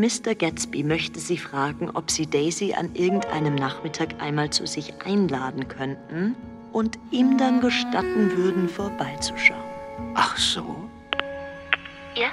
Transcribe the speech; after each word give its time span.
Mr. 0.00 0.34
Gatsby 0.34 0.82
möchte 0.82 1.20
Sie 1.20 1.36
fragen, 1.36 1.90
ob 1.90 2.10
Sie 2.10 2.26
Daisy 2.26 2.72
an 2.72 2.94
irgendeinem 2.94 3.54
Nachmittag 3.54 4.14
einmal 4.18 4.48
zu 4.48 4.66
sich 4.66 4.94
einladen 5.04 5.68
könnten 5.68 6.36
und 6.72 6.98
ihm 7.10 7.36
dann 7.36 7.60
gestatten 7.60 8.34
würden, 8.34 8.70
vorbeizuschauen. 8.70 9.60
Ach 10.14 10.38
so? 10.38 10.64
Ja? 12.14 12.28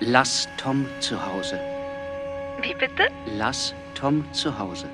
Lass 0.00 0.48
Tom 0.56 0.84
zu 0.98 1.14
Hause. 1.24 1.60
Wie 2.60 2.74
bitte? 2.74 3.06
Lass 3.36 3.72
Tom 3.94 4.24
zu 4.32 4.58
Hause. 4.58 4.86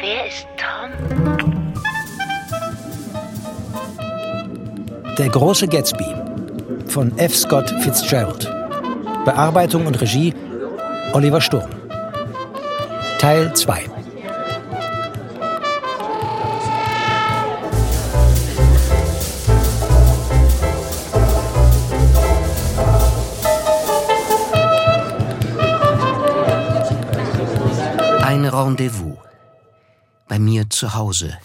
Wer 0.00 0.26
ist 0.26 0.48
Tom? 0.56 0.90
Der 5.16 5.28
große 5.28 5.68
Gatsby 5.68 6.12
von 6.88 7.16
F. 7.18 7.36
Scott 7.36 7.70
Fitzgerald. 7.82 8.50
Bearbeitung 9.24 9.86
und 9.86 10.00
Regie 10.00 10.34
Oliver 11.12 11.40
Sturm. 11.40 11.68
Teil 13.18 13.52
2. 13.52 13.84
Ein 28.22 28.44
Rendezvous. 28.44 29.18
Bei 30.28 30.38
mir 30.38 30.70
zu 30.70 30.94
Hause. 30.94 31.36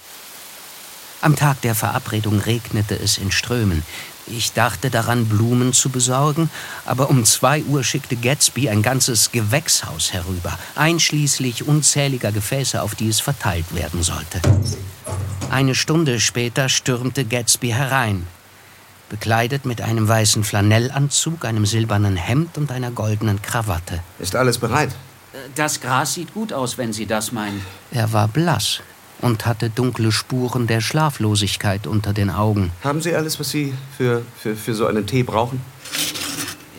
Am 1.26 1.36
Tag 1.36 1.60
der 1.62 1.74
Verabredung 1.74 2.40
regnete 2.40 2.94
es 3.00 3.18
in 3.18 3.32
Strömen. 3.32 3.82
Ich 4.28 4.54
dachte 4.54 4.92
daran, 4.92 5.26
Blumen 5.26 5.74
zu 5.74 5.90
besorgen, 5.90 6.52
aber 6.86 7.10
um 7.10 7.26
zwei 7.26 7.64
Uhr 7.64 7.84
schickte 7.84 8.16
Gatsby 8.16 8.70
ein 8.70 8.84
ganzes 8.84 9.32
Gewächshaus 9.32 10.14
herüber, 10.14 10.56
einschließlich 10.76 11.68
unzähliger 11.68 12.32
Gefäße, 12.32 12.80
auf 12.80 12.94
die 12.94 13.10
es 13.10 13.22
verteilt 13.22 13.74
werden 13.74 14.04
sollte. 14.04 14.40
Eine 15.50 15.74
Stunde 15.74 16.20
später 16.20 16.70
stürmte 16.70 17.26
Gatsby 17.26 17.70
herein, 17.70 18.28
bekleidet 19.10 19.66
mit 19.66 19.82
einem 19.82 20.08
weißen 20.08 20.44
Flanellanzug, 20.44 21.44
einem 21.44 21.66
silbernen 21.66 22.18
Hemd 22.18 22.56
und 22.60 22.72
einer 22.72 22.92
goldenen 22.92 23.42
Krawatte. 23.42 24.00
Ist 24.20 24.36
alles 24.36 24.60
bereit? 24.60 24.92
Das 25.56 25.82
Gras 25.82 26.14
sieht 26.14 26.36
gut 26.36 26.54
aus, 26.54 26.78
wenn 26.78 26.94
Sie 26.94 27.08
das 27.08 27.32
meinen. 27.32 27.66
Er 27.90 28.14
war 28.14 28.28
blass 28.28 28.82
und 29.26 29.48
hatte 29.48 29.72
dunkle 29.72 30.12
Spuren 30.12 30.68
der 30.68 30.82
Schlaflosigkeit 30.82 31.88
unter 31.88 32.14
den 32.14 32.30
Augen. 32.30 32.72
Haben 32.84 33.02
Sie 33.02 33.16
alles, 33.16 33.40
was 33.40 33.50
Sie 33.50 33.74
für, 33.98 34.22
für, 34.38 34.56
für 34.56 34.76
so 34.76 34.86
einen 34.86 35.08
Tee 35.08 35.24
brauchen? 35.24 35.62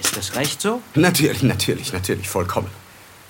Ist 0.00 0.16
das 0.16 0.36
recht 0.36 0.60
so? 0.60 0.80
Natürlich, 0.94 1.42
natürlich, 1.42 1.92
natürlich, 1.92 2.28
vollkommen. 2.28 2.68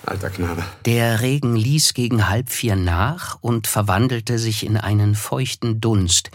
Alter 0.05 0.29
Knabe. 0.29 0.63
Der 0.85 1.23
Regen 1.23 1.57
ließ 1.57 1.95
gegen 1.95 2.29
halb 2.29 2.51
vier 2.51 2.77
nach 2.77 3.39
und 3.41 3.67
verwandelte 3.67 4.39
sich 4.39 4.67
in 4.67 4.77
einen 4.77 5.15
feuchten 5.15 5.81
Dunst, 5.81 6.31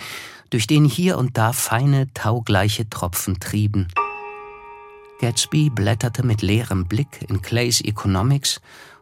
durch 0.50 0.66
den 0.66 0.84
hier 0.84 1.20
und 1.20 1.38
da 1.38 1.54
feine, 1.54 2.12
taugleiche 2.16 2.90
Tropfen 2.90 3.40
trieben. 3.40 3.90
Gatsby 5.22 5.70
blätterte 5.70 6.24
mit 6.24 6.42
leerem 6.42 6.86
Blick 6.86 7.30
in 7.30 7.44
Clays 7.44 7.80
Economics 7.80 8.60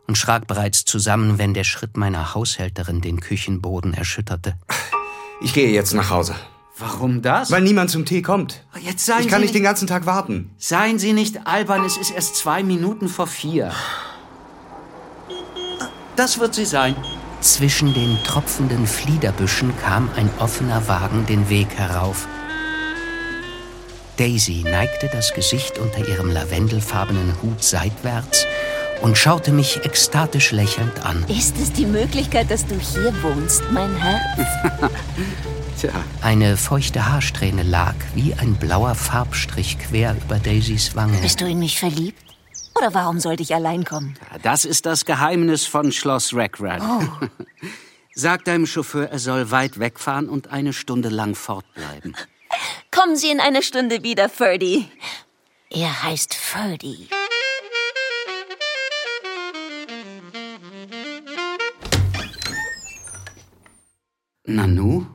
und 0.10 0.18
schrak 0.18 0.48
bereits 0.48 0.86
zusammen, 0.86 1.38
wenn 1.38 1.54
der 1.54 1.64
Schritt 1.64 1.96
meiner 1.96 2.34
Haushälterin 2.34 3.00
den 3.00 3.20
Küchenboden 3.20 3.94
erschütterte. 3.94 4.56
Ich 5.40 5.54
gehe 5.54 5.70
jetzt 5.70 5.94
nach 5.94 6.10
Hause. 6.10 6.36
Warum 6.80 7.22
das? 7.22 7.52
Weil 7.52 7.62
niemand 7.62 7.92
zum 7.92 8.06
Tee 8.06 8.24
kommt. 8.24 8.66
Jetzt 8.82 9.06
seien 9.06 9.22
ich 9.22 9.28
kann 9.28 9.40
Sie 9.40 9.44
nicht 9.44 9.56
den 9.56 9.64
ganzen 9.64 9.88
Tag 9.88 10.08
warten. 10.08 10.50
Seien 10.58 10.98
Sie 10.98 11.14
nicht 11.14 11.46
albern, 11.46 11.86
es 11.86 11.96
ist 11.96 12.10
erst 12.10 12.38
zwei 12.38 12.64
Minuten 12.64 13.08
vor 13.08 13.28
vier. 13.28 13.72
Das 16.16 16.40
wird 16.40 16.56
sie 16.56 16.66
sein. 16.66 16.96
Zwischen 17.40 17.94
den 17.94 18.18
tropfenden 18.26 18.88
Fliederbüschen 18.88 19.78
kam 19.78 20.10
ein 20.16 20.30
offener 20.40 20.88
Wagen 20.88 21.28
den 21.28 21.50
Weg 21.50 21.76
herauf. 21.76 22.28
Daisy 24.18 24.64
neigte 24.64 25.08
das 25.14 25.34
Gesicht 25.34 25.78
unter 25.78 26.06
ihrem 26.08 26.32
lavendelfarbenen 26.32 27.42
Hut 27.44 27.64
seitwärts 27.64 28.46
und 29.02 29.18
schaute 29.18 29.52
mich 29.52 29.86
ekstatisch 29.86 30.52
lächelnd 30.52 31.06
an. 31.06 31.26
Ist 31.28 31.58
es 31.58 31.72
die 31.72 31.86
Möglichkeit, 31.86 32.52
dass 32.52 32.66
du 32.66 32.76
hier 32.76 33.14
wohnst, 33.24 33.64
mein 33.72 33.96
Herr? 33.96 34.20
Tja. 35.80 35.92
Eine 36.22 36.58
feuchte 36.58 37.10
Haarsträhne 37.10 37.64
lag 37.64 37.96
wie 38.14 38.34
ein 38.34 38.56
blauer 38.56 38.96
Farbstrich 38.96 39.80
quer 39.80 40.16
über 40.26 40.38
Daisys 40.38 40.96
Wange. 40.96 41.18
Bist 41.20 41.40
du 41.40 41.46
in 41.46 41.60
mich 41.60 41.80
verliebt? 41.80 42.22
Oder 42.76 42.94
warum 42.94 43.20
sollte 43.20 43.44
ich 43.44 43.56
allein 43.56 43.86
kommen? 43.86 44.18
Das 44.44 44.66
ist 44.66 44.86
das 44.86 45.06
Geheimnis 45.06 45.66
von 45.66 45.92
Schloss 45.92 46.34
Rackrad. 46.34 46.82
Oh. 46.82 47.28
Sag 48.14 48.44
deinem 48.46 48.66
Chauffeur, 48.66 49.10
er 49.10 49.20
soll 49.20 49.52
weit 49.52 49.80
wegfahren 49.80 50.28
und 50.28 50.52
eine 50.52 50.74
Stunde 50.74 51.10
lang 51.10 51.36
fortbleiben. 51.36 52.16
Kommen 52.92 53.16
Sie 53.16 53.30
in 53.30 53.40
einer 53.40 53.62
Stunde 53.62 54.04
wieder, 54.04 54.28
Ferdy. 54.28 54.90
Er 55.70 56.04
heißt 56.04 56.34
Ferdy. 56.34 57.08
Nanu? 64.50 65.06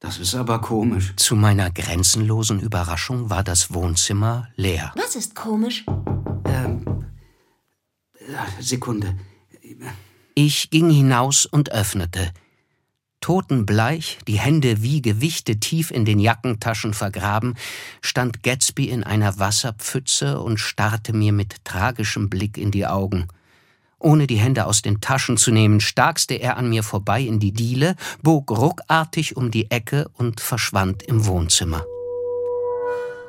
Das 0.00 0.18
ist 0.18 0.34
aber 0.34 0.60
komisch. 0.60 1.14
Zu 1.16 1.34
meiner 1.34 1.70
grenzenlosen 1.70 2.60
Überraschung 2.60 3.30
war 3.30 3.42
das 3.42 3.72
Wohnzimmer 3.72 4.48
leer. 4.56 4.92
Was 4.96 5.16
ist 5.16 5.34
komisch? 5.34 5.84
Ähm. 6.44 7.06
Sekunde. 8.60 9.16
Ich 10.34 10.70
ging 10.70 10.90
hinaus 10.90 11.46
und 11.46 11.72
öffnete. 11.72 12.32
Totenbleich, 13.20 14.18
die 14.28 14.38
Hände 14.38 14.82
wie 14.82 15.00
Gewichte 15.00 15.58
tief 15.58 15.90
in 15.90 16.04
den 16.04 16.18
Jackentaschen 16.18 16.92
vergraben, 16.92 17.54
stand 18.02 18.42
Gatsby 18.42 18.90
in 18.90 19.02
einer 19.02 19.38
Wasserpfütze 19.38 20.40
und 20.40 20.58
starrte 20.58 21.14
mir 21.14 21.32
mit 21.32 21.64
tragischem 21.64 22.28
Blick 22.28 22.58
in 22.58 22.70
die 22.70 22.86
Augen. 22.86 23.28
Ohne 23.98 24.26
die 24.26 24.36
Hände 24.36 24.66
aus 24.66 24.82
den 24.82 25.00
Taschen 25.00 25.36
zu 25.36 25.50
nehmen, 25.50 25.80
starkste 25.80 26.34
er 26.34 26.56
an 26.56 26.68
mir 26.68 26.82
vorbei 26.82 27.20
in 27.20 27.40
die 27.40 27.52
Diele, 27.52 27.96
bog 28.22 28.50
ruckartig 28.50 29.36
um 29.36 29.50
die 29.50 29.70
Ecke 29.70 30.10
und 30.14 30.40
verschwand 30.40 31.02
im 31.02 31.26
Wohnzimmer. 31.26 31.84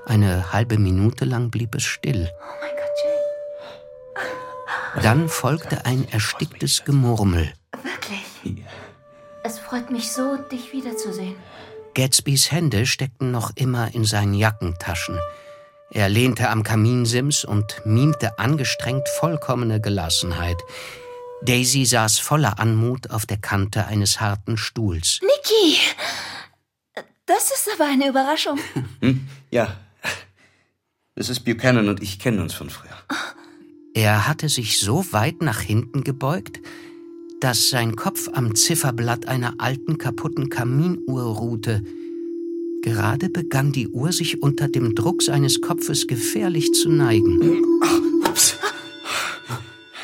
Eine 0.06 0.54
halbe 0.54 0.78
Minute 0.78 1.26
lang 1.26 1.50
blieb 1.50 1.74
es 1.76 1.84
still. 1.84 2.30
Oh 2.32 2.54
mein 2.62 2.76
Gott, 2.76 4.24
Jay. 4.96 5.02
Dann 5.02 5.30
folgte 5.30 5.86
ein 5.86 6.08
ersticktes 6.12 6.84
Gemurmel. 6.86 7.54
Wirklich? 7.84 8.66
Es 9.44 9.60
freut 9.60 9.92
mich 9.92 10.12
so, 10.12 10.38
dich 10.52 10.74
wiederzusehen. 10.74 11.36
Gatsbys 11.96 12.52
Hände 12.52 12.86
steckten 12.86 13.32
noch 13.32 13.52
immer 13.56 13.94
in 13.96 14.06
seinen 14.06 14.34
Jackentaschen. 14.34 15.18
Er 15.92 16.10
lehnte 16.10 16.50
am 16.50 16.64
Kaminsims 16.64 17.46
und 17.46 17.82
mimte 17.86 18.40
angestrengt 18.40 19.08
vollkommene 19.20 19.80
Gelassenheit. 19.80 20.58
Daisy 21.44 21.86
saß 21.86 22.20
voller 22.20 22.60
Anmut 22.60 23.12
auf 23.12 23.26
der 23.26 23.38
Kante 23.38 23.86
eines 23.86 24.20
harten 24.20 24.58
Stuhls. 24.58 25.20
Niki! 25.22 25.78
Das 27.26 27.52
ist 27.52 27.70
aber 27.74 27.90
eine 27.90 28.10
Überraschung. 28.10 28.60
Hm? 29.02 29.28
Ja. 29.52 29.76
Mrs. 31.16 31.40
Buchanan 31.40 31.90
und 31.90 32.02
ich 32.02 32.20
kennen 32.20 32.40
uns 32.40 32.54
von 32.54 32.70
früher. 32.70 32.98
Er 33.94 34.28
hatte 34.28 34.50
sich 34.50 34.80
so 34.80 35.06
weit 35.14 35.42
nach 35.42 35.62
hinten 35.62 36.04
gebeugt, 36.04 36.60
dass 37.40 37.70
sein 37.70 37.96
Kopf 37.96 38.30
am 38.34 38.56
Zifferblatt 38.56 39.28
einer 39.28 39.56
alten 39.60 39.98
kaputten 39.98 40.50
Kaminuhr 40.50 41.24
ruhte. 41.24 41.84
Gerade 42.86 43.30
begann 43.30 43.72
die 43.72 43.88
Uhr 43.88 44.12
sich 44.12 44.44
unter 44.44 44.68
dem 44.68 44.94
Druck 44.94 45.24
seines 45.24 45.60
Kopfes 45.60 46.06
gefährlich 46.06 46.72
zu 46.72 46.88
neigen. 46.88 47.64
Ach, 47.84 48.30
ups. 48.30 48.58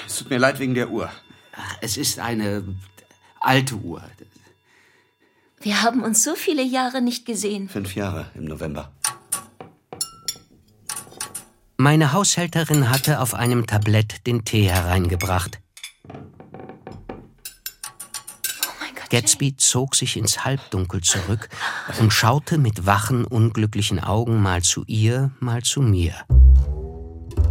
Es 0.07 0.17
tut 0.17 0.31
mir 0.31 0.39
leid 0.39 0.57
wegen 0.57 0.73
der 0.73 0.89
Uhr. 0.89 1.11
Es 1.81 1.95
ist 1.95 2.17
eine 2.17 2.63
alte 3.39 3.75
Uhr. 3.75 4.01
Wir 5.59 5.83
haben 5.83 6.01
uns 6.01 6.23
so 6.23 6.33
viele 6.33 6.63
Jahre 6.63 7.03
nicht 7.03 7.27
gesehen. 7.27 7.69
Fünf 7.69 7.93
Jahre 7.93 8.31
im 8.33 8.45
November. 8.45 8.91
Meine 11.77 12.13
Haushälterin 12.13 12.89
hatte 12.89 13.19
auf 13.19 13.35
einem 13.35 13.67
Tablett 13.67 14.25
den 14.25 14.43
Tee 14.43 14.71
hereingebracht. 14.71 15.59
Gatsby 19.11 19.57
zog 19.57 19.95
sich 19.95 20.15
ins 20.15 20.45
Halbdunkel 20.45 21.01
zurück 21.01 21.49
und 21.99 22.13
schaute 22.13 22.57
mit 22.57 22.85
wachen, 22.85 23.25
unglücklichen 23.25 23.99
Augen 23.99 24.41
mal 24.41 24.63
zu 24.63 24.85
ihr, 24.87 25.31
mal 25.41 25.63
zu 25.63 25.81
mir. 25.81 26.13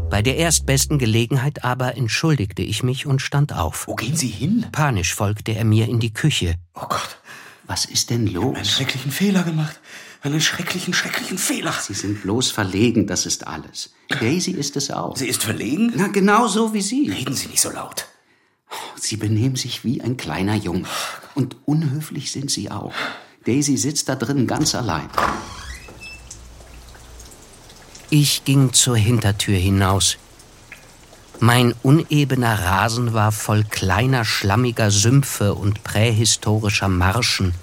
Bei 0.08 0.22
der 0.22 0.38
erstbesten 0.38 0.98
Gelegenheit 0.98 1.62
aber 1.62 1.98
entschuldigte 1.98 2.62
ich 2.62 2.82
mich 2.82 3.04
und 3.04 3.20
stand 3.20 3.52
auf. 3.52 3.86
Wo 3.86 3.94
gehen 3.94 4.16
Sie 4.16 4.28
hin? 4.28 4.66
Panisch 4.72 5.14
folgte 5.14 5.52
er 5.52 5.66
mir 5.66 5.86
in 5.86 6.00
die 6.00 6.14
Küche. 6.14 6.54
Oh 6.74 6.86
Gott. 6.88 7.18
Was 7.66 7.84
ist 7.84 8.08
denn 8.08 8.26
los? 8.26 8.56
Einen 8.56 8.64
schrecklichen 8.64 9.12
Fehler 9.12 9.42
gemacht. 9.42 9.78
Einen 10.22 10.40
schrecklichen, 10.40 10.94
schrecklichen 10.94 11.36
Fehler. 11.36 11.72
Sie 11.72 11.94
sind 11.94 12.22
bloß 12.22 12.50
verlegen, 12.50 13.06
das 13.06 13.26
ist 13.26 13.46
alles. 13.46 13.92
Daisy 14.08 14.52
ist 14.52 14.76
es 14.76 14.90
auch. 14.90 15.14
Sie 15.14 15.28
ist 15.28 15.42
verlegen? 15.42 15.92
Na, 15.94 16.08
genau 16.08 16.48
so 16.48 16.72
wie 16.72 16.82
Sie. 16.82 17.10
Reden 17.10 17.36
Sie 17.36 17.48
nicht 17.48 17.60
so 17.60 17.70
laut. 17.70 18.06
Sie 18.96 19.16
benehmen 19.16 19.56
sich 19.56 19.84
wie 19.84 20.00
ein 20.00 20.16
kleiner 20.16 20.54
Junge. 20.54 20.86
Und 21.34 21.56
unhöflich 21.66 22.32
sind 22.32 22.50
Sie 22.50 22.70
auch. 22.70 22.94
Daisy 23.46 23.76
sitzt 23.76 24.08
da 24.08 24.16
drin 24.16 24.46
ganz 24.46 24.74
allein. 24.74 25.08
Ich 28.10 28.44
ging 28.44 28.72
zur 28.72 28.96
Hintertür 28.96 29.56
hinaus. 29.56 30.18
Mein 31.38 31.74
unebener 31.82 32.58
Rasen 32.64 33.14
war 33.14 33.32
voll 33.32 33.64
kleiner, 33.64 34.24
schlammiger 34.24 34.90
Sümpfe 34.90 35.54
und 35.54 35.84
prähistorischer 35.84 36.88
Marschen. 36.88 37.54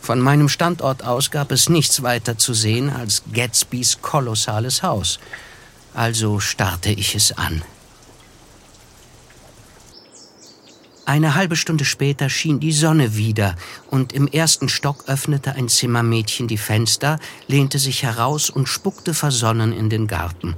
Von 0.00 0.20
meinem 0.20 0.48
Standort 0.48 1.04
aus 1.04 1.30
gab 1.30 1.50
es 1.50 1.68
nichts 1.68 2.02
weiter 2.02 2.38
zu 2.38 2.54
sehen 2.54 2.90
als 2.90 3.24
Gatsbys 3.32 4.00
kolossales 4.02 4.82
Haus. 4.82 5.18
Also 5.94 6.38
starrte 6.38 6.90
ich 6.90 7.14
es 7.14 7.36
an. 7.36 7.62
Eine 11.08 11.34
halbe 11.34 11.56
Stunde 11.56 11.86
später 11.86 12.28
schien 12.28 12.60
die 12.60 12.70
Sonne 12.70 13.16
wieder, 13.16 13.56
und 13.90 14.12
im 14.12 14.28
ersten 14.28 14.68
Stock 14.68 15.04
öffnete 15.06 15.54
ein 15.54 15.70
Zimmermädchen 15.70 16.48
die 16.48 16.58
Fenster, 16.58 17.18
lehnte 17.46 17.78
sich 17.78 18.02
heraus 18.02 18.50
und 18.50 18.68
spuckte 18.68 19.14
versonnen 19.14 19.72
in 19.72 19.88
den 19.88 20.06
Garten. 20.06 20.54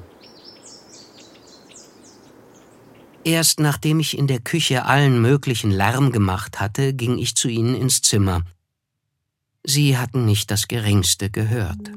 Erst 3.22 3.60
nachdem 3.60 4.00
ich 4.00 4.18
in 4.18 4.26
der 4.26 4.40
Küche 4.40 4.86
allen 4.86 5.22
möglichen 5.22 5.70
Lärm 5.70 6.10
gemacht 6.10 6.58
hatte, 6.58 6.94
ging 6.94 7.18
ich 7.18 7.36
zu 7.36 7.46
ihnen 7.46 7.76
ins 7.76 8.02
Zimmer. 8.02 8.42
Sie 9.62 9.96
hatten 9.96 10.24
nicht 10.24 10.50
das 10.50 10.66
geringste 10.66 11.30
gehört. 11.30 11.92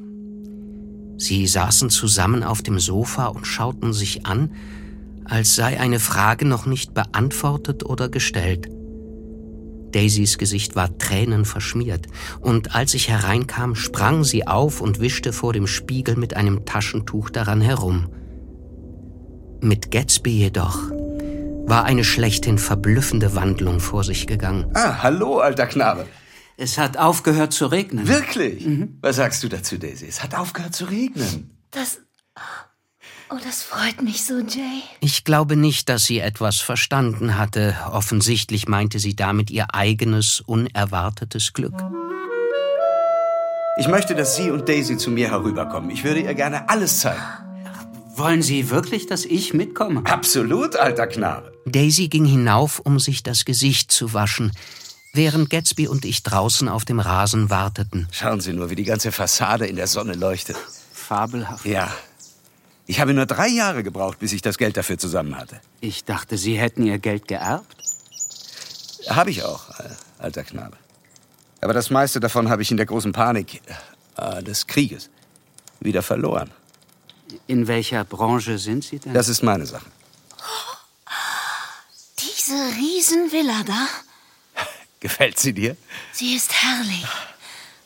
Sie 1.18 1.48
saßen 1.48 1.90
zusammen 1.90 2.44
auf 2.44 2.62
dem 2.62 2.80
Sofa 2.80 3.26
und 3.28 3.48
schauten 3.48 3.94
sich 3.94 4.28
an, 4.28 4.52
als 5.26 5.56
sei 5.56 5.80
eine 5.80 6.00
Frage 6.00 6.46
noch 6.46 6.66
nicht 6.66 6.94
beantwortet 6.94 7.86
oder 7.86 8.10
gestellt. 8.10 8.70
Daisys 9.92 10.38
Gesicht 10.38 10.76
war 10.76 10.98
tränenverschmiert, 10.98 12.08
und 12.42 12.76
als 12.76 12.94
ich 12.94 13.10
hereinkam, 13.10 13.76
sprang 13.76 14.24
sie 14.24 14.48
auf 14.48 14.82
und 14.82 15.00
wischte 15.00 15.34
vor 15.34 15.54
dem 15.54 15.68
Spiegel 15.68 16.16
mit 16.16 16.36
einem 16.36 16.66
Taschentuch 16.66 17.30
daran 17.30 17.62
herum. 17.62 18.10
Mit 19.62 19.92
Gatsby 19.92 20.32
jedoch 20.32 20.92
war 21.66 21.86
eine 21.86 22.04
schlechthin 22.04 22.58
verblüffende 22.58 23.36
Wandlung 23.36 23.80
vor 23.80 24.04
sich 24.04 24.28
gegangen. 24.28 24.70
Ah, 24.74 25.02
hallo, 25.02 25.40
alter 25.40 25.68
Knabe. 25.68 26.06
Es 26.58 26.78
hat 26.78 26.98
aufgehört 26.98 27.54
zu 27.54 27.68
regnen. 27.68 28.08
Wirklich? 28.08 28.66
Mhm. 28.66 28.98
Was 29.02 29.16
sagst 29.16 29.44
du 29.44 29.48
dazu, 29.48 29.78
Daisy? 29.78 30.06
Es 30.08 30.22
hat 30.22 30.36
aufgehört 30.36 30.76
zu 30.76 30.86
regnen. 30.86 31.58
Das. 31.72 32.00
Oh, 33.34 33.40
das 33.44 33.64
freut 33.64 34.04
mich 34.04 34.26
so, 34.26 34.38
Jay. 34.40 34.84
Ich 35.00 35.24
glaube 35.24 35.56
nicht, 35.56 35.90
dass 35.90 36.06
sie 36.06 36.20
etwas 36.20 36.60
verstanden 36.60 37.36
hatte. 37.36 37.76
Offensichtlich 37.90 38.68
meinte 38.68 39.00
sie 39.00 39.16
damit 39.16 39.50
ihr 39.50 39.74
eigenes, 39.74 40.40
unerwartetes 40.42 41.54
Glück. 41.54 41.74
Ich 43.80 43.88
möchte, 43.88 44.14
dass 44.14 44.36
Sie 44.36 44.52
und 44.52 44.70
Daisy 44.70 44.98
zu 44.98 45.10
mir 45.10 45.32
herüberkommen. 45.32 45.90
Ich 45.90 46.04
würde 46.04 46.20
ihr 46.20 46.36
gerne 46.36 46.70
alles 46.70 47.00
zeigen. 47.00 47.24
Wollen 48.16 48.44
Sie 48.44 48.70
wirklich, 48.70 49.08
dass 49.08 49.26
ich 49.26 49.56
mitkomme? 49.56 50.04
Absolut, 50.06 50.76
alter 50.76 51.08
Knabe. 51.08 51.52
Daisy 51.66 52.10
ging 52.10 52.26
hinauf, 52.26 52.82
um 52.82 53.00
sich 53.00 53.24
das 53.24 53.46
Gesicht 53.46 53.92
zu 53.92 54.14
waschen, 54.14 54.52
während 55.12 55.50
Gatsby 55.50 55.88
und 55.88 56.06
ich 56.06 56.22
draußen 56.22 56.70
auf 56.70 56.86
dem 56.86 57.00
Rasen 57.00 57.50
warteten. 57.50 58.08
Schauen 58.12 58.42
Sie 58.42 58.54
nur, 58.54 58.70
wie 58.70 58.76
die 58.76 58.84
ganze 58.84 59.12
Fassade 59.12 59.66
in 59.66 59.76
der 59.76 59.88
Sonne 59.88 60.14
leuchtet. 60.14 60.58
Fabelhaft. 60.94 61.66
Ja. 61.66 61.92
Ich 62.86 63.00
habe 63.00 63.14
nur 63.14 63.26
drei 63.26 63.48
Jahre 63.48 63.84
gebraucht, 63.84 64.20
bis 64.20 64.34
ich 64.34 64.42
das 64.42 64.58
Geld 64.58 64.76
dafür 64.76 64.98
zusammen 64.98 65.38
hatte. 65.38 65.60
Ich 65.80 66.04
dachte, 66.04 66.38
Sie 66.38 66.58
hätten 66.58 66.86
Ihr 66.86 67.00
Geld 67.00 67.28
geerbt. 67.28 67.78
Habe 69.10 69.30
ich 69.32 69.44
auch, 69.44 69.70
alter 70.20 70.44
Knabe. 70.44 70.78
Aber 71.62 71.74
das 71.74 71.90
meiste 71.90 72.20
davon 72.20 72.50
habe 72.50 72.62
ich 72.62 72.72
in 72.72 72.78
der 72.78 72.86
großen 72.86 73.14
Panik 73.14 73.62
äh, 74.18 74.44
des 74.44 74.68
Krieges 74.68 75.10
wieder 75.80 76.02
verloren. 76.02 76.52
In 77.48 77.68
welcher 77.68 78.04
Branche 78.04 78.58
sind 78.58 78.84
Sie 78.84 79.00
denn? 79.00 79.14
Das 79.14 79.30
ist 79.30 79.44
meine 79.44 79.66
Sache. 79.66 79.90
Diese 82.20 82.54
Riesenvilla 82.78 83.64
da? 83.66 83.88
Gefällt 85.00 85.40
sie 85.40 85.54
dir? 85.54 85.76
Sie 86.12 86.36
ist 86.36 86.52
herrlich. 86.54 87.06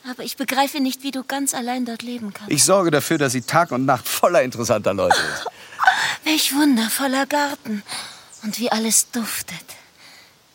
Aber 0.08 0.22
ich 0.22 0.38
begreife 0.38 0.80
nicht, 0.80 1.02
wie 1.02 1.10
du 1.10 1.22
ganz 1.22 1.52
allein 1.52 1.84
dort 1.84 2.02
leben 2.02 2.32
kannst. 2.32 2.50
Ich 2.50 2.64
sorge 2.64 2.90
dafür, 2.90 3.18
dass 3.18 3.32
sie 3.32 3.42
Tag 3.42 3.72
und 3.72 3.84
Nacht 3.84 4.08
voller 4.08 4.42
interessanter 4.42 4.94
Leute 4.94 5.16
ist. 5.16 5.46
Welch 6.24 6.54
wundervoller 6.54 7.26
Garten. 7.26 7.82
Und 8.42 8.58
wie 8.58 8.72
alles 8.72 9.10
duftet. 9.10 9.64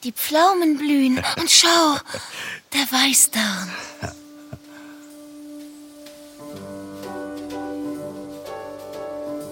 Die 0.03 0.11
Pflaumen 0.11 0.77
blühen. 0.77 1.23
Und 1.37 1.51
schau, 1.51 1.67
der 2.73 2.81
Weißdorn. 2.81 3.69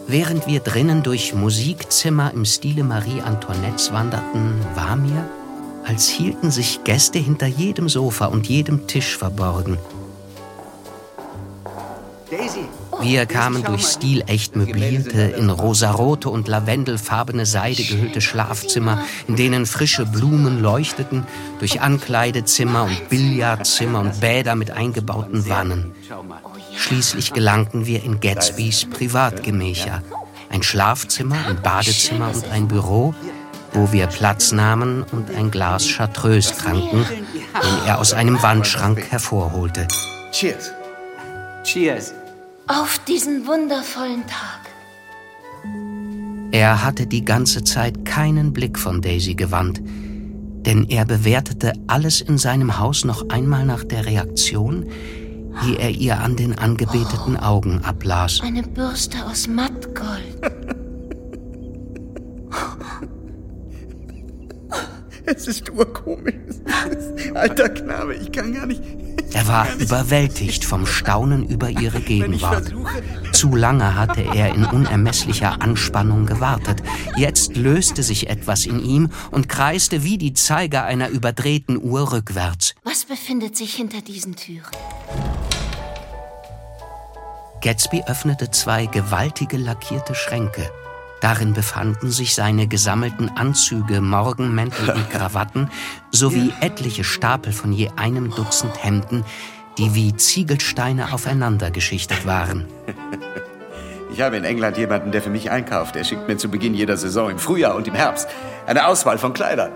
Während 0.07 0.47
wir 0.47 0.61
drinnen 0.61 1.03
durch 1.03 1.33
Musikzimmer 1.33 2.33
im 2.33 2.43
Stile 2.43 2.83
Marie 2.83 3.21
Antoinettes 3.21 3.93
wanderten, 3.93 4.59
war 4.73 4.95
mir, 4.95 5.29
als 5.85 6.09
hielten 6.09 6.49
sich 6.51 6.83
Gäste 6.83 7.19
hinter 7.19 7.47
jedem 7.47 7.87
Sofa 7.87 8.25
und 8.25 8.47
jedem 8.47 8.87
Tisch 8.87 9.15
verborgen. 9.15 9.77
Wir 13.01 13.25
kamen 13.25 13.63
durch 13.63 13.85
stilecht 13.85 14.55
möblierte, 14.55 15.21
in 15.21 15.49
rosarote 15.49 16.29
und 16.29 16.47
lavendelfarbene 16.47 17.45
Seide 17.45 17.83
gehüllte 17.83 18.21
Schlafzimmer, 18.21 19.03
in 19.27 19.35
denen 19.35 19.65
frische 19.65 20.05
Blumen 20.05 20.61
leuchteten, 20.61 21.25
durch 21.59 21.81
Ankleidezimmer 21.81 22.83
und 22.83 23.09
Billardzimmer 23.09 23.99
und 23.99 24.19
Bäder 24.21 24.55
mit 24.55 24.71
eingebauten 24.71 25.49
Wannen. 25.49 25.91
Schließlich 26.75 27.33
gelangten 27.33 27.85
wir 27.85 28.03
in 28.03 28.19
Gatsbys 28.19 28.89
Privatgemächer. 28.89 30.01
Ein 30.49 30.63
Schlafzimmer, 30.63 31.47
ein 31.47 31.61
Badezimmer 31.61 32.31
und 32.33 32.49
ein 32.51 32.67
Büro, 32.67 33.13
wo 33.73 33.91
wir 33.91 34.07
Platz 34.07 34.51
nahmen 34.51 35.03
und 35.11 35.31
ein 35.31 35.51
Glas 35.51 35.87
Chartreuse 35.87 36.55
tranken, 36.55 37.05
den 37.09 37.87
er 37.87 37.99
aus 37.99 38.13
einem 38.13 38.41
Wandschrank 38.41 39.01
hervorholte. 39.09 39.87
Cheers! 40.31 40.71
Cheers! 41.63 42.20
Auf 42.67 42.99
diesen 43.07 43.47
wundervollen 43.47 44.23
Tag. 44.27 44.61
Er 46.51 46.83
hatte 46.83 47.07
die 47.07 47.23
ganze 47.23 47.63
Zeit 47.63 48.05
keinen 48.05 48.53
Blick 48.53 48.77
von 48.77 49.01
Daisy 49.01 49.35
gewandt, 49.35 49.81
denn 50.65 50.87
er 50.89 51.05
bewertete 51.05 51.73
alles 51.87 52.21
in 52.21 52.37
seinem 52.37 52.77
Haus 52.79 53.05
noch 53.05 53.29
einmal 53.29 53.65
nach 53.65 53.83
der 53.83 54.05
Reaktion, 54.05 54.85
die 55.65 55.77
er 55.77 55.91
ihr 55.91 56.19
an 56.19 56.35
den 56.35 56.57
angebeteten 56.57 57.37
Augen 57.37 57.83
ablas. 57.83 58.41
Eine 58.41 58.63
Bürste 58.63 59.17
aus 59.25 59.47
Mattgold. 59.47 60.41
Es 65.23 65.47
ist 65.47 65.69
urkomisch. 65.69 66.33
Alter 67.33 67.69
Knabe, 67.69 68.15
ich 68.15 68.31
kann 68.31 68.53
gar 68.53 68.65
nicht. 68.65 68.81
Er 69.33 69.47
war 69.47 69.73
überwältigt 69.75 70.65
vom 70.65 70.85
Staunen 70.85 71.47
über 71.47 71.69
ihre 71.69 72.01
Gegenwart. 72.01 72.73
Zu 73.31 73.55
lange 73.55 73.95
hatte 73.95 74.21
er 74.21 74.53
in 74.53 74.65
unermesslicher 74.65 75.61
Anspannung 75.61 76.25
gewartet. 76.25 76.83
Jetzt 77.15 77.55
löste 77.55 78.03
sich 78.03 78.29
etwas 78.29 78.65
in 78.65 78.83
ihm 78.83 79.09
und 79.31 79.47
kreiste 79.47 80.03
wie 80.03 80.17
die 80.17 80.33
Zeiger 80.33 80.83
einer 80.83 81.09
überdrehten 81.09 81.81
Uhr 81.81 82.11
rückwärts. 82.11 82.75
Was 82.83 83.05
befindet 83.05 83.55
sich 83.55 83.73
hinter 83.73 84.01
diesen 84.01 84.35
Türen? 84.35 84.65
Gatsby 87.61 88.03
öffnete 88.07 88.51
zwei 88.51 88.87
gewaltige 88.87 89.57
lackierte 89.57 90.15
Schränke. 90.15 90.69
Darin 91.21 91.53
befanden 91.53 92.11
sich 92.11 92.33
seine 92.33 92.67
gesammelten 92.67 93.29
Anzüge, 93.37 94.01
Morgenmäntel 94.01 94.89
und 94.89 95.09
Krawatten 95.11 95.69
sowie 96.11 96.51
etliche 96.61 97.03
Stapel 97.03 97.53
von 97.53 97.71
je 97.71 97.89
einem 97.95 98.31
Dutzend 98.31 98.83
Hemden, 98.83 99.23
die 99.77 99.95
wie 99.95 100.15
Ziegelsteine 100.15 101.13
aufeinander 101.13 101.71
geschichtet 101.71 102.25
waren. 102.25 102.65
Ich 104.13 104.19
habe 104.19 104.35
in 104.35 104.43
England 104.43 104.77
jemanden, 104.77 105.13
der 105.13 105.21
für 105.21 105.29
mich 105.29 105.51
einkauft. 105.51 105.95
Er 105.95 106.03
schickt 106.03 106.27
mir 106.27 106.35
zu 106.35 106.49
Beginn 106.49 106.73
jeder 106.73 106.97
Saison 106.97 107.29
im 107.29 107.39
Frühjahr 107.39 107.75
und 107.75 107.87
im 107.87 107.93
Herbst 107.95 108.27
eine 108.67 108.85
Auswahl 108.87 109.17
von 109.17 109.31
Kleidern. 109.31 109.71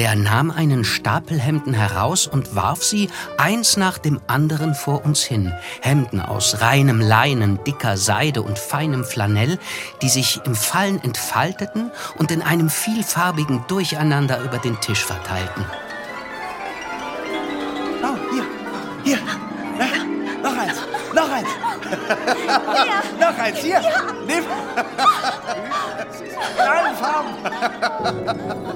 Er 0.00 0.14
nahm 0.14 0.50
einen 0.50 0.82
Stapel 0.82 1.38
Hemden 1.38 1.74
heraus 1.74 2.26
und 2.26 2.56
warf 2.56 2.82
sie 2.82 3.10
eins 3.36 3.76
nach 3.76 3.98
dem 3.98 4.18
anderen 4.28 4.74
vor 4.74 5.04
uns 5.04 5.22
hin. 5.22 5.52
Hemden 5.82 6.22
aus 6.22 6.62
reinem 6.62 7.02
Leinen, 7.02 7.62
dicker 7.64 7.98
Seide 7.98 8.40
und 8.40 8.58
feinem 8.58 9.04
Flanell, 9.04 9.58
die 10.00 10.08
sich 10.08 10.40
im 10.46 10.54
Fallen 10.54 11.04
entfalteten 11.04 11.90
und 12.16 12.30
in 12.30 12.40
einem 12.40 12.70
vielfarbigen 12.70 13.66
Durcheinander 13.68 14.40
über 14.40 14.56
den 14.56 14.80
Tisch 14.80 15.04
verteilten. 15.04 15.66
Oh, 18.02 18.16
hier, 18.32 18.44
hier, 19.04 19.18
ja, 19.78 19.86
noch 20.42 20.56
eins, 20.56 20.78
noch 21.14 21.30
eins. 21.30 21.48
Ja. 23.20 23.20
noch 23.32 23.38
eins, 23.38 23.58
hier, 23.58 23.82
ja. 23.82 23.90
nimm. 24.26 24.44
Knallen 26.56 26.96
Farben. 26.96 27.34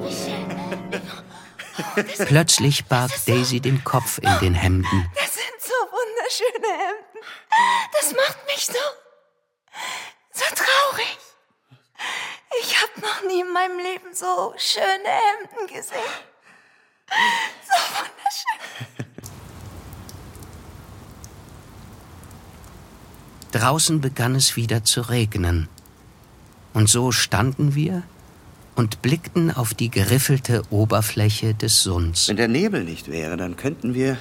Oh, 0.06 0.10
Plötzlich 2.26 2.84
barg 2.86 3.10
Daisy 3.26 3.60
den 3.60 3.82
Kopf 3.84 4.18
in 4.18 4.38
den 4.40 4.54
Hemden. 4.54 5.10
Das 5.14 5.34
sind 5.34 5.60
so 5.60 5.72
wunderschöne 5.90 6.68
Hemden. 6.68 7.20
Das 7.92 8.12
macht 8.12 8.46
mich 8.46 8.66
so, 8.66 8.72
so 10.32 10.44
traurig. 10.54 11.18
Ich 12.60 12.76
habe 12.80 13.00
noch 13.00 13.28
nie 13.28 13.40
in 13.40 13.52
meinem 13.52 13.78
Leben 13.78 14.14
so 14.14 14.54
schöne 14.56 15.08
Hemden 15.08 15.66
gesehen. 15.66 16.00
So 17.66 17.76
wunderschön. 17.96 19.04
Draußen 23.52 24.00
begann 24.00 24.34
es 24.34 24.56
wieder 24.56 24.84
zu 24.84 25.00
regnen. 25.02 25.68
Und 26.72 26.88
so 26.88 27.12
standen 27.12 27.74
wir 27.74 28.02
und 28.74 29.02
blickten 29.02 29.50
auf 29.50 29.74
die 29.74 29.90
geriffelte 29.90 30.62
Oberfläche 30.70 31.54
des 31.54 31.82
Sunds. 31.82 32.28
Wenn 32.28 32.36
der 32.36 32.48
Nebel 32.48 32.84
nicht 32.84 33.10
wäre, 33.10 33.36
dann 33.36 33.56
könnten 33.56 33.94
wir 33.94 34.16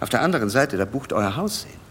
auf 0.00 0.08
der 0.08 0.22
anderen 0.22 0.50
Seite 0.50 0.76
der 0.76 0.86
Bucht 0.86 1.12
euer 1.12 1.36
Haus 1.36 1.62
sehen. 1.62 1.84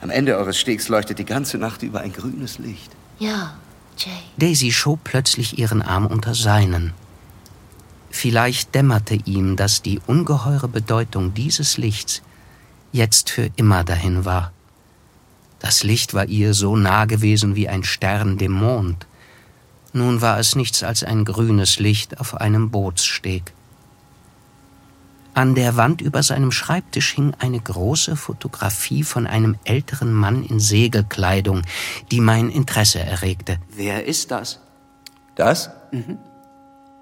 Am 0.00 0.10
Ende 0.10 0.36
eures 0.36 0.58
Stegs 0.58 0.88
leuchtet 0.88 1.18
die 1.18 1.24
ganze 1.24 1.58
Nacht 1.58 1.82
über 1.82 2.00
ein 2.00 2.12
grünes 2.12 2.58
Licht. 2.58 2.90
Ja, 3.18 3.54
Jay. 3.96 4.10
Daisy 4.36 4.70
schob 4.72 5.00
plötzlich 5.04 5.58
ihren 5.58 5.80
Arm 5.82 6.06
unter 6.06 6.34
seinen. 6.34 6.92
Vielleicht 8.10 8.74
dämmerte 8.74 9.14
ihm, 9.24 9.56
dass 9.56 9.82
die 9.82 10.00
ungeheure 10.06 10.68
Bedeutung 10.68 11.34
dieses 11.34 11.76
Lichts 11.76 12.22
jetzt 12.92 13.30
für 13.30 13.50
immer 13.56 13.84
dahin 13.84 14.24
war. 14.24 14.52
Das 15.58 15.82
Licht 15.82 16.14
war 16.14 16.26
ihr 16.26 16.54
so 16.54 16.76
nah 16.76 17.06
gewesen 17.06 17.56
wie 17.56 17.68
ein 17.68 17.84
Stern 17.84 18.38
dem 18.38 18.52
Mond. 18.52 19.06
Nun 19.96 20.20
war 20.20 20.38
es 20.38 20.56
nichts 20.56 20.82
als 20.82 21.04
ein 21.04 21.24
grünes 21.24 21.78
Licht 21.78 22.20
auf 22.20 22.34
einem 22.34 22.70
Bootssteg. 22.70 23.54
An 25.32 25.54
der 25.54 25.76
Wand 25.78 26.02
über 26.02 26.22
seinem 26.22 26.52
Schreibtisch 26.52 27.14
hing 27.14 27.32
eine 27.38 27.58
große 27.58 28.14
Fotografie 28.14 29.04
von 29.04 29.26
einem 29.26 29.56
älteren 29.64 30.12
Mann 30.12 30.44
in 30.44 30.60
Segelkleidung, 30.60 31.62
die 32.10 32.20
mein 32.20 32.50
Interesse 32.50 33.00
erregte. 33.00 33.56
Wer 33.74 34.04
ist 34.04 34.30
das? 34.30 34.60
Das? 35.34 35.70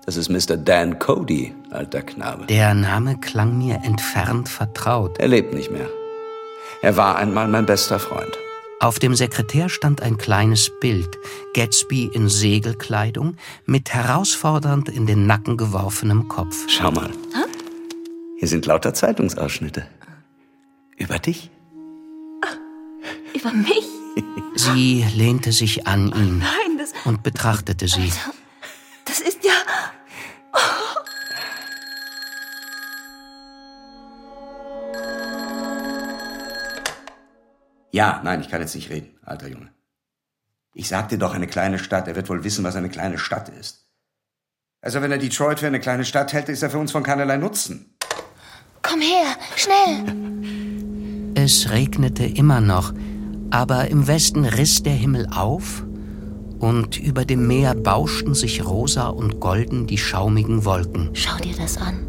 Das 0.07 0.17
ist 0.17 0.29
Mr. 0.29 0.57
Dan 0.57 1.01
Cody, 1.01 1.53
alter 1.71 2.03
Knabe. 2.03 2.47
Der 2.47 2.75
Name 2.75 3.19
klang 3.19 3.59
mir 3.59 3.81
entfernt 3.83 4.49
vertraut. 4.49 5.19
Er 5.19 5.27
lebt 5.27 5.53
nicht 5.53 5.73
mehr. 5.73 5.89
Er 6.81 6.97
war 6.97 7.17
einmal 7.17 7.49
mein 7.49 7.67
bester 7.67 7.99
Freund. 7.99 8.39
Auf 8.85 8.99
dem 8.99 9.15
Sekretär 9.15 9.71
stand 9.71 10.03
ein 10.03 10.19
kleines 10.19 10.71
Bild, 10.79 11.19
Gatsby 11.55 12.11
in 12.13 12.29
Segelkleidung, 12.29 13.39
mit 13.65 13.95
herausfordernd 13.95 14.91
in 14.91 15.07
den 15.07 15.27
Nacken 15.27 15.57
geworfenem 15.57 16.29
Kopf. 16.29 16.67
Schau 16.69 16.91
mal. 16.91 17.09
Hier 18.39 18.47
sind 18.47 18.67
lauter 18.67 18.93
Zeitungsausschnitte. 18.93 19.87
Über 20.99 21.19
dich. 21.19 21.51
Über 23.35 23.53
mich? 23.53 23.87
Sie 24.55 25.03
lehnte 25.17 25.53
sich 25.53 25.87
an 25.87 26.09
ihn 26.09 26.41
Nein, 26.41 26.77
das, 26.77 26.93
und 27.07 27.23
betrachtete 27.23 27.89
sie. 27.89 28.13
Ja, 37.95 38.21
nein, 38.25 38.41
ich 38.41 38.49
kann 38.49 38.61
jetzt 38.61 38.75
nicht 38.75 38.91
reden, 38.91 39.17
alter 39.25 39.47
Junge. 39.47 39.69
Ich 40.73 40.89
sag 40.89 41.11
dir 41.11 41.17
doch 41.17 41.33
eine 41.33 41.47
kleine 41.47 41.79
Stadt. 41.79 42.09
Er 42.09 42.17
wird 42.17 42.29
wohl 42.29 42.43
wissen, 42.43 42.65
was 42.65 42.75
eine 42.75 42.89
kleine 42.89 43.19
Stadt 43.19 43.49
ist. 43.49 43.87
Also 44.81 45.01
wenn 45.01 45.13
er 45.13 45.19
Detroit 45.19 45.61
für 45.61 45.69
eine 45.69 45.79
kleine 45.79 46.05
Stadt 46.05 46.33
hält, 46.33 46.49
ist 46.49 46.65
er 46.65 46.71
für 46.71 46.79
uns 46.79 46.91
von 46.91 47.05
keinerlei 47.05 47.37
Nutzen. 47.37 47.95
Komm 48.83 49.01
her, 49.01 49.37
schnell. 49.55 51.33
Es 51.37 51.71
regnete 51.71 52.25
immer 52.25 52.61
noch, 52.61 52.93
aber 53.51 53.87
im 53.87 54.09
Westen 54.09 54.45
riss 54.45 54.83
der 54.83 54.95
Himmel 54.95 55.29
auf 55.33 55.85
und 56.59 56.99
über 56.99 57.25
dem 57.25 57.47
Meer 57.47 57.77
bauschten 57.77 58.35
sich 58.35 58.65
rosa 58.65 59.07
und 59.07 59.39
golden 59.39 59.87
die 59.87 59.99
schaumigen 59.99 60.65
Wolken. 60.65 61.11
Schau 61.13 61.37
dir 61.37 61.55
das 61.55 61.77
an. 61.77 62.05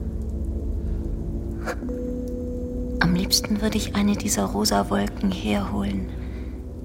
Am 3.00 3.14
liebsten 3.14 3.62
würde 3.62 3.78
ich 3.78 3.96
eine 3.96 4.16
dieser 4.16 4.46
rosa 4.46 4.90
Wolken 4.90 5.32
herholen, 5.32 6.10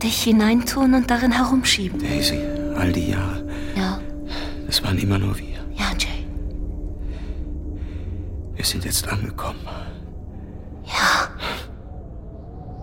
dich 0.02 0.22
hineintun 0.22 0.94
und 0.94 1.10
darin 1.10 1.32
herumschieben. 1.32 2.00
Daisy, 2.00 2.40
all 2.76 2.92
die 2.92 3.10
Jahre, 3.10 3.46
Ja, 3.76 3.98
es 4.68 4.82
waren 4.82 4.98
immer 4.98 5.18
nur 5.18 5.36
wir. 5.38 5.58
ja, 5.76 5.90
Jay. 5.98 6.26
Wir 8.54 8.64
sind 8.64 8.84
jetzt 8.84 9.08
angekommen. 9.08 9.58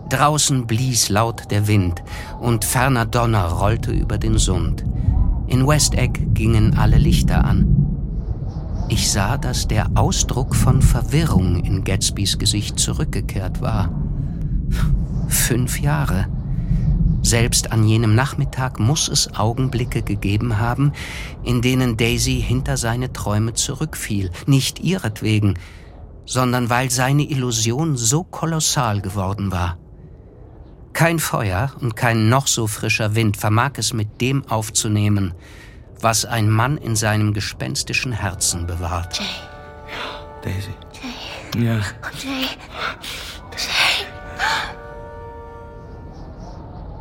Draußen 0.09 0.65
blies 0.65 1.09
laut 1.09 1.51
der 1.51 1.67
Wind 1.67 2.01
und 2.39 2.63
ferner 2.63 3.05
Donner 3.05 3.45
rollte 3.47 3.91
über 3.91 4.17
den 4.17 4.37
Sund. 4.37 4.85
In 5.47 5.67
Westegg 5.67 6.33
gingen 6.33 6.77
alle 6.77 6.97
Lichter 6.97 7.43
an. 7.43 7.86
Ich 8.89 9.11
sah, 9.11 9.37
dass 9.37 9.67
der 9.67 9.91
Ausdruck 9.95 10.55
von 10.55 10.81
Verwirrung 10.81 11.63
in 11.63 11.83
Gatsbys 11.83 12.37
Gesicht 12.37 12.79
zurückgekehrt 12.79 13.59
war. 13.59 13.91
Fünf 15.27 15.81
Jahre. 15.81 16.27
Selbst 17.21 17.73
an 17.73 17.83
jenem 17.83 18.15
Nachmittag 18.15 18.79
muss 18.79 19.09
es 19.09 19.35
Augenblicke 19.35 20.03
gegeben 20.03 20.59
haben, 20.59 20.93
in 21.43 21.61
denen 21.61 21.97
Daisy 21.97 22.41
hinter 22.41 22.77
seine 22.77 23.11
Träume 23.11 23.53
zurückfiel, 23.53 24.31
nicht 24.45 24.79
ihretwegen, 24.79 25.59
sondern 26.25 26.69
weil 26.69 26.89
seine 26.89 27.23
Illusion 27.23 27.97
so 27.97 28.23
kolossal 28.23 29.01
geworden 29.01 29.51
war. 29.51 29.77
Kein 30.93 31.19
Feuer 31.19 31.71
und 31.81 31.97
kein 31.97 32.29
noch 32.29 32.47
so 32.47 32.67
frischer 32.67 33.15
Wind 33.15 33.35
vermag 33.35 33.71
es 33.75 33.93
mit 33.93 34.21
dem 34.21 34.47
aufzunehmen, 34.47 35.33
was 36.01 36.25
ein 36.25 36.49
Mann 36.49 36.77
in 36.77 36.95
seinem 36.95 37.33
gespenstischen 37.33 38.11
Herzen 38.11 38.67
bewahrt. 38.67 39.19
Jay, 39.19 40.53
Daisy. 40.53 40.73
Ja. 41.55 41.79
Jay. 42.23 42.47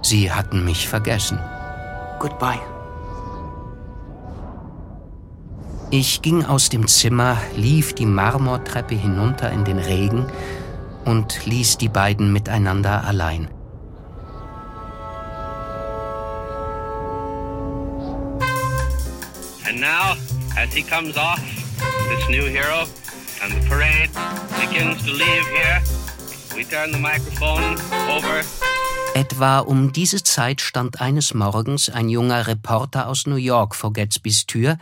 Sie 0.03 0.31
hatten 0.31 0.65
mich 0.65 0.87
vergessen. 0.87 1.41
Goodbye. 2.21 2.61
Ich 5.91 6.23
ging 6.23 6.45
aus 6.45 6.69
dem 6.69 6.87
Zimmer, 6.87 7.37
lief 7.57 7.93
die 7.93 8.07
Marmortreppe 8.07 8.95
hinunter 8.95 9.51
in 9.51 9.65
den 9.65 9.79
Regen 9.79 10.27
und 11.05 11.47
ließ 11.47 11.79
die 11.79 11.89
beiden 11.89 12.33
miteinander 12.33 13.05
allein. 13.05 13.49
Now, 19.87 20.17
as 20.57 20.75
he 20.75 20.83
comes 20.83 21.17
off, 21.17 21.41
this 22.09 22.29
new 22.29 22.47
hero, 22.47 22.87
and 23.43 23.53
the 23.55 23.63
parade 23.69 24.11
begins 24.61 24.99
to 25.05 25.13
leave 25.13 25.47
here, 25.59 25.79
we 26.57 26.65
turn 26.65 26.91
the 26.91 26.99
microphone 26.99 27.77
over 28.11 28.43
Etwa 29.15 29.61
um 29.61 29.93
diese 29.93 30.23
Zeit 30.23 30.61
stand 30.61 31.01
eines 31.01 31.33
Morgens 31.33 31.89
ein 31.89 32.11
junger 32.11 32.47
Reporter 32.47 33.07
aus 33.07 33.27
New 33.27 33.37
York 33.37 33.75
vor 33.75 33.93
Gatsbys 33.93 34.45
Tür 34.47 34.77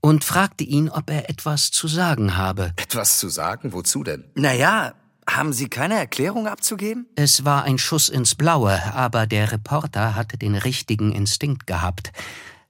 und 0.00 0.24
fragte 0.24 0.64
ihn, 0.64 0.88
ob 0.88 1.10
er 1.10 1.30
etwas 1.30 1.70
zu 1.70 1.86
sagen 1.86 2.36
habe. 2.36 2.72
Etwas 2.76 3.20
zu 3.20 3.28
sagen? 3.28 3.72
Wozu 3.72 4.02
denn? 4.02 4.24
Naja, 4.34 4.94
haben 5.30 5.52
Sie 5.52 5.68
keine 5.68 5.94
Erklärung 5.94 6.48
abzugeben? 6.48 7.06
Es 7.14 7.44
war 7.44 7.62
ein 7.62 7.78
Schuss 7.78 8.08
ins 8.08 8.34
Blaue, 8.34 8.82
aber 8.94 9.28
der 9.28 9.52
Reporter 9.52 10.16
hatte 10.16 10.38
den 10.38 10.56
richtigen 10.56 11.12
Instinkt 11.12 11.68
gehabt. 11.68 12.10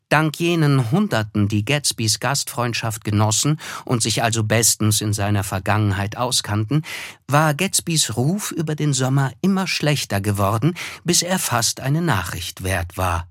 Dank 0.09 0.41
jenen 0.41 0.91
Hunderten, 0.91 1.49
die 1.49 1.67
Gatsbys 1.67 2.19
Gastfreundschaft 2.19 3.05
genossen 3.05 3.61
und 3.85 4.03
sich 4.03 4.23
also 4.23 4.43
bestens 4.43 5.03
in 5.03 5.13
seiner 5.13 5.45
Vergangenheit 5.45 6.17
auskannten, 6.17 6.83
war 7.27 7.53
Gatsbys 7.53 8.17
Ruf 8.17 8.51
über 8.51 8.75
den 8.75 8.95
Sommer 8.95 9.33
immer 9.43 9.67
schlechter 9.67 10.23
geworden, 10.23 10.75
bis 11.05 11.23
er 11.23 11.39
fast 11.39 11.81
eine 11.81 12.01
Nachricht 12.01 12.63
wert 12.63 12.97
war. 12.97 13.29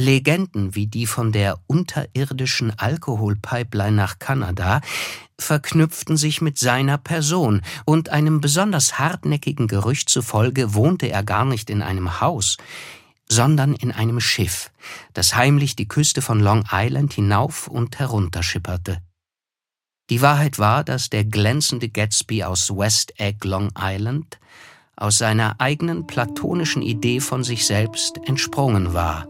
Legenden 0.00 0.76
wie 0.76 0.86
die 0.86 1.06
von 1.06 1.32
der 1.32 1.58
unterirdischen 1.66 2.76
Alkoholpipeline 2.78 3.96
nach 3.96 4.18
Kanada 4.18 4.80
verknüpften 5.40 6.16
sich 6.16 6.40
mit 6.40 6.58
seiner 6.58 6.98
Person, 6.98 7.62
und 7.84 8.08
einem 8.08 8.40
besonders 8.40 8.98
hartnäckigen 8.98 9.66
Gerücht 9.66 10.08
zufolge 10.08 10.74
wohnte 10.74 11.08
er 11.08 11.22
gar 11.22 11.44
nicht 11.44 11.70
in 11.70 11.82
einem 11.82 12.20
Haus, 12.20 12.58
sondern 13.30 13.74
in 13.74 13.92
einem 13.92 14.20
Schiff, 14.20 14.70
das 15.12 15.34
heimlich 15.34 15.76
die 15.76 15.88
Küste 15.88 16.22
von 16.22 16.40
Long 16.40 16.64
Island 16.72 17.12
hinauf 17.12 17.68
und 17.68 17.98
herunter 17.98 18.42
schipperte. 18.42 19.00
Die 20.10 20.22
Wahrheit 20.22 20.58
war, 20.58 20.84
dass 20.84 21.10
der 21.10 21.24
glänzende 21.24 21.88
Gatsby 21.88 22.44
aus 22.44 22.70
West 22.70 23.20
Egg, 23.20 23.46
Long 23.46 23.70
Island, 23.78 24.38
aus 24.96 25.18
seiner 25.18 25.56
eigenen 25.58 26.06
platonischen 26.06 26.82
Idee 26.82 27.20
von 27.20 27.44
sich 27.44 27.66
selbst 27.66 28.18
entsprungen 28.24 28.94
war. 28.94 29.28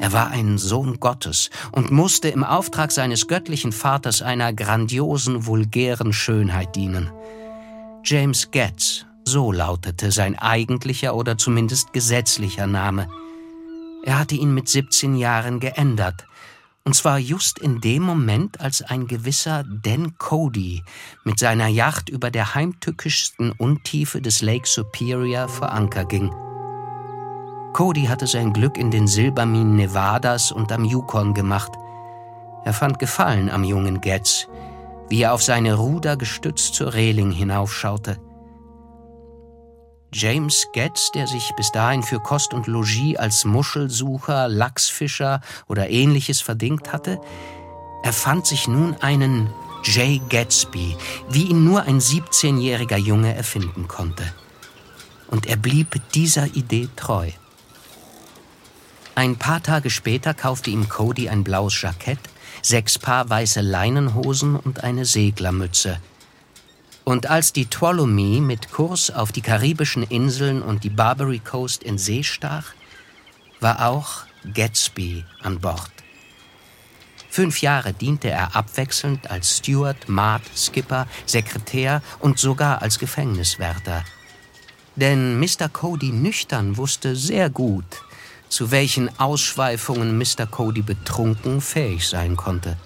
Er 0.00 0.12
war 0.12 0.28
ein 0.30 0.58
Sohn 0.58 0.98
Gottes 0.98 1.50
und 1.72 1.92
musste 1.92 2.28
im 2.28 2.42
Auftrag 2.42 2.90
seines 2.90 3.28
göttlichen 3.28 3.72
Vaters 3.72 4.20
einer 4.20 4.52
grandiosen, 4.52 5.46
vulgären 5.46 6.12
Schönheit 6.12 6.74
dienen. 6.74 7.10
James 8.02 8.50
Getz, 8.50 9.06
so 9.24 9.52
lautete 9.52 10.12
sein 10.12 10.38
eigentlicher 10.38 11.14
oder 11.14 11.38
zumindest 11.38 11.92
gesetzlicher 11.92 12.66
Name. 12.66 13.08
Er 14.04 14.18
hatte 14.18 14.34
ihn 14.34 14.52
mit 14.52 14.68
17 14.68 15.16
Jahren 15.16 15.60
geändert, 15.60 16.26
und 16.86 16.94
zwar 16.94 17.18
just 17.18 17.58
in 17.58 17.80
dem 17.80 18.02
Moment, 18.02 18.60
als 18.60 18.82
ein 18.82 19.06
gewisser 19.06 19.64
Dan 19.64 20.18
Cody 20.18 20.82
mit 21.24 21.38
seiner 21.38 21.68
Yacht 21.68 22.10
über 22.10 22.30
der 22.30 22.54
heimtückischsten 22.54 23.52
Untiefe 23.52 24.20
des 24.20 24.42
Lake 24.42 24.68
Superior 24.68 25.48
vor 25.48 25.72
Anker 25.72 26.04
ging. 26.04 26.30
Cody 27.72 28.04
hatte 28.04 28.26
sein 28.26 28.52
Glück 28.52 28.76
in 28.76 28.90
den 28.90 29.06
Silberminen 29.06 29.76
Nevadas 29.76 30.52
und 30.52 30.70
am 30.70 30.84
Yukon 30.84 31.32
gemacht. 31.32 31.72
Er 32.64 32.74
fand 32.74 32.98
Gefallen 32.98 33.48
am 33.50 33.64
jungen 33.64 34.02
Getz, 34.02 34.46
wie 35.08 35.22
er 35.22 35.32
auf 35.32 35.42
seine 35.42 35.74
Ruder 35.74 36.18
gestützt 36.18 36.74
zur 36.74 36.92
Reling 36.92 37.30
hinaufschaute. 37.30 38.18
James 40.16 40.68
Getz, 40.72 41.10
der 41.10 41.26
sich 41.26 41.56
bis 41.56 41.72
dahin 41.72 42.04
für 42.04 42.20
Kost 42.20 42.54
und 42.54 42.68
Logis 42.68 43.16
als 43.16 43.44
Muschelsucher, 43.44 44.46
Lachsfischer 44.46 45.40
oder 45.66 45.90
ähnliches 45.90 46.40
verdingt 46.40 46.92
hatte, 46.92 47.20
erfand 48.04 48.46
sich 48.46 48.68
nun 48.68 48.94
einen 49.00 49.50
Jay 49.82 50.20
Gatsby, 50.28 50.96
wie 51.28 51.46
ihn 51.46 51.64
nur 51.64 51.82
ein 51.82 51.98
17-jähriger 51.98 52.96
Junge 52.96 53.34
erfinden 53.34 53.88
konnte. 53.88 54.32
Und 55.26 55.46
er 55.46 55.56
blieb 55.56 56.00
dieser 56.12 56.46
Idee 56.54 56.88
treu. 56.94 57.30
Ein 59.16 59.36
paar 59.36 59.64
Tage 59.64 59.90
später 59.90 60.32
kaufte 60.32 60.70
ihm 60.70 60.88
Cody 60.88 61.28
ein 61.28 61.42
blaues 61.42 61.80
Jackett, 61.82 62.20
sechs 62.62 63.00
Paar 63.00 63.28
weiße 63.30 63.62
Leinenhosen 63.62 64.54
und 64.54 64.84
eine 64.84 65.06
Seglermütze– 65.06 65.98
und 67.04 67.28
als 67.28 67.52
die 67.52 67.66
Tuolumne 67.66 68.40
mit 68.40 68.72
Kurs 68.72 69.10
auf 69.10 69.30
die 69.30 69.42
karibischen 69.42 70.02
Inseln 70.02 70.62
und 70.62 70.84
die 70.84 70.90
Barbary 70.90 71.38
Coast 71.38 71.82
in 71.82 71.98
See 71.98 72.22
stach, 72.22 72.72
war 73.60 73.86
auch 73.86 74.24
Gatsby 74.52 75.24
an 75.42 75.60
Bord. 75.60 75.90
Fünf 77.30 77.62
Jahre 77.62 77.92
diente 77.92 78.30
er 78.30 78.54
abwechselnd 78.54 79.30
als 79.30 79.58
Steward, 79.58 80.08
Maat, 80.08 80.42
Skipper, 80.56 81.06
Sekretär 81.26 82.00
und 82.20 82.38
sogar 82.38 82.80
als 82.80 82.98
Gefängniswärter. 82.98 84.04
Denn 84.96 85.40
Mr. 85.40 85.68
Cody 85.68 86.12
nüchtern 86.12 86.76
wusste 86.76 87.16
sehr 87.16 87.50
gut, 87.50 88.02
zu 88.48 88.70
welchen 88.70 89.18
Ausschweifungen 89.18 90.16
Mr. 90.16 90.46
Cody 90.46 90.82
betrunken 90.82 91.60
fähig 91.60 92.08
sein 92.08 92.36
konnte. 92.36 92.76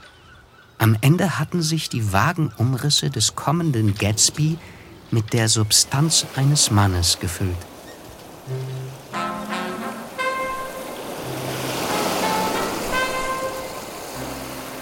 Am 0.78 0.96
Ende 1.00 1.40
hatten 1.40 1.60
sich 1.60 1.88
die 1.88 2.12
vagen 2.12 2.52
Umrisse 2.56 3.10
des 3.10 3.34
kommenden 3.34 3.94
Gatsby 3.94 4.58
mit 5.10 5.32
der 5.32 5.48
Substanz 5.48 6.24
eines 6.36 6.70
Mannes 6.70 7.18
gefüllt. 7.18 7.56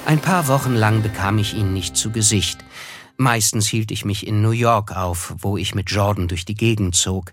Ein 0.04 0.20
paar 0.20 0.46
Wochen 0.48 0.74
lang 0.74 1.02
bekam 1.02 1.38
ich 1.38 1.54
ihn 1.54 1.72
nicht 1.72 1.96
zu 1.96 2.10
Gesicht. 2.10 2.58
Meistens 3.16 3.66
hielt 3.66 3.90
ich 3.90 4.04
mich 4.04 4.26
in 4.26 4.42
New 4.42 4.50
York 4.50 4.94
auf, 4.94 5.34
wo 5.38 5.56
ich 5.56 5.74
mit 5.74 5.90
Jordan 5.90 6.28
durch 6.28 6.44
die 6.44 6.54
Gegend 6.54 6.94
zog. 6.94 7.32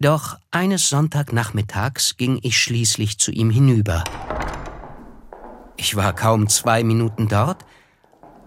Doch 0.00 0.38
eines 0.50 0.88
Sonntagnachmittags 0.88 2.16
ging 2.16 2.40
ich 2.42 2.58
schließlich 2.58 3.18
zu 3.18 3.30
ihm 3.30 3.50
hinüber. 3.50 4.02
Ich 5.76 5.96
war 5.96 6.14
kaum 6.14 6.48
zwei 6.48 6.84
Minuten 6.84 7.28
dort, 7.28 7.64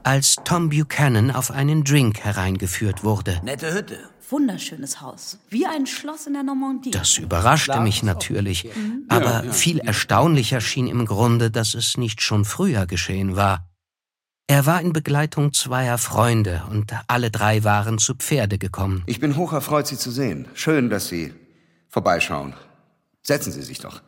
als 0.04 0.36
Tom 0.44 0.70
Buchanan 0.70 1.32
auf 1.32 1.52
einen 1.52 1.84
Drink 1.84 2.20
hereingeführt 2.20 3.04
wurde. 3.04 3.40
Nette 3.44 3.74
Hütte. 3.74 3.98
Wunderschönes 4.30 5.02
Haus. 5.02 5.38
Wie 5.50 5.66
ein 5.66 5.86
Schloss 5.86 6.28
in 6.28 6.34
der 6.34 6.44
Normandie. 6.44 6.92
Das 6.92 7.18
überraschte 7.18 7.80
mich 7.82 8.04
natürlich, 8.04 8.66
mhm. 8.66 9.06
aber 9.08 9.44
viel 9.52 9.80
erstaunlicher 9.80 10.62
schien 10.62 10.88
im 10.88 11.06
Grunde, 11.06 11.52
dass 11.52 11.74
es 11.74 11.98
nicht 11.98 12.22
schon 12.22 12.46
früher 12.46 12.86
geschehen 12.86 13.36
war. 13.36 13.68
Er 14.48 14.66
war 14.66 14.82
in 14.82 14.92
Begleitung 14.92 15.54
zweier 15.54 15.98
Freunde 15.98 16.64
und 16.70 16.94
alle 17.08 17.32
drei 17.32 17.64
waren 17.64 17.98
zu 17.98 18.16
Pferde 18.16 18.58
gekommen. 18.58 19.04
Ich 19.06 19.20
bin 19.20 19.36
hoch 19.36 19.54
erfreut, 19.54 19.88
Sie 19.88 19.98
zu 19.98 20.12
sehen. 20.12 20.48
Schön, 20.54 20.90
dass 20.90 21.08
Sie 21.08 21.34
vorbeischauen. 21.90 22.54
Setzen 23.22 23.52
Sie 23.52 23.62
sich 23.62 23.80
doch. 23.80 24.02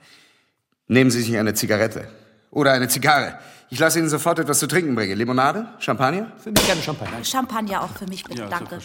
Nehmen 0.87 1.09
Sie 1.09 1.21
sich 1.21 1.37
eine 1.37 1.53
Zigarette. 1.53 2.09
Oder 2.55 2.71
eine 2.71 2.87
Zigarre. 2.87 3.37
Ich 3.69 3.79
lasse 3.79 3.99
Ihnen 3.99 4.07
sofort 4.07 4.39
etwas 4.39 4.59
zu 4.59 4.67
trinken 4.67 4.95
bringen. 4.95 5.17
Limonade? 5.17 5.67
Champagner? 5.79 6.31
Für 6.37 6.51
mich 6.51 6.65
gerne 6.65 6.81
Champagner. 6.81 7.21
Champagner 7.21 7.83
auch 7.83 7.89
für 7.89 8.07
mich, 8.07 8.23
bitte. 8.23 8.43
Ja, 8.43 8.47
Danke. 8.47 8.79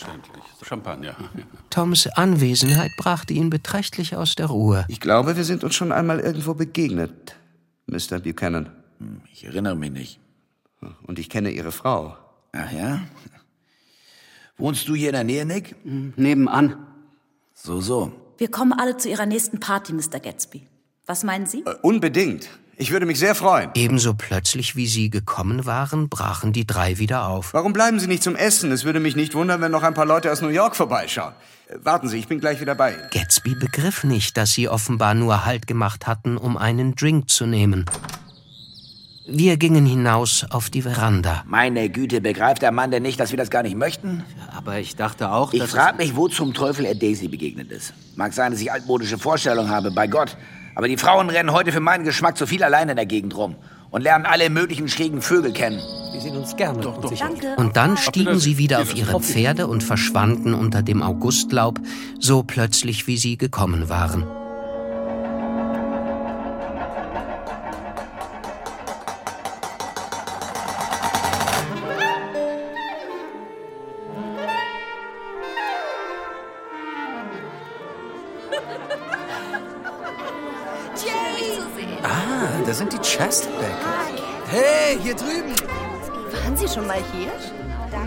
Champagner. 0.67 1.15
Toms 1.71 2.09
Anwesenheit 2.09 2.91
brachte 2.99 3.33
ihn 3.33 3.49
beträchtlich 3.49 4.17
aus 4.17 4.35
der 4.35 4.47
Ruhe. 4.47 4.85
Ich 4.89 4.99
glaube, 4.99 5.37
wir 5.37 5.45
sind 5.45 5.63
uns 5.63 5.77
schon 5.77 5.93
einmal 5.93 6.19
irgendwo 6.19 6.55
begegnet, 6.55 7.37
Mr. 7.87 8.19
Buchanan. 8.19 8.71
Hm, 8.99 9.21
ich 9.33 9.45
erinnere 9.45 9.77
mich 9.77 9.93
nicht. 9.93 10.21
Und 11.07 11.21
ich 11.21 11.31
kenne 11.31 11.51
Ihre 11.53 11.71
Frau. 11.71 12.17
Ach 12.51 12.73
ja? 12.73 13.03
Wohnst 14.59 14.89
du 14.89 14.97
hier 14.97 15.11
in 15.11 15.15
der 15.15 15.25
Nähe, 15.25 15.47
Nick? 15.47 15.77
Hm, 15.85 16.13
nebenan. 16.17 16.89
So, 17.55 17.81
so. 17.81 18.11
Wir 18.37 18.51
kommen 18.51 18.73
alle 18.73 18.97
zu 18.97 19.09
Ihrer 19.09 19.27
nächsten 19.27 19.61
Party, 19.61 19.93
Mr. 19.93 20.19
Gatsby. 20.19 20.67
Was 21.07 21.25
meinen 21.25 21.47
Sie? 21.47 21.61
Äh, 21.67 21.75
unbedingt. 21.83 22.49
Ich 22.81 22.93
würde 22.93 23.05
mich 23.05 23.19
sehr 23.19 23.35
freuen. 23.35 23.69
Ebenso 23.75 24.15
plötzlich, 24.15 24.75
wie 24.75 24.87
Sie 24.87 25.11
gekommen 25.11 25.67
waren, 25.67 26.09
brachen 26.09 26.55
die 26.55 26.67
drei 26.67 26.97
wieder 26.97 27.29
auf. 27.29 27.53
Warum 27.53 27.75
bleiben 27.75 28.01
Sie 28.01 28.07
nicht 28.07 28.23
zum 28.23 28.37
Essen? 28.37 28.73
Es 28.73 28.85
würde 28.85 29.01
mich 29.01 29.15
nicht 29.17 29.35
wundern, 29.35 29.61
wenn 29.61 29.71
noch 29.71 29.83
ein 29.83 29.93
paar 29.93 30.07
Leute 30.07 30.33
aus 30.33 30.41
New 30.41 30.49
York 30.49 30.75
vorbeischauen. 30.75 31.35
Äh, 31.69 31.75
warten 31.83 32.09
Sie, 32.09 32.17
ich 32.17 32.27
bin 32.27 32.41
gleich 32.41 32.59
wieder 32.59 32.75
bei 32.75 32.93
Ihnen. 32.95 33.03
Gatsby 33.11 33.55
begriff 33.55 34.03
nicht, 34.03 34.39
dass 34.39 34.53
Sie 34.53 34.67
offenbar 34.67 35.13
nur 35.13 35.45
Halt 35.45 35.67
gemacht 35.67 36.07
hatten, 36.07 36.39
um 36.39 36.57
einen 36.57 36.95
Drink 36.95 37.29
zu 37.29 37.45
nehmen. 37.45 37.85
Wir 39.27 39.59
gingen 39.59 39.85
hinaus 39.85 40.47
auf 40.49 40.71
die 40.71 40.81
Veranda. 40.81 41.45
Meine 41.47 41.91
Güte, 41.91 42.23
begreift 42.23 42.63
der 42.63 42.73
Mann 42.73 42.91
denn 42.91 43.03
nicht, 43.03 43.21
dass 43.21 43.31
wir 43.31 43.37
das 43.37 43.51
gar 43.51 43.63
nicht 43.63 43.77
möchten? 43.77 44.25
Aber 44.57 44.79
ich 44.79 44.97
dachte 44.97 45.31
auch, 45.33 45.53
Ich 45.53 45.65
frage 45.65 45.99
mich, 45.99 46.17
wo 46.17 46.29
zum 46.29 46.55
Teufel 46.55 46.87
er 46.87 46.95
Daisy 46.95 47.29
begegnet 47.29 47.71
ist. 47.73 47.93
Mag 48.17 48.33
sein, 48.33 48.53
dass 48.53 48.61
ich 48.63 48.73
altmodische 48.73 49.19
Vorstellungen 49.19 49.69
habe, 49.69 49.91
bei 49.91 50.07
Gott. 50.07 50.39
Aber 50.81 50.89
die 50.89 50.97
Frauen 50.97 51.29
rennen 51.29 51.53
heute 51.53 51.73
für 51.73 51.81
meinen 51.81 52.05
Geschmack 52.05 52.39
zu 52.39 52.47
viel 52.47 52.65
allein 52.65 52.89
in 52.89 52.97
der 52.97 53.05
Gegend 53.05 53.37
rum 53.37 53.55
und 53.91 54.01
lernen 54.01 54.25
alle 54.25 54.49
möglichen 54.49 54.89
schrägen 54.89 55.21
Vögel 55.21 55.53
kennen. 55.53 55.79
Wir 56.11 56.23
sehen 56.23 56.35
uns 56.35 56.57
gerne. 56.57 56.81
Doch, 56.81 56.99
doch. 57.03 57.13
Danke. 57.13 57.55
Und 57.59 57.77
dann 57.77 57.99
stiegen 57.99 58.39
sie 58.39 58.57
wieder 58.57 58.81
auf 58.81 58.97
ihre 58.97 59.21
Pferde 59.21 59.67
und 59.67 59.83
verschwanden 59.83 60.55
unter 60.55 60.81
dem 60.81 61.03
Augustlaub, 61.03 61.79
so 62.19 62.43
plötzlich 62.43 63.07
wie 63.07 63.19
sie 63.19 63.37
gekommen 63.37 63.91
waren. 63.91 64.25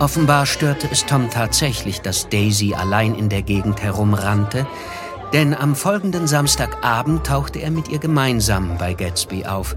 Offenbar 0.04 0.44
störte 0.44 0.86
es 0.92 1.06
Tom 1.06 1.30
tatsächlich, 1.30 2.02
dass 2.02 2.28
Daisy 2.28 2.74
allein 2.74 3.14
in 3.14 3.30
der 3.30 3.40
Gegend 3.40 3.82
herumrannte, 3.82 4.66
denn 5.32 5.54
am 5.54 5.74
folgenden 5.74 6.26
Samstagabend 6.26 7.26
tauchte 7.26 7.60
er 7.60 7.70
mit 7.70 7.88
ihr 7.88 8.00
gemeinsam 8.00 8.76
bei 8.76 8.92
Gatsby 8.92 9.46
auf. 9.46 9.76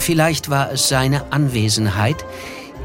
Vielleicht 0.00 0.50
war 0.50 0.72
es 0.72 0.88
seine 0.88 1.30
Anwesenheit, 1.30 2.24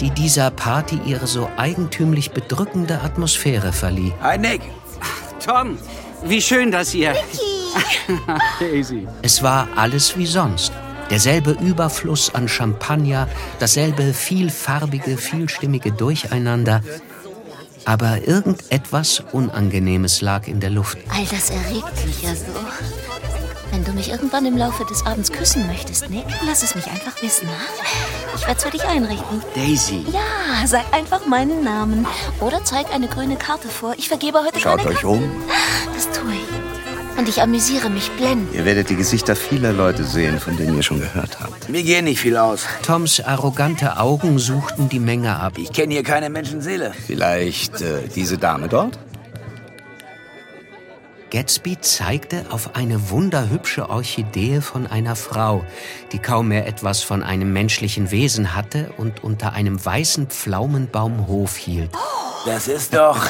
die 0.01 0.11
dieser 0.11 0.51
Party 0.51 0.99
ihre 1.03 1.25
so 1.25 1.49
eigentümlich 1.57 2.29
bedrückende 2.29 3.01
Atmosphäre 3.01 3.73
verlieh. 3.73 4.13
Hi, 4.21 4.37
Nick. 4.37 4.61
Tom, 5.43 5.79
wie 6.23 6.43
schön, 6.43 6.69
dass 6.69 6.93
ihr... 6.93 7.15
Daisy. 8.59 9.07
Es 9.23 9.41
war 9.41 9.67
alles 9.75 10.15
wie 10.15 10.27
sonst. 10.27 10.71
Derselbe 11.11 11.51
Überfluss 11.51 12.33
an 12.33 12.47
Champagner, 12.47 13.27
dasselbe 13.59 14.13
vielfarbige, 14.13 15.17
vielstimmige 15.17 15.91
Durcheinander. 15.91 16.81
Aber 17.85 18.27
irgendetwas 18.27 19.21
Unangenehmes 19.31 20.21
lag 20.21 20.47
in 20.47 20.59
der 20.61 20.69
Luft. 20.69 20.97
All 21.09 21.25
das 21.25 21.49
erregt 21.49 22.05
mich 22.05 22.23
ja 22.23 22.33
so. 22.33 22.45
Wenn 23.71 23.83
du 23.85 23.91
mich 23.93 24.09
irgendwann 24.09 24.45
im 24.45 24.57
Laufe 24.57 24.85
des 24.85 25.05
Abends 25.05 25.31
küssen 25.31 25.65
möchtest, 25.67 26.09
Nick, 26.09 26.25
lass 26.45 26.61
es 26.63 26.75
mich 26.75 26.87
einfach 26.87 27.21
wissen. 27.21 27.47
ha? 27.47 27.53
Ich 28.35 28.41
werde 28.41 28.57
es 28.57 28.63
für 28.63 28.69
dich 28.71 28.83
einrichten. 28.83 29.41
Daisy. 29.55 30.05
Ja, 30.11 30.65
sag 30.67 30.93
einfach 30.93 31.25
meinen 31.25 31.63
Namen. 31.63 32.05
Oder 32.41 32.63
zeig 32.65 32.93
eine 32.93 33.07
grüne 33.07 33.37
Karte 33.37 33.69
vor. 33.69 33.93
Ich 33.97 34.07
vergebe 34.09 34.39
heute 34.45 34.59
Schaut 34.59 34.77
keine 34.79 34.89
euch 34.89 35.01
Karten. 35.01 35.23
um. 35.23 35.43
Das 35.95 36.05
tue 36.11 36.33
ich. 36.33 36.40
Und 37.21 37.29
ich 37.29 37.39
amüsiere 37.39 37.91
mich 37.91 38.09
blendend. 38.17 38.51
Ihr 38.51 38.65
werdet 38.65 38.89
die 38.89 38.95
Gesichter 38.95 39.35
vieler 39.35 39.73
Leute 39.73 40.03
sehen, 40.03 40.39
von 40.39 40.57
denen 40.57 40.75
ihr 40.75 40.81
schon 40.81 40.99
gehört 40.99 41.39
habt. 41.39 41.69
Mir 41.69 41.83
gehen 41.83 42.05
nicht 42.05 42.19
viel 42.19 42.35
aus. 42.35 42.65
Toms 42.81 43.19
arrogante 43.19 43.99
Augen 43.99 44.39
suchten 44.39 44.89
die 44.89 44.97
Menge 44.97 45.35
ab. 45.35 45.59
Ich 45.59 45.71
kenne 45.71 45.93
hier 45.93 46.01
keine 46.01 46.31
Menschenseele. 46.31 46.93
Vielleicht 47.05 47.79
äh, 47.79 48.07
diese 48.15 48.39
Dame 48.39 48.69
dort? 48.69 48.97
Gatsby 51.31 51.79
zeigte 51.79 52.45
auf 52.49 52.75
eine 52.75 53.09
wunderhübsche 53.09 53.89
Orchidee 53.89 54.59
von 54.59 54.85
einer 54.85 55.15
Frau, 55.15 55.63
die 56.11 56.19
kaum 56.19 56.49
mehr 56.49 56.67
etwas 56.67 57.03
von 57.03 57.23
einem 57.23 57.53
menschlichen 57.53 58.11
Wesen 58.11 58.53
hatte 58.53 58.91
und 58.97 59.23
unter 59.23 59.53
einem 59.53 59.83
weißen 59.83 60.27
Pflaumenbaum 60.27 61.27
Hof 61.27 61.55
hielt. 61.55 61.91
Das 62.45 62.67
ist 62.67 62.93
doch. 62.93 63.29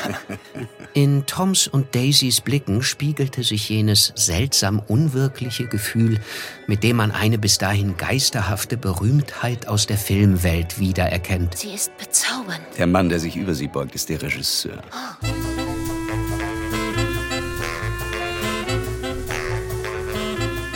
In 0.94 1.26
Toms 1.28 1.68
und 1.68 1.94
Daisys 1.94 2.42
Blicken 2.42 2.82
spiegelte 2.82 3.44
sich 3.44 3.70
jenes 3.70 4.14
seltsam 4.16 4.82
unwirkliche 4.88 5.68
Gefühl, 5.68 6.20
mit 6.66 6.84
dem 6.84 6.98
man 6.98 7.12
eine 7.12 7.38
bis 7.38 7.60
dahin 7.60 7.98
geisterhafte 7.98 8.78
Berühmtheit 8.78 9.68
aus 9.68 9.86
der 9.86 9.98
Filmwelt 9.98 10.80
wiedererkennt. 10.80 11.58
Sie 11.58 11.74
ist 11.74 11.96
bezaubernd. 11.98 12.62
Der 12.78 12.88
Mann, 12.88 13.10
der 13.10 13.20
sich 13.20 13.36
über 13.36 13.54
sie 13.54 13.68
beugt, 13.68 13.94
ist 13.94 14.10
der 14.10 14.22
Regisseur. 14.22 14.82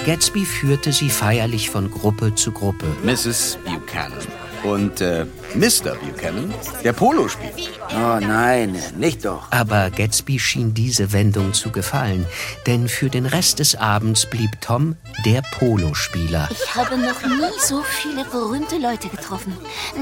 Gatsby 0.05 0.45
führte 0.45 0.93
sie 0.93 1.09
feierlich 1.09 1.71
von 1.71 1.89
Gruppe 1.89 2.35
zu 2.35 2.51
Gruppe. 2.51 2.85
Mrs. 3.03 3.57
Buchanan. 3.65 4.19
Und 4.63 5.01
äh, 5.01 5.25
Mr. 5.55 5.95
Buchanan, 5.95 6.53
der 6.83 6.93
Polospieler. 6.93 7.51
Oh 7.89 8.19
nein, 8.19 8.79
nicht 8.99 9.25
doch. 9.25 9.51
Aber 9.51 9.89
Gatsby 9.89 10.37
schien 10.37 10.75
diese 10.75 11.11
Wendung 11.11 11.53
zu 11.53 11.71
gefallen, 11.71 12.27
denn 12.67 12.87
für 12.87 13.09
den 13.09 13.25
Rest 13.25 13.57
des 13.57 13.75
Abends 13.75 14.29
blieb 14.29 14.61
Tom 14.61 14.95
der 15.25 15.41
Polospieler. 15.57 16.49
Ich 16.51 16.75
habe 16.75 16.97
noch 16.99 17.25
nie 17.25 17.59
so 17.59 17.81
viele 17.81 18.25
berühmte 18.25 18.77
Leute 18.77 19.09
getroffen. 19.09 19.57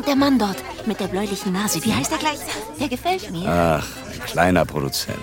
Der 0.05 0.17
Mann 0.17 0.37
dort 0.37 0.57
mit 0.85 0.99
der 0.99 1.07
bläulichen 1.07 1.53
Nase, 1.53 1.83
wie 1.85 1.93
heißt 1.93 2.11
er 2.11 2.17
gleich? 2.17 2.39
Der 2.77 2.89
gefällt 2.89 3.31
mir. 3.31 3.47
Ach, 3.47 3.87
ein 4.13 4.25
kleiner 4.25 4.65
Produzent. 4.65 5.17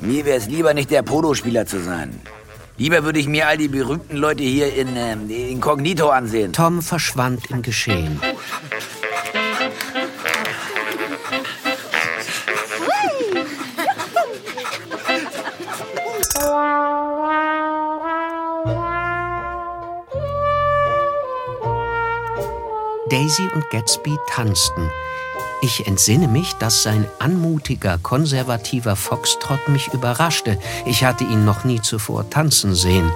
Mir 0.00 0.24
wäre 0.24 0.38
es 0.38 0.46
lieber, 0.46 0.72
nicht 0.72 0.90
der 0.90 1.02
Polospieler 1.02 1.66
zu 1.66 1.82
sein. 1.82 2.18
Lieber 2.78 3.02
würde 3.02 3.18
ich 3.18 3.26
mir 3.26 3.48
all 3.48 3.58
die 3.58 3.66
berühmten 3.66 4.16
Leute 4.16 4.44
hier 4.44 4.72
in 4.72 4.96
ähm, 4.96 5.28
Inkognito 5.28 6.10
ansehen. 6.10 6.52
Tom 6.52 6.80
verschwand 6.80 7.50
im 7.50 7.62
Geschehen. 7.62 8.20
Daisy 23.10 23.48
und 23.54 23.68
Gatsby 23.70 24.16
tanzten. 24.28 24.88
Ich 25.60 25.86
entsinne 25.86 26.28
mich, 26.28 26.52
dass 26.54 26.84
sein 26.84 27.06
anmutiger, 27.18 27.98
konservativer 27.98 28.94
Foxtrott 28.94 29.68
mich 29.68 29.92
überraschte. 29.92 30.58
Ich 30.86 31.04
hatte 31.04 31.24
ihn 31.24 31.44
noch 31.44 31.64
nie 31.64 31.80
zuvor 31.80 32.30
tanzen 32.30 32.74
sehen. 32.74 33.10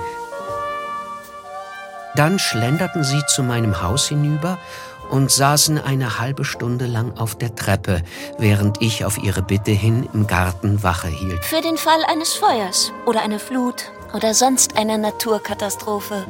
Dann 2.16 2.38
schlenderten 2.38 3.04
sie 3.04 3.22
zu 3.26 3.42
meinem 3.42 3.80
Haus 3.80 4.08
hinüber 4.08 4.58
und 5.08 5.30
saßen 5.30 5.78
eine 5.78 6.18
halbe 6.18 6.44
Stunde 6.44 6.86
lang 6.86 7.16
auf 7.16 7.36
der 7.36 7.54
Treppe, 7.54 8.02
während 8.38 8.82
ich 8.82 9.04
auf 9.04 9.22
ihre 9.22 9.42
Bitte 9.42 9.70
hin 9.70 10.08
im 10.12 10.26
Garten 10.26 10.82
Wache 10.82 11.08
hielt. 11.08 11.44
Für 11.44 11.60
den 11.60 11.76
Fall 11.76 12.02
eines 12.08 12.34
Feuers 12.34 12.92
oder 13.06 13.22
einer 13.22 13.38
Flut 13.38 13.92
oder 14.14 14.34
sonst 14.34 14.76
einer 14.76 14.98
Naturkatastrophe. 14.98 16.26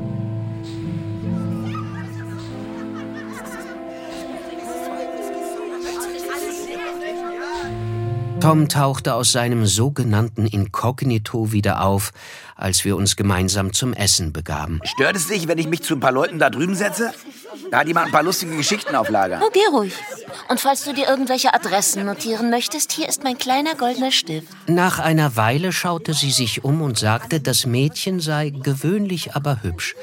Tom 8.43 8.69
tauchte 8.69 9.15
aus 9.15 9.31
seinem 9.31 9.67
sogenannten 9.67 10.47
Inkognito 10.49 11.53
wieder 11.53 11.85
auf, 11.85 12.11
als 12.57 12.85
wir 12.85 12.97
uns 12.97 13.15
gemeinsam 13.15 13.73
zum 13.73 13.93
Essen 13.93 14.33
begaben. 14.33 14.81
Stört 14.83 15.15
es 15.15 15.29
dich, 15.29 15.47
wenn 15.47 15.59
ich 15.59 15.69
mich 15.69 15.85
zu 15.85 15.95
ein 15.95 16.01
paar 16.01 16.11
Leuten 16.11 16.41
da 16.41 16.51
drüben 16.51 16.75
setze? 16.75 17.13
Da 17.71 17.79
hat 17.79 17.87
jemand 17.87 18.07
ein 18.07 18.13
paar 18.13 18.25
lustige 18.25 18.57
Geschichten 18.57 18.97
auf 18.97 19.11
Lager. 19.11 19.41
Oh, 19.45 19.51
geh 19.53 19.65
ruhig. 19.71 19.95
Und 20.49 20.59
falls 20.59 20.83
du 20.83 20.93
dir 20.93 21.07
irgendwelche 21.07 21.55
Adressen 21.55 22.05
notieren 22.05 22.51
möchtest, 22.51 22.91
hier 22.91 23.09
ist 23.09 23.23
mein 23.23 23.39
kleiner 23.39 23.77
goldener 23.77 24.11
Stift. 24.11 24.49
Nach 24.67 24.99
einer 24.99 25.37
Weile 25.37 25.71
schaute 25.71 26.13
sie 26.13 26.33
sich 26.33 26.65
um 26.65 26.83
und 26.83 26.99
sagte, 26.99 27.39
das 27.39 27.65
Mädchen 27.65 28.19
sei 28.19 28.51
gewöhnlich, 28.51 29.37
aber 29.37 29.63
hübsch. 29.63 29.95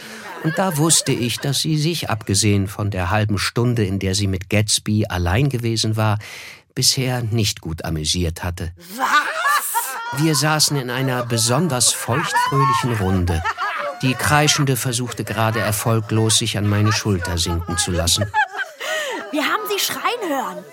Und 0.46 0.58
da 0.58 0.78
wusste 0.78 1.12
ich, 1.12 1.40
dass 1.40 1.60
sie 1.60 1.78
sich, 1.78 2.10
abgesehen 2.10 2.70
von 2.70 2.92
der 2.92 3.10
halben 3.10 3.38
Stunde, 3.38 3.84
in 3.84 4.00
der 4.00 4.16
sie 4.16 4.28
mit 4.28 4.50
Gatsby 4.50 5.08
allein 5.10 5.50
gewesen 5.50 5.98
war, 5.98 6.20
bisher 6.80 7.24
nicht 7.24 7.60
gut 7.60 7.84
amüsiert 7.84 8.42
hatte. 8.42 8.72
Was? 8.96 10.22
Wir 10.22 10.34
saßen 10.34 10.78
in 10.78 10.90
einer 10.90 11.26
besonders 11.26 11.92
feuchtfröhlichen 11.92 12.94
Runde. 13.02 13.44
Die 14.02 14.14
Kreischende 14.14 14.78
versuchte 14.78 15.26
gerade 15.26 15.60
erfolglos, 15.60 16.38
sich 16.38 16.58
an 16.58 16.70
meine 16.70 16.94
Schulter 16.94 17.38
sinken 17.38 17.78
zu 17.78 17.92
lassen. 17.92 18.32
Wir 19.32 19.44
haben 19.44 19.64
sie 19.70 19.78
schreien 19.78 20.24
hören. 20.30 20.64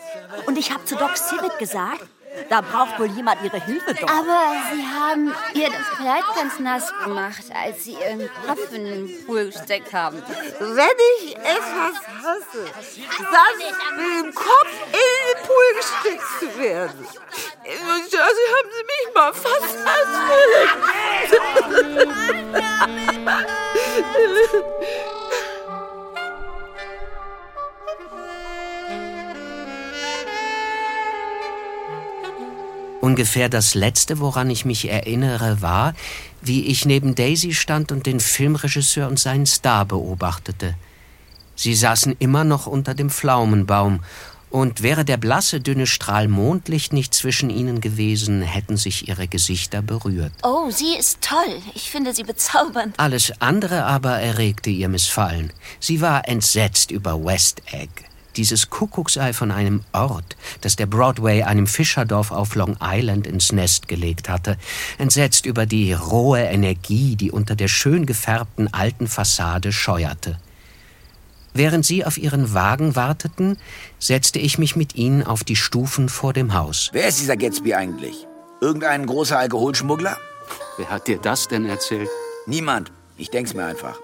Und 0.46 0.56
ich 0.56 0.70
habe 0.70 0.84
zu 0.84 0.94
Doc 0.94 1.16
Civic 1.16 1.58
gesagt, 1.58 2.06
da 2.48 2.60
braucht 2.60 2.98
wohl 2.98 3.06
jemand 3.06 3.42
ihre 3.42 3.62
Hilfe, 3.64 3.94
Doc. 3.94 4.10
Aber 4.10 4.54
Sie 4.72 4.84
haben 4.84 5.34
ihr 5.54 5.70
das 5.70 5.88
Kleid 5.96 6.24
ganz 6.34 6.58
nass 6.58 6.92
gemacht, 7.04 7.44
als 7.54 7.84
Sie 7.84 7.92
Ihren 7.92 8.28
Kopf 8.46 8.72
in 8.72 8.84
den 8.84 9.26
Pool 9.26 9.46
gesteckt 9.46 9.92
haben. 9.92 10.22
Wenn 10.58 10.96
ich 11.18 11.36
etwas 11.36 11.94
hasse, 12.22 12.64
dann 13.18 13.58
mit 13.58 14.24
dem 14.24 14.34
Kopf 14.34 14.72
in 14.86 15.16
den 15.26 15.38
Pool 15.46 15.68
gesteckt 15.76 16.24
zu 16.40 16.58
werden. 16.58 17.06
In 17.64 17.86
Jersey 18.02 18.46
haben 18.54 18.70
sie 18.70 18.84
mich 18.84 19.14
mal 19.14 19.32
fast 19.32 19.76
als 19.86 20.08
Ungefähr 33.06 33.48
das 33.48 33.76
Letzte, 33.76 34.18
woran 34.18 34.50
ich 34.50 34.64
mich 34.64 34.88
erinnere, 34.88 35.62
war, 35.62 35.94
wie 36.42 36.66
ich 36.66 36.86
neben 36.86 37.14
Daisy 37.14 37.54
stand 37.54 37.92
und 37.92 38.04
den 38.04 38.18
Filmregisseur 38.18 39.06
und 39.06 39.20
seinen 39.20 39.46
Star 39.46 39.84
beobachtete. 39.84 40.74
Sie 41.54 41.76
saßen 41.76 42.16
immer 42.18 42.42
noch 42.42 42.66
unter 42.66 42.94
dem 42.94 43.08
Pflaumenbaum, 43.08 44.00
und 44.50 44.82
wäre 44.82 45.04
der 45.04 45.18
blasse, 45.18 45.60
dünne 45.60 45.86
Strahl 45.86 46.26
Mondlicht 46.26 46.92
nicht 46.92 47.14
zwischen 47.14 47.48
ihnen 47.48 47.80
gewesen, 47.80 48.42
hätten 48.42 48.76
sich 48.76 49.06
ihre 49.06 49.28
Gesichter 49.28 49.82
berührt. 49.82 50.32
Oh, 50.42 50.70
sie 50.70 50.96
ist 50.98 51.20
toll. 51.20 51.62
Ich 51.74 51.90
finde 51.92 52.12
sie 52.12 52.24
bezaubernd. 52.24 52.98
Alles 52.98 53.32
andere 53.40 53.84
aber 53.84 54.18
erregte 54.18 54.70
ihr 54.70 54.88
Missfallen. 54.88 55.52
Sie 55.78 56.00
war 56.00 56.26
entsetzt 56.26 56.90
über 56.90 57.24
West 57.24 57.62
Egg 57.70 57.90
dieses 58.36 58.70
Kuckucksei 58.70 59.32
von 59.32 59.50
einem 59.50 59.82
Ort, 59.92 60.36
das 60.60 60.76
der 60.76 60.86
Broadway 60.86 61.42
einem 61.42 61.66
Fischerdorf 61.66 62.30
auf 62.30 62.54
Long 62.54 62.76
Island 62.80 63.26
ins 63.26 63.52
Nest 63.52 63.88
gelegt 63.88 64.28
hatte, 64.28 64.58
entsetzt 64.98 65.46
über 65.46 65.66
die 65.66 65.92
rohe 65.92 66.40
Energie, 66.40 67.16
die 67.16 67.30
unter 67.30 67.54
der 67.54 67.68
schön 67.68 68.06
gefärbten 68.06 68.72
alten 68.72 69.06
Fassade 69.06 69.72
scheuerte. 69.72 70.38
Während 71.54 71.86
sie 71.86 72.04
auf 72.04 72.18
ihren 72.18 72.52
Wagen 72.52 72.96
warteten, 72.96 73.56
setzte 73.98 74.38
ich 74.38 74.58
mich 74.58 74.76
mit 74.76 74.94
ihnen 74.94 75.22
auf 75.22 75.42
die 75.42 75.56
Stufen 75.56 76.10
vor 76.10 76.34
dem 76.34 76.52
Haus. 76.52 76.90
Wer 76.92 77.08
ist 77.08 77.18
dieser 77.18 77.36
Gatsby 77.36 77.72
eigentlich? 77.72 78.26
Irgendein 78.60 79.06
großer 79.06 79.38
Alkoholschmuggler? 79.38 80.18
Wer 80.76 80.90
hat 80.90 81.08
dir 81.08 81.18
das 81.18 81.48
denn 81.48 81.64
erzählt? 81.64 82.10
Niemand. 82.46 82.92
Ich 83.16 83.30
denk's 83.30 83.54
mir 83.54 83.64
einfach. 83.64 83.98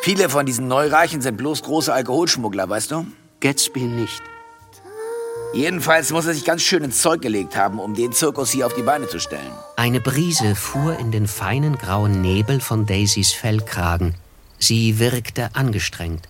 Viele 0.00 0.30
von 0.30 0.46
diesen 0.46 0.66
Neureichen 0.66 1.20
sind 1.20 1.36
bloß 1.36 1.62
große 1.62 1.92
Alkoholschmuggler, 1.92 2.68
weißt 2.68 2.90
du? 2.90 3.06
Gatsby 3.42 3.80
nicht. 3.80 4.22
Jedenfalls 5.52 6.12
muss 6.12 6.26
er 6.26 6.32
sich 6.32 6.44
ganz 6.44 6.62
schön 6.62 6.84
ins 6.84 7.02
Zeug 7.02 7.20
gelegt 7.20 7.56
haben, 7.56 7.80
um 7.80 7.92
den 7.94 8.12
Zirkus 8.12 8.52
hier 8.52 8.66
auf 8.66 8.74
die 8.74 8.82
Beine 8.82 9.08
zu 9.08 9.18
stellen. 9.18 9.52
Eine 9.76 10.00
Brise 10.00 10.54
fuhr 10.54 10.98
in 10.98 11.10
den 11.10 11.26
feinen 11.26 11.76
grauen 11.76 12.22
Nebel 12.22 12.60
von 12.60 12.86
Daisys 12.86 13.32
Fellkragen. 13.32 14.14
Sie 14.58 15.00
wirkte 15.00 15.50
angestrengt. 15.54 16.28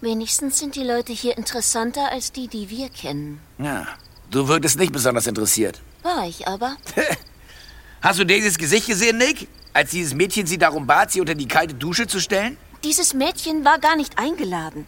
Wenigstens 0.00 0.58
sind 0.60 0.76
die 0.76 0.84
Leute 0.84 1.12
hier 1.12 1.36
interessanter 1.36 2.10
als 2.10 2.30
die, 2.30 2.46
die 2.46 2.70
wir 2.70 2.88
kennen. 2.88 3.40
Ja, 3.58 3.86
du 4.30 4.46
wirktest 4.46 4.78
nicht 4.78 4.92
besonders 4.92 5.26
interessiert. 5.26 5.82
War 6.04 6.26
ich 6.26 6.46
aber. 6.46 6.76
Hast 8.02 8.20
du 8.20 8.24
Daisys 8.24 8.56
Gesicht 8.56 8.86
gesehen, 8.86 9.18
Nick? 9.18 9.48
Als 9.74 9.90
dieses 9.90 10.14
Mädchen 10.14 10.46
sie 10.46 10.58
darum 10.58 10.86
bat, 10.86 11.10
sie 11.10 11.20
unter 11.20 11.34
die 11.34 11.48
kalte 11.48 11.74
Dusche 11.74 12.06
zu 12.06 12.20
stellen? 12.20 12.56
Dieses 12.84 13.14
Mädchen 13.14 13.64
war 13.64 13.78
gar 13.78 13.96
nicht 13.96 14.18
eingeladen. 14.18 14.86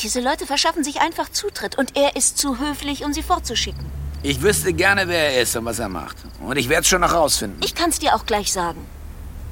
Diese 0.00 0.20
Leute 0.20 0.46
verschaffen 0.46 0.84
sich 0.84 1.00
einfach 1.00 1.28
Zutritt 1.28 1.76
und 1.76 1.96
er 1.96 2.14
ist 2.14 2.38
zu 2.38 2.58
höflich, 2.60 3.04
um 3.04 3.12
sie 3.12 3.22
fortzuschicken. 3.22 3.84
Ich 4.22 4.42
wüsste 4.42 4.72
gerne, 4.72 5.08
wer 5.08 5.32
er 5.32 5.42
ist 5.42 5.56
und 5.56 5.64
was 5.64 5.80
er 5.80 5.88
macht. 5.88 6.16
Und 6.40 6.56
ich 6.56 6.68
werde 6.68 6.82
es 6.82 6.88
schon 6.88 7.00
noch 7.00 7.12
rausfinden. 7.12 7.60
Ich 7.64 7.74
kann 7.74 7.90
es 7.90 7.98
dir 7.98 8.14
auch 8.14 8.24
gleich 8.24 8.52
sagen. 8.52 8.84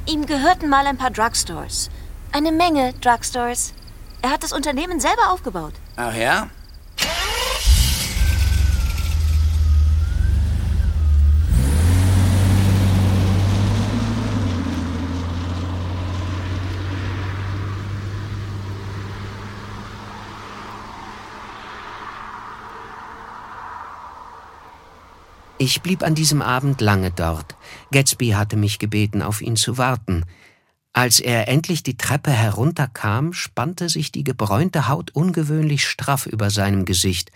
Ihm 0.07 0.25
gehörten 0.25 0.69
mal 0.69 0.87
ein 0.87 0.97
paar 0.97 1.11
Drugstores. 1.11 1.91
Eine 2.31 2.53
Menge 2.53 2.93
Drugstores. 3.01 3.73
Er 4.23 4.31
hat 4.31 4.45
das 4.45 4.53
Unternehmen 4.53 5.01
selber 5.01 5.31
aufgebaut. 5.31 5.75
Ach 5.97 6.15
ja? 6.15 6.49
Ich 25.59 25.81
blieb 25.81 26.03
an 26.03 26.15
diesem 26.15 26.43
Abend 26.43 26.83
lange 26.83 27.11
dort. 27.11 27.57
Gatsby 27.91 28.31
hatte 28.31 28.57
mich 28.57 28.79
gebeten, 28.79 29.23
auf 29.23 29.41
ihn 29.41 29.57
zu 29.57 29.79
warten. 29.79 30.25
Als 30.93 31.19
er 31.19 31.49
endlich 31.49 31.83
die 31.83 31.97
Treppe 31.97 32.31
herunterkam, 32.31 33.33
spannte 33.33 33.89
sich 33.89 34.13
die 34.13 34.25
gebräunte 34.25 34.89
Haut 34.89 35.13
ungewöhnlich 35.15 35.87
straff 35.89 36.27
über 36.27 36.51
seinem 36.51 36.85
Gesicht. 36.85 37.33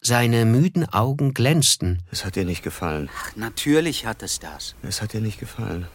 Seine 0.00 0.44
müden 0.44 0.88
Augen 0.92 1.32
glänzten. 1.32 2.02
Es 2.10 2.24
hat 2.24 2.36
ihr 2.36 2.44
nicht 2.44 2.62
gefallen. 2.62 3.08
Ach, 3.16 3.36
natürlich 3.36 4.04
hat 4.04 4.22
es 4.22 4.40
das. 4.40 4.74
Es 4.82 5.00
hat 5.00 5.14
ihr 5.14 5.20
nicht 5.20 5.38
gefallen. 5.38 5.86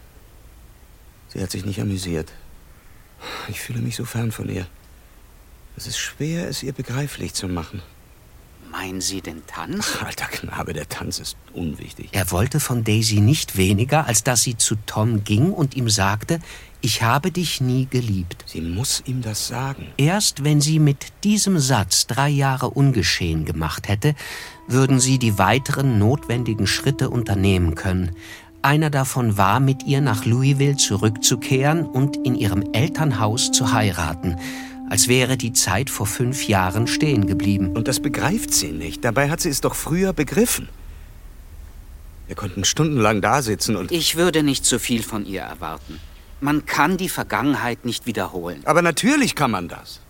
Sie 1.28 1.42
hat 1.42 1.50
sich 1.50 1.64
nicht 1.64 1.80
amüsiert. 1.80 2.32
Ich 3.48 3.60
fühle 3.60 3.80
mich 3.80 3.96
so 3.96 4.06
fern 4.06 4.32
von 4.32 4.48
ihr. 4.48 4.66
Es 5.76 5.86
ist 5.86 5.98
schwer, 5.98 6.48
es 6.48 6.62
ihr 6.62 6.72
begreiflich 6.72 7.34
zu 7.34 7.48
machen. 7.48 7.82
Meinen 8.70 9.00
Sie 9.00 9.20
den 9.20 9.44
Tanz? 9.48 9.98
Alter 10.00 10.26
Knabe, 10.26 10.72
der 10.72 10.88
Tanz 10.88 11.18
ist 11.18 11.36
unwichtig. 11.52 12.10
Er 12.12 12.30
wollte 12.30 12.60
von 12.60 12.84
Daisy 12.84 13.20
nicht 13.20 13.56
weniger, 13.56 14.06
als 14.06 14.22
dass 14.22 14.42
sie 14.42 14.56
zu 14.56 14.76
Tom 14.86 15.24
ging 15.24 15.52
und 15.52 15.76
ihm 15.76 15.90
sagte, 15.90 16.38
ich 16.80 17.02
habe 17.02 17.32
dich 17.32 17.60
nie 17.60 17.86
geliebt. 17.86 18.44
Sie 18.46 18.60
muss 18.60 19.02
ihm 19.06 19.22
das 19.22 19.48
sagen. 19.48 19.88
Erst 19.96 20.44
wenn 20.44 20.60
sie 20.60 20.78
mit 20.78 21.06
diesem 21.24 21.58
Satz 21.58 22.06
drei 22.06 22.28
Jahre 22.28 22.70
ungeschehen 22.70 23.44
gemacht 23.44 23.88
hätte, 23.88 24.14
würden 24.68 25.00
sie 25.00 25.18
die 25.18 25.36
weiteren 25.36 25.98
notwendigen 25.98 26.68
Schritte 26.68 27.10
unternehmen 27.10 27.74
können. 27.74 28.12
Einer 28.62 28.90
davon 28.90 29.36
war, 29.36 29.58
mit 29.58 29.82
ihr 29.82 30.00
nach 30.00 30.24
Louisville 30.26 30.76
zurückzukehren 30.76 31.86
und 31.86 32.16
in 32.24 32.36
ihrem 32.36 32.72
Elternhaus 32.72 33.50
zu 33.50 33.72
heiraten 33.72 34.36
als 34.90 35.06
wäre 35.06 35.36
die 35.36 35.52
Zeit 35.52 35.88
vor 35.88 36.06
fünf 36.06 36.46
Jahren 36.46 36.88
stehen 36.88 37.26
geblieben. 37.26 37.76
Und 37.76 37.86
das 37.88 38.00
begreift 38.00 38.52
sie 38.52 38.72
nicht. 38.72 39.04
Dabei 39.04 39.30
hat 39.30 39.40
sie 39.40 39.48
es 39.48 39.60
doch 39.60 39.76
früher 39.76 40.12
begriffen. 40.12 40.68
Wir 42.26 42.34
konnten 42.34 42.64
stundenlang 42.64 43.22
da 43.22 43.40
sitzen 43.40 43.76
und. 43.76 43.92
Ich 43.92 44.16
würde 44.16 44.42
nicht 44.42 44.64
zu 44.64 44.78
viel 44.78 45.02
von 45.02 45.24
ihr 45.24 45.42
erwarten. 45.42 46.00
Man 46.40 46.66
kann 46.66 46.96
die 46.96 47.08
Vergangenheit 47.08 47.84
nicht 47.84 48.06
wiederholen. 48.06 48.62
Aber 48.64 48.82
natürlich 48.82 49.36
kann 49.36 49.52
man 49.52 49.68
das. 49.68 50.00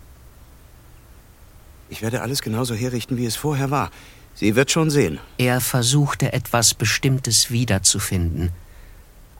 Ich 1.89 2.01
werde 2.01 2.21
alles 2.21 2.41
genauso 2.41 2.73
herrichten, 2.73 3.17
wie 3.17 3.25
es 3.25 3.35
vorher 3.35 3.69
war. 3.69 3.91
Sie 4.33 4.55
wird 4.55 4.71
schon 4.71 4.89
sehen. 4.89 5.19
Er 5.37 5.61
versuchte 5.61 6.33
etwas 6.33 6.73
Bestimmtes 6.73 7.51
wiederzufinden. 7.51 8.49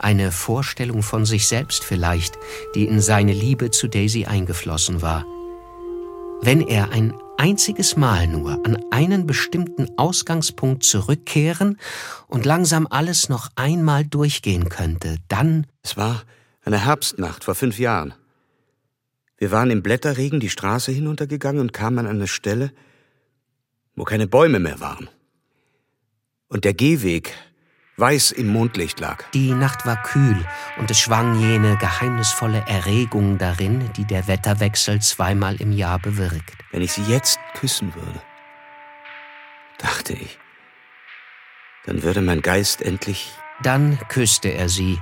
Eine 0.01 0.31
Vorstellung 0.31 1.03
von 1.03 1.25
sich 1.25 1.47
selbst 1.47 1.83
vielleicht, 1.83 2.39
die 2.73 2.85
in 2.85 2.99
seine 2.99 3.33
Liebe 3.33 3.69
zu 3.69 3.87
Daisy 3.87 4.25
eingeflossen 4.25 5.03
war. 5.03 5.25
Wenn 6.41 6.61
er 6.61 6.91
ein 6.91 7.13
einziges 7.37 7.97
Mal 7.97 8.25
nur 8.25 8.65
an 8.65 8.83
einen 8.89 9.27
bestimmten 9.27 9.95
Ausgangspunkt 9.99 10.83
zurückkehren 10.83 11.77
und 12.25 12.47
langsam 12.47 12.87
alles 12.89 13.29
noch 13.29 13.49
einmal 13.55 14.03
durchgehen 14.03 14.69
könnte, 14.69 15.17
dann. 15.27 15.67
Es 15.83 15.97
war 15.97 16.23
eine 16.63 16.83
Herbstnacht 16.83 17.43
vor 17.43 17.53
fünf 17.53 17.77
Jahren. 17.77 18.15
Wir 19.37 19.51
waren 19.51 19.69
im 19.69 19.83
Blätterregen 19.83 20.39
die 20.39 20.49
Straße 20.49 20.91
hinuntergegangen 20.91 21.61
und 21.61 21.73
kamen 21.73 21.99
an 21.99 22.07
eine 22.07 22.27
Stelle, 22.27 22.71
wo 23.95 24.03
keine 24.03 24.25
Bäume 24.25 24.59
mehr 24.59 24.79
waren. 24.79 25.09
Und 26.47 26.65
der 26.65 26.73
Gehweg 26.73 27.35
weiß 28.01 28.31
im 28.31 28.47
Mondlicht 28.47 28.99
lag. 28.99 29.23
Die 29.33 29.53
Nacht 29.53 29.85
war 29.85 30.01
kühl 30.01 30.43
und 30.77 30.89
es 30.89 30.99
schwang 30.99 31.39
jene 31.39 31.77
geheimnisvolle 31.77 32.63
Erregung 32.67 33.37
darin, 33.37 33.91
die 33.95 34.05
der 34.05 34.27
Wetterwechsel 34.27 34.99
zweimal 35.01 35.55
im 35.61 35.71
Jahr 35.71 35.99
bewirkt. 35.99 36.55
Wenn 36.71 36.81
ich 36.81 36.93
sie 36.93 37.03
jetzt 37.03 37.39
küssen 37.53 37.93
würde, 37.93 38.21
dachte 39.77 40.13
ich, 40.13 40.39
dann 41.85 42.01
würde 42.01 42.21
mein 42.21 42.41
Geist 42.41 42.81
endlich. 42.81 43.31
Dann 43.61 43.99
küsste 44.09 44.49
er 44.49 44.67
sie. 44.67 44.99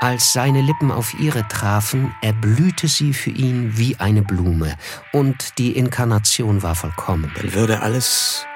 Als 0.00 0.32
seine 0.32 0.62
Lippen 0.62 0.90
auf 0.90 1.14
ihre 1.18 1.46
trafen, 1.48 2.14
erblühte 2.22 2.88
sie 2.88 3.12
für 3.12 3.30
ihn 3.30 3.76
wie 3.76 3.96
eine 3.98 4.22
Blume, 4.22 4.76
und 5.12 5.58
die 5.58 5.72
Inkarnation 5.76 6.62
war 6.62 6.74
vollkommen. 6.74 7.30
Dann 7.36 7.54
würde 7.54 7.80
alles 7.80 8.46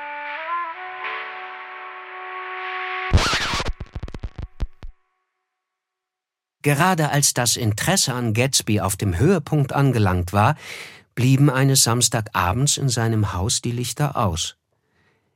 Gerade 6.63 7.11
als 7.11 7.33
das 7.35 7.57
Interesse 7.57 8.13
an 8.13 8.35
Gatsby 8.35 8.81
auf 8.81 8.97
dem 8.97 9.19
Höhepunkt 9.19 9.73
angelangt 9.73 10.33
war, 10.33 10.57
blieben 11.15 11.51
eines 11.51 11.85
Samstagabends 11.85 12.77
in 12.77 12.89
seinem 12.89 13.33
Haus 13.33 13.63
die 13.63 13.73
Lichter 13.73 14.17
aus. 14.17 14.57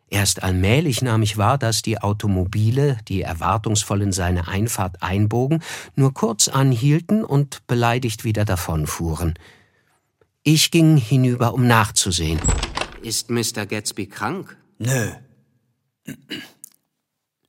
Erst 0.09 0.43
allmählich 0.43 1.03
nahm 1.03 1.23
ich 1.23 1.39
wahr, 1.39 1.59
dass 1.59 1.83
die 1.83 1.99
Automobile, 1.99 2.99
die 3.09 3.23
erwartungsvoll 3.23 4.03
in 4.03 4.13
seine 4.13 4.47
Einfahrt 4.47 5.03
einbogen, 5.03 5.63
nur 5.97 6.15
kurz 6.15 6.49
anhielten 6.49 7.25
und 7.25 7.67
beleidigt 7.67 8.23
wieder 8.23 8.45
davonfuhren. 8.45 9.35
Ich 10.43 10.71
ging 10.71 10.99
hinüber, 10.99 11.55
um 11.55 11.67
nachzusehen. 11.67 12.39
Ist 13.03 13.31
Mr. 13.31 13.67
Gatsby 13.67 14.07
krank? 14.07 14.57
Nö. 14.79 15.11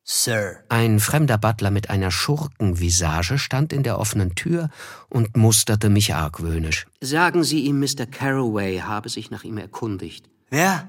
Sir. 0.08 0.64
Ein 0.70 1.00
fremder 1.00 1.40
Butler 1.40 1.72
mit 1.72 1.90
einer 1.90 2.12
Schurkenvisage 2.12 3.40
stand 3.40 3.74
in 3.74 3.82
der 3.82 3.98
offenen 3.98 4.36
Tür 4.36 4.70
und 5.10 5.36
musterte 5.36 5.90
mich 5.90 6.14
argwöhnisch. 6.14 6.86
Sagen 7.02 7.44
Sie 7.44 7.62
ihm, 7.62 7.80
Mr. 7.80 8.06
Carroway 8.06 8.82
habe 8.82 9.10
sich 9.10 9.32
nach 9.32 9.44
ihm 9.44 9.58
erkundigt. 9.58 10.30
Wer? 10.52 10.88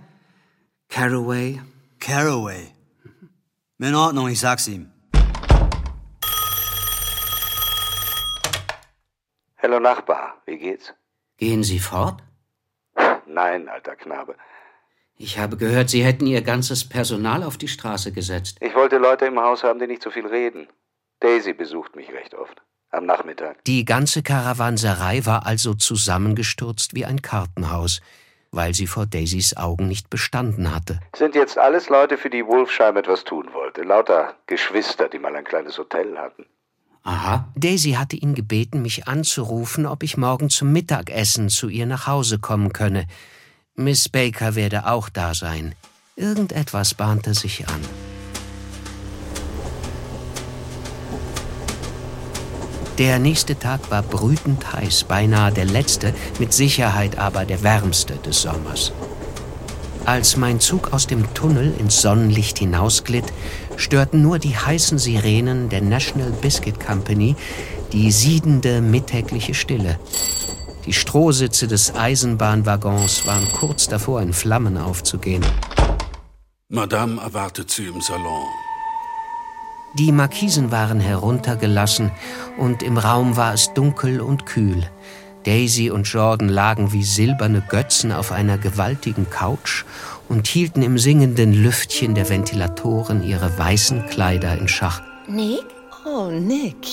Carroway? 0.90 1.62
Carroway. 1.98 2.68
In 3.78 3.94
Ordnung, 3.94 4.28
ich 4.28 4.38
sag's 4.38 4.68
ihm. 4.68 4.90
Hallo 9.62 9.80
Nachbar, 9.80 10.42
wie 10.44 10.58
geht's? 10.58 10.92
Gehen 11.38 11.64
Sie 11.64 11.78
fort? 11.78 12.22
Nein, 13.26 13.68
alter 13.70 13.96
Knabe. 13.96 14.36
Ich 15.18 15.38
habe 15.38 15.56
gehört, 15.56 15.88
Sie 15.88 16.04
hätten 16.04 16.26
Ihr 16.26 16.42
ganzes 16.42 16.86
Personal 16.86 17.42
auf 17.42 17.56
die 17.56 17.68
Straße 17.68 18.12
gesetzt. 18.12 18.58
Ich 18.60 18.74
wollte 18.74 18.98
Leute 18.98 19.24
im 19.24 19.40
Haus 19.40 19.64
haben, 19.64 19.78
die 19.78 19.86
nicht 19.86 20.02
so 20.02 20.10
viel 20.10 20.26
reden. 20.26 20.68
Daisy 21.20 21.54
besucht 21.54 21.96
mich 21.96 22.12
recht 22.12 22.34
oft. 22.34 22.60
Am 22.90 23.06
Nachmittag. 23.06 23.64
Die 23.64 23.84
ganze 23.84 24.22
Karawanserei 24.22 25.24
war 25.24 25.46
also 25.46 25.74
zusammengestürzt 25.74 26.94
wie 26.94 27.04
ein 27.04 27.22
Kartenhaus, 27.22 28.00
weil 28.52 28.74
sie 28.74 28.86
vor 28.86 29.06
Daisys 29.06 29.56
Augen 29.56 29.88
nicht 29.88 30.10
bestanden 30.10 30.74
hatte. 30.74 31.00
Sind 31.16 31.34
jetzt 31.34 31.58
alles 31.58 31.88
Leute, 31.88 32.18
für 32.18 32.30
die 32.30 32.46
Wolfsheim 32.46 32.96
etwas 32.96 33.24
tun 33.24 33.48
wollte. 33.54 33.82
Lauter 33.82 34.34
Geschwister, 34.46 35.08
die 35.08 35.18
mal 35.18 35.34
ein 35.34 35.44
kleines 35.44 35.78
Hotel 35.78 36.16
hatten. 36.18 36.44
Aha. 37.02 37.48
Daisy 37.56 37.92
hatte 37.92 38.16
ihn 38.16 38.34
gebeten, 38.34 38.82
mich 38.82 39.08
anzurufen, 39.08 39.86
ob 39.86 40.02
ich 40.02 40.16
morgen 40.16 40.50
zum 40.50 40.72
Mittagessen 40.72 41.48
zu 41.48 41.68
ihr 41.68 41.86
nach 41.86 42.06
Hause 42.06 42.38
kommen 42.38 42.72
könne. 42.72 43.06
Miss 43.78 44.08
Baker 44.08 44.54
werde 44.54 44.86
auch 44.86 45.10
da 45.10 45.34
sein. 45.34 45.74
Irgendetwas 46.16 46.94
bahnte 46.94 47.34
sich 47.34 47.68
an. 47.68 47.82
Der 52.96 53.18
nächste 53.18 53.58
Tag 53.58 53.90
war 53.90 54.02
brütend 54.02 54.72
heiß, 54.72 55.04
beinahe 55.04 55.52
der 55.52 55.66
letzte, 55.66 56.14
mit 56.38 56.54
Sicherheit 56.54 57.18
aber 57.18 57.44
der 57.44 57.62
wärmste 57.62 58.14
des 58.14 58.40
Sommers. 58.40 58.92
Als 60.06 60.38
mein 60.38 60.58
Zug 60.58 60.94
aus 60.94 61.06
dem 61.06 61.34
Tunnel 61.34 61.74
ins 61.78 62.00
Sonnenlicht 62.00 62.58
hinausglitt, 62.58 63.30
störten 63.76 64.22
nur 64.22 64.38
die 64.38 64.56
heißen 64.56 64.98
Sirenen 64.98 65.68
der 65.68 65.82
National 65.82 66.30
Biscuit 66.30 66.80
Company 66.80 67.36
die 67.92 68.10
siedende 68.10 68.80
mittägliche 68.80 69.52
Stille. 69.52 69.98
Die 70.86 70.92
Strohsitze 70.92 71.66
des 71.66 71.96
Eisenbahnwaggons 71.96 73.26
waren 73.26 73.48
kurz 73.52 73.88
davor, 73.88 74.22
in 74.22 74.32
Flammen 74.32 74.78
aufzugehen. 74.78 75.44
Madame 76.68 77.20
erwartet 77.20 77.70
Sie 77.70 77.86
im 77.86 78.00
Salon. 78.00 78.46
Die 79.98 80.12
Markisen 80.12 80.70
waren 80.70 81.00
heruntergelassen 81.00 82.12
und 82.58 82.84
im 82.84 82.98
Raum 82.98 83.36
war 83.36 83.54
es 83.54 83.72
dunkel 83.74 84.20
und 84.20 84.46
kühl. 84.46 84.88
Daisy 85.44 85.90
und 85.90 86.04
Jordan 86.04 86.48
lagen 86.48 86.92
wie 86.92 87.04
silberne 87.04 87.62
Götzen 87.68 88.12
auf 88.12 88.30
einer 88.30 88.58
gewaltigen 88.58 89.28
Couch 89.30 89.84
und 90.28 90.46
hielten 90.46 90.82
im 90.82 90.98
singenden 90.98 91.52
Lüftchen 91.52 92.14
der 92.14 92.28
Ventilatoren 92.28 93.24
ihre 93.24 93.56
weißen 93.58 94.06
Kleider 94.06 94.56
in 94.58 94.68
Schach. 94.68 95.02
Nick? 95.28 95.64
Oh, 96.04 96.30
Nick. 96.30 96.86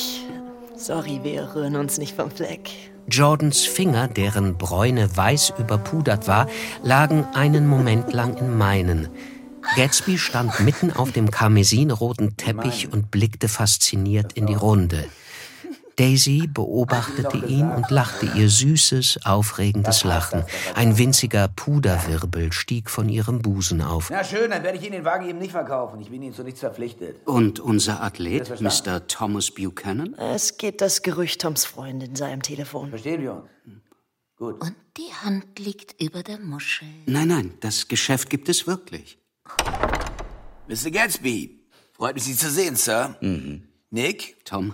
Sorry, 0.77 1.19
wir 1.23 1.53
rühren 1.53 1.75
uns 1.75 1.97
nicht 1.97 2.15
vom 2.15 2.31
Fleck. 2.31 2.92
Jordans 3.09 3.65
Finger, 3.65 4.07
deren 4.07 4.57
Bräune 4.57 5.15
weiß 5.15 5.53
überpudert 5.59 6.27
war, 6.27 6.47
lagen 6.83 7.25
einen 7.33 7.67
Moment 7.67 8.13
lang 8.13 8.37
in 8.37 8.57
meinen. 8.57 9.09
Gatsby 9.75 10.17
stand 10.17 10.59
mitten 10.59 10.91
auf 10.91 11.11
dem 11.11 11.31
karmesinroten 11.31 12.37
Teppich 12.37 12.91
und 12.91 13.11
blickte 13.11 13.47
fasziniert 13.47 14.33
in 14.33 14.45
die 14.45 14.55
Runde. 14.55 15.05
Daisy 15.95 16.47
beobachtete 16.47 17.37
ihn 17.45 17.69
und 17.69 17.89
lachte 17.91 18.25
ihr 18.35 18.49
süßes, 18.49 19.19
aufregendes 19.25 20.03
Lachen. 20.03 20.43
Ein 20.73 20.97
winziger 20.97 21.47
Puderwirbel 21.47 22.51
stieg 22.51 22.89
von 22.89 23.09
ihrem 23.09 23.41
Busen 23.41 23.81
auf. 23.81 24.09
Na 24.09 24.23
schön, 24.23 24.51
dann 24.51 24.63
werde 24.63 24.77
ich 24.77 24.83
Ihnen 24.83 24.93
den 24.93 25.05
Wagen 25.05 25.27
eben 25.29 25.39
nicht 25.39 25.51
verkaufen. 25.51 26.01
Ich 26.01 26.09
bin 26.09 26.21
Ihnen 26.21 26.33
zu 26.33 26.43
nichts 26.43 26.61
verpflichtet. 26.61 27.17
Und 27.25 27.59
unser 27.59 28.01
Athlet, 28.01 28.59
Mr. 28.59 29.07
Thomas 29.07 29.51
Buchanan? 29.51 30.15
Es 30.15 30.57
geht 30.57 30.81
das 30.81 31.01
Gerücht 31.03 31.41
Toms 31.41 31.65
Freundin 31.65 32.15
sei 32.15 32.33
am 32.33 32.41
Telefon. 32.41 32.89
Verstehen 32.89 33.21
wir 33.21 33.33
uns? 33.33 33.49
Gut. 34.37 34.61
Und 34.61 34.75
die 34.97 35.13
Hand 35.23 35.59
liegt 35.59 36.01
über 36.01 36.23
der 36.23 36.39
Muschel. 36.39 36.87
Nein, 37.05 37.27
nein, 37.27 37.53
das 37.59 37.87
Geschäft 37.87 38.29
gibt 38.29 38.49
es 38.49 38.65
wirklich. 38.65 39.19
Mr. 40.67 40.91
Gatsby, 40.91 41.59
freut 41.91 42.15
mich, 42.15 42.23
Sie 42.23 42.35
zu 42.35 42.49
sehen, 42.49 42.75
Sir. 42.75 43.15
Mhm. 43.21 43.67
Nick? 43.91 44.43
Tom? 44.43 44.73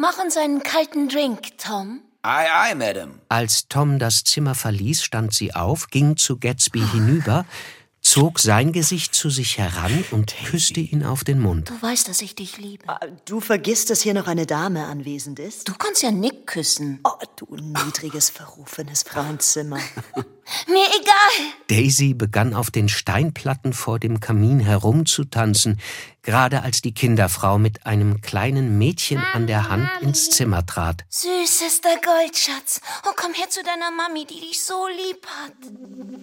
Mach 0.00 0.16
uns 0.22 0.36
einen 0.36 0.62
kalten 0.62 1.08
Drink, 1.08 1.58
Tom. 1.58 2.02
Aye, 2.22 2.46
aye, 2.52 2.74
Madam. 2.76 3.20
Als 3.28 3.66
Tom 3.66 3.98
das 3.98 4.22
Zimmer 4.22 4.54
verließ, 4.54 5.02
stand 5.02 5.34
sie 5.34 5.56
auf, 5.56 5.88
ging 5.88 6.16
zu 6.16 6.38
Gatsby 6.38 6.80
hinüber, 6.92 7.44
zog 8.00 8.38
sein 8.38 8.72
Gesicht 8.72 9.12
zu 9.12 9.28
sich 9.28 9.58
heran 9.58 10.04
und 10.12 10.32
küsste 10.46 10.78
ihn 10.78 11.04
auf 11.04 11.24
den 11.24 11.40
Mund. 11.40 11.70
Du 11.70 11.82
weißt, 11.82 12.08
dass 12.08 12.22
ich 12.22 12.36
dich 12.36 12.58
liebe. 12.58 12.84
Du 13.24 13.40
vergisst, 13.40 13.90
dass 13.90 14.00
hier 14.00 14.14
noch 14.14 14.28
eine 14.28 14.46
Dame 14.46 14.86
anwesend 14.86 15.40
ist? 15.40 15.68
Du 15.68 15.74
kannst 15.74 16.04
ja 16.04 16.12
Nick 16.12 16.46
küssen. 16.46 17.00
Oh, 17.02 17.10
du 17.34 17.56
niedriges, 17.56 18.30
verrufenes 18.30 19.02
Frauenzimmer. 19.02 19.78
Mir 20.68 20.86
egal. 21.00 21.52
Daisy 21.66 22.14
begann 22.14 22.54
auf 22.54 22.70
den 22.70 22.88
Steinplatten 22.88 23.72
vor 23.72 23.98
dem 23.98 24.20
Kamin 24.20 24.60
herumzutanzen, 24.60 25.80
gerade 26.28 26.62
als 26.62 26.82
die 26.82 26.92
Kinderfrau 26.92 27.56
mit 27.56 27.86
einem 27.86 28.20
kleinen 28.20 28.76
Mädchen 28.76 29.18
an 29.32 29.46
der 29.46 29.70
Hand 29.70 29.88
ins 30.02 30.28
Zimmer 30.28 30.66
trat. 30.66 31.06
Süßester 31.08 31.96
Goldschatz. 32.04 32.82
Oh, 33.06 33.12
komm 33.16 33.32
her 33.32 33.48
zu 33.48 33.62
deiner 33.62 33.90
Mami, 33.90 34.26
die 34.26 34.38
dich 34.38 34.62
so 34.62 34.74
lieb 34.88 35.26
hat. 35.26 35.54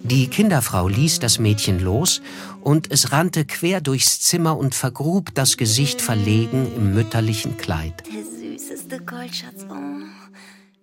Die 0.04 0.28
Kinderfrau 0.28 0.86
ließ 0.86 1.18
das 1.18 1.40
Mädchen 1.40 1.80
los 1.80 2.22
und 2.60 2.92
es 2.92 3.10
rannte 3.10 3.44
quer 3.44 3.80
durchs 3.80 4.20
Zimmer 4.20 4.56
und 4.56 4.76
vergrub 4.76 5.34
das 5.34 5.56
Gesicht 5.56 6.00
verlegen 6.00 6.72
im 6.76 6.94
mütterlichen 6.94 7.56
Kleid. 7.56 8.04
Der 8.06 8.22
süßeste 8.22 9.00
Goldschatz. 9.00 9.66
Oh. 9.68 9.74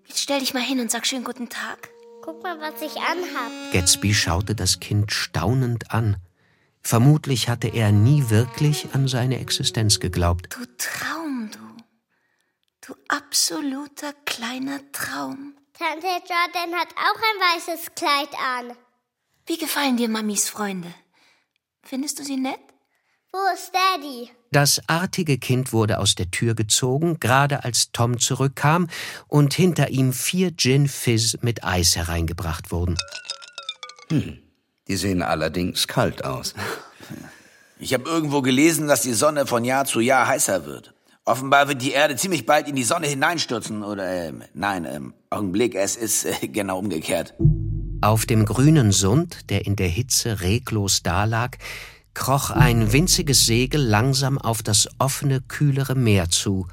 Jetzt 0.06 0.20
stell 0.20 0.40
dich 0.40 0.54
mal 0.54 0.64
hin 0.64 0.82
und 0.82 0.92
sag 0.92 1.08
schön 1.08 1.24
guten 1.24 1.48
Tag. 1.48 1.88
Guck 2.26 2.44
mal, 2.44 2.60
was 2.60 2.82
ich 2.82 2.98
anhab. 2.98 3.72
Gatsby 3.72 4.14
schaute 4.14 4.54
das 4.54 4.82
Kind 4.82 5.14
staunend 5.14 5.92
an. 5.92 6.18
Vermutlich 6.84 7.48
hatte 7.48 7.69
er 7.69 7.91
nie 7.91 8.30
wirklich 8.30 8.93
an 8.93 9.08
seine 9.08 9.39
Existenz 9.39 10.00
geglaubt. 10.00 10.54
Du 10.54 10.65
Traum, 10.78 11.50
du. 11.52 11.84
Du 12.86 12.96
absoluter 13.08 14.13
kleiner 14.26 14.80
Traum. 14.91 15.56
Tante 15.74 16.08
Jordan 16.08 16.78
hat 16.78 16.89
auch 16.96 17.15
ein 17.15 17.58
weißes 17.58 17.96
Kleid 17.96 18.30
an. 18.38 18.76
Wie 19.46 19.58
gefallen 19.58 19.98
dir 19.98 20.10
Mamis 20.10 20.50
Freunde? 20.50 20.93
Findest 21.84 22.19
du 22.19 22.24
sie 22.24 22.38
nett? 22.38 22.60
Wo 23.32 23.39
ist 23.54 23.72
Daddy? 23.74 24.30
Das 24.52 24.80
artige 24.88 25.39
Kind 25.39 25.74
wurde 25.74 25.98
aus 25.98 26.13
der 26.13 26.30
Tür 26.30 26.54
gezogen, 26.54 27.19
gerade 27.19 27.63
als 27.63 27.91
Tom 27.91 28.19
zurückkam 28.19 28.88
und 29.28 29.56
hinter 29.56 29.89
ihm 29.89 30.13
vier 30.13 30.56
Gin 30.56 30.88
Fizz 30.88 31.39
mit 31.41 31.63
Eis 31.63 31.96
hereingebracht 31.96 32.72
wurden. 32.72 32.96
Hm, 34.12 34.42
die 34.88 34.96
sehen 34.96 35.22
allerdings 35.22 35.88
kalt 35.88 36.26
aus. 36.26 36.54
Ich 37.80 37.93
habe 37.93 38.10
irgendwo 38.10 38.41
gelesen, 38.41 38.88
dass 38.88 39.02
die 39.02 39.13
Sonne 39.13 39.46
von 39.46 39.65
Jahr 39.65 39.86
zu 39.86 40.00
Jahr 40.00 40.28
heißer 40.28 40.65
wird. 40.65 40.93
Offenbar 41.26 41.69
wird 41.69 41.82
die 41.82 41.91
Erde 41.91 42.15
ziemlich 42.17 42.46
bald 42.46 42.67
in 42.67 42.76
die 42.76 42.84
Sonne 42.84 43.08
hineinstürzen. 43.08 43.84
Oder, 43.84 44.10
ähm, 44.10 44.43
nein, 44.54 44.86
ähm, 44.86 45.13
Augenblick, 45.30 45.76
es 45.76 45.96
ist 45.96 46.26
äh, 46.26 46.48
genau 46.48 46.80
umgekehrt. 46.80 47.34
Auf 48.02 48.26
dem 48.26 48.46
grünen 48.46 48.91
Sund, 48.91 49.50
der 49.50 49.65
in 49.65 49.78
der 49.78 49.88
Hitze 49.88 50.41
reglos 50.41 51.04
dalag, 51.04 51.58
kroch 52.13 52.52
ein 52.52 52.91
winziges 52.91 53.46
Segel 53.46 53.82
langsam 53.82 54.38
auf 54.38 54.62
das 54.62 54.89
offene, 55.00 55.39
kühlere 55.41 55.96
Meer 55.96 56.30
zu. 56.30 56.67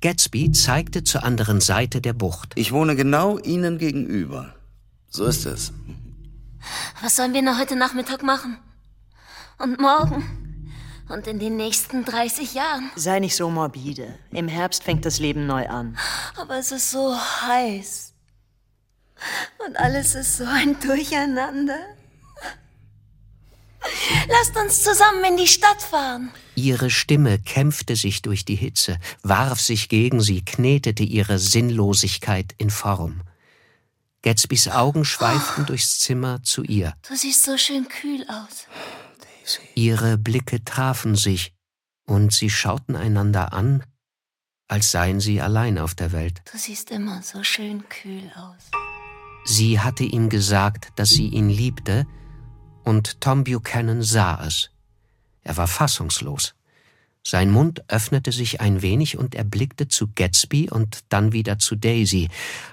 Gatsby 0.00 0.52
zeigte 0.52 1.04
zur 1.04 1.24
anderen 1.24 1.60
Seite 1.60 2.00
der 2.00 2.12
Bucht. 2.14 2.52
Ich 2.54 2.72
wohne 2.72 2.96
genau 2.96 3.38
Ihnen 3.38 3.76
gegenüber. 3.76 4.54
So 5.08 5.24
ist 5.24 5.46
es. 5.46 5.72
Was 7.02 7.16
sollen 7.16 7.34
wir 7.34 7.42
noch 7.42 7.58
heute 7.58 7.76
Nachmittag 7.76 8.22
machen? 8.22 8.58
Und 9.58 9.80
morgen? 9.80 10.46
Und 11.08 11.26
in 11.26 11.38
den 11.38 11.56
nächsten 11.56 12.04
30 12.04 12.54
Jahren? 12.54 12.90
Sei 12.96 13.20
nicht 13.20 13.36
so 13.36 13.48
morbide. 13.48 14.18
Im 14.32 14.48
Herbst 14.48 14.82
fängt 14.82 15.04
das 15.04 15.20
Leben 15.20 15.46
neu 15.46 15.68
an. 15.68 15.96
Aber 16.36 16.58
es 16.58 16.72
ist 16.72 16.90
so 16.90 17.16
heiß. 17.16 18.12
Und 19.66 19.76
alles 19.76 20.14
ist 20.14 20.36
so 20.36 20.44
ein 20.44 20.78
Durcheinander. 20.80 21.78
Lasst 24.28 24.56
uns 24.56 24.82
zusammen 24.82 25.24
in 25.24 25.36
die 25.36 25.46
Stadt 25.46 25.80
fahren. 25.80 26.30
Ihre 26.54 26.90
Stimme 26.90 27.38
kämpfte 27.38 27.96
sich 27.96 28.22
durch 28.22 28.44
die 28.44 28.56
Hitze, 28.56 28.98
warf 29.22 29.60
sich 29.60 29.88
gegen 29.88 30.20
sie, 30.20 30.44
knetete 30.44 31.04
ihre 31.04 31.38
Sinnlosigkeit 31.38 32.54
in 32.58 32.70
Form. 32.70 33.22
Gatsbys 34.26 34.66
Augen 34.66 35.04
schweiften 35.04 35.66
durchs 35.66 36.00
Zimmer 36.00 36.42
zu 36.42 36.64
ihr. 36.64 36.94
Du 37.08 37.14
siehst 37.14 37.44
so 37.44 37.56
schön 37.56 37.86
kühl 37.86 38.26
aus. 38.28 38.66
Ihre 39.76 40.18
Blicke 40.18 40.64
trafen 40.64 41.14
sich, 41.14 41.54
und 42.08 42.32
sie 42.32 42.50
schauten 42.50 42.96
einander 42.96 43.52
an, 43.52 43.84
als 44.66 44.90
seien 44.90 45.20
sie 45.20 45.40
allein 45.40 45.78
auf 45.78 45.94
der 45.94 46.10
Welt. 46.10 46.42
Du 46.50 46.58
siehst 46.58 46.90
immer 46.90 47.22
so 47.22 47.44
schön 47.44 47.88
kühl 47.88 48.28
aus. 48.34 48.72
Sie 49.44 49.78
hatte 49.78 50.02
ihm 50.02 50.28
gesagt, 50.28 50.88
dass 50.96 51.10
sie 51.10 51.28
ihn 51.28 51.48
liebte, 51.48 52.04
und 52.82 53.20
Tom 53.20 53.44
Buchanan 53.44 54.02
sah 54.02 54.44
es. 54.44 54.70
Er 55.42 55.56
war 55.56 55.68
fassungslos. 55.68 56.55
Sein 57.28 57.50
Mund 57.50 57.82
öffnete 57.88 58.30
sich 58.30 58.60
ein 58.60 58.82
wenig 58.82 59.18
und 59.18 59.34
er 59.34 59.42
blickte 59.42 59.88
zu 59.88 60.06
Gatsby 60.14 60.70
und 60.70 61.00
dann 61.08 61.32
wieder 61.32 61.58
zu 61.58 61.74
Daisy, 61.74 62.28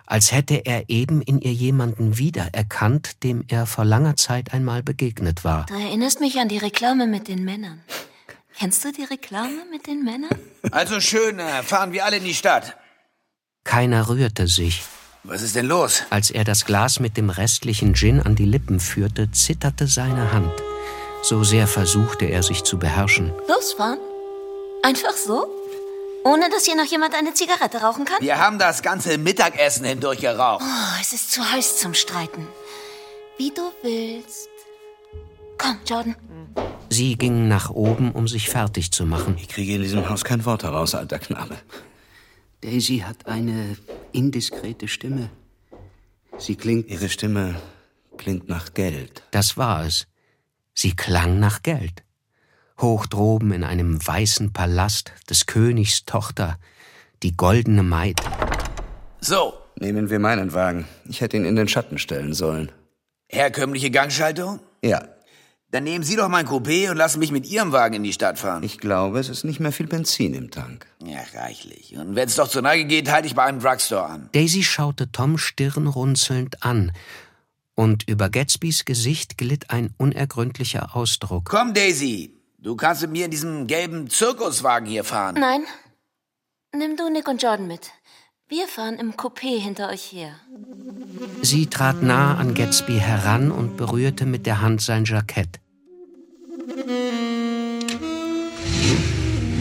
als 0.05 0.31
hätte 0.31 0.67
er 0.67 0.91
eben 0.91 1.23
in 1.23 1.41
ihr 1.41 1.53
jemanden 1.53 2.19
wiedererkannt, 2.19 3.23
dem 3.23 3.45
er 3.47 3.65
vor 3.65 3.83
langer 3.83 4.15
Zeit 4.15 4.53
einmal 4.53 4.83
begegnet 4.83 5.43
war. 5.43 5.65
Du 5.65 5.73
erinnerst 5.73 6.19
mich 6.19 6.37
an 6.37 6.49
die 6.49 6.59
Reklame 6.59 7.07
mit 7.07 7.29
den 7.29 7.43
Männern. 7.43 7.81
Kennst 8.55 8.85
du 8.85 8.91
die 8.91 9.05
Reklame 9.05 9.65
mit 9.71 9.87
den 9.87 10.03
Männern? 10.03 10.37
Also 10.69 10.99
schön, 10.99 11.39
äh, 11.39 11.63
fahren 11.63 11.91
wir 11.91 12.05
alle 12.05 12.17
in 12.17 12.23
die 12.23 12.35
Stadt. 12.35 12.77
Keiner 13.63 14.07
rührte 14.07 14.47
sich. 14.47 14.83
Was 15.23 15.41
ist 15.41 15.55
denn 15.55 15.65
los? 15.65 16.03
Als 16.11 16.29
er 16.29 16.43
das 16.43 16.65
Glas 16.65 16.99
mit 16.99 17.17
dem 17.17 17.31
restlichen 17.31 17.95
Gin 17.95 18.21
an 18.21 18.35
die 18.35 18.45
Lippen 18.45 18.79
führte, 18.79 19.31
zitterte 19.31 19.87
seine 19.87 20.31
Hand. 20.31 20.53
So 21.23 21.43
sehr 21.43 21.65
versuchte 21.65 22.25
er 22.25 22.43
sich 22.43 22.63
zu 22.63 22.77
beherrschen. 22.77 23.31
Losfahren? 23.47 23.97
Einfach 24.83 25.13
so? 25.13 25.47
Ohne 26.25 26.49
dass 26.49 26.65
hier 26.65 26.75
noch 26.75 26.85
jemand 26.85 27.15
eine 27.15 27.33
Zigarette 27.33 27.77
rauchen 27.77 28.03
kann? 28.05 28.21
Wir 28.21 28.37
haben 28.37 28.59
das 28.59 28.81
ganze 28.81 29.17
Mittagessen 29.17 29.85
hindurch 29.85 30.19
geraucht. 30.19 30.63
Oh, 30.63 31.01
es 31.01 31.13
ist 31.13 31.31
zu 31.31 31.41
heiß 31.51 31.79
zum 31.79 31.93
Streiten. 31.93 32.47
Wie 33.37 33.49
du 33.49 33.61
willst. 33.81 34.49
Komm, 35.57 35.79
Jordan. 35.85 36.15
Sie 36.89 37.15
gingen 37.17 37.47
nach 37.47 37.69
oben, 37.69 38.11
um 38.11 38.27
sich 38.27 38.49
fertig 38.49 38.91
zu 38.91 39.05
machen. 39.05 39.37
Ich 39.39 39.47
kriege 39.47 39.75
in 39.75 39.81
diesem 39.81 40.09
Haus 40.09 40.23
kein 40.25 40.43
Wort 40.45 40.63
heraus, 40.63 40.95
alter 40.95 41.19
Knabe. 41.19 41.57
Daisy 42.61 42.99
hat 42.99 43.25
eine 43.25 43.77
indiskrete 44.11 44.87
Stimme. 44.87 45.29
Sie 46.37 46.55
klingt. 46.55 46.89
Ihre 46.89 47.09
Stimme 47.09 47.55
klingt 48.17 48.49
nach 48.49 48.73
Geld. 48.73 49.23
Das 49.31 49.57
war 49.57 49.85
es. 49.85 50.07
Sie 50.73 50.93
klang 50.95 51.39
nach 51.39 51.63
Geld. 51.63 52.03
Hoch 52.83 53.07
droben 53.07 53.51
in 53.51 53.63
einem 53.63 54.05
weißen 54.05 54.53
Palast 54.53 55.11
des 55.27 55.47
Königs 55.47 56.05
Tochter, 56.05 56.59
die 57.23 57.35
goldene 57.35 57.81
Maid. 57.81 58.21
So. 59.21 59.53
Nehmen 59.79 60.11
wir 60.11 60.19
meinen 60.19 60.53
Wagen. 60.53 60.87
Ich 61.09 61.21
hätte 61.21 61.35
ihn 61.37 61.45
in 61.45 61.55
den 61.55 61.67
Schatten 61.67 61.97
stellen 61.97 62.35
sollen. 62.35 62.71
Herkömmliche 63.27 63.89
Gangschaltung? 63.89 64.59
Ja. 64.83 65.07
Dann 65.71 65.85
nehmen 65.85 66.03
Sie 66.03 66.15
doch 66.15 66.27
mein 66.29 66.45
Coupé 66.45 66.91
und 66.91 66.97
lassen 66.97 67.17
mich 67.17 67.31
mit 67.31 67.47
Ihrem 67.47 67.71
Wagen 67.71 67.95
in 67.95 68.03
die 68.03 68.13
Stadt 68.13 68.37
fahren. 68.37 68.61
Ich 68.61 68.77
glaube, 68.77 69.19
es 69.19 69.29
ist 69.29 69.43
nicht 69.43 69.59
mehr 69.59 69.71
viel 69.71 69.87
Benzin 69.87 70.35
im 70.35 70.51
Tank. 70.51 70.85
Ja, 71.03 71.21
reichlich. 71.33 71.97
Und 71.97 72.15
wenn 72.15 72.27
es 72.27 72.35
doch 72.35 72.47
zur 72.47 72.61
Neige 72.61 72.85
geht, 72.85 73.09
halte 73.09 73.27
ich 73.27 73.33
bei 73.33 73.43
einem 73.43 73.59
Drugstore 73.59 74.05
an. 74.05 74.29
Daisy 74.33 74.61
schaute 74.61 75.11
Tom 75.11 75.39
stirnrunzelnd 75.39 76.61
an. 76.61 76.91
Und 77.73 78.07
über 78.07 78.29
Gatsbys 78.29 78.85
Gesicht 78.85 79.39
glitt 79.39 79.71
ein 79.71 79.95
unergründlicher 79.97 80.95
Ausdruck. 80.95 81.45
Komm, 81.45 81.73
Daisy. 81.73 82.32
Du 82.63 82.77
kannst 82.77 83.01
mit 83.01 83.11
mir 83.11 83.25
in 83.25 83.31
diesem 83.31 83.67
gelben 83.67 84.09
Zirkuswagen 84.09 84.87
hier 84.87 85.03
fahren. 85.03 85.35
Nein. 85.37 85.65
Nimm 86.73 86.95
du 86.95 87.09
Nick 87.09 87.27
und 87.27 87.43
Jordan 87.43 87.67
mit. 87.67 87.91
Wir 88.47 88.69
fahren 88.69 88.99
im 88.99 89.15
Coupé 89.15 89.59
hinter 89.59 89.89
euch 89.89 90.13
her. 90.13 90.35
Sie 91.41 91.67
trat 91.67 92.01
nah 92.01 92.37
an 92.37 92.53
Gatsby 92.53 92.99
heran 92.99 93.51
und 93.51 93.75
berührte 93.75 94.25
mit 94.25 94.45
der 94.45 94.61
Hand 94.61 94.81
sein 94.81 95.03
Jackett. 95.03 95.59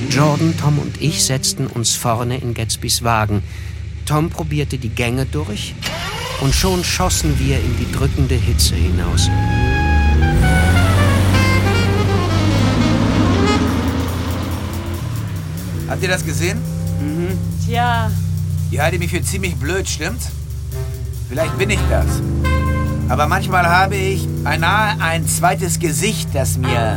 Jordan, 0.09 0.55
Tom 0.61 0.79
und 0.79 1.03
ich 1.03 1.25
setzten 1.25 1.67
uns 1.67 1.97
vorne 1.97 2.39
in 2.39 2.55
Gatsbys 2.55 3.03
Wagen. 3.03 3.43
Tom 4.07 4.31
probierte 4.31 4.79
die 4.79 4.91
Gänge 4.91 5.27
durch 5.27 5.75
und 6.41 6.55
schon 6.55 6.85
schossen 6.85 7.37
wir 7.41 7.59
in 7.59 7.77
die 7.79 7.91
drückende 7.91 8.37
Hitze 8.37 8.77
hinaus. 8.77 9.29
Habt 15.93 16.03
ihr 16.03 16.09
das 16.09 16.25
gesehen? 16.25 16.59
Mhm. 17.03 17.39
Tja. 17.67 18.11
Ihr 18.71 18.83
haltet 18.83 18.99
mich 18.99 19.11
für 19.11 19.21
ziemlich 19.21 19.55
blöd, 19.57 19.87
stimmt's? 19.87 20.31
Vielleicht 21.29 21.59
bin 21.59 21.69
ich 21.69 21.79
das. 21.91 22.07
Aber 23.11 23.27
manchmal 23.27 23.67
habe 23.67 23.97
ich 23.97 24.27
beinahe 24.43 24.99
ein 25.03 25.29
zweites 25.29 25.79
Gesicht, 25.79 26.31
das 26.33 26.57
mir... 26.57 26.97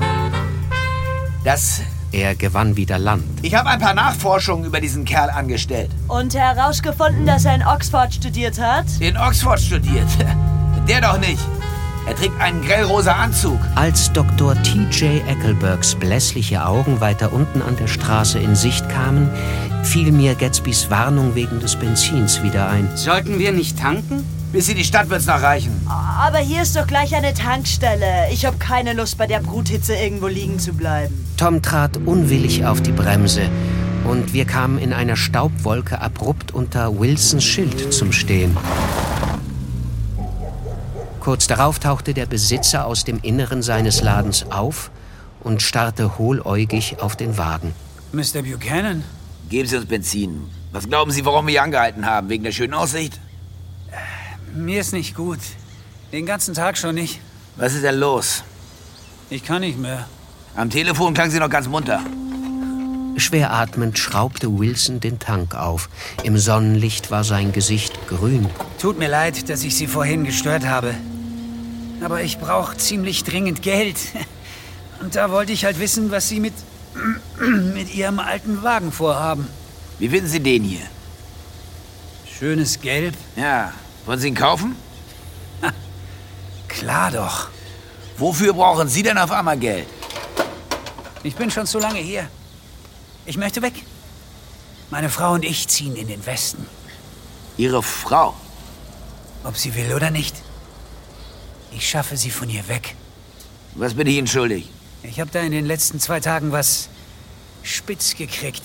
Das... 1.43 1.81
Er 2.13 2.35
gewann 2.35 2.77
wieder 2.77 2.97
Land. 2.97 3.25
Ich 3.41 3.53
habe 3.55 3.67
ein 3.67 3.79
paar 3.79 3.95
Nachforschungen 3.95 4.63
über 4.63 4.79
diesen 4.79 5.03
Kerl 5.03 5.29
angestellt. 5.29 5.91
Und 6.07 6.33
herausgefunden, 6.33 7.25
dass 7.25 7.43
er 7.43 7.55
in 7.55 7.63
Oxford 7.63 8.13
studiert 8.13 8.61
hat? 8.61 8.85
In 9.01 9.17
Oxford 9.17 9.59
studiert? 9.59 10.07
Der 10.87 11.01
doch 11.01 11.19
nicht. 11.19 11.45
Er 12.07 12.15
trägt 12.15 12.39
einen 12.39 12.61
grellrosa 12.61 13.13
Anzug. 13.13 13.59
Als 13.73 14.13
Dr. 14.13 14.55
T.J. 14.61 15.27
Eckelbergs 15.27 15.95
blässliche 15.95 16.65
Augen 16.65 17.01
weiter 17.01 17.33
unten 17.33 17.63
an 17.63 17.75
der 17.77 17.87
Straße 17.87 18.37
in 18.37 18.55
Sicht 18.55 18.87
kamen, 18.89 19.31
fiel 19.83 20.11
mir 20.11 20.35
Gatsbys 20.35 20.91
Warnung 20.91 21.33
wegen 21.33 21.59
des 21.59 21.75
Benzins 21.75 22.43
wieder 22.43 22.69
ein. 22.69 22.87
Sollten 22.95 23.39
wir 23.39 23.51
nicht 23.51 23.79
tanken? 23.79 24.23
Bis 24.51 24.69
in 24.69 24.77
die 24.77 24.83
Stadt 24.83 25.09
wird's 25.09 25.25
noch 25.25 25.41
reichen. 25.41 25.85
Aber 25.87 26.37
hier 26.37 26.61
ist 26.61 26.75
doch 26.75 26.85
gleich 26.85 27.15
eine 27.15 27.33
Tankstelle. 27.33 28.29
Ich 28.31 28.45
habe 28.45 28.57
keine 28.57 28.93
Lust, 28.93 29.17
bei 29.17 29.25
der 29.25 29.39
Bruthitze 29.39 29.95
irgendwo 29.95 30.27
liegen 30.27 30.59
zu 30.59 30.73
bleiben. 30.73 31.25
Tom 31.37 31.61
trat 31.61 31.97
unwillig 31.97 32.65
auf 32.65 32.81
die 32.81 32.91
Bremse 32.91 33.49
und 34.05 34.33
wir 34.33 34.45
kamen 34.45 34.77
in 34.77 34.93
einer 34.93 35.15
Staubwolke 35.15 35.99
abrupt 35.99 36.53
unter 36.53 36.99
Wilsons 36.99 37.43
Schild 37.43 37.93
zum 37.93 38.11
Stehen. 38.11 38.55
Kurz 41.25 41.47
darauf 41.47 41.79
tauchte 41.79 42.13
der 42.13 42.27
Besitzer 42.27 42.85
aus 42.85 43.03
dem 43.03 43.19
Inneren 43.23 43.63
seines 43.63 44.03
Ladens 44.03 44.45
auf 44.51 44.91
und 45.43 45.63
starrte 45.63 46.19
hohläugig 46.19 46.97
auf 47.01 47.15
den 47.15 47.39
Wagen. 47.39 47.73
Mr. 48.11 48.43
Buchanan? 48.43 49.03
Geben 49.49 49.67
Sie 49.67 49.75
uns 49.75 49.87
Benzin. 49.87 50.51
Was 50.71 50.87
glauben 50.87 51.09
Sie, 51.09 51.25
warum 51.25 51.47
wir 51.47 51.53
hier 51.53 51.63
angehalten 51.63 52.05
haben? 52.05 52.29
Wegen 52.29 52.43
der 52.43 52.51
schönen 52.51 52.75
Aussicht? 52.75 53.19
Mir 54.53 54.79
ist 54.79 54.93
nicht 54.93 55.15
gut. 55.15 55.39
Den 56.11 56.27
ganzen 56.27 56.53
Tag 56.53 56.77
schon 56.77 56.93
nicht. 56.93 57.19
Was 57.55 57.73
ist 57.73 57.83
denn 57.83 57.95
los? 57.95 58.43
Ich 59.31 59.43
kann 59.43 59.61
nicht 59.61 59.79
mehr. 59.79 60.07
Am 60.55 60.69
Telefon 60.69 61.15
klang 61.15 61.31
sie 61.31 61.39
noch 61.39 61.49
ganz 61.49 61.67
munter. 61.67 62.01
Schwer 63.17 63.51
atmend 63.51 63.97
schraubte 63.97 64.59
Wilson 64.59 64.99
den 64.99 65.17
Tank 65.17 65.55
auf. 65.55 65.89
Im 66.21 66.37
Sonnenlicht 66.37 67.09
war 67.09 67.23
sein 67.23 67.51
Gesicht 67.51 68.07
grün. 68.07 68.47
Tut 68.79 68.99
mir 68.99 69.09
leid, 69.09 69.49
dass 69.49 69.63
ich 69.63 69.75
Sie 69.75 69.87
vorhin 69.87 70.23
gestört 70.23 70.67
habe. 70.67 70.93
Aber 72.01 72.21
ich 72.21 72.37
brauche 72.37 72.77
ziemlich 72.77 73.23
dringend 73.23 73.61
Geld. 73.61 73.97
Und 75.01 75.15
da 75.15 75.31
wollte 75.31 75.51
ich 75.51 75.65
halt 75.65 75.79
wissen, 75.79 76.11
was 76.11 76.29
Sie 76.29 76.39
mit, 76.39 76.53
mit 77.73 77.93
Ihrem 77.93 78.19
alten 78.19 78.63
Wagen 78.63 78.91
vorhaben. 78.91 79.47
Wie 79.99 80.09
finden 80.09 80.27
Sie 80.27 80.39
den 80.39 80.63
hier? 80.63 80.85
Schönes 82.37 82.81
Gelb. 82.81 83.15
Ja. 83.35 83.73
Wollen 84.05 84.19
Sie 84.19 84.27
ihn 84.27 84.35
kaufen? 84.35 84.75
Klar 86.67 87.11
doch. 87.11 87.49
Wofür 88.17 88.53
brauchen 88.53 88.89
Sie 88.89 89.01
denn 89.01 89.17
auf 89.17 89.31
einmal 89.31 89.57
Geld? 89.57 89.87
Ich 91.23 91.35
bin 91.35 91.49
schon 91.49 91.65
zu 91.65 91.79
lange 91.79 91.99
hier. 91.99 92.27
Ich 93.25 93.37
möchte 93.37 93.61
weg. 93.61 93.73
Meine 94.91 95.09
Frau 95.09 95.33
und 95.33 95.43
ich 95.43 95.67
ziehen 95.67 95.95
in 95.95 96.07
den 96.07 96.25
Westen. 96.25 96.65
Ihre 97.57 97.81
Frau? 97.81 98.35
Ob 99.43 99.57
sie 99.57 99.73
will 99.75 99.93
oder 99.93 100.11
nicht. 100.11 100.35
Ich 101.75 101.89
schaffe 101.89 102.15
sie 102.15 102.29
von 102.29 102.47
hier 102.47 102.67
weg. 102.69 102.95
Was 103.75 103.95
bin 103.95 104.07
ich 104.07 104.15
Ihnen 104.15 104.27
schuldig? 104.27 104.69
Ich 105.03 105.19
habe 105.19 105.29
da 105.31 105.41
in 105.41 105.51
den 105.51 105.65
letzten 105.65 105.99
zwei 105.99 106.21
Tagen 106.21 106.53
was 106.53 106.89
spitz 107.63 108.15
gekriegt. 108.15 108.63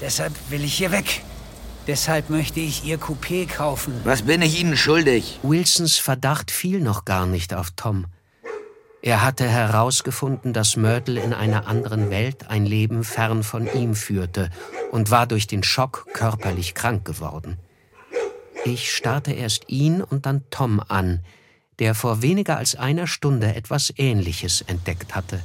Deshalb 0.00 0.32
will 0.48 0.64
ich 0.64 0.74
hier 0.74 0.90
weg. 0.90 1.22
Deshalb 1.86 2.30
möchte 2.30 2.60
ich 2.60 2.84
Ihr 2.84 2.98
Coupé 2.98 3.46
kaufen. 3.46 4.00
Was 4.04 4.22
bin 4.22 4.40
ich 4.40 4.58
Ihnen 4.58 4.78
schuldig? 4.78 5.38
Wilsons 5.42 5.98
Verdacht 5.98 6.50
fiel 6.50 6.80
noch 6.80 7.04
gar 7.04 7.26
nicht 7.26 7.52
auf 7.52 7.70
Tom. 7.76 8.06
Er 9.02 9.22
hatte 9.22 9.46
herausgefunden, 9.46 10.54
dass 10.54 10.76
Myrtle 10.76 11.20
in 11.20 11.34
einer 11.34 11.66
anderen 11.66 12.08
Welt 12.08 12.48
ein 12.48 12.64
Leben 12.64 13.04
fern 13.04 13.42
von 13.42 13.70
ihm 13.74 13.94
führte 13.94 14.48
und 14.90 15.10
war 15.10 15.26
durch 15.26 15.46
den 15.46 15.62
Schock 15.62 16.06
körperlich 16.14 16.74
krank 16.74 17.04
geworden. 17.04 17.58
Ich 18.64 18.90
starrte 18.90 19.32
erst 19.32 19.68
ihn 19.68 20.00
und 20.00 20.24
dann 20.24 20.44
Tom 20.48 20.80
an, 20.88 21.20
der 21.78 21.94
vor 21.94 22.22
weniger 22.22 22.56
als 22.56 22.74
einer 22.74 23.06
Stunde 23.06 23.54
etwas 23.54 23.92
Ähnliches 23.96 24.62
entdeckt 24.62 25.14
hatte. 25.14 25.40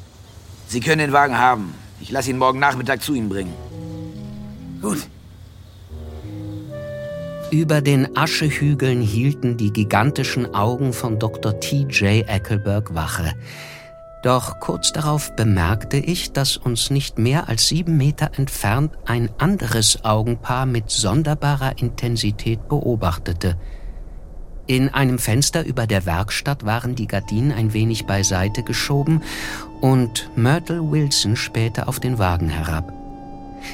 Sie 0.67 0.79
können 0.79 0.99
den 0.99 1.13
Wagen 1.13 1.37
haben. 1.37 1.73
Ich 1.99 2.11
lasse 2.11 2.29
ihn 2.29 2.37
morgen 2.37 2.59
Nachmittag 2.59 3.01
zu 3.01 3.13
Ihnen 3.13 3.29
bringen. 3.29 3.53
Gut. 4.81 5.07
Über 7.51 7.81
den 7.81 8.15
Aschehügeln 8.15 9.01
hielten 9.01 9.57
die 9.57 9.73
gigantischen 9.73 10.53
Augen 10.53 10.93
von 10.93 11.17
Dr. 11.17 11.59
T.J. 11.59 12.27
Eckelberg 12.27 12.93
Wache. 12.93 13.33
Doch 14.21 14.59
kurz 14.59 14.91
darauf 14.91 15.35
bemerkte 15.35 15.97
ich, 15.97 16.31
dass 16.33 16.57
uns 16.57 16.91
nicht 16.91 17.17
mehr 17.17 17.49
als 17.49 17.67
sieben 17.67 17.97
Meter 17.97 18.31
entfernt 18.37 18.91
ein 19.05 19.29
anderes 19.39 20.03
Augenpaar 20.03 20.65
mit 20.65 20.91
sonderbarer 20.91 21.79
Intensität 21.79 22.67
beobachtete. 22.67 23.57
In 24.69 24.93
einem 24.93 25.17
Fenster 25.17 25.65
über 25.65 25.87
der 25.87 26.05
Werkstatt 26.05 26.63
waren 26.63 26.93
die 26.93 27.07
Gardinen 27.07 27.51
ein 27.51 27.73
wenig 27.73 28.05
beiseite 28.05 28.61
geschoben 28.61 29.23
und 29.81 30.29
Myrtle 30.35 30.91
Wilson 30.91 31.35
spähte 31.35 31.87
auf 31.87 31.99
den 31.99 32.19
Wagen 32.19 32.49
herab. 32.49 32.93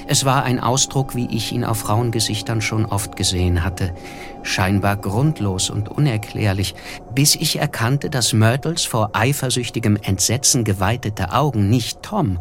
Es 0.08 0.24
war 0.24 0.46
ein 0.46 0.58
Ausdruck, 0.58 1.14
wie 1.14 1.28
ich 1.36 1.52
ihn 1.52 1.66
auf 1.66 1.80
Frauengesichtern 1.80 2.62
schon 2.62 2.86
oft 2.86 3.18
gesehen 3.18 3.66
hatte. 3.66 3.94
Scheinbar 4.42 4.96
grundlos 4.96 5.70
und 5.70 5.90
unerklärlich, 5.90 6.76
bis 7.14 7.36
ich 7.36 7.60
erkannte, 7.60 8.10
dass 8.10 8.32
Myrtles 8.32 8.86
vor 8.86 9.10
eifersüchtigem 9.12 9.98
Entsetzen 10.02 10.64
geweitete 10.64 11.34
Augen 11.34 11.70
nicht 11.70 12.04
Tom, 12.04 12.40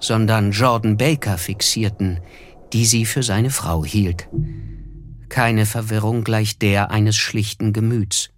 sondern 0.00 0.52
Jordan 0.52 0.96
Baker 0.96 1.36
fixierten, 1.36 2.20
die 2.72 2.86
sie 2.86 3.04
für 3.04 3.22
seine 3.22 3.50
Frau 3.50 3.84
hielt. 3.84 4.28
Keine 5.32 5.64
Verwirrung 5.64 6.24
gleich 6.24 6.58
der 6.58 6.90
eines 6.90 7.16
schlichten 7.16 7.72
Gemüts. 7.72 8.28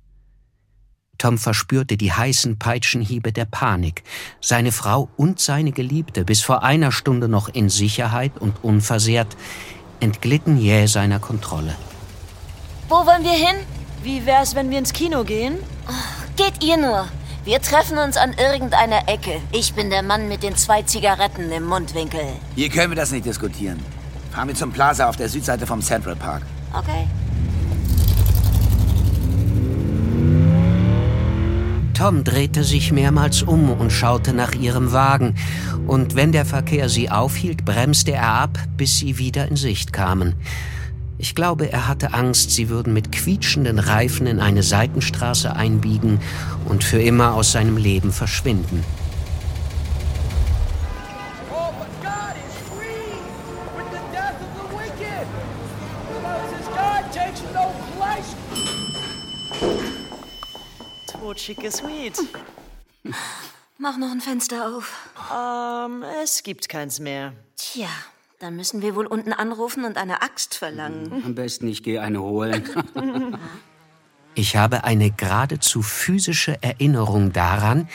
Tom 1.18 1.38
verspürte 1.38 1.96
die 1.96 2.12
heißen 2.12 2.56
Peitschenhiebe 2.56 3.32
der 3.32 3.46
Panik. 3.46 4.04
Seine 4.40 4.70
Frau 4.70 5.08
und 5.16 5.40
seine 5.40 5.72
Geliebte, 5.72 6.24
bis 6.24 6.42
vor 6.42 6.62
einer 6.62 6.92
Stunde 6.92 7.26
noch 7.26 7.48
in 7.48 7.68
Sicherheit 7.68 8.38
und 8.38 8.62
unversehrt, 8.62 9.36
entglitten 9.98 10.56
jäh 10.56 10.86
seiner 10.86 11.18
Kontrolle. 11.18 11.74
Wo 12.88 13.04
wollen 13.04 13.24
wir 13.24 13.32
hin? 13.32 13.56
Wie 14.04 14.24
wär's, 14.24 14.54
wenn 14.54 14.70
wir 14.70 14.78
ins 14.78 14.92
Kino 14.92 15.24
gehen? 15.24 15.56
Oh, 15.88 16.36
geht 16.36 16.62
ihr 16.62 16.76
nur. 16.76 17.08
Wir 17.44 17.60
treffen 17.60 17.98
uns 17.98 18.16
an 18.16 18.34
irgendeiner 18.34 19.08
Ecke. 19.08 19.40
Ich 19.50 19.74
bin 19.74 19.90
der 19.90 20.04
Mann 20.04 20.28
mit 20.28 20.44
den 20.44 20.54
zwei 20.54 20.82
Zigaretten 20.82 21.50
im 21.50 21.64
Mundwinkel. 21.64 22.24
Hier 22.54 22.68
können 22.68 22.92
wir 22.92 22.96
das 22.96 23.10
nicht 23.10 23.26
diskutieren. 23.26 23.84
Fahren 24.30 24.46
wir 24.46 24.54
zum 24.54 24.70
Plaza 24.70 25.08
auf 25.08 25.16
der 25.16 25.28
Südseite 25.28 25.66
vom 25.66 25.82
Central 25.82 26.14
Park. 26.14 26.44
Okay. 26.76 27.06
Tom 31.94 32.24
drehte 32.24 32.64
sich 32.64 32.90
mehrmals 32.90 33.42
um 33.42 33.70
und 33.70 33.92
schaute 33.92 34.32
nach 34.32 34.52
ihrem 34.52 34.92
Wagen, 34.92 35.36
und 35.86 36.16
wenn 36.16 36.32
der 36.32 36.44
Verkehr 36.44 36.88
sie 36.88 37.10
aufhielt, 37.10 37.64
bremste 37.64 38.12
er 38.12 38.28
ab, 38.28 38.58
bis 38.76 38.98
sie 38.98 39.18
wieder 39.18 39.46
in 39.48 39.56
Sicht 39.56 39.92
kamen. 39.92 40.34
Ich 41.16 41.34
glaube, 41.36 41.70
er 41.70 41.86
hatte 41.86 42.12
Angst, 42.12 42.50
sie 42.50 42.68
würden 42.68 42.92
mit 42.92 43.12
quietschenden 43.12 43.78
Reifen 43.78 44.26
in 44.26 44.40
eine 44.40 44.64
Seitenstraße 44.64 45.54
einbiegen 45.54 46.18
und 46.64 46.82
für 46.82 47.00
immer 47.00 47.34
aus 47.34 47.52
seinem 47.52 47.76
Leben 47.76 48.10
verschwinden. 48.10 48.82
Schicke 61.36 61.70
Sweet. 61.70 62.18
Mach 63.78 63.96
noch 63.96 64.10
ein 64.10 64.20
Fenster 64.20 64.68
auf. 64.68 64.92
Ähm, 65.34 66.04
es 66.22 66.42
gibt 66.42 66.68
keins 66.68 67.00
mehr. 67.00 67.32
Tja, 67.56 67.88
Dann 68.38 68.56
müssen 68.56 68.82
wir 68.82 68.94
wohl 68.94 69.06
unten 69.06 69.32
anrufen 69.32 69.84
und 69.84 69.96
eine 69.96 70.22
Axt 70.22 70.54
verlangen. 70.54 71.22
Am 71.24 71.34
besten, 71.34 71.66
ich 71.68 71.82
gehe 71.82 72.00
eine 72.00 72.20
holen. 72.20 72.62
ich 74.34 74.56
habe 74.56 74.84
eine 74.84 75.10
geradezu 75.10 75.82
physische 75.82 76.62
Erinnerung 76.62 77.32
daran, 77.32 77.88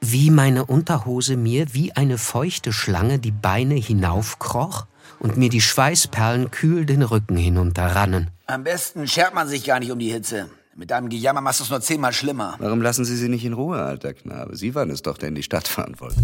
wie 0.00 0.30
meine 0.30 0.64
Unterhose 0.64 1.36
mir 1.36 1.74
wie 1.74 1.92
eine 1.92 2.18
feuchte 2.18 2.72
Schlange 2.72 3.18
die 3.18 3.32
Beine 3.32 3.74
hinaufkroch 3.74 4.86
und 5.18 5.36
mir 5.36 5.50
die 5.50 5.60
Schweißperlen 5.60 6.50
kühl 6.50 6.86
den 6.86 7.02
Rücken 7.02 7.36
hinunterrannen. 7.36 8.30
Am 8.46 8.64
besten 8.64 9.06
schert 9.06 9.34
man 9.34 9.48
sich 9.48 9.64
gar 9.64 9.80
nicht 9.80 9.92
um 9.92 9.98
die 9.98 10.10
Hitze. 10.10 10.48
Mit 10.76 10.90
deinem 10.90 11.08
Gejammer 11.08 11.40
machst 11.40 11.60
du 11.60 11.64
es 11.64 11.70
nur 11.70 11.80
zehnmal 11.80 12.12
schlimmer. 12.12 12.54
Warum 12.58 12.80
lassen 12.80 13.04
Sie 13.04 13.16
sie 13.16 13.28
nicht 13.28 13.44
in 13.44 13.52
Ruhe, 13.52 13.82
alter 13.82 14.14
Knabe? 14.14 14.56
Sie 14.56 14.74
waren 14.74 14.90
es 14.90 15.02
doch, 15.02 15.18
der 15.18 15.28
in 15.28 15.34
die 15.34 15.42
Stadt 15.42 15.66
fahren 15.66 15.96
wollte. 15.98 16.22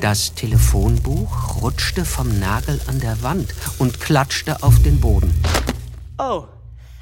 Das 0.00 0.32
Telefonbuch 0.34 1.60
rutschte 1.60 2.04
vom 2.04 2.38
Nagel 2.38 2.80
an 2.86 3.00
der 3.00 3.20
Wand 3.22 3.52
und 3.78 3.98
klatschte 3.98 4.62
auf 4.62 4.80
den 4.82 5.00
Boden. 5.00 5.34
Oh, 6.18 6.46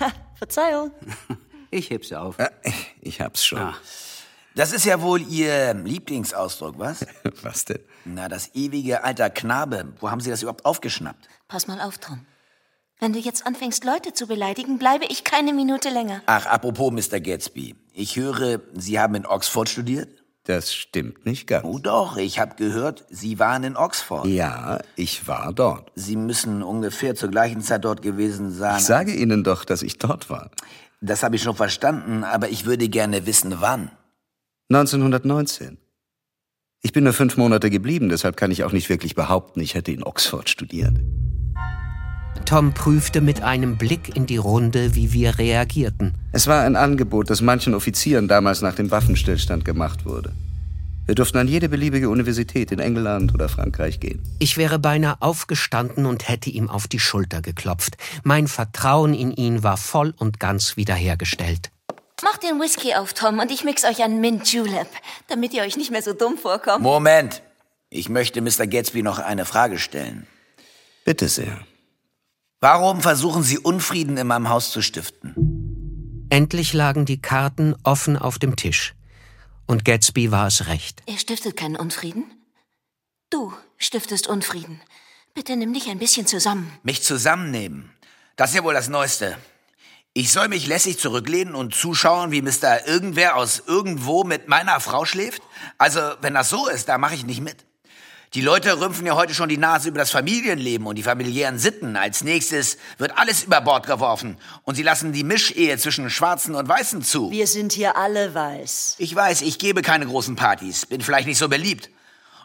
ha, 0.01 0.13
Verzeihung. 0.35 0.91
Ich 1.73 1.91
heb's 1.91 2.13
auf. 2.13 2.39
Äh, 2.39 2.49
ich 3.03 3.21
hab's 3.21 3.45
schon. 3.45 3.59
Ah. 3.59 3.75
Das 4.57 4.73
ist 4.73 4.87
ja 4.87 5.03
wohl 5.03 5.21
Ihr 5.21 5.75
Lieblingsausdruck, 5.75 6.79
was? 6.79 7.05
was 7.43 7.67
denn? 7.67 7.81
Na, 8.07 8.27
das 8.27 8.55
ewige 8.55 9.05
alter 9.05 9.29
Knabe. 9.29 9.93
Wo 10.01 10.11
haben 10.11 10.21
Sie 10.23 10.31
das 10.31 10.41
überhaupt 10.41 10.65
aufgeschnappt? 10.65 11.29
Pass 11.47 11.67
mal 11.67 11.79
auf, 11.79 11.99
Tom. 11.99 12.25
Wenn 12.99 13.13
du 13.13 13.19
jetzt 13.19 13.47
anfängst, 13.47 13.85
Leute 13.85 14.15
zu 14.15 14.27
beleidigen, 14.27 14.79
bleibe 14.79 15.05
ich 15.11 15.25
keine 15.25 15.53
Minute 15.53 15.91
länger. 15.91 16.23
Ach, 16.25 16.47
apropos 16.47 16.91
Mr. 16.91 17.21
Gatsby. 17.21 17.75
Ich 17.93 18.17
höre, 18.17 18.63
Sie 18.73 18.99
haben 18.99 19.15
in 19.15 19.27
Oxford 19.27 19.69
studiert? 19.69 20.09
Das 20.45 20.73
stimmt 20.73 21.27
nicht 21.27 21.47
ganz. 21.47 21.67
Oh 21.67 21.79
doch, 21.79 22.17
ich 22.17 22.39
habe 22.39 22.55
gehört, 22.57 23.05
Sie 23.11 23.39
waren 23.39 23.63
in 23.63 23.77
Oxford. 23.77 24.25
Ja, 24.25 24.79
ich 24.95 25.29
war 25.29 25.53
dort. 25.53 25.93
Sie 25.97 26.17
müssen 26.17 26.63
ungefähr 26.63 27.15
zur 27.15 27.29
gleichen 27.29 27.61
Zeit 27.61 27.85
dort 27.85 28.01
gewesen 28.01 28.51
sein. 28.53 28.79
Ich 28.79 28.87
sage 28.87 29.13
Ihnen 29.13 29.45
doch, 29.45 29.67
dass 29.67 29.83
ich 29.83 29.99
dort 29.99 30.31
war. 30.31 30.51
Das 31.03 31.23
habe 31.23 31.37
ich 31.37 31.43
schon 31.43 31.57
verstanden, 31.57 32.25
aber 32.25 32.49
ich 32.49 32.65
würde 32.65 32.89
gerne 32.89 33.27
wissen, 33.27 33.57
wann. 33.61 33.91
1919. 34.69 35.79
Ich 36.83 36.93
bin 36.93 37.05
nur 37.05 37.13
fünf 37.13 37.37
Monate 37.37 37.71
geblieben, 37.71 38.09
deshalb 38.09 38.37
kann 38.37 38.51
ich 38.51 38.65
auch 38.65 38.73
nicht 38.73 38.89
wirklich 38.89 39.15
behaupten, 39.15 39.61
ich 39.61 39.75
hätte 39.75 39.93
in 39.93 40.03
Oxford 40.03 40.49
studiert. 40.49 40.99
Tom 42.45 42.75
prüfte 42.75 43.21
mit 43.21 43.43
einem 43.43 43.77
Blick 43.77 44.17
in 44.17 44.27
die 44.27 44.37
Runde, 44.37 44.95
wie 44.95 45.13
wir 45.13 45.39
reagierten. 45.39 46.15
Es 46.33 46.47
war 46.47 46.63
ein 46.63 46.77
Angebot, 46.77 47.31
das 47.31 47.43
manchen 47.43 47.75
Offizieren 47.75 48.29
damals 48.29 48.61
nach 48.61 48.75
dem 48.75 48.91
Waffenstillstand 48.91 49.65
gemacht 49.65 50.05
wurde. 50.05 50.33
Wir 51.07 51.15
durften 51.15 51.39
an 51.39 51.47
jede 51.47 51.69
beliebige 51.69 52.11
Universität 52.11 52.73
in 52.73 52.81
England 52.81 53.33
oder 53.33 53.49
Frankreich 53.49 54.01
gehen. 54.01 54.21
Ich 54.41 54.57
wäre 54.57 54.81
beinahe 54.81 55.23
aufgestanden 55.23 56.07
und 56.07 56.29
hätte 56.29 56.51
ihm 56.51 56.69
auf 56.69 56.89
die 56.89 56.99
Schulter 56.99 57.41
geklopft. 57.41 57.97
Mein 58.25 58.49
Vertrauen 58.49 59.15
in 59.15 59.31
ihn 59.31 59.63
war 59.63 59.77
voll 59.77 60.13
und 60.17 60.41
ganz 60.41 60.77
wiederhergestellt. 60.77 61.71
Mach 62.23 62.39
den 62.39 62.59
Whisky 62.61 62.95
auf, 62.95 63.13
Tom, 63.13 63.39
und 63.41 63.51
ich 63.51 63.63
mix 63.63 63.85
euch 63.85 64.03
einen 64.03 64.21
Mint 64.21 64.51
Julep, 64.51 64.89
damit 65.29 65.53
ihr 65.53 65.63
euch 65.63 65.77
nicht 65.77 65.91
mehr 65.91 66.03
so 66.03 66.15
dumm 66.15 66.39
vorkommt. 66.39 66.83
Moment. 66.83 67.43
Ich 67.91 68.09
möchte 68.09 68.41
Mr. 68.41 68.67
Gatsby 68.67 69.03
noch 69.03 69.19
eine 69.19 69.45
Frage 69.45 69.79
stellen. 69.79 70.27
Bitte 71.05 71.29
sehr. 71.29 71.61
Warum 72.61 73.03
versuchen 73.03 73.43
Sie 73.43 73.59
Unfrieden 73.59 74.17
in 74.17 74.27
meinem 74.27 74.49
Haus 74.49 74.71
zu 74.73 74.81
stiften? 74.81 76.27
Endlich 76.31 76.73
lagen 76.73 77.05
die 77.05 77.21
Karten 77.21 77.77
offen 77.83 78.17
auf 78.17 78.39
dem 78.39 78.57
Tisch. 78.57 78.95
Und 79.67 79.85
Gatsby 79.85 80.31
war 80.33 80.47
es 80.47 80.69
recht. 80.69 81.03
Er 81.07 81.19
stiftet 81.19 81.57
keinen 81.57 81.77
Unfrieden. 81.77 82.25
Du 83.29 83.53
stiftest 83.77 84.27
Unfrieden. 84.27 84.81
Bitte 85.35 85.55
nimm 85.55 85.75
dich 85.75 85.89
ein 85.89 85.99
bisschen 85.99 86.27
zusammen. 86.27 86.73
Mich 86.83 87.03
zusammennehmen? 87.03 87.91
Das 88.37 88.51
ist 88.51 88.57
ja 88.57 88.65
wohl 88.65 88.75
das 88.75 88.89
Neueste. 88.89 89.37
Ich 90.19 90.33
soll 90.33 90.49
mich 90.49 90.67
lässig 90.67 90.99
zurücklehnen 90.99 91.55
und 91.55 91.75
zuschauen, 91.75 92.31
wie 92.31 92.41
Mr. 92.41 92.87
Irgendwer 92.87 93.37
aus 93.37 93.63
irgendwo 93.67 94.25
mit 94.25 94.49
meiner 94.49 94.81
Frau 94.81 95.05
schläft? 95.05 95.43
Also, 95.77 96.01
wenn 96.23 96.33
das 96.33 96.49
so 96.49 96.69
ist, 96.69 96.89
da 96.89 96.97
mache 96.97 97.15
ich 97.15 97.27
nicht 97.27 97.43
mit. 97.43 97.67
Die 98.33 98.41
Leute 98.41 98.81
rümpfen 98.81 99.05
ja 99.05 99.15
heute 99.15 99.35
schon 99.35 99.51
die 99.51 99.59
Nase 99.59 99.91
über 99.91 99.99
das 99.99 100.11
Familienleben 100.11 100.87
und 100.87 100.97
die 100.97 101.03
familiären 101.03 101.59
Sitten. 101.59 101.99
Als 101.99 102.25
nächstes 102.25 102.79
wird 102.97 103.19
alles 103.19 103.45
über 103.45 103.61
Bord 103.61 103.87
geworfen. 103.87 104.39
Und 104.63 104.77
sie 104.77 104.83
lassen 104.83 105.13
die 105.13 105.23
Mischehe 105.23 105.77
zwischen 105.77 106.09
Schwarzen 106.09 106.55
und 106.55 106.67
Weißen 106.67 107.03
zu. 107.03 107.31
Wir 107.31 107.47
sind 107.47 107.75
hier 107.75 107.99
alle 107.99 108.35
weiß. 108.35 108.97
Ich 108.97 109.15
weiß, 109.15 109.43
ich 109.43 109.59
gebe 109.59 109.83
keine 109.83 110.07
großen 110.07 110.35
Partys. 110.35 110.87
Bin 110.87 111.03
vielleicht 111.03 111.27
nicht 111.27 111.37
so 111.37 111.51
beliebt. 111.51 111.91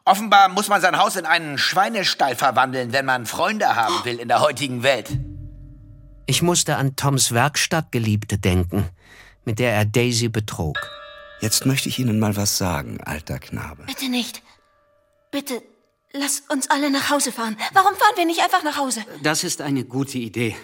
Offenbar 0.03 0.49
muss 0.49 0.67
man 0.67 0.82
sein 0.82 0.97
Haus 0.97 1.15
in 1.15 1.26
einen 1.26 1.57
Schweinestall 1.57 2.36
verwandeln, 2.36 2.91
wenn 2.91 3.05
man 3.05 3.26
Freunde 3.26 3.78
haben 3.78 4.03
will 4.03 4.19
in 4.19 4.28
der 4.28 4.41
heutigen 4.41 4.84
Welt. 4.84 5.07
Ich 6.32 6.41
musste 6.41 6.77
an 6.77 6.95
Toms 6.95 7.34
Werkstattgeliebte 7.34 8.38
denken, 8.38 8.88
mit 9.43 9.59
der 9.59 9.73
er 9.73 9.84
Daisy 9.84 10.29
betrog. 10.29 10.77
Jetzt 11.41 11.65
möchte 11.65 11.89
ich 11.89 11.99
Ihnen 11.99 12.19
mal 12.19 12.38
was 12.38 12.57
sagen, 12.57 13.01
alter 13.01 13.38
Knabe. 13.38 13.84
Bitte 13.84 14.07
nicht. 14.07 14.41
Bitte, 15.29 15.61
lass 16.13 16.43
uns 16.47 16.69
alle 16.69 16.89
nach 16.89 17.09
Hause 17.09 17.34
fahren. 17.34 17.57
Warum 17.73 17.93
fahren 17.95 18.13
wir 18.15 18.25
nicht 18.25 18.39
einfach 18.39 18.63
nach 18.63 18.77
Hause? 18.77 19.03
Das 19.21 19.43
ist 19.43 19.59
eine 19.59 19.84
gute 19.84 20.19
Idee. 20.19 20.55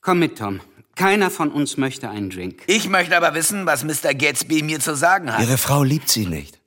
Komm 0.00 0.20
mit, 0.20 0.38
Tom. 0.38 0.62
Keiner 0.96 1.30
von 1.30 1.52
uns 1.52 1.76
möchte 1.76 2.08
einen 2.08 2.30
Drink. 2.30 2.62
Ich 2.66 2.88
möchte 2.88 3.14
aber 3.14 3.34
wissen, 3.34 3.66
was 3.66 3.84
Mr. 3.84 4.14
Gatsby 4.14 4.62
mir 4.62 4.80
zu 4.80 4.96
sagen 4.96 5.30
hat. 5.30 5.42
Ihre 5.42 5.58
Frau 5.58 5.82
liebt 5.82 6.08
Sie 6.08 6.24
nicht. 6.24 6.58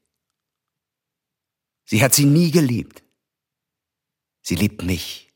Sie 1.86 2.04
hat 2.04 2.14
Sie 2.14 2.26
nie 2.26 2.52
geliebt. 2.52 3.02
Sie 4.44 4.54
liebt 4.54 4.84
mich. 4.84 5.33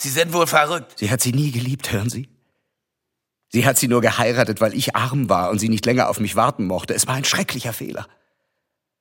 Sie 0.00 0.10
sind 0.10 0.32
wohl 0.32 0.46
verrückt. 0.46 0.94
Sie 0.96 1.10
hat 1.10 1.20
Sie 1.20 1.32
nie 1.32 1.50
geliebt, 1.50 1.90
hören 1.90 2.08
Sie? 2.08 2.28
Sie 3.48 3.66
hat 3.66 3.78
Sie 3.78 3.88
nur 3.88 4.00
geheiratet, 4.00 4.60
weil 4.60 4.72
ich 4.74 4.94
arm 4.94 5.28
war 5.28 5.50
und 5.50 5.58
sie 5.58 5.68
nicht 5.68 5.84
länger 5.86 6.08
auf 6.08 6.20
mich 6.20 6.36
warten 6.36 6.66
mochte. 6.66 6.94
Es 6.94 7.08
war 7.08 7.16
ein 7.16 7.24
schrecklicher 7.24 7.72
Fehler. 7.72 8.06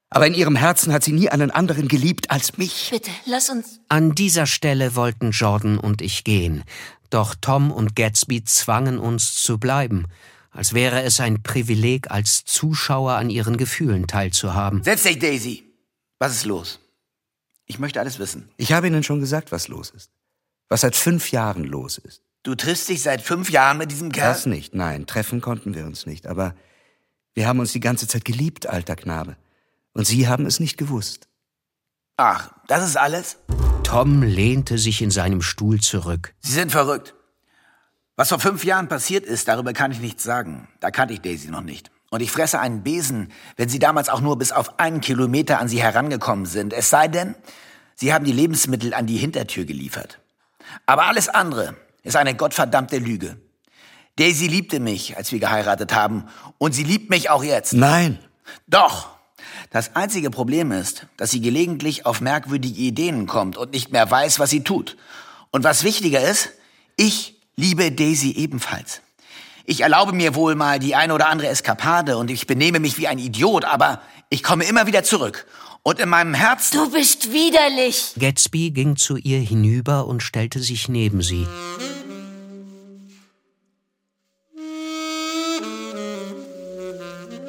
Aber 0.10 0.26
in 0.26 0.34
ihrem 0.34 0.56
Herzen 0.56 0.92
hat 0.94 1.04
sie 1.04 1.12
nie 1.12 1.30
einen 1.30 1.52
anderen 1.52 1.88
geliebt 1.88 2.32
als 2.32 2.58
mich. 2.58 2.90
Bitte, 2.92 3.12
lass 3.26 3.50
uns. 3.50 3.82
An 3.90 4.16
dieser 4.16 4.48
Stelle 4.48 4.96
wollten 4.96 5.32
Jordan 5.32 5.78
und 5.78 6.02
ich 6.02 6.24
gehen. 6.24 6.64
Doch 7.10 7.36
Tom 7.36 7.72
und 7.72 7.96
Gatsby 7.96 8.44
zwangen 8.44 8.98
uns 9.00 9.36
zu 9.36 9.60
bleiben, 9.60 10.08
als 10.50 10.74
wäre 10.74 11.04
es 11.04 11.20
ein 11.20 11.44
Privileg, 11.44 12.10
als 12.10 12.44
Zuschauer 12.46 13.14
an 13.14 13.30
ihren 13.30 13.58
Gefühlen 13.58 14.08
teilzuhaben. 14.08 14.82
Setz 14.84 15.04
dich, 15.04 15.20
Daisy. 15.20 15.64
Was 16.20 16.34
ist 16.34 16.46
los? 16.46 16.80
Ich 17.66 17.78
möchte 17.78 18.00
alles 18.00 18.18
wissen. 18.18 18.50
Ich 18.58 18.72
habe 18.72 18.88
Ihnen 18.88 19.04
schon 19.04 19.20
gesagt, 19.20 19.52
was 19.52 19.68
los 19.68 19.90
ist. 19.90 20.10
Was 20.70 20.82
seit 20.82 20.96
fünf 20.96 21.32
Jahren 21.32 21.64
los 21.64 21.98
ist. 21.98 22.22
Du 22.44 22.56
triffst 22.56 22.90
dich 22.90 23.02
seit 23.02 23.22
fünf 23.22 23.50
Jahren 23.50 23.78
mit 23.78 23.92
diesem 23.92 24.12
Kerl? 24.12 24.30
Das 24.30 24.46
nicht, 24.46 24.74
nein. 24.74 25.06
Treffen 25.06 25.42
konnten 25.42 25.74
wir 25.76 25.86
uns 25.86 26.06
nicht. 26.06 26.28
Aber 26.28 26.56
wir 27.34 27.48
haben 27.48 27.60
uns 27.60 27.72
die 27.72 27.80
ganze 27.80 28.08
Zeit 28.08 28.26
geliebt, 28.26 28.68
alter 28.68 28.96
Knabe. 28.96 29.38
Und 29.94 30.08
Sie 30.08 30.28
haben 30.28 30.46
es 30.46 30.60
nicht 30.60 30.78
gewusst. 30.78 31.28
Ach, 32.18 32.52
das 32.68 32.86
ist 32.86 32.98
alles? 32.98 33.38
Tom 33.84 34.24
lehnte 34.24 34.78
sich 34.78 35.02
in 35.02 35.12
seinem 35.12 35.42
Stuhl 35.42 35.80
zurück. 35.80 36.34
Sie 36.40 36.52
sind 36.52 36.72
verrückt. 36.72 37.16
Was 38.16 38.30
vor 38.30 38.40
fünf 38.40 38.64
Jahren 38.66 38.88
passiert 38.88 39.26
ist, 39.26 39.48
darüber 39.48 39.74
kann 39.74 39.92
ich 39.92 40.00
nichts 40.00 40.24
sagen. 40.24 40.68
Da 40.80 40.90
kannte 40.90 41.14
ich 41.14 41.22
Daisy 41.22 41.50
noch 41.50 41.62
nicht. 41.62 41.92
Und 42.10 42.22
ich 42.22 42.32
fresse 42.32 42.60
einen 42.60 42.84
Besen, 42.84 43.32
wenn 43.58 43.70
Sie 43.70 43.80
damals 43.80 44.10
auch 44.10 44.22
nur 44.22 44.38
bis 44.38 44.52
auf 44.52 44.80
einen 44.80 45.02
Kilometer 45.02 45.60
an 45.60 45.68
sie 45.68 45.82
herangekommen 45.82 46.46
sind. 46.46 46.74
Es 46.74 46.90
sei 46.90 47.08
denn, 47.08 47.36
Sie 47.96 48.14
haben 48.14 48.26
die 48.26 48.32
Lebensmittel 48.32 48.94
an 48.94 49.06
die 49.06 49.18
Hintertür 49.18 49.66
geliefert. 49.66 50.20
Aber 50.86 51.06
alles 51.06 51.30
andere 51.30 51.76
ist 52.04 52.16
eine 52.16 52.36
gottverdammte 52.36 52.98
Lüge. 52.98 53.38
Daisy 54.18 54.48
liebte 54.48 54.80
mich, 54.80 55.16
als 55.16 55.32
wir 55.32 55.40
geheiratet 55.40 55.94
haben. 55.94 56.26
Und 56.58 56.74
sie 56.74 56.84
liebt 56.84 57.10
mich 57.10 57.30
auch 57.30 57.44
jetzt. 57.44 57.74
Nein. 57.74 58.20
Doch. 58.68 59.10
Das 59.70 59.96
einzige 59.96 60.32
Problem 60.32 60.72
ist, 60.72 61.06
dass 61.18 61.32
sie 61.32 61.42
gelegentlich 61.42 62.06
auf 62.06 62.22
merkwürdige 62.22 62.80
Ideen 62.80 63.28
kommt 63.28 63.58
und 63.58 63.74
nicht 63.74 63.92
mehr 63.92 64.10
weiß, 64.10 64.40
was 64.40 64.50
sie 64.50 64.64
tut. 64.64 64.98
Und 65.52 65.64
was 65.64 65.84
wichtiger 65.84 66.22
ist, 66.22 66.50
ich 66.96 67.40
liebe 67.56 67.92
Daisy 67.92 68.32
ebenfalls. 68.32 69.02
Ich 69.66 69.82
erlaube 69.82 70.14
mir 70.14 70.34
wohl 70.36 70.56
mal 70.56 70.80
die 70.80 70.96
eine 70.96 71.14
oder 71.14 71.28
andere 71.28 71.50
Eskapade 71.50 72.18
und 72.18 72.32
ich 72.32 72.48
benehme 72.48 72.80
mich 72.80 72.98
wie 72.98 73.08
ein 73.08 73.20
Idiot, 73.20 73.66
aber 73.66 74.02
ich 74.30 74.42
komme 74.42 74.64
immer 74.64 74.88
wieder 74.88 75.04
zurück. 75.04 75.46
Und 75.88 76.02
in 76.02 76.10
meinem 76.10 76.34
Herzen... 76.34 76.76
Du 76.76 76.92
bist 76.92 77.32
widerlich! 77.32 78.12
Gatsby 78.20 78.72
ging 78.72 78.98
zu 78.98 79.16
ihr 79.16 79.40
hinüber 79.40 80.06
und 80.06 80.22
stellte 80.22 80.60
sich 80.60 80.90
neben 80.90 81.22
sie. 81.22 81.48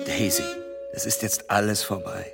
Daisy. 0.07 0.45
Es 0.93 1.05
ist 1.05 1.25
jetzt 1.25 1.51
alles 1.51 1.83
vorbei. 1.83 2.33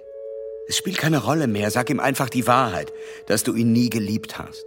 Es 0.68 0.76
spielt 0.76 0.98
keine 0.98 1.24
Rolle 1.24 1.46
mehr. 1.46 1.70
Sag 1.70 1.88
ihm 1.88 2.00
einfach 2.00 2.28
die 2.28 2.46
Wahrheit, 2.46 2.92
dass 3.26 3.42
du 3.42 3.54
ihn 3.54 3.72
nie 3.72 3.88
geliebt 3.88 4.38
hast. 4.38 4.62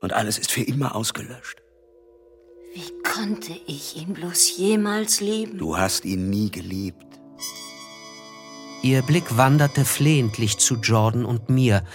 Und 0.00 0.12
alles 0.12 0.38
ist 0.38 0.52
für 0.52 0.62
immer 0.62 0.94
ausgelöscht. 0.94 1.60
Wie 2.72 3.02
konnte 3.02 3.58
ich 3.66 3.96
ihn 3.96 4.14
bloß 4.14 4.58
jemals 4.58 5.20
lieben? 5.20 5.58
Du 5.58 5.76
hast 5.76 6.04
ihn 6.04 6.30
nie 6.30 6.52
geliebt. 6.52 7.13
Ihr 8.84 9.00
Blick 9.00 9.38
wanderte 9.38 9.82
flehentlich 9.86 10.58
zu 10.58 10.74
Jordan 10.74 11.24
und 11.24 11.48
mir, 11.48 11.86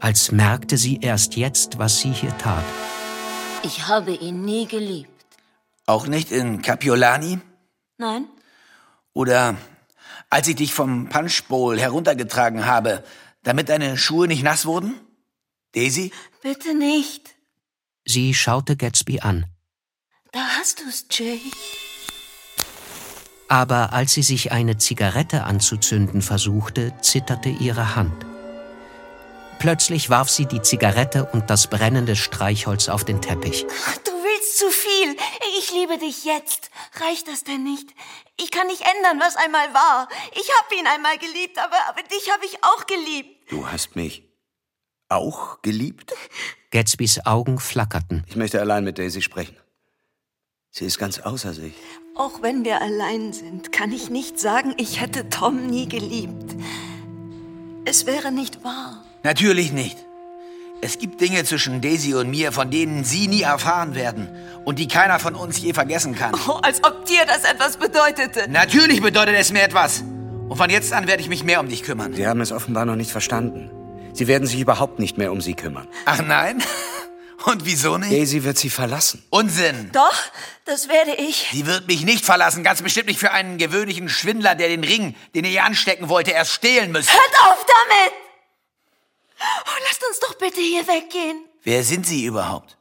als 0.00 0.32
merkte 0.32 0.78
sie 0.78 0.98
erst 1.02 1.36
jetzt, 1.36 1.78
was 1.78 2.00
sie 2.00 2.10
hier 2.10 2.36
tat. 2.38 2.64
Ich 3.62 3.86
habe 3.86 4.14
ihn 4.14 4.46
nie 4.46 4.66
geliebt. 4.66 5.26
Auch 5.84 6.06
nicht 6.06 6.32
in 6.32 6.62
Capiolani? 6.62 7.40
Nein? 7.98 8.28
Oder 9.12 9.58
als 10.30 10.48
ich 10.48 10.56
dich 10.56 10.72
vom 10.72 11.10
Punchbowl 11.10 11.78
heruntergetragen 11.78 12.64
habe, 12.64 13.04
damit 13.42 13.68
deine 13.68 13.98
Schuhe 13.98 14.26
nicht 14.26 14.42
nass 14.42 14.64
wurden? 14.64 14.98
Daisy? 15.72 16.12
Bitte 16.42 16.74
nicht. 16.74 17.34
Sie 18.06 18.32
schaute 18.32 18.74
Gatsby 18.74 19.20
an. 19.20 19.44
Da 20.32 20.40
hast 20.58 20.80
du's, 20.80 21.04
Jay. 21.10 21.42
Aber 23.48 23.92
als 23.94 24.12
sie 24.12 24.22
sich 24.22 24.52
eine 24.52 24.76
Zigarette 24.76 25.44
anzuzünden 25.44 26.20
versuchte, 26.20 26.92
zitterte 27.00 27.48
ihre 27.48 27.96
Hand. 27.96 28.26
Plötzlich 29.58 30.08
warf 30.08 30.28
sie 30.28 30.46
die 30.46 30.62
Zigarette 30.62 31.24
und 31.32 31.50
das 31.50 31.66
brennende 31.66 32.14
Streichholz 32.14 32.88
auf 32.88 33.04
den 33.04 33.20
Teppich. 33.20 33.66
Du 34.04 34.12
willst 34.12 34.58
zu 34.58 34.70
viel. 34.70 35.16
Ich 35.58 35.72
liebe 35.72 35.98
dich 35.98 36.24
jetzt. 36.24 36.70
Reicht 37.00 37.26
das 37.26 37.42
denn 37.42 37.64
nicht? 37.64 37.88
Ich 38.36 38.52
kann 38.52 38.68
nicht 38.68 38.82
ändern, 38.82 39.18
was 39.18 39.34
einmal 39.34 39.74
war. 39.74 40.08
Ich 40.32 40.48
habe 40.60 40.74
ihn 40.78 40.86
einmal 40.86 41.18
geliebt, 41.18 41.58
aber, 41.58 41.76
aber 41.88 42.02
dich 42.02 42.30
habe 42.32 42.44
ich 42.44 42.62
auch 42.62 42.86
geliebt. 42.86 43.50
Du 43.50 43.66
hast 43.66 43.96
mich 43.96 44.22
auch 45.08 45.60
geliebt? 45.62 46.14
Gatsbys 46.70 47.26
Augen 47.26 47.58
flackerten. 47.58 48.24
Ich 48.28 48.36
möchte 48.36 48.60
allein 48.60 48.84
mit 48.84 48.98
Daisy 48.98 49.22
sprechen. 49.22 49.56
Sie 50.70 50.84
ist 50.84 50.98
ganz 50.98 51.18
außer 51.18 51.54
sich. 51.54 51.74
Auch 52.18 52.42
wenn 52.42 52.64
wir 52.64 52.82
allein 52.82 53.32
sind, 53.32 53.70
kann 53.70 53.92
ich 53.92 54.10
nicht 54.10 54.40
sagen, 54.40 54.74
ich 54.76 55.00
hätte 55.00 55.30
Tom 55.30 55.66
nie 55.66 55.88
geliebt. 55.88 56.56
Es 57.84 58.06
wäre 58.06 58.32
nicht 58.32 58.64
wahr. 58.64 59.04
Natürlich 59.22 59.72
nicht. 59.72 59.96
Es 60.80 60.98
gibt 60.98 61.20
Dinge 61.20 61.44
zwischen 61.44 61.80
Daisy 61.80 62.14
und 62.14 62.28
mir, 62.28 62.50
von 62.50 62.72
denen 62.72 63.04
Sie 63.04 63.28
nie 63.28 63.42
erfahren 63.42 63.94
werden 63.94 64.28
und 64.64 64.80
die 64.80 64.88
keiner 64.88 65.20
von 65.20 65.36
uns 65.36 65.60
je 65.60 65.72
vergessen 65.72 66.16
kann. 66.16 66.34
Oh, 66.48 66.58
als 66.60 66.82
ob 66.82 67.04
dir 67.06 67.24
das 67.24 67.44
etwas 67.44 67.76
bedeutete. 67.76 68.50
Natürlich 68.50 69.00
bedeutet 69.00 69.36
es 69.38 69.52
mir 69.52 69.62
etwas. 69.62 70.02
Und 70.48 70.56
von 70.56 70.70
jetzt 70.70 70.92
an 70.92 71.06
werde 71.06 71.22
ich 71.22 71.28
mich 71.28 71.44
mehr 71.44 71.60
um 71.60 71.68
dich 71.68 71.84
kümmern. 71.84 72.14
Sie 72.14 72.26
haben 72.26 72.40
es 72.40 72.50
offenbar 72.50 72.84
noch 72.84 72.96
nicht 72.96 73.12
verstanden. 73.12 73.70
Sie 74.12 74.26
werden 74.26 74.48
sich 74.48 74.58
überhaupt 74.58 74.98
nicht 74.98 75.18
mehr 75.18 75.30
um 75.30 75.40
sie 75.40 75.54
kümmern. 75.54 75.86
Ach 76.04 76.20
nein? 76.26 76.60
Und 77.44 77.64
wieso 77.64 77.98
nicht? 77.98 78.12
Daisy 78.12 78.42
wird 78.42 78.58
sie 78.58 78.70
verlassen. 78.70 79.24
Unsinn. 79.30 79.90
Doch, 79.92 80.22
das 80.64 80.88
werde 80.88 81.14
ich. 81.14 81.48
Sie 81.52 81.66
wird 81.66 81.86
mich 81.86 82.04
nicht 82.04 82.24
verlassen, 82.24 82.64
ganz 82.64 82.82
bestimmt 82.82 83.06
nicht 83.06 83.20
für 83.20 83.30
einen 83.30 83.58
gewöhnlichen 83.58 84.08
Schwindler, 84.08 84.54
der 84.54 84.68
den 84.68 84.82
Ring, 84.84 85.14
den 85.34 85.44
ihr 85.44 85.52
ihr 85.52 85.64
anstecken 85.64 86.08
wollte, 86.08 86.32
erst 86.32 86.52
stehlen 86.52 86.90
müsste. 86.90 87.12
Hört 87.12 87.34
auf 87.46 87.64
damit! 87.64 88.12
Oh, 89.40 89.84
lasst 89.86 90.04
uns 90.08 90.18
doch 90.20 90.34
bitte 90.34 90.60
hier 90.60 90.86
weggehen. 90.86 91.44
Wer 91.62 91.84
sind 91.84 92.06
Sie 92.06 92.24
überhaupt? 92.24 92.76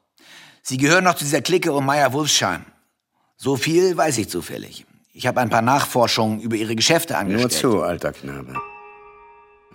Sie 0.64 0.78
gehören 0.78 1.04
noch 1.04 1.16
zu 1.16 1.24
dieser 1.24 1.42
Clique 1.42 1.72
um 1.72 1.86
Meyer 1.86 2.12
Wolfsheim. 2.14 2.66
So 3.38 3.56
viel 3.56 3.96
weiß 3.96 4.18
ich 4.18 4.30
zufällig. 4.30 4.86
Ich 5.14 5.28
habe 5.28 5.40
ein 5.40 5.50
paar 5.50 5.62
Nachforschungen 5.62 6.42
über 6.42 6.56
Ihre 6.56 6.76
Geschäfte 6.76 7.18
angestellt. 7.18 7.64
Nur 7.64 7.72
zu, 7.72 7.82
alter 7.84 8.12
Knabe. 8.12 8.56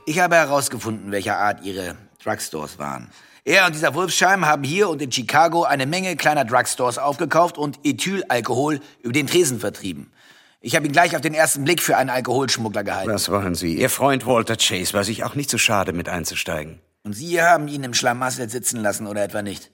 Ich 0.07 0.18
habe 0.18 0.35
herausgefunden, 0.37 1.12
welcher 1.12 1.39
Art 1.39 1.64
Ihre 1.64 1.97
Drugstores 2.22 2.78
waren. 2.78 3.11
Er 3.45 3.66
und 3.66 3.74
dieser 3.74 3.95
Wolfsheim 3.95 4.47
haben 4.47 4.62
hier 4.62 4.88
und 4.88 5.03
in 5.03 5.11
Chicago 5.11 5.64
eine 5.64 5.84
Menge 5.84 6.14
kleiner 6.14 6.45
Drugstores 6.45 6.99
aufgekauft 6.99 7.59
und 7.59 7.80
Ethylalkohol 7.82 8.80
über 9.03 9.12
den 9.12 9.26
Tresen 9.26 9.59
vertrieben. 9.59 10.12
Ich 10.61 10.76
habe 10.76 10.86
ihn 10.86 10.93
gleich 10.93 11.16
auf 11.16 11.22
den 11.22 11.34
ersten 11.34 11.64
Blick 11.64 11.82
für 11.82 11.97
einen 11.97 12.09
Alkoholschmuggler 12.09 12.84
gehalten. 12.84 13.12
Was 13.12 13.28
wollen 13.30 13.57
Sie? 13.57 13.74
Ihr 13.74 13.90
Freund 13.90 14.26
Walter 14.26 14.55
Chase 14.57 14.95
war 14.95 15.03
sich 15.03 15.24
auch 15.24 15.34
nicht 15.34 15.51
so 15.51 15.59
schade, 15.59 15.93
mit 15.93 16.09
einzusteigen. 16.09 16.78
Und 17.03 17.14
Sie 17.14 17.43
haben 17.43 17.66
ihn 17.66 17.82
im 17.82 17.95
Schlamassel 17.95 18.49
sitzen 18.49 18.80
lassen, 18.80 19.09
oder 19.09 19.24
etwa 19.24 19.43
nicht? 19.43 19.72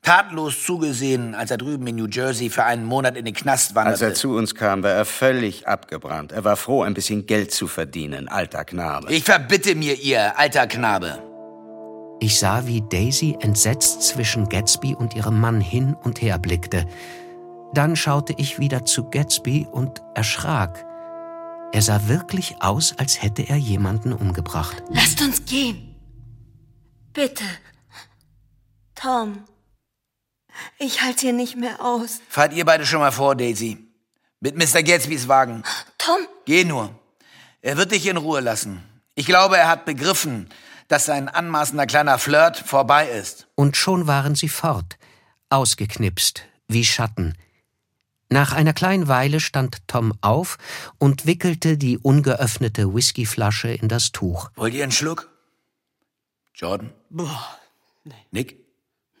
Tatenlos 0.00 0.64
zugesehen, 0.64 1.34
als 1.34 1.50
er 1.50 1.58
drüben 1.58 1.86
in 1.86 1.96
New 1.96 2.08
Jersey 2.08 2.48
für 2.48 2.64
einen 2.64 2.86
Monat 2.86 3.18
in 3.18 3.26
den 3.26 3.34
Knast 3.34 3.74
wanderte. 3.74 4.06
Als 4.06 4.14
er 4.14 4.14
zu 4.14 4.34
uns 4.36 4.54
kam, 4.54 4.82
war 4.82 4.90
er 4.90 5.04
völlig 5.04 5.68
abgebrannt. 5.68 6.32
Er 6.32 6.44
war 6.44 6.56
froh, 6.56 6.82
ein 6.82 6.94
bisschen 6.94 7.26
Geld 7.26 7.52
zu 7.52 7.68
verdienen, 7.68 8.28
alter 8.28 8.64
Knabe. 8.64 9.12
Ich 9.12 9.24
verbitte 9.24 9.74
mir, 9.74 10.00
ihr 10.00 10.38
alter 10.38 10.66
Knabe. 10.66 11.18
Ich 12.22 12.38
sah, 12.38 12.68
wie 12.68 12.82
Daisy 12.82 13.36
entsetzt 13.40 14.02
zwischen 14.02 14.48
Gatsby 14.48 14.94
und 14.94 15.14
ihrem 15.14 15.40
Mann 15.40 15.60
hin 15.60 15.94
und 16.04 16.22
her 16.22 16.38
blickte. 16.38 16.86
Dann 17.74 17.96
schaute 17.96 18.32
ich 18.36 18.60
wieder 18.60 18.84
zu 18.84 19.10
Gatsby 19.10 19.66
und 19.68 20.00
erschrak. 20.14 20.86
Er 21.72 21.82
sah 21.82 22.06
wirklich 22.06 22.62
aus, 22.62 22.96
als 22.96 23.20
hätte 23.20 23.42
er 23.48 23.56
jemanden 23.56 24.12
umgebracht. 24.12 24.84
Lasst 24.88 25.20
uns 25.20 25.44
gehen. 25.46 25.96
Bitte. 27.12 27.42
Tom. 28.94 29.42
Ich 30.78 31.02
halte 31.02 31.22
hier 31.22 31.32
nicht 31.32 31.56
mehr 31.56 31.84
aus. 31.84 32.20
Fahrt 32.28 32.52
ihr 32.52 32.64
beide 32.64 32.86
schon 32.86 33.00
mal 33.00 33.10
vor, 33.10 33.34
Daisy. 33.34 33.78
Mit 34.38 34.56
Mr. 34.56 34.84
Gatsbys 34.84 35.26
Wagen. 35.26 35.64
Tom? 35.98 36.18
Geh 36.44 36.62
nur. 36.62 36.94
Er 37.62 37.76
wird 37.76 37.90
dich 37.90 38.06
in 38.06 38.16
Ruhe 38.16 38.38
lassen. 38.38 38.80
Ich 39.16 39.26
glaube, 39.26 39.56
er 39.56 39.68
hat 39.68 39.86
begriffen, 39.86 40.48
dass 40.92 41.06
sein 41.06 41.30
anmaßender 41.30 41.86
kleiner 41.86 42.18
Flirt 42.18 42.58
vorbei 42.58 43.08
ist. 43.08 43.48
Und 43.54 43.78
schon 43.78 44.06
waren 44.06 44.34
sie 44.34 44.50
fort, 44.50 44.98
ausgeknipst, 45.48 46.42
wie 46.68 46.84
Schatten. 46.84 47.32
Nach 48.28 48.52
einer 48.52 48.74
kleinen 48.74 49.08
Weile 49.08 49.40
stand 49.40 49.88
Tom 49.88 50.12
auf 50.20 50.58
und 50.98 51.24
wickelte 51.24 51.78
die 51.78 51.96
ungeöffnete 51.96 52.94
Whiskyflasche 52.94 53.68
in 53.68 53.88
das 53.88 54.12
Tuch. 54.12 54.50
Wollt 54.54 54.74
ihr 54.74 54.82
einen 54.82 54.92
Schluck? 54.92 55.30
Jordan? 56.52 56.92
Boah, 57.08 57.58
nee. 58.04 58.26
Nick? 58.30 58.62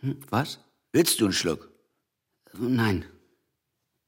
Hm, 0.00 0.20
was? 0.28 0.58
Willst 0.92 1.22
du 1.22 1.24
einen 1.24 1.32
Schluck? 1.32 1.70
Nein. 2.52 3.06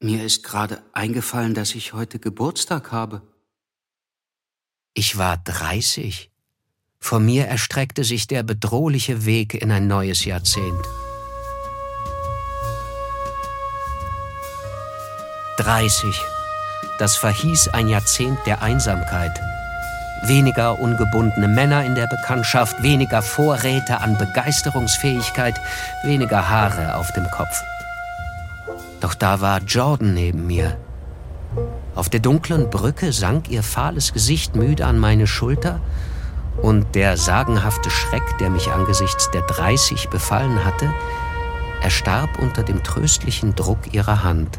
Mir 0.00 0.22
ist 0.22 0.42
gerade 0.42 0.82
eingefallen, 0.92 1.54
dass 1.54 1.74
ich 1.74 1.94
heute 1.94 2.18
Geburtstag 2.18 2.92
habe. 2.92 3.22
Ich 4.92 5.16
war 5.16 5.38
30. 5.38 6.30
Vor 7.04 7.20
mir 7.20 7.48
erstreckte 7.48 8.02
sich 8.02 8.28
der 8.28 8.42
bedrohliche 8.42 9.26
Weg 9.26 9.52
in 9.52 9.70
ein 9.70 9.86
neues 9.86 10.24
Jahrzehnt. 10.24 10.80
30. 15.58 16.18
Das 16.98 17.16
verhieß 17.16 17.68
ein 17.68 17.88
Jahrzehnt 17.88 18.38
der 18.46 18.62
Einsamkeit. 18.62 19.38
Weniger 20.22 20.80
ungebundene 20.80 21.46
Männer 21.46 21.84
in 21.84 21.94
der 21.94 22.06
Bekanntschaft, 22.06 22.82
weniger 22.82 23.20
Vorräte 23.20 24.00
an 24.00 24.16
Begeisterungsfähigkeit, 24.16 25.60
weniger 26.04 26.48
Haare 26.48 26.96
auf 26.96 27.12
dem 27.12 27.30
Kopf. 27.30 27.62
Doch 29.02 29.14
da 29.14 29.42
war 29.42 29.60
Jordan 29.60 30.14
neben 30.14 30.46
mir. 30.46 30.78
Auf 31.94 32.08
der 32.08 32.20
dunklen 32.20 32.70
Brücke 32.70 33.12
sank 33.12 33.50
ihr 33.50 33.62
fahles 33.62 34.14
Gesicht 34.14 34.56
müde 34.56 34.86
an 34.86 34.98
meine 34.98 35.26
Schulter 35.26 35.82
und 36.62 36.94
der 36.94 37.16
sagenhafte 37.16 37.90
Schreck, 37.90 38.38
der 38.38 38.50
mich 38.50 38.70
angesichts 38.70 39.30
der 39.30 39.42
30 39.42 40.08
befallen 40.08 40.64
hatte, 40.64 40.92
erstarb 41.82 42.38
unter 42.38 42.62
dem 42.62 42.82
tröstlichen 42.82 43.54
Druck 43.54 43.92
ihrer 43.92 44.24
Hand. 44.24 44.58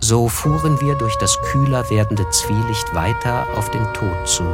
So 0.00 0.28
fuhren 0.28 0.80
wir 0.80 0.94
durch 0.94 1.16
das 1.18 1.38
kühler 1.52 1.88
werdende 1.90 2.28
Zwielicht 2.30 2.94
weiter 2.94 3.46
auf 3.56 3.70
den 3.70 3.84
Tod 3.92 4.26
zu. 4.26 4.44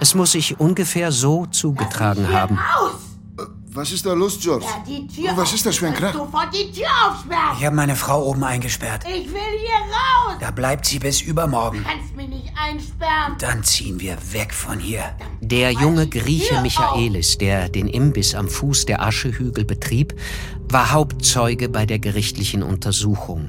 Es 0.00 0.14
muss 0.14 0.32
sich 0.32 0.60
ungefähr 0.60 1.10
so 1.10 1.46
zugetragen 1.46 2.32
haben. 2.32 2.58
Was 3.78 3.92
ist 3.92 4.04
da 4.04 4.12
los, 4.12 4.40
George? 4.40 4.64
Ja, 4.64 4.84
die 4.84 5.06
Tür 5.06 5.36
Was 5.36 5.52
ist 5.52 5.64
das 5.64 5.76
für 5.76 5.86
ein 5.86 5.94
Krach? 5.94 6.12
Sofort 6.12 6.52
die 6.52 6.72
Tür 6.72 6.88
aufsperren. 7.06 7.56
Ich 7.56 7.64
habe 7.64 7.76
meine 7.76 7.94
Frau 7.94 8.24
oben 8.24 8.42
eingesperrt. 8.42 9.04
Ich 9.04 9.28
will 9.28 9.40
hier 9.56 9.70
raus. 9.70 10.36
Da 10.40 10.50
bleibt 10.50 10.84
sie 10.84 10.98
bis 10.98 11.20
übermorgen. 11.20 11.78
Du 11.78 11.84
kannst 11.84 12.16
mich 12.16 12.26
nicht 12.26 12.52
einsperren. 12.60 13.36
Dann 13.38 13.62
ziehen 13.62 14.00
wir 14.00 14.16
weg 14.32 14.52
von 14.52 14.80
hier. 14.80 15.04
Der 15.40 15.70
junge 15.70 16.08
Grieche 16.08 16.60
Michaelis, 16.60 17.38
der 17.38 17.68
den 17.68 17.86
Imbiss 17.86 18.34
am 18.34 18.48
Fuß 18.48 18.86
der 18.86 19.00
Aschehügel 19.00 19.64
betrieb, 19.64 20.12
war 20.68 20.90
Hauptzeuge 20.90 21.68
bei 21.68 21.86
der 21.86 22.00
gerichtlichen 22.00 22.64
Untersuchung. 22.64 23.48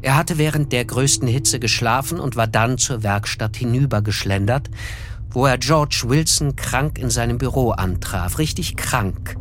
Er 0.00 0.16
hatte 0.16 0.38
während 0.38 0.70
der 0.72 0.84
größten 0.84 1.26
Hitze 1.26 1.58
geschlafen 1.58 2.20
und 2.20 2.36
war 2.36 2.46
dann 2.46 2.78
zur 2.78 3.02
Werkstatt 3.02 3.56
hinübergeschlendert, 3.56 4.70
wo 5.34 5.46
er 5.46 5.58
George 5.58 6.04
Wilson 6.06 6.56
krank 6.56 6.98
in 6.98 7.10
seinem 7.10 7.38
Büro 7.38 7.72
antraf, 7.72 8.38
richtig 8.38 8.76
krank, 8.76 9.36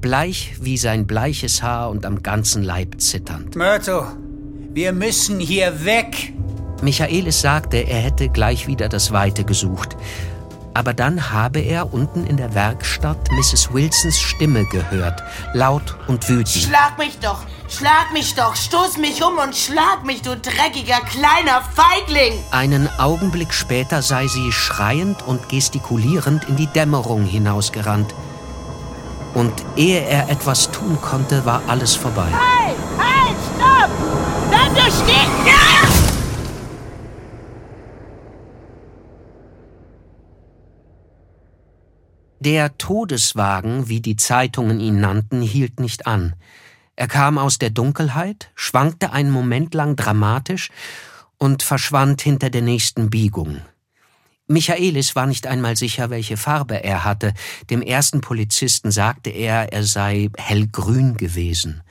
bleich 0.00 0.54
wie 0.60 0.78
sein 0.78 1.06
bleiches 1.06 1.62
Haar 1.62 1.90
und 1.90 2.04
am 2.06 2.22
ganzen 2.22 2.62
Leib 2.62 3.00
zitternd. 3.00 3.54
Myrto, 3.54 4.06
wir 4.72 4.92
müssen 4.92 5.38
hier 5.38 5.84
weg. 5.84 6.32
Michaelis 6.82 7.40
sagte, 7.40 7.76
er 7.76 8.00
hätte 8.00 8.28
gleich 8.28 8.66
wieder 8.66 8.88
das 8.88 9.12
Weite 9.12 9.44
gesucht. 9.44 9.96
Aber 10.74 10.92
dann 10.92 11.30
habe 11.30 11.60
er 11.60 11.94
unten 11.94 12.26
in 12.26 12.36
der 12.36 12.52
Werkstatt 12.54 13.30
Mrs. 13.30 13.72
Wilsons 13.72 14.18
Stimme 14.18 14.66
gehört, 14.66 15.22
laut 15.52 15.96
und 16.08 16.28
wütend. 16.28 16.48
Schlag 16.48 16.98
mich 16.98 17.18
doch! 17.20 17.44
Schlag 17.68 18.12
mich 18.12 18.34
doch! 18.34 18.56
Stoß 18.56 18.98
mich 18.98 19.22
um 19.22 19.38
und 19.38 19.56
schlag 19.56 20.04
mich, 20.04 20.22
du 20.22 20.36
dreckiger 20.36 21.00
kleiner 21.00 21.62
Feigling! 21.74 22.42
Einen 22.50 22.88
Augenblick 22.98 23.54
später 23.54 24.02
sei 24.02 24.26
sie 24.26 24.50
schreiend 24.50 25.22
und 25.22 25.48
gestikulierend 25.48 26.48
in 26.48 26.56
die 26.56 26.66
Dämmerung 26.66 27.24
hinausgerannt. 27.24 28.12
Und 29.32 29.52
ehe 29.76 30.00
er 30.00 30.28
etwas 30.28 30.70
tun 30.72 30.98
konnte, 31.00 31.46
war 31.46 31.62
alles 31.68 31.94
vorbei. 31.94 32.26
Halt! 32.32 32.76
Halt! 32.98 33.36
Stopp! 33.56 33.90
Bleib 34.50 34.74
doch 34.74 35.04
stehen! 35.04 35.30
Ja! 35.46 35.93
Der 42.44 42.76
Todeswagen, 42.76 43.88
wie 43.88 44.02
die 44.02 44.16
Zeitungen 44.16 44.78
ihn 44.78 45.00
nannten, 45.00 45.40
hielt 45.40 45.80
nicht 45.80 46.06
an. 46.06 46.34
Er 46.94 47.08
kam 47.08 47.38
aus 47.38 47.58
der 47.58 47.70
Dunkelheit, 47.70 48.50
schwankte 48.54 49.12
einen 49.12 49.30
Moment 49.30 49.72
lang 49.72 49.96
dramatisch 49.96 50.68
und 51.38 51.62
verschwand 51.62 52.20
hinter 52.20 52.50
der 52.50 52.60
nächsten 52.60 53.08
Biegung. 53.08 53.62
Michaelis 54.46 55.16
war 55.16 55.26
nicht 55.26 55.46
einmal 55.46 55.76
sicher, 55.76 56.10
welche 56.10 56.36
Farbe 56.36 56.84
er 56.84 57.02
hatte. 57.02 57.32
Dem 57.70 57.80
ersten 57.80 58.20
Polizisten 58.20 58.90
sagte 58.90 59.30
er, 59.30 59.72
er 59.72 59.84
sei 59.84 60.28
hellgrün 60.36 61.16
gewesen. 61.16 61.82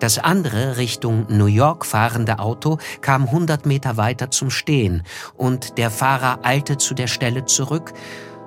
Das 0.00 0.18
andere 0.18 0.78
Richtung 0.78 1.26
New 1.28 1.46
York 1.46 1.86
fahrende 1.86 2.40
Auto 2.40 2.78
kam 3.00 3.30
hundert 3.30 3.66
Meter 3.66 3.96
weiter 3.96 4.32
zum 4.32 4.50
Stehen, 4.50 5.04
und 5.36 5.78
der 5.78 5.92
Fahrer 5.92 6.40
eilte 6.42 6.76
zu 6.76 6.94
der 6.94 7.06
Stelle 7.06 7.44
zurück, 7.44 7.92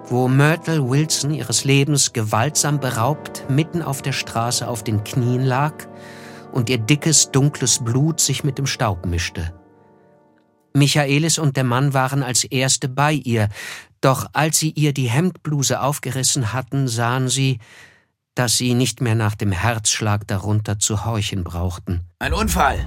wo 0.09 0.27
Myrtle 0.27 0.89
Wilson 0.89 1.31
ihres 1.33 1.65
Lebens 1.65 2.13
gewaltsam 2.13 2.79
beraubt 2.79 3.45
mitten 3.49 3.81
auf 3.81 4.01
der 4.01 4.13
Straße 4.13 4.67
auf 4.67 4.83
den 4.83 5.03
Knien 5.03 5.43
lag 5.43 5.73
und 6.51 6.69
ihr 6.69 6.77
dickes, 6.77 7.31
dunkles 7.31 7.83
Blut 7.83 8.19
sich 8.19 8.43
mit 8.43 8.57
dem 8.57 8.65
Staub 8.65 9.05
mischte. 9.05 9.53
Michaelis 10.73 11.39
und 11.39 11.57
der 11.57 11.63
Mann 11.63 11.93
waren 11.93 12.23
als 12.23 12.43
Erste 12.43 12.87
bei 12.87 13.13
ihr, 13.13 13.49
doch 13.99 14.27
als 14.33 14.59
sie 14.59 14.71
ihr 14.71 14.93
die 14.93 15.09
Hemdbluse 15.09 15.81
aufgerissen 15.81 16.53
hatten, 16.53 16.87
sahen 16.87 17.29
sie, 17.29 17.59
dass 18.35 18.57
sie 18.57 18.75
nicht 18.75 19.01
mehr 19.01 19.15
nach 19.15 19.35
dem 19.35 19.51
Herzschlag 19.51 20.27
darunter 20.27 20.79
zu 20.79 21.05
horchen 21.05 21.43
brauchten. 21.43 22.01
Ein 22.19 22.33
Unfall! 22.33 22.85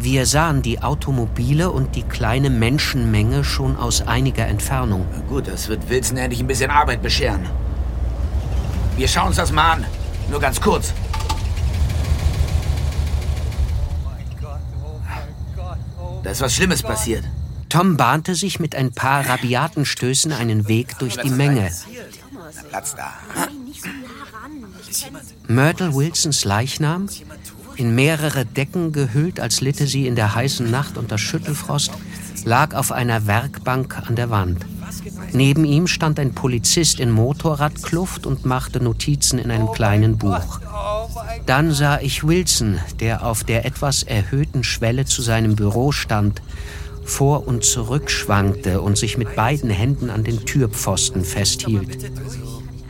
Wir 0.00 0.26
sahen 0.26 0.62
die 0.62 0.80
Automobile 0.80 1.70
und 1.70 1.96
die 1.96 2.04
kleine 2.04 2.50
Menschenmenge 2.50 3.42
schon 3.42 3.76
aus 3.76 4.02
einiger 4.02 4.46
Entfernung. 4.46 5.06
Gut, 5.28 5.48
das 5.48 5.68
wird 5.68 5.88
Wilson 5.88 6.16
endlich 6.16 6.40
ein 6.40 6.46
bisschen 6.46 6.70
Arbeit 6.70 7.02
bescheren. 7.02 7.46
Wir 8.96 9.08
schauen 9.08 9.28
uns 9.28 9.36
das 9.36 9.50
mal 9.50 9.72
an. 9.72 9.84
Nur 10.30 10.38
ganz 10.38 10.60
kurz. 10.60 10.92
Da 16.22 16.30
ist 16.30 16.40
was 16.40 16.54
Schlimmes 16.54 16.82
passiert. 16.82 17.24
Tom 17.68 17.96
bahnte 17.96 18.34
sich 18.34 18.60
mit 18.60 18.74
ein 18.74 18.92
paar 18.92 19.28
rabiaten 19.28 19.84
Stößen 19.84 20.32
einen 20.32 20.68
Weg 20.68 20.98
durch 20.98 21.16
die 21.16 21.30
Menge. 21.30 21.70
Platz 22.70 22.94
da. 22.94 23.14
Myrtle 25.46 25.94
Wilsons 25.94 26.44
Leichnam, 26.44 27.08
in 27.78 27.94
mehrere 27.94 28.44
Decken 28.44 28.92
gehüllt, 28.92 29.40
als 29.40 29.60
litte 29.60 29.86
sie 29.86 30.06
in 30.06 30.16
der 30.16 30.34
heißen 30.34 30.70
Nacht 30.70 30.98
unter 30.98 31.16
Schüttelfrost, 31.16 31.92
lag 32.44 32.74
auf 32.74 32.92
einer 32.92 33.26
Werkbank 33.26 33.96
an 34.06 34.16
der 34.16 34.30
Wand. 34.30 34.66
Neben 35.32 35.64
ihm 35.64 35.86
stand 35.86 36.18
ein 36.18 36.34
Polizist 36.34 36.98
in 36.98 37.10
Motorradkluft 37.10 38.26
und 38.26 38.44
machte 38.44 38.82
Notizen 38.82 39.38
in 39.38 39.50
einem 39.50 39.70
kleinen 39.72 40.18
Buch. 40.18 40.60
Dann 41.46 41.72
sah 41.72 42.00
ich 42.00 42.26
Wilson, 42.26 42.78
der 43.00 43.24
auf 43.24 43.44
der 43.44 43.64
etwas 43.64 44.02
erhöhten 44.02 44.64
Schwelle 44.64 45.04
zu 45.04 45.22
seinem 45.22 45.56
Büro 45.56 45.92
stand, 45.92 46.42
vor 47.04 47.46
und 47.46 47.64
zurück 47.64 48.10
schwankte 48.10 48.80
und 48.80 48.98
sich 48.98 49.16
mit 49.16 49.34
beiden 49.34 49.70
Händen 49.70 50.10
an 50.10 50.24
den 50.24 50.44
Türpfosten 50.44 51.24
festhielt. 51.24 52.10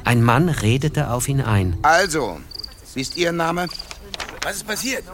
Ein 0.05 0.23
Mann 0.23 0.49
redete 0.49 1.11
auf 1.11 1.29
ihn 1.29 1.41
ein. 1.41 1.77
Also, 1.83 2.39
wie 2.95 3.03
ist 3.03 3.17
Ihr 3.17 3.33
Name? 3.33 3.69
Was 4.43 4.57
ist 4.57 4.67
passiert? 4.67 5.05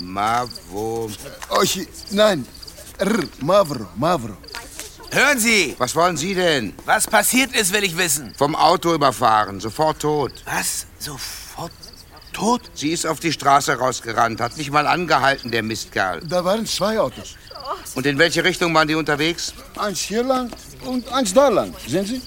Mavo. 0.00 1.10
Ochi, 1.50 1.86
nein. 2.10 2.46
R, 2.98 3.24
Mavro, 3.40 3.86
Mavro. 3.96 4.36
Hören 5.10 5.38
Sie! 5.38 5.74
Was 5.78 5.94
wollen 5.94 6.16
Sie 6.16 6.34
denn? 6.34 6.74
Was 6.84 7.06
passiert 7.06 7.54
ist, 7.54 7.72
will 7.72 7.84
ich 7.84 7.96
wissen. 7.96 8.34
Vom 8.36 8.56
Auto 8.56 8.94
überfahren, 8.94 9.60
sofort 9.60 10.00
tot. 10.00 10.32
Was? 10.44 10.86
Sofort 10.98 11.72
tot? 12.32 12.62
Sie 12.74 12.90
ist 12.90 13.06
auf 13.06 13.20
die 13.20 13.32
Straße 13.32 13.74
rausgerannt, 13.78 14.40
hat 14.40 14.56
nicht 14.56 14.72
mal 14.72 14.86
angehalten, 14.86 15.50
der 15.50 15.62
Mistkerl. 15.62 16.20
Da 16.26 16.44
waren 16.44 16.66
zwei 16.66 16.98
Autos. 16.98 17.36
Und 17.94 18.06
in 18.06 18.18
welche 18.18 18.42
Richtung 18.42 18.74
waren 18.74 18.88
die 18.88 18.96
unterwegs? 18.96 19.54
Eins 19.78 20.00
hier 20.00 20.24
lang 20.24 20.50
und 20.84 21.08
eins 21.12 21.32
da 21.32 21.48
lang. 21.48 21.72
Sehen 21.86 22.06
Sie? 22.06 22.20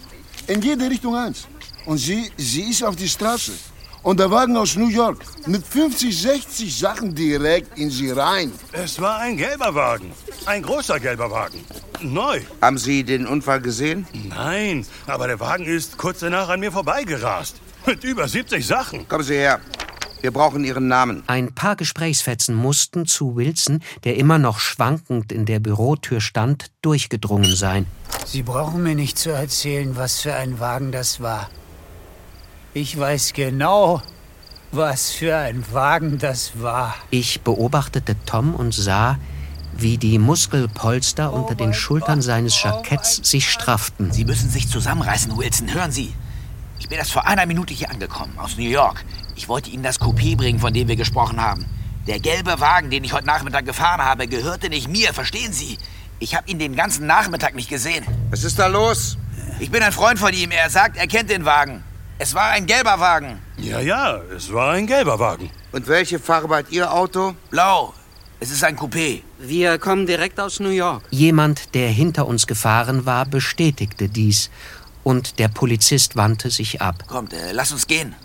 In 0.47 0.61
jede 0.61 0.89
Richtung 0.89 1.15
eins. 1.15 1.45
Und 1.85 1.97
sie, 1.97 2.31
sie 2.37 2.69
ist 2.69 2.83
auf 2.83 2.95
die 2.95 3.07
Straße. 3.09 3.51
Und 4.07 4.21
der 4.21 4.31
Wagen 4.31 4.55
aus 4.55 4.77
New 4.77 4.87
York 4.87 5.17
mit 5.47 5.67
50, 5.67 6.17
60 6.21 6.79
Sachen 6.79 7.13
direkt 7.13 7.77
in 7.77 7.89
sie 7.89 8.11
rein. 8.11 8.53
Es 8.71 9.01
war 9.01 9.19
ein 9.19 9.35
gelber 9.35 9.75
Wagen. 9.75 10.13
Ein 10.45 10.61
großer 10.61 10.97
gelber 11.01 11.29
Wagen. 11.29 11.59
Neu. 11.99 12.39
Haben 12.61 12.77
Sie 12.77 13.03
den 13.03 13.27
Unfall 13.27 13.59
gesehen? 13.59 14.07
Nein, 14.29 14.85
aber 15.07 15.27
der 15.27 15.41
Wagen 15.41 15.65
ist 15.65 15.97
kurz 15.97 16.19
danach 16.21 16.47
an 16.47 16.61
mir 16.61 16.71
vorbeigerast. 16.71 17.57
Mit 17.85 18.05
über 18.05 18.29
70 18.29 18.65
Sachen. 18.65 19.05
Kommen 19.09 19.25
Sie 19.25 19.33
her. 19.33 19.59
Wir 20.21 20.31
brauchen 20.31 20.63
Ihren 20.63 20.87
Namen. 20.87 21.23
Ein 21.27 21.53
paar 21.53 21.75
Gesprächsfetzen 21.75 22.55
mussten 22.55 23.07
zu 23.07 23.35
Wilson, 23.35 23.83
der 24.05 24.15
immer 24.15 24.37
noch 24.37 24.59
schwankend 24.59 25.33
in 25.33 25.45
der 25.45 25.59
Bürotür 25.59 26.21
stand, 26.21 26.67
durchgedrungen 26.81 27.53
sein. 27.57 27.85
Sie 28.25 28.43
brauchen 28.43 28.83
mir 28.83 28.95
nicht 28.95 29.17
zu 29.17 29.31
erzählen, 29.31 29.97
was 29.97 30.21
für 30.21 30.33
ein 30.33 30.61
Wagen 30.61 30.93
das 30.93 31.19
war. 31.19 31.49
Ich 32.79 32.95
weiß 32.95 33.33
genau, 33.33 34.03
was 34.71 35.09
für 35.09 35.35
ein 35.35 35.65
Wagen 35.73 36.19
das 36.19 36.61
war. 36.61 36.93
Ich 37.09 37.41
beobachtete 37.41 38.15
Tom 38.27 38.53
und 38.53 38.71
sah, 38.71 39.17
wie 39.75 39.97
die 39.97 40.19
Muskelpolster 40.19 41.33
unter 41.33 41.55
den 41.55 41.73
Schultern 41.73 42.21
seines 42.21 42.61
Jacketts 42.61 43.21
sich 43.23 43.49
strafften. 43.49 44.11
Sie 44.11 44.25
müssen 44.25 44.51
sich 44.51 44.69
zusammenreißen, 44.69 45.35
Wilson. 45.35 45.73
Hören 45.73 45.91
Sie. 45.91 46.13
Ich 46.77 46.87
bin 46.87 46.99
erst 46.99 47.13
vor 47.13 47.25
einer 47.25 47.47
Minute 47.47 47.73
hier 47.73 47.89
angekommen, 47.89 48.37
aus 48.37 48.57
New 48.57 48.69
York. 48.69 49.03
Ich 49.35 49.49
wollte 49.49 49.71
Ihnen 49.71 49.81
das 49.81 49.99
Coupé 49.99 50.37
bringen, 50.37 50.59
von 50.59 50.71
dem 50.71 50.87
wir 50.87 50.95
gesprochen 50.95 51.41
haben. 51.41 51.65
Der 52.05 52.19
gelbe 52.19 52.59
Wagen, 52.59 52.91
den 52.91 53.03
ich 53.03 53.11
heute 53.11 53.25
Nachmittag 53.25 53.65
gefahren 53.65 54.03
habe, 54.03 54.27
gehörte 54.27 54.69
nicht 54.69 54.87
mir, 54.87 55.15
verstehen 55.15 55.51
Sie? 55.51 55.79
Ich 56.19 56.35
habe 56.35 56.47
ihn 56.47 56.59
den 56.59 56.75
ganzen 56.75 57.07
Nachmittag 57.07 57.55
nicht 57.55 57.69
gesehen. 57.69 58.05
Was 58.29 58.43
ist 58.43 58.59
da 58.59 58.67
los? 58.67 59.17
Ich 59.59 59.71
bin 59.71 59.81
ein 59.81 59.91
Freund 59.91 60.19
von 60.19 60.31
ihm. 60.31 60.51
Er 60.51 60.69
sagt, 60.69 60.95
er 60.95 61.07
kennt 61.07 61.31
den 61.31 61.43
Wagen. 61.43 61.83
Es 62.19 62.33
war 62.33 62.49
ein 62.49 62.65
gelber 62.65 62.99
Wagen. 62.99 63.37
Ja, 63.57 63.79
ja, 63.79 64.19
es 64.35 64.51
war 64.51 64.71
ein 64.71 64.87
gelber 64.87 65.19
Wagen. 65.19 65.51
Und 65.71 65.87
welche 65.87 66.17
Farbe 66.17 66.55
hat 66.55 66.71
Ihr 66.71 66.91
Auto? 66.91 67.35
Blau. 67.51 67.93
Es 68.39 68.49
ist 68.49 68.63
ein 68.63 68.75
Coupé. 68.75 69.21
Wir 69.37 69.77
kommen 69.77 70.07
direkt 70.07 70.39
aus 70.39 70.59
New 70.59 70.69
York. 70.69 71.03
Jemand, 71.11 71.75
der 71.75 71.89
hinter 71.89 72.25
uns 72.25 72.47
gefahren 72.47 73.05
war, 73.05 73.25
bestätigte 73.25 74.09
dies. 74.09 74.49
Und 75.03 75.37
der 75.37 75.47
Polizist 75.47 76.15
wandte 76.15 76.49
sich 76.49 76.81
ab. 76.81 77.03
Kommt, 77.07 77.33
äh, 77.33 77.51
lass 77.51 77.71
uns 77.71 77.85
gehen. 77.85 78.15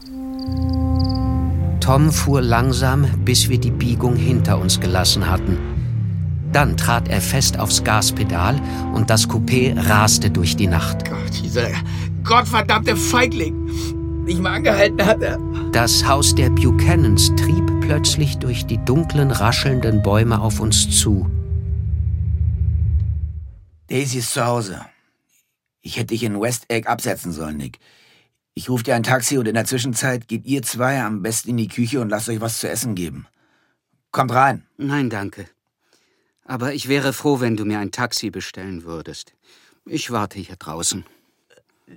Tom 1.80 2.12
fuhr 2.12 2.40
langsam, 2.40 3.06
bis 3.24 3.50
wir 3.50 3.58
die 3.58 3.70
Biegung 3.70 4.16
hinter 4.16 4.58
uns 4.58 4.80
gelassen 4.80 5.28
hatten. 5.28 5.58
Dann 6.50 6.76
trat 6.76 7.08
er 7.08 7.20
fest 7.20 7.58
aufs 7.58 7.84
Gaspedal 7.84 8.60
und 8.94 9.10
das 9.10 9.28
Coupé 9.28 9.74
raste 9.88 10.30
durch 10.30 10.56
die 10.56 10.66
Nacht. 10.66 11.08
Gott, 11.08 11.42
dieser 11.42 11.68
gottverdammte 12.24 12.96
Feigling. 12.96 14.24
Nicht 14.24 14.40
mal 14.40 14.54
angehalten 14.54 15.04
hat 15.04 15.22
er. 15.22 15.38
Das 15.72 16.06
Haus 16.06 16.34
der 16.34 16.50
Buchanans 16.50 17.34
trieb 17.36 17.64
plötzlich 17.80 18.38
durch 18.38 18.66
die 18.66 18.78
dunklen, 18.84 19.30
raschelnden 19.30 20.02
Bäume 20.02 20.40
auf 20.40 20.60
uns 20.60 20.90
zu. 20.98 21.28
Daisy 23.88 24.18
ist 24.18 24.32
zu 24.32 24.46
Hause. 24.46 24.80
Ich 25.80 25.96
hätte 25.96 26.08
dich 26.08 26.22
in 26.22 26.40
West 26.40 26.66
Egg 26.68 26.88
absetzen 26.88 27.32
sollen, 27.32 27.56
Nick. 27.56 27.78
Ich 28.54 28.68
rufe 28.70 28.84
dir 28.84 28.94
ein 28.94 29.02
Taxi 29.02 29.38
und 29.38 29.48
in 29.48 29.54
der 29.54 29.64
Zwischenzeit 29.64 30.28
geht 30.28 30.44
ihr 30.44 30.62
zwei 30.62 31.02
am 31.02 31.22
besten 31.22 31.50
in 31.50 31.56
die 31.56 31.68
Küche 31.68 32.00
und 32.00 32.08
lasst 32.08 32.28
euch 32.28 32.40
was 32.40 32.58
zu 32.58 32.68
essen 32.68 32.94
geben. 32.94 33.26
Kommt 34.10 34.32
rein. 34.32 34.66
Nein, 34.76 35.10
danke. 35.10 35.46
Aber 36.44 36.74
ich 36.74 36.88
wäre 36.88 37.12
froh, 37.12 37.40
wenn 37.40 37.56
du 37.56 37.64
mir 37.64 37.78
ein 37.78 37.92
Taxi 37.92 38.30
bestellen 38.30 38.84
würdest. 38.84 39.34
Ich 39.86 40.10
warte 40.10 40.38
hier 40.38 40.56
draußen. 40.56 41.04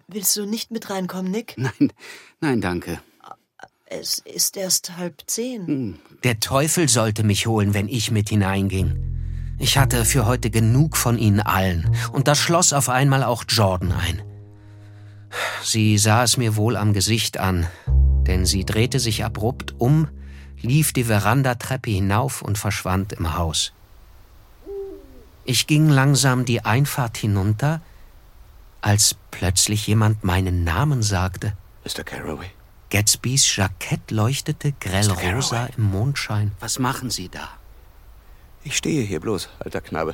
Willst 0.08 0.36
du 0.36 0.46
nicht 0.46 0.72
mit 0.72 0.90
reinkommen, 0.90 1.32
Nick? 1.32 1.56
Nein, 1.58 1.94
nein, 2.42 2.62
danke. 2.62 3.00
Es 3.86 4.20
ist 4.20 4.58
erst 4.58 4.98
halb 4.98 5.24
zehn. 5.28 5.68
Hm, 5.68 6.00
Der 6.24 6.40
Teufel 6.40 6.90
sollte 6.90 7.24
mich 7.24 7.48
holen, 7.48 7.74
wenn 7.74 7.88
ich 7.88 8.12
mit 8.12 8.30
hineinging. 8.30 9.56
Ich 9.60 9.78
hatte 9.78 10.04
für 10.06 10.26
heute 10.26 10.50
genug 10.50 10.98
von 10.98 11.18
ihnen 11.18 11.40
allen, 11.40 11.96
und 12.12 12.28
da 12.28 12.36
schloss 12.36 12.74
auf 12.74 12.90
einmal 12.90 13.24
auch 13.24 13.46
Jordan 13.48 13.92
ein. 13.94 14.22
Sie 15.64 15.98
sah 15.98 16.24
es 16.24 16.38
mir 16.38 16.56
wohl 16.56 16.76
am 16.78 16.94
Gesicht 16.94 17.38
an, 17.38 17.68
denn 17.88 18.46
sie 18.46 18.66
drehte 18.66 19.00
sich 19.00 19.24
abrupt 19.24 19.76
um, 19.80 20.08
lief 20.62 20.92
die 20.94 21.06
Verandatreppe 21.06 21.92
hinauf 21.92 22.42
und 22.42 22.58
verschwand 22.58 23.14
im 23.14 23.38
Haus. 23.38 23.72
Ich 25.46 25.68
ging 25.68 25.90
langsam 25.90 26.44
die 26.46 26.66
Einfahrt 26.66 27.18
hinunter, 27.18 27.82
als 28.86 29.16
plötzlich 29.32 29.88
jemand 29.88 30.24
meinen 30.24 30.64
Namen 30.64 31.02
sagte. 31.02 31.58
Mr. 31.84 32.04
Carroway. 32.04 32.52
Gatsbys 32.92 33.56
Jackett 33.56 34.12
leuchtete 34.12 34.74
grell 34.80 35.10
rosa 35.10 35.66
im 35.76 35.86
Mondschein. 35.86 36.52
Was 36.60 36.78
machen 36.78 37.10
Sie 37.10 37.28
da? 37.28 37.50
Ich 38.64 38.78
stehe 38.78 39.02
hier 39.02 39.20
bloß, 39.20 39.50
alter 39.58 39.82
Knabe. 39.82 40.14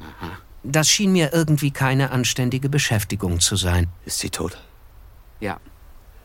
Aha. 0.00 0.38
Das 0.62 0.88
schien 0.88 1.12
mir 1.12 1.34
irgendwie 1.34 1.70
keine 1.70 2.10
anständige 2.10 2.70
Beschäftigung 2.70 3.40
zu 3.40 3.56
sein. 3.56 3.88
Ist 4.06 4.20
sie 4.20 4.30
tot? 4.30 4.56
Ja. 5.40 5.60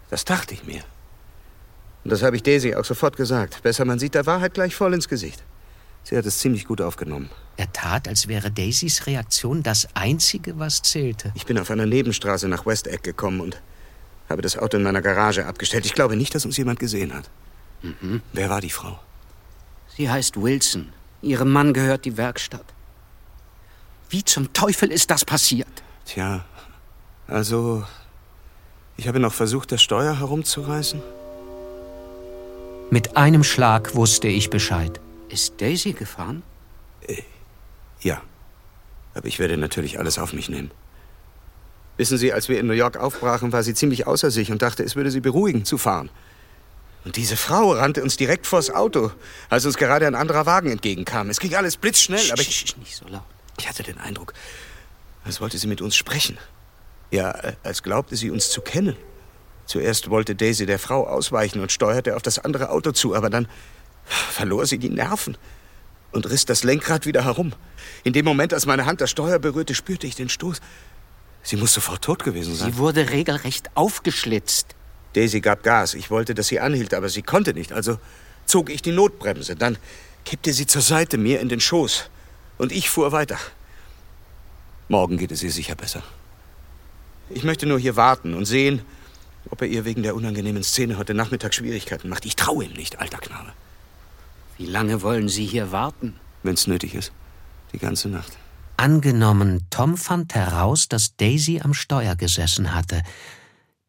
Das 0.09 0.23
dachte 0.23 0.53
ich 0.53 0.63
mir. 0.63 0.83
Und 2.05 2.11
das 2.13 2.23
habe 2.23 2.37
ich 2.37 2.43
Daisy 2.43 2.75
auch 2.75 2.85
sofort 2.85 3.17
gesagt. 3.17 3.61
Besser, 3.61 3.83
man 3.83 3.99
sieht 3.99 4.15
der 4.15 4.25
Wahrheit 4.25 4.53
gleich 4.53 4.73
voll 4.73 4.93
ins 4.93 5.09
Gesicht. 5.09 5.43
Sie 6.03 6.17
hat 6.17 6.25
es 6.25 6.39
ziemlich 6.39 6.65
gut 6.65 6.81
aufgenommen. 6.81 7.29
Er 7.55 7.71
tat, 7.71 8.07
als 8.07 8.27
wäre 8.27 8.51
Daisys 8.51 9.05
Reaktion 9.05 9.63
das 9.63 9.87
Einzige, 9.93 10.57
was 10.59 10.81
zählte. 10.81 11.31
Ich 11.35 11.45
bin 11.45 11.57
auf 11.57 11.69
einer 11.69 11.85
Nebenstraße 11.85 12.47
nach 12.47 12.65
West 12.65 12.87
Egg 12.87 13.03
gekommen 13.03 13.41
und 13.41 13.61
habe 14.29 14.41
das 14.41 14.57
Auto 14.57 14.77
in 14.77 14.83
meiner 14.83 15.01
Garage 15.01 15.45
abgestellt. 15.45 15.85
Ich 15.85 15.93
glaube 15.93 16.15
nicht, 16.15 16.33
dass 16.33 16.45
uns 16.45 16.57
jemand 16.57 16.79
gesehen 16.79 17.13
hat. 17.13 17.29
Mhm. 17.81 18.21
Wer 18.33 18.49
war 18.49 18.61
die 18.61 18.69
Frau? 18.69 18.99
Sie 19.95 20.09
heißt 20.09 20.41
Wilson. 20.41 20.89
Ihrem 21.21 21.51
Mann 21.51 21.73
gehört 21.73 22.05
die 22.05 22.17
Werkstatt. 22.17 22.65
Wie 24.09 24.23
zum 24.23 24.51
Teufel 24.53 24.91
ist 24.91 25.11
das 25.11 25.23
passiert? 25.23 25.83
Tja, 26.05 26.45
also. 27.27 27.83
Ich 28.97 29.07
habe 29.07 29.19
noch 29.19 29.33
versucht, 29.33 29.71
das 29.71 29.81
Steuer 29.81 30.19
herumzureißen. 30.19 31.01
Mit 32.91 33.17
einem 33.17 33.43
Schlag 33.43 33.95
wusste 33.95 34.27
ich 34.27 34.49
Bescheid. 34.49 34.99
Ist 35.33 35.59
Daisy 35.59 35.93
gefahren? 35.93 36.43
Äh, 37.07 37.23
ja. 38.01 38.21
Aber 39.15 39.27
ich 39.27 39.39
werde 39.39 39.57
natürlich 39.57 39.97
alles 39.97 40.19
auf 40.19 40.31
mich 40.31 40.47
nehmen. 40.47 40.69
Wissen 41.97 42.19
Sie, 42.19 42.31
als 42.31 42.49
wir 42.49 42.59
in 42.59 42.67
New 42.67 42.73
York 42.73 42.97
aufbrachen, 42.97 43.51
war 43.51 43.63
sie 43.63 43.73
ziemlich 43.73 44.05
außer 44.05 44.29
sich 44.29 44.51
und 44.51 44.61
dachte, 44.61 44.83
es 44.83 44.95
würde 44.95 45.09
sie 45.09 45.21
beruhigen, 45.21 45.65
zu 45.65 45.79
fahren. 45.79 46.11
Und 47.03 47.15
diese 47.15 47.35
Frau 47.35 47.71
rannte 47.71 48.03
uns 48.03 48.15
direkt 48.15 48.45
vors 48.45 48.69
Auto, 48.69 49.11
als 49.49 49.65
uns 49.65 49.77
gerade 49.77 50.05
ein 50.05 50.13
anderer 50.13 50.45
Wagen 50.45 50.69
entgegenkam. 50.69 51.31
Es 51.31 51.39
ging 51.39 51.55
alles 51.55 51.77
blitzschnell, 51.77 52.31
aber 52.31 52.41
ich... 52.41 52.77
nicht 52.77 52.95
so 52.95 53.07
laut. 53.07 53.23
Ich 53.57 53.67
hatte 53.67 53.81
den 53.81 53.97
Eindruck, 53.97 54.33
als 55.25 55.41
wollte 55.41 55.57
sie 55.57 55.67
mit 55.67 55.81
uns 55.81 55.95
sprechen. 55.95 56.37
Ja, 57.09 57.31
äh, 57.31 57.53
als 57.63 57.81
glaubte 57.81 58.15
sie 58.15 58.29
uns 58.29 58.51
zu 58.51 58.61
kennen. 58.61 58.95
Zuerst 59.65 60.11
wollte 60.11 60.35
Daisy 60.35 60.67
der 60.67 60.77
Frau 60.77 61.07
ausweichen 61.07 61.59
und 61.59 61.71
steuerte 61.71 62.15
auf 62.15 62.21
das 62.21 62.37
andere 62.37 62.69
Auto 62.69 62.91
zu, 62.91 63.15
aber 63.15 63.31
dann 63.31 63.47
verlor 64.05 64.65
sie 64.65 64.77
die 64.77 64.89
Nerven 64.89 65.37
und 66.11 66.29
riss 66.29 66.45
das 66.45 66.63
Lenkrad 66.63 67.05
wieder 67.05 67.25
herum. 67.25 67.53
In 68.03 68.13
dem 68.13 68.25
Moment, 68.25 68.53
als 68.53 68.65
meine 68.65 68.85
Hand 68.85 69.01
das 69.01 69.09
Steuer 69.09 69.39
berührte, 69.39 69.75
spürte 69.75 70.07
ich 70.07 70.15
den 70.15 70.29
Stoß. 70.29 70.61
Sie 71.41 71.57
muss 71.57 71.73
sofort 71.73 72.03
tot 72.03 72.23
gewesen 72.23 72.55
sein. 72.55 72.71
Sie 72.71 72.77
wurde 72.77 73.09
regelrecht 73.09 73.69
aufgeschlitzt. 73.75 74.75
Daisy 75.13 75.41
gab 75.41 75.63
Gas. 75.63 75.93
Ich 75.93 76.09
wollte, 76.09 76.33
dass 76.33 76.47
sie 76.47 76.59
anhielt, 76.59 76.93
aber 76.93 77.09
sie 77.09 77.21
konnte 77.21 77.53
nicht. 77.53 77.73
Also 77.73 77.99
zog 78.45 78.69
ich 78.69 78.81
die 78.81 78.91
Notbremse. 78.91 79.55
Dann 79.55 79.77
kippte 80.25 80.53
sie 80.53 80.65
zur 80.65 80.81
Seite 80.81 81.17
mir 81.17 81.39
in 81.41 81.49
den 81.49 81.59
Schoß. 81.59 82.09
Und 82.57 82.71
ich 82.71 82.89
fuhr 82.89 83.11
weiter. 83.11 83.37
Morgen 84.87 85.17
geht 85.17 85.31
es 85.31 85.43
ihr 85.43 85.51
sicher 85.51 85.75
besser. 85.75 86.03
Ich 87.29 87.43
möchte 87.43 87.65
nur 87.65 87.79
hier 87.79 87.95
warten 87.95 88.33
und 88.33 88.45
sehen, 88.45 88.81
ob 89.49 89.61
er 89.61 89.67
ihr 89.67 89.85
wegen 89.85 90.03
der 90.03 90.15
unangenehmen 90.15 90.63
Szene 90.63 90.97
heute 90.97 91.13
Nachmittag 91.13 91.53
Schwierigkeiten 91.53 92.09
macht. 92.09 92.25
Ich 92.25 92.35
traue 92.35 92.65
ihm 92.65 92.73
nicht, 92.73 92.99
alter 92.99 93.17
Knabe. 93.17 93.53
Wie 94.57 94.65
lange 94.65 95.01
wollen 95.01 95.29
Sie 95.29 95.45
hier 95.45 95.71
warten? 95.71 96.15
Wenn 96.43 96.53
es 96.53 96.67
nötig 96.67 96.95
ist. 96.95 97.11
Die 97.71 97.79
ganze 97.79 98.09
Nacht. 98.09 98.37
Angenommen, 98.77 99.65
Tom 99.69 99.97
fand 99.97 100.35
heraus, 100.35 100.89
dass 100.89 101.15
Daisy 101.15 101.61
am 101.63 101.73
Steuer 101.73 102.15
gesessen 102.15 102.73
hatte. 102.73 103.01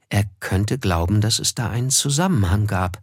Er 0.08 0.24
könnte 0.40 0.78
glauben, 0.78 1.20
dass 1.20 1.38
es 1.38 1.54
da 1.54 1.70
einen 1.70 1.90
Zusammenhang 1.90 2.66
gab. 2.66 3.00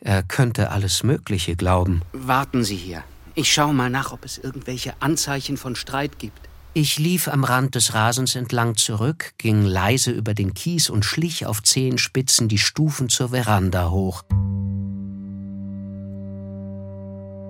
Er 0.00 0.22
könnte 0.22 0.70
alles 0.70 1.02
Mögliche 1.02 1.56
glauben. 1.56 2.02
Warten 2.12 2.62
Sie 2.62 2.76
hier. 2.76 3.02
Ich 3.34 3.52
schaue 3.52 3.74
mal 3.74 3.90
nach, 3.90 4.12
ob 4.12 4.24
es 4.24 4.38
irgendwelche 4.38 4.94
Anzeichen 5.00 5.56
von 5.56 5.76
Streit 5.76 6.18
gibt. 6.18 6.48
Ich 6.74 6.98
lief 6.98 7.28
am 7.28 7.44
Rand 7.44 7.74
des 7.74 7.94
Rasens 7.94 8.36
entlang 8.36 8.76
zurück, 8.76 9.32
ging 9.38 9.62
leise 9.62 10.10
über 10.12 10.34
den 10.34 10.54
Kies 10.54 10.90
und 10.90 11.04
schlich 11.04 11.46
auf 11.46 11.62
Zehenspitzen 11.62 12.48
die 12.48 12.58
Stufen 12.58 13.08
zur 13.08 13.30
Veranda 13.30 13.90
hoch. 13.90 14.22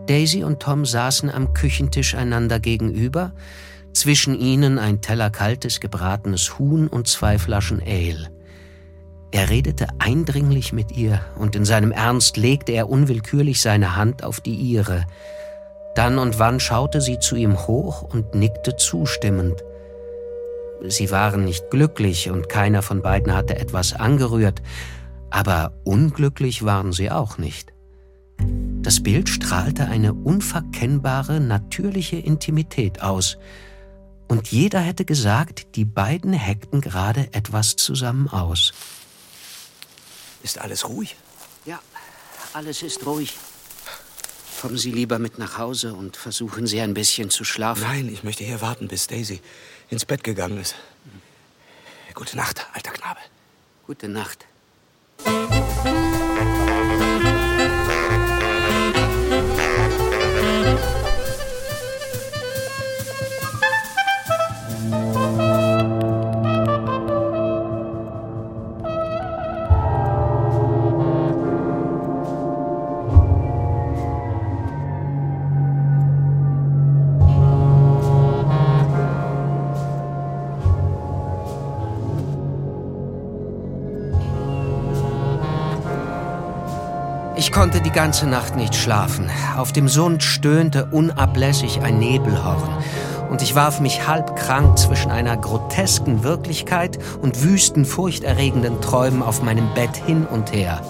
Daisy 0.09 0.43
und 0.43 0.61
Tom 0.61 0.87
saßen 0.87 1.31
am 1.31 1.53
Küchentisch 1.53 2.15
einander 2.15 2.59
gegenüber, 2.59 3.33
zwischen 3.93 4.39
ihnen 4.39 4.79
ein 4.79 5.01
Teller 5.01 5.31
kaltes 5.31 5.81
gebratenes 5.81 6.59
Huhn 6.59 6.89
und 6.89 7.09
zwei 7.09 7.39
Flaschen 7.39 7.83
Ale. 7.83 8.31
Er 9.31 9.51
redete 9.51 9.89
eindringlich 9.99 10.73
mit 10.73 10.93
ihr, 10.93 11.21
und 11.39 11.55
in 11.55 11.65
seinem 11.65 11.93
Ernst 11.93 12.37
legte 12.37 12.73
er 12.73 12.89
unwillkürlich 12.89 13.61
seine 13.61 13.97
Hand 13.97 14.25
auf 14.25 14.41
die 14.41 14.55
ihre. 14.55 15.05
Dann 15.95 16.19
und 16.19 16.39
wann 16.39 16.61
schaute 16.61 17.01
sie 17.01 17.19
zu 17.19 17.37
ihm 17.37 17.67
hoch 17.67 18.03
und 18.03 18.35
nickte 18.35 18.77
zustimmend. 18.77 19.63
Sie 20.87 21.11
waren 21.11 21.45
nicht 21.45 21.71
glücklich 21.71 22.31
und 22.31 22.49
keiner 22.49 22.83
von 22.83 23.03
beiden 23.03 23.35
hatte 23.35 23.59
etwas 23.59 23.93
angerührt, 23.93 24.63
aber 25.29 25.73
unglücklich 25.85 26.65
waren 26.65 26.93
sie 26.93 27.11
auch 27.11 27.37
nicht. 27.37 27.73
Das 28.82 29.03
Bild 29.03 29.28
strahlte 29.28 29.86
eine 29.86 30.14
unverkennbare, 30.14 31.41
natürliche 31.41 32.16
Intimität 32.16 33.03
aus, 33.03 33.39
und 34.28 34.49
jeder 34.49 34.80
hätte 34.80 35.07
gesagt, 35.07 35.74
die 35.74 35.86
beiden 35.86 36.34
heckten 36.34 36.82
gerade 36.82 37.32
etwas 37.32 37.76
zusammen 37.76 38.28
aus. 38.28 38.74
Ist 40.43 40.59
alles 40.59 40.86
ruhig? 40.89 41.16
Ja, 41.64 41.80
alles 42.53 42.82
ist 42.82 43.05
ruhig. 43.07 43.34
Kommen 44.61 44.76
Sie 44.76 44.91
lieber 44.91 45.18
mit 45.18 45.39
nach 45.39 45.57
Hause 45.57 45.95
und 45.95 46.16
versuchen 46.16 46.66
Sie 46.66 46.80
ein 46.80 46.93
bisschen 46.93 47.30
zu 47.30 47.45
schlafen. 47.45 47.82
Nein, 47.82 48.09
ich 48.12 48.22
möchte 48.22 48.45
hier 48.45 48.61
warten, 48.61 48.89
bis 48.89 49.07
Daisy 49.07 49.41
ins 49.89 50.05
Bett 50.05 50.22
gegangen 50.22 50.59
ist. 50.59 50.74
Gute 52.14 52.36
Nacht, 52.36 52.66
alter 52.74 52.91
Knabe. 52.91 53.20
Gute 53.86 54.09
Nacht. 54.09 54.45
Konnte 87.69 87.83
die 87.83 87.95
ganze 87.95 88.27
Nacht 88.27 88.57
nicht 88.57 88.75
schlafen. 88.75 89.29
Auf 89.55 89.73
dem 89.75 89.91
Sund 89.91 90.23
stöhnte 90.23 90.87
unablässig 90.87 91.83
ein 91.83 91.99
Nebelhorn. 91.99 92.83
Und 93.29 93.43
ich 93.43 93.55
warf 93.55 93.81
mich 93.81 94.07
halb 94.09 94.37
krank 94.37 94.79
zwischen 94.79 95.11
einer 95.11 95.37
grotesken 95.37 96.25
Wirklichkeit 96.25 96.99
und 97.21 97.43
wüsten, 97.43 97.85
furchterregenden 97.85 98.81
Träumen 98.81 99.23
auf 99.23 99.43
meinem 99.43 99.75
Bett 99.75 99.95
hin 99.97 100.25
und 100.25 100.51
her. 100.55 100.81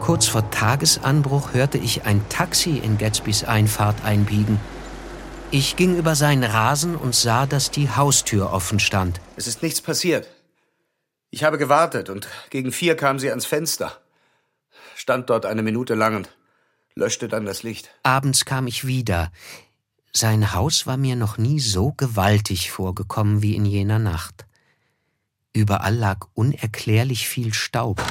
Kurz 0.00 0.28
vor 0.28 0.48
Tagesanbruch 0.52 1.52
hörte 1.52 1.78
ich 1.78 2.06
ein 2.06 2.24
Taxi 2.28 2.78
in 2.78 2.98
Gatsbys 2.98 3.42
Einfahrt 3.42 4.04
einbiegen. 4.04 4.60
Ich 5.50 5.74
ging 5.74 5.96
über 5.96 6.14
seinen 6.14 6.44
Rasen 6.44 6.94
und 6.94 7.16
sah, 7.16 7.44
dass 7.46 7.72
die 7.72 7.90
Haustür 7.90 8.52
offen 8.52 8.78
stand. 8.78 9.20
Es 9.34 9.48
ist 9.48 9.64
nichts 9.64 9.80
passiert. 9.80 10.28
Ich 11.36 11.44
habe 11.44 11.58
gewartet 11.58 12.08
und 12.08 12.28
gegen 12.48 12.72
vier 12.72 12.96
kam 12.96 13.18
sie 13.18 13.28
ans 13.28 13.44
Fenster. 13.44 14.00
Stand 14.94 15.28
dort 15.28 15.44
eine 15.44 15.62
Minute 15.62 15.94
lang 15.94 16.16
und 16.16 16.30
löschte 16.94 17.28
dann 17.28 17.44
das 17.44 17.62
Licht. 17.62 17.90
Abends 18.02 18.46
kam 18.46 18.66
ich 18.66 18.86
wieder. 18.86 19.30
Sein 20.14 20.54
Haus 20.54 20.86
war 20.86 20.96
mir 20.96 21.14
noch 21.14 21.36
nie 21.36 21.60
so 21.60 21.92
gewaltig 21.92 22.70
vorgekommen 22.70 23.42
wie 23.42 23.54
in 23.54 23.66
jener 23.66 23.98
Nacht. 23.98 24.46
Überall 25.52 25.94
lag 25.94 26.26
unerklärlich 26.32 27.28
viel 27.28 27.52
Staub. 27.52 28.02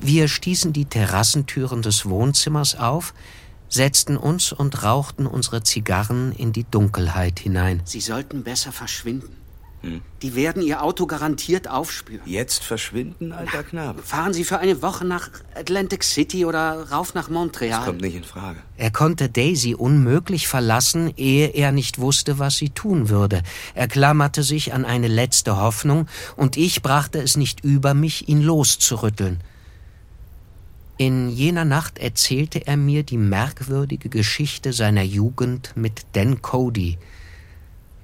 Wir 0.00 0.28
stießen 0.28 0.74
die 0.74 0.84
Terrassentüren 0.84 1.80
des 1.80 2.04
Wohnzimmers 2.04 2.74
auf, 2.74 3.14
setzten 3.70 4.18
uns 4.18 4.52
und 4.52 4.82
rauchten 4.82 5.26
unsere 5.26 5.62
Zigarren 5.62 6.32
in 6.32 6.52
die 6.52 6.64
Dunkelheit 6.64 7.40
hinein. 7.40 7.80
Sie 7.86 8.02
sollten 8.02 8.44
besser 8.44 8.70
verschwinden. 8.70 9.43
Hm. 9.84 10.00
Die 10.22 10.34
werden 10.34 10.62
Ihr 10.62 10.82
Auto 10.82 11.06
garantiert 11.06 11.68
aufspüren. 11.68 12.22
Jetzt 12.26 12.64
verschwinden, 12.64 13.32
alter 13.32 13.62
Knabe. 13.62 14.02
Fahren 14.02 14.32
Sie 14.32 14.44
für 14.44 14.58
eine 14.58 14.80
Woche 14.82 15.04
nach 15.04 15.30
Atlantic 15.54 16.02
City 16.02 16.44
oder 16.44 16.90
rauf 16.90 17.14
nach 17.14 17.28
Montreal. 17.28 17.78
Das 17.78 17.84
kommt 17.84 18.00
nicht 18.00 18.16
in 18.16 18.24
Frage. 18.24 18.58
Er 18.76 18.90
konnte 18.90 19.28
Daisy 19.28 19.74
unmöglich 19.74 20.48
verlassen, 20.48 21.12
ehe 21.16 21.48
er 21.48 21.72
nicht 21.72 21.98
wusste, 21.98 22.38
was 22.38 22.56
sie 22.56 22.70
tun 22.70 23.08
würde. 23.08 23.42
Er 23.74 23.88
klammerte 23.88 24.42
sich 24.42 24.72
an 24.72 24.84
eine 24.84 25.08
letzte 25.08 25.58
Hoffnung, 25.58 26.08
und 26.36 26.56
ich 26.56 26.82
brachte 26.82 27.20
es 27.20 27.36
nicht 27.36 27.62
über 27.62 27.94
mich, 27.94 28.28
ihn 28.28 28.42
loszurütteln. 28.42 29.40
In 30.96 31.28
jener 31.28 31.64
Nacht 31.64 31.98
erzählte 31.98 32.66
er 32.66 32.76
mir 32.76 33.02
die 33.02 33.18
merkwürdige 33.18 34.08
Geschichte 34.08 34.72
seiner 34.72 35.02
Jugend 35.02 35.72
mit 35.74 36.06
Dan 36.12 36.40
Cody. 36.40 36.98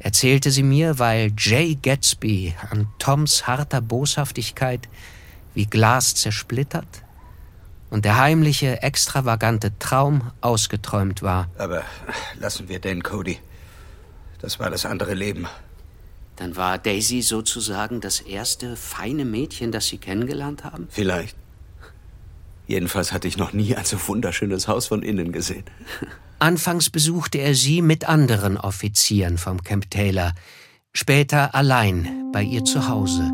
Erzählte 0.01 0.51
sie 0.51 0.63
mir, 0.63 0.99
weil 0.99 1.31
Jay 1.37 1.77
Gatsby 1.81 2.55
an 2.71 2.89
Toms 2.99 3.47
harter 3.47 3.83
Boshaftigkeit 3.83 4.89
wie 5.55 5.67
Glas 5.67 6.15
zersplittert 6.15 7.03
und 7.91 8.07
der 8.07 8.19
heimliche, 8.19 8.83
extravagante 8.83 9.79
Traum 9.79 10.31
ausgeträumt 10.41 11.23
war. 11.23 11.49
Aber 11.59 11.83
lassen 12.39 12.69
wir 12.69 12.81
Dan 12.81 13.03
Cody. 13.03 13.39
Das 14.41 14.59
war 14.59 14.71
das 14.71 14.87
andere 14.87 15.13
Leben. 15.13 15.47
Dann 16.37 16.57
war 16.57 16.79
Daisy 16.79 17.21
sozusagen 17.21 18.01
das 18.01 18.21
erste 18.21 18.77
feine 18.77 19.27
Mädchen, 19.27 19.71
das 19.71 19.89
Sie 19.89 19.99
kennengelernt 19.99 20.65
haben? 20.65 20.89
Vielleicht. 20.91 21.37
Jedenfalls 22.71 23.13
hatte 23.13 23.27
ich 23.27 23.37
noch 23.37 23.53
nie 23.53 23.75
ein 23.75 23.85
so 23.85 23.97
wunderschönes 24.07 24.69
Haus 24.69 24.87
von 24.87 25.03
innen 25.03 25.33
gesehen. 25.33 25.65
Anfangs 26.39 26.89
besuchte 26.89 27.39
er 27.39 27.57
sie 27.57 27.83
mit 27.83 28.09
anderen 28.09 28.57
Offizieren 28.57 29.39
vom 29.39 29.65
Camp 29.65 29.91
Taylor, 29.91 30.35
später 30.93 31.53
allein 31.57 32.31
bei 32.33 32.45
ihr 32.45 32.65
zu 32.65 32.87
Hause. 32.87 33.29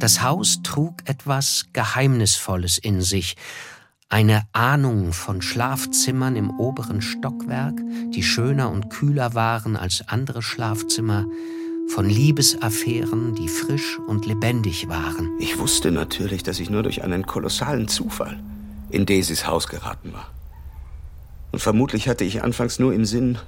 Das 0.00 0.24
Haus 0.24 0.62
trug 0.64 0.94
etwas 1.04 1.66
Geheimnisvolles 1.72 2.78
in 2.78 3.02
sich, 3.02 3.36
eine 4.08 4.42
Ahnung 4.52 5.12
von 5.12 5.42
Schlafzimmern 5.42 6.34
im 6.34 6.50
oberen 6.50 7.02
Stockwerk, 7.02 7.80
die 8.12 8.24
schöner 8.24 8.72
und 8.72 8.90
kühler 8.90 9.34
waren 9.34 9.76
als 9.76 10.02
andere 10.08 10.42
Schlafzimmer, 10.42 11.24
von 11.90 12.08
Liebesaffären, 12.08 13.34
die 13.34 13.48
frisch 13.48 13.98
und 14.06 14.24
lebendig 14.24 14.88
waren. 14.88 15.30
Ich 15.40 15.58
wusste 15.58 15.90
natürlich, 15.90 16.42
dass 16.42 16.60
ich 16.60 16.70
nur 16.70 16.84
durch 16.84 17.02
einen 17.02 17.26
kolossalen 17.26 17.88
Zufall 17.88 18.40
in 18.90 19.06
Daisys 19.06 19.46
Haus 19.46 19.66
geraten 19.66 20.12
war. 20.12 20.30
Und 21.50 21.58
vermutlich 21.58 22.08
hatte 22.08 22.24
ich 22.24 22.42
anfangs 22.44 22.78
nur 22.78 22.94
im 22.94 23.04
Sinn, 23.04 23.38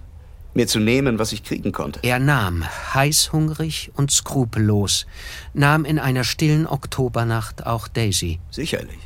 mir 0.54 0.66
zu 0.66 0.80
nehmen, 0.80 1.18
was 1.18 1.32
ich 1.32 1.44
kriegen 1.44 1.72
konnte. 1.72 2.00
Er 2.02 2.18
nahm, 2.18 2.64
heißhungrig 2.94 3.92
und 3.94 4.10
skrupellos, 4.10 5.06
nahm 5.54 5.84
in 5.84 5.98
einer 5.98 6.24
stillen 6.24 6.66
Oktobernacht 6.66 7.64
auch 7.64 7.86
Daisy. 7.86 8.40
Sicherlich. 8.50 8.98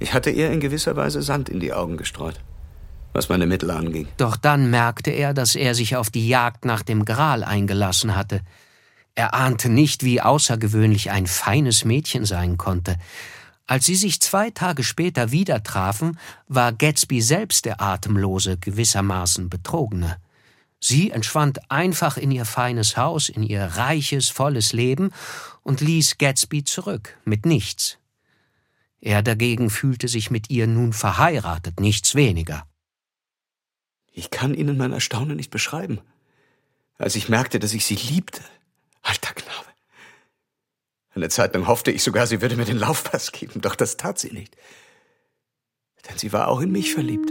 Ich 0.00 0.14
hatte 0.14 0.30
ihr 0.30 0.50
in 0.50 0.58
gewisser 0.58 0.96
Weise 0.96 1.22
Sand 1.22 1.48
in 1.48 1.60
die 1.60 1.72
Augen 1.72 1.96
gestreut, 1.96 2.40
was 3.12 3.28
meine 3.28 3.46
Mittel 3.46 3.70
anging. 3.70 4.08
Doch 4.16 4.36
dann 4.36 4.70
merkte 4.70 5.10
er, 5.10 5.34
dass 5.34 5.54
er 5.54 5.74
sich 5.74 5.96
auf 5.96 6.10
die 6.10 6.28
Jagd 6.28 6.64
nach 6.64 6.82
dem 6.82 7.04
Gral 7.04 7.44
eingelassen 7.44 8.16
hatte. 8.16 8.40
Er 9.14 9.34
ahnte 9.34 9.68
nicht, 9.68 10.04
wie 10.04 10.20
außergewöhnlich 10.20 11.10
ein 11.10 11.26
feines 11.26 11.84
Mädchen 11.84 12.24
sein 12.24 12.56
konnte. 12.56 12.96
Als 13.66 13.86
sie 13.86 13.94
sich 13.94 14.20
zwei 14.20 14.50
Tage 14.50 14.82
später 14.82 15.30
wieder 15.30 15.62
trafen, 15.62 16.18
war 16.48 16.72
Gatsby 16.72 17.20
selbst 17.20 17.64
der 17.64 17.80
atemlose, 17.80 18.56
gewissermaßen 18.58 19.48
Betrogene. 19.48 20.16
Sie 20.80 21.10
entschwand 21.10 21.70
einfach 21.70 22.16
in 22.16 22.32
ihr 22.32 22.44
feines 22.44 22.96
Haus, 22.96 23.28
in 23.28 23.44
ihr 23.44 23.64
reiches, 23.64 24.30
volles 24.30 24.72
Leben 24.72 25.12
und 25.62 25.80
ließ 25.80 26.18
Gatsby 26.18 26.64
zurück, 26.64 27.16
mit 27.24 27.46
nichts. 27.46 27.98
Er 29.00 29.22
dagegen 29.22 29.70
fühlte 29.70 30.08
sich 30.08 30.30
mit 30.30 30.50
ihr 30.50 30.66
nun 30.66 30.92
verheiratet, 30.92 31.80
nichts 31.80 32.14
weniger. 32.14 32.64
Ich 34.12 34.30
kann 34.30 34.54
Ihnen 34.54 34.76
mein 34.76 34.92
Erstaunen 34.92 35.36
nicht 35.36 35.50
beschreiben, 35.50 36.00
als 36.98 37.16
ich 37.16 37.28
merkte, 37.28 37.58
dass 37.58 37.72
ich 37.72 37.86
sie 37.86 37.96
liebte. 37.96 38.42
Alter 39.02 39.34
Knabe. 39.34 39.68
Eine 41.14 41.28
Zeit 41.28 41.54
lang 41.54 41.66
hoffte 41.66 41.90
ich 41.90 42.02
sogar, 42.02 42.26
sie 42.26 42.40
würde 42.40 42.56
mir 42.56 42.64
den 42.64 42.78
Laufpass 42.78 43.32
geben, 43.32 43.60
doch 43.60 43.74
das 43.74 43.96
tat 43.96 44.18
sie 44.18 44.32
nicht. 44.32 44.56
Denn 46.08 46.18
sie 46.18 46.32
war 46.32 46.48
auch 46.48 46.60
in 46.60 46.70
mich 46.70 46.92
verliebt. 46.92 47.30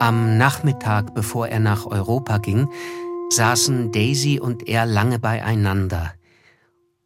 Am 0.00 0.36
Nachmittag, 0.36 1.14
bevor 1.14 1.48
er 1.48 1.60
nach 1.60 1.86
Europa 1.86 2.38
ging, 2.38 2.68
saßen 3.30 3.92
Daisy 3.92 4.40
und 4.40 4.68
er 4.68 4.84
lange 4.86 5.18
beieinander, 5.18 6.12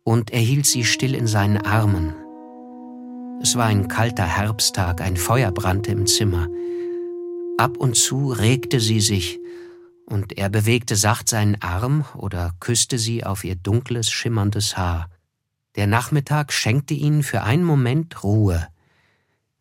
und 0.04 0.30
er 0.32 0.40
hielt 0.40 0.66
sie 0.66 0.84
still 0.84 1.14
in 1.14 1.26
seinen 1.26 1.58
Armen. 1.58 2.14
Es 3.42 3.56
war 3.56 3.66
ein 3.66 3.88
kalter 3.88 4.24
Herbsttag, 4.24 5.00
ein 5.00 5.16
Feuer 5.16 5.52
brannte 5.52 5.92
im 5.92 6.06
Zimmer. 6.06 6.48
Ab 7.58 7.76
und 7.76 7.96
zu 7.96 8.30
regte 8.30 8.78
sie 8.78 9.00
sich, 9.00 9.40
und 10.06 10.38
er 10.38 10.48
bewegte 10.48 10.94
sacht 10.94 11.28
seinen 11.28 11.60
Arm 11.60 12.04
oder 12.14 12.52
küsste 12.60 12.98
sie 12.98 13.24
auf 13.24 13.42
ihr 13.42 13.56
dunkles, 13.56 14.08
schimmerndes 14.12 14.78
Haar. 14.78 15.10
Der 15.74 15.88
Nachmittag 15.88 16.52
schenkte 16.52 16.94
ihnen 16.94 17.24
für 17.24 17.42
einen 17.42 17.64
Moment 17.64 18.22
Ruhe, 18.22 18.68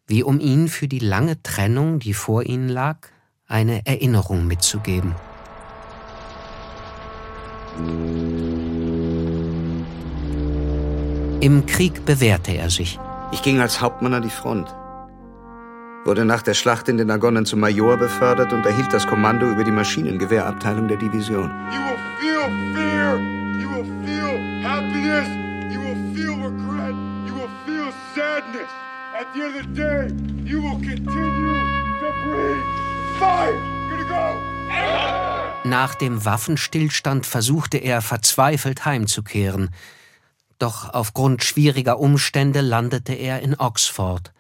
wie 0.06 0.22
um 0.22 0.40
ihn 0.40 0.68
für 0.68 0.88
die 0.88 1.00
lange 1.00 1.42
Trennung, 1.42 1.98
die 1.98 2.14
vor 2.14 2.44
ihnen 2.44 2.70
lag, 2.70 3.10
eine 3.48 3.84
Erinnerung 3.88 4.46
mitzugeben. 4.46 5.16
Im 11.42 11.66
Krieg 11.66 12.06
bewährte 12.06 12.52
er 12.52 12.70
sich. 12.70 13.00
Ich 13.32 13.42
ging 13.42 13.60
als 13.60 13.82
Hauptmann 13.82 14.14
an 14.14 14.22
die 14.22 14.30
Front, 14.30 14.74
wurde 16.08 16.24
nach 16.24 16.42
der 16.42 16.54
Schlacht 16.54 16.88
in 16.88 16.98
den 16.98 17.12
Argonnen 17.12 17.46
zum 17.46 17.60
Major 17.60 17.98
befördert 17.98 18.54
und 18.54 18.66
erhielt 18.66 18.94
das 18.94 19.06
Kommando 19.06 19.50
über 19.50 19.66
die 19.66 19.72
Maschinengewehrabteilung 19.72 20.88
der 20.88 20.96
Division. 20.96 21.52
You 21.74 21.82
will 21.84 21.98
feel 22.18 22.74
fear. 22.74 23.20
You 23.60 23.70
will 23.70 23.86
feel 24.06 24.64
happiness. 24.64 25.28
You 25.70 25.82
will 25.82 25.98
feel 26.16 26.36
regret. 26.42 26.96
You 27.28 27.36
will 27.36 27.50
feel 27.66 27.92
sadness. 28.16 28.72
At 29.20 29.28
the 29.34 29.42
end 29.44 29.56
of 29.58 29.64
the 29.64 29.74
day, 29.74 30.08
you 30.46 30.62
will 30.62 30.80
continue 30.80 31.60
to 32.00 32.10
breathe. 32.24 32.64
Fire! 33.20 33.54
Gonna 33.90 34.08
go! 34.08 35.70
Nach 35.70 35.94
dem 35.96 36.24
Waffenstillstand 36.24 37.26
versuchte 37.26 37.80
er 37.80 38.02
verzweifelt 38.02 38.86
heimzukehren. 38.86 39.72
Doch 40.58 40.94
aufgrund 40.94 41.44
schwieriger 41.44 42.00
Umstände 42.00 42.62
landete 42.62 43.14
er 43.14 43.42
in 43.42 43.60
Oxford. 43.60 44.32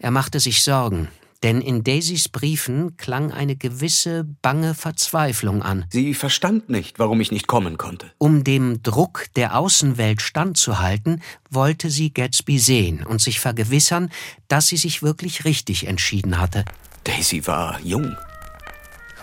Er 0.00 0.12
machte 0.12 0.38
sich 0.38 0.62
Sorgen, 0.62 1.08
denn 1.42 1.60
in 1.60 1.82
Daisys 1.82 2.28
Briefen 2.28 2.96
klang 2.96 3.32
eine 3.32 3.56
gewisse 3.56 4.24
bange 4.42 4.74
Verzweiflung 4.74 5.60
an. 5.62 5.86
Sie 5.90 6.14
verstand 6.14 6.68
nicht, 6.68 7.00
warum 7.00 7.20
ich 7.20 7.32
nicht 7.32 7.48
kommen 7.48 7.78
konnte. 7.78 8.12
Um 8.16 8.44
dem 8.44 8.80
Druck 8.84 9.26
der 9.34 9.58
Außenwelt 9.58 10.22
standzuhalten, 10.22 11.20
wollte 11.50 11.90
sie 11.90 12.14
Gatsby 12.14 12.60
sehen 12.60 13.04
und 13.04 13.20
sich 13.20 13.40
vergewissern, 13.40 14.10
dass 14.46 14.68
sie 14.68 14.76
sich 14.76 15.02
wirklich 15.02 15.44
richtig 15.44 15.88
entschieden 15.88 16.38
hatte. 16.38 16.64
Daisy 17.02 17.48
war 17.48 17.80
jung. 17.80 18.16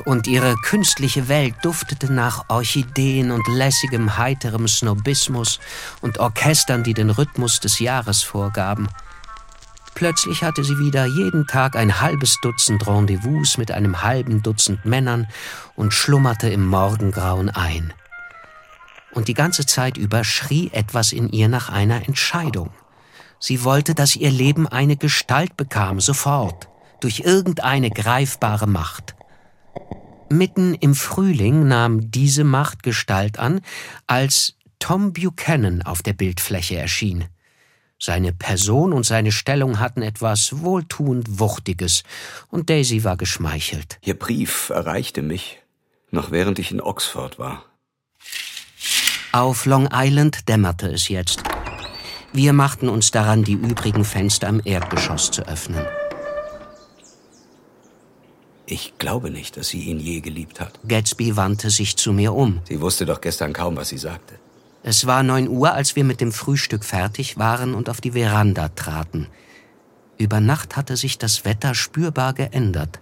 Und 0.03 0.27
ihre 0.27 0.55
künstliche 0.55 1.29
Welt 1.29 1.55
duftete 1.63 2.11
nach 2.11 2.49
Orchideen 2.49 3.31
und 3.31 3.47
lässigem, 3.47 4.17
heiterem 4.17 4.67
Snobismus 4.67 5.61
und 6.01 6.17
Orchestern, 6.17 6.83
die 6.83 6.93
den 6.93 7.11
Rhythmus 7.11 7.61
des 7.61 7.79
Jahres 7.79 8.21
vorgaben. 8.23 8.89
Plötzlich 9.95 10.43
hatte 10.43 10.65
sie 10.65 10.77
wieder 10.77 11.05
jeden 11.05 11.47
Tag 11.47 11.77
ein 11.77 12.01
halbes 12.01 12.39
Dutzend 12.41 12.85
Rendezvous 12.85 13.57
mit 13.57 13.71
einem 13.71 14.01
halben 14.01 14.43
Dutzend 14.43 14.85
Männern 14.85 15.25
und 15.75 15.93
schlummerte 15.93 16.49
im 16.49 16.67
Morgengrauen 16.67 17.49
ein. 17.49 17.93
Und 19.13 19.29
die 19.29 19.33
ganze 19.33 19.65
Zeit 19.65 19.95
über 19.95 20.25
schrie 20.25 20.69
etwas 20.73 21.13
in 21.13 21.29
ihr 21.29 21.47
nach 21.47 21.69
einer 21.69 22.05
Entscheidung. 22.05 22.71
Sie 23.39 23.63
wollte, 23.63 23.95
dass 23.95 24.17
ihr 24.17 24.31
Leben 24.31 24.67
eine 24.67 24.97
Gestalt 24.97 25.55
bekam, 25.55 26.01
sofort, 26.01 26.67
durch 26.99 27.21
irgendeine 27.21 27.89
greifbare 27.89 28.67
Macht. 28.67 29.15
Mitten 30.29 30.73
im 30.73 30.93
Frühling 30.93 31.69
nahm 31.69 32.11
diese 32.11 32.43
Macht 32.43 32.83
Gestalt 32.83 33.39
an, 33.39 33.61
als 34.07 34.55
Tom 34.79 35.13
Buchanan 35.13 35.83
auf 35.83 36.03
der 36.03 36.13
Bildfläche 36.13 36.75
erschien. 36.75 37.25
Seine 38.05 38.33
Person 38.33 38.93
und 38.93 39.03
seine 39.03 39.31
Stellung 39.31 39.79
hatten 39.79 40.03
etwas 40.03 40.61
wohltuend 40.61 41.39
Wuchtiges, 41.39 42.03
und 42.51 42.69
Daisy 42.69 43.03
war 43.03 43.17
geschmeichelt. 43.17 43.97
Ihr 44.03 44.13
Brief 44.13 44.69
erreichte 44.69 45.23
mich, 45.23 45.59
noch 46.11 46.29
während 46.29 46.59
ich 46.59 46.69
in 46.69 46.81
Oxford 46.81 47.39
war. 47.39 47.65
Auf 49.31 49.65
Long 49.65 49.89
Island 49.91 50.47
dämmerte 50.47 50.87
es 50.87 51.09
jetzt. 51.09 51.41
Wir 52.31 52.53
machten 52.53 52.89
uns 52.89 53.09
daran, 53.09 53.43
die 53.43 53.53
übrigen 53.53 54.05
Fenster 54.05 54.49
am 54.49 54.61
Erdgeschoss 54.63 55.31
zu 55.31 55.41
öffnen. 55.47 55.83
Ich 58.67 58.99
glaube 58.99 59.31
nicht, 59.31 59.57
dass 59.57 59.69
sie 59.69 59.81
ihn 59.81 59.99
je 59.99 60.19
geliebt 60.19 60.59
hat. 60.59 60.79
Gatsby 60.87 61.37
wandte 61.37 61.71
sich 61.71 61.97
zu 61.97 62.13
mir 62.13 62.35
um. 62.35 62.61
Sie 62.69 62.81
wusste 62.81 63.07
doch 63.07 63.19
gestern 63.19 63.51
kaum, 63.51 63.75
was 63.75 63.89
sie 63.89 63.97
sagte. 63.97 64.35
Es 64.87 65.07
war 65.07 65.23
neun 65.23 65.47
Uhr, 65.47 65.73
als 65.73 65.95
wir 65.95 66.03
mit 66.03 66.21
dem 66.21 66.31
Frühstück 66.31 66.85
fertig 66.85 67.39
waren 67.39 67.73
und 67.73 67.89
auf 67.89 68.01
die 68.01 68.11
Veranda 68.11 68.69
traten. 68.69 69.25
Über 70.19 70.39
Nacht 70.39 70.75
hatte 70.75 70.95
sich 70.95 71.17
das 71.17 71.43
Wetter 71.43 71.73
spürbar 71.73 72.33
geändert. 72.33 72.99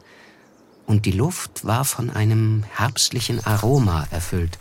Und 0.86 1.06
die 1.06 1.12
Luft 1.12 1.66
war 1.66 1.84
von 1.84 2.10
einem 2.10 2.64
herbstlichen 2.74 3.46
Aroma 3.46 4.08
erfüllt. 4.12 4.58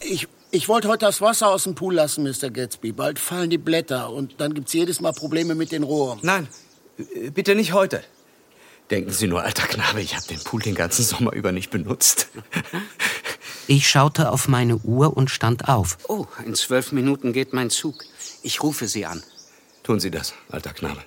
Ich, 0.00 0.26
ich 0.50 0.68
wollte 0.68 0.88
heute 0.88 1.06
das 1.06 1.20
Wasser 1.20 1.46
aus 1.46 1.62
dem 1.62 1.76
Pool 1.76 1.94
lassen, 1.94 2.24
Mr. 2.24 2.50
Gatsby. 2.50 2.90
Bald 2.90 3.20
fallen 3.20 3.48
die 3.48 3.58
Blätter 3.58 4.10
und 4.10 4.40
dann 4.40 4.52
gibt's 4.52 4.72
jedes 4.72 5.00
Mal 5.00 5.12
Probleme 5.12 5.54
mit 5.54 5.70
den 5.70 5.84
Rohren. 5.84 6.18
Nein, 6.22 6.48
bitte 7.34 7.54
nicht 7.54 7.72
heute. 7.72 8.02
Denken 8.90 9.12
Sie 9.12 9.28
nur, 9.28 9.44
alter 9.44 9.68
Knabe, 9.68 10.00
ich 10.00 10.16
habe 10.16 10.26
den 10.26 10.42
Pool 10.42 10.60
den 10.60 10.74
ganzen 10.74 11.04
Sommer 11.04 11.34
über 11.34 11.52
nicht 11.52 11.70
benutzt. 11.70 12.30
Ich 13.72 13.88
schaute 13.88 14.32
auf 14.32 14.48
meine 14.48 14.78
Uhr 14.78 15.16
und 15.16 15.30
stand 15.30 15.68
auf. 15.68 15.98
Oh, 16.08 16.26
in 16.44 16.56
zwölf 16.56 16.90
Minuten 16.90 17.32
geht 17.32 17.52
mein 17.52 17.70
Zug. 17.70 18.04
Ich 18.42 18.64
rufe 18.64 18.88
Sie 18.88 19.06
an. 19.06 19.22
Tun 19.84 20.00
Sie 20.00 20.10
das, 20.10 20.34
alter 20.50 20.72
Knabe. 20.72 21.04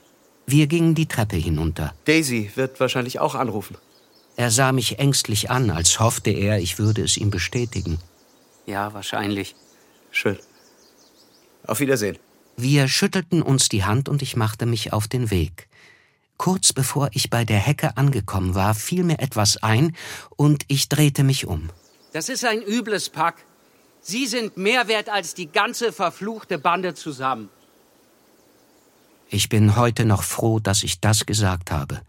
Wir 0.47 0.67
gingen 0.67 0.95
die 0.95 1.07
Treppe 1.07 1.35
hinunter. 1.35 1.93
Daisy 2.05 2.51
wird 2.55 2.79
wahrscheinlich 2.79 3.19
auch 3.19 3.35
anrufen. 3.35 3.75
Er 4.37 4.49
sah 4.49 4.71
mich 4.71 4.97
ängstlich 4.97 5.51
an, 5.51 5.71
als 5.71 5.99
hoffte 5.99 6.29
er, 6.29 6.59
ich 6.59 6.79
würde 6.79 7.03
es 7.03 7.17
ihm 7.17 7.31
bestätigen. 7.31 7.99
Ja, 8.65 8.93
wahrscheinlich. 8.93 9.55
Schön. 10.11 10.39
Auf 11.67 11.81
Wiedersehen. 11.81 12.17
Wir 12.55 12.87
schüttelten 12.87 13.41
uns 13.41 13.67
die 13.67 13.83
Hand 13.83 14.07
und 14.07 14.21
ich 14.21 14.37
machte 14.37 14.65
mich 14.65 14.93
auf 14.93 15.09
den 15.09 15.31
Weg. 15.31 15.67
Kurz 16.37 16.71
bevor 16.71 17.09
ich 17.11 17.29
bei 17.29 17.43
der 17.43 17.59
Hecke 17.59 17.97
angekommen 17.97 18.55
war, 18.55 18.73
fiel 18.73 19.03
mir 19.03 19.19
etwas 19.19 19.61
ein 19.61 19.97
und 20.37 20.63
ich 20.69 20.87
drehte 20.87 21.25
mich 21.25 21.45
um. 21.45 21.69
Das 22.13 22.29
ist 22.29 22.45
ein 22.45 22.61
übles 22.61 23.09
Pack. 23.09 23.43
Sie 23.99 24.27
sind 24.27 24.55
mehr 24.55 24.87
wert 24.87 25.09
als 25.09 25.33
die 25.33 25.51
ganze 25.51 25.91
verfluchte 25.91 26.59
Bande 26.59 26.93
zusammen. 26.93 27.49
Ich 29.29 29.49
bin 29.49 29.75
heute 29.75 30.05
noch 30.05 30.21
froh, 30.21 30.59
dass 30.59 30.83
ich 30.83 30.99
das 30.99 31.25
gesagt 31.25 31.71
habe. 31.71 32.01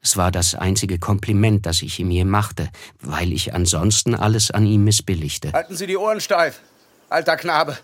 Es 0.00 0.16
war 0.16 0.30
das 0.30 0.54
einzige 0.54 0.98
Kompliment, 0.98 1.66
das 1.66 1.82
ich 1.82 1.98
ihm 2.00 2.10
je 2.10 2.24
machte, 2.24 2.70
weil 3.00 3.32
ich 3.32 3.52
ansonsten 3.52 4.14
alles 4.14 4.50
an 4.50 4.64
ihm 4.64 4.84
missbilligte. 4.84 5.52
Halten 5.52 5.76
Sie 5.76 5.86
die 5.86 5.96
Ohren 5.96 6.20
steif, 6.20 6.60
alter 7.10 7.36
Knabe. 7.36 7.76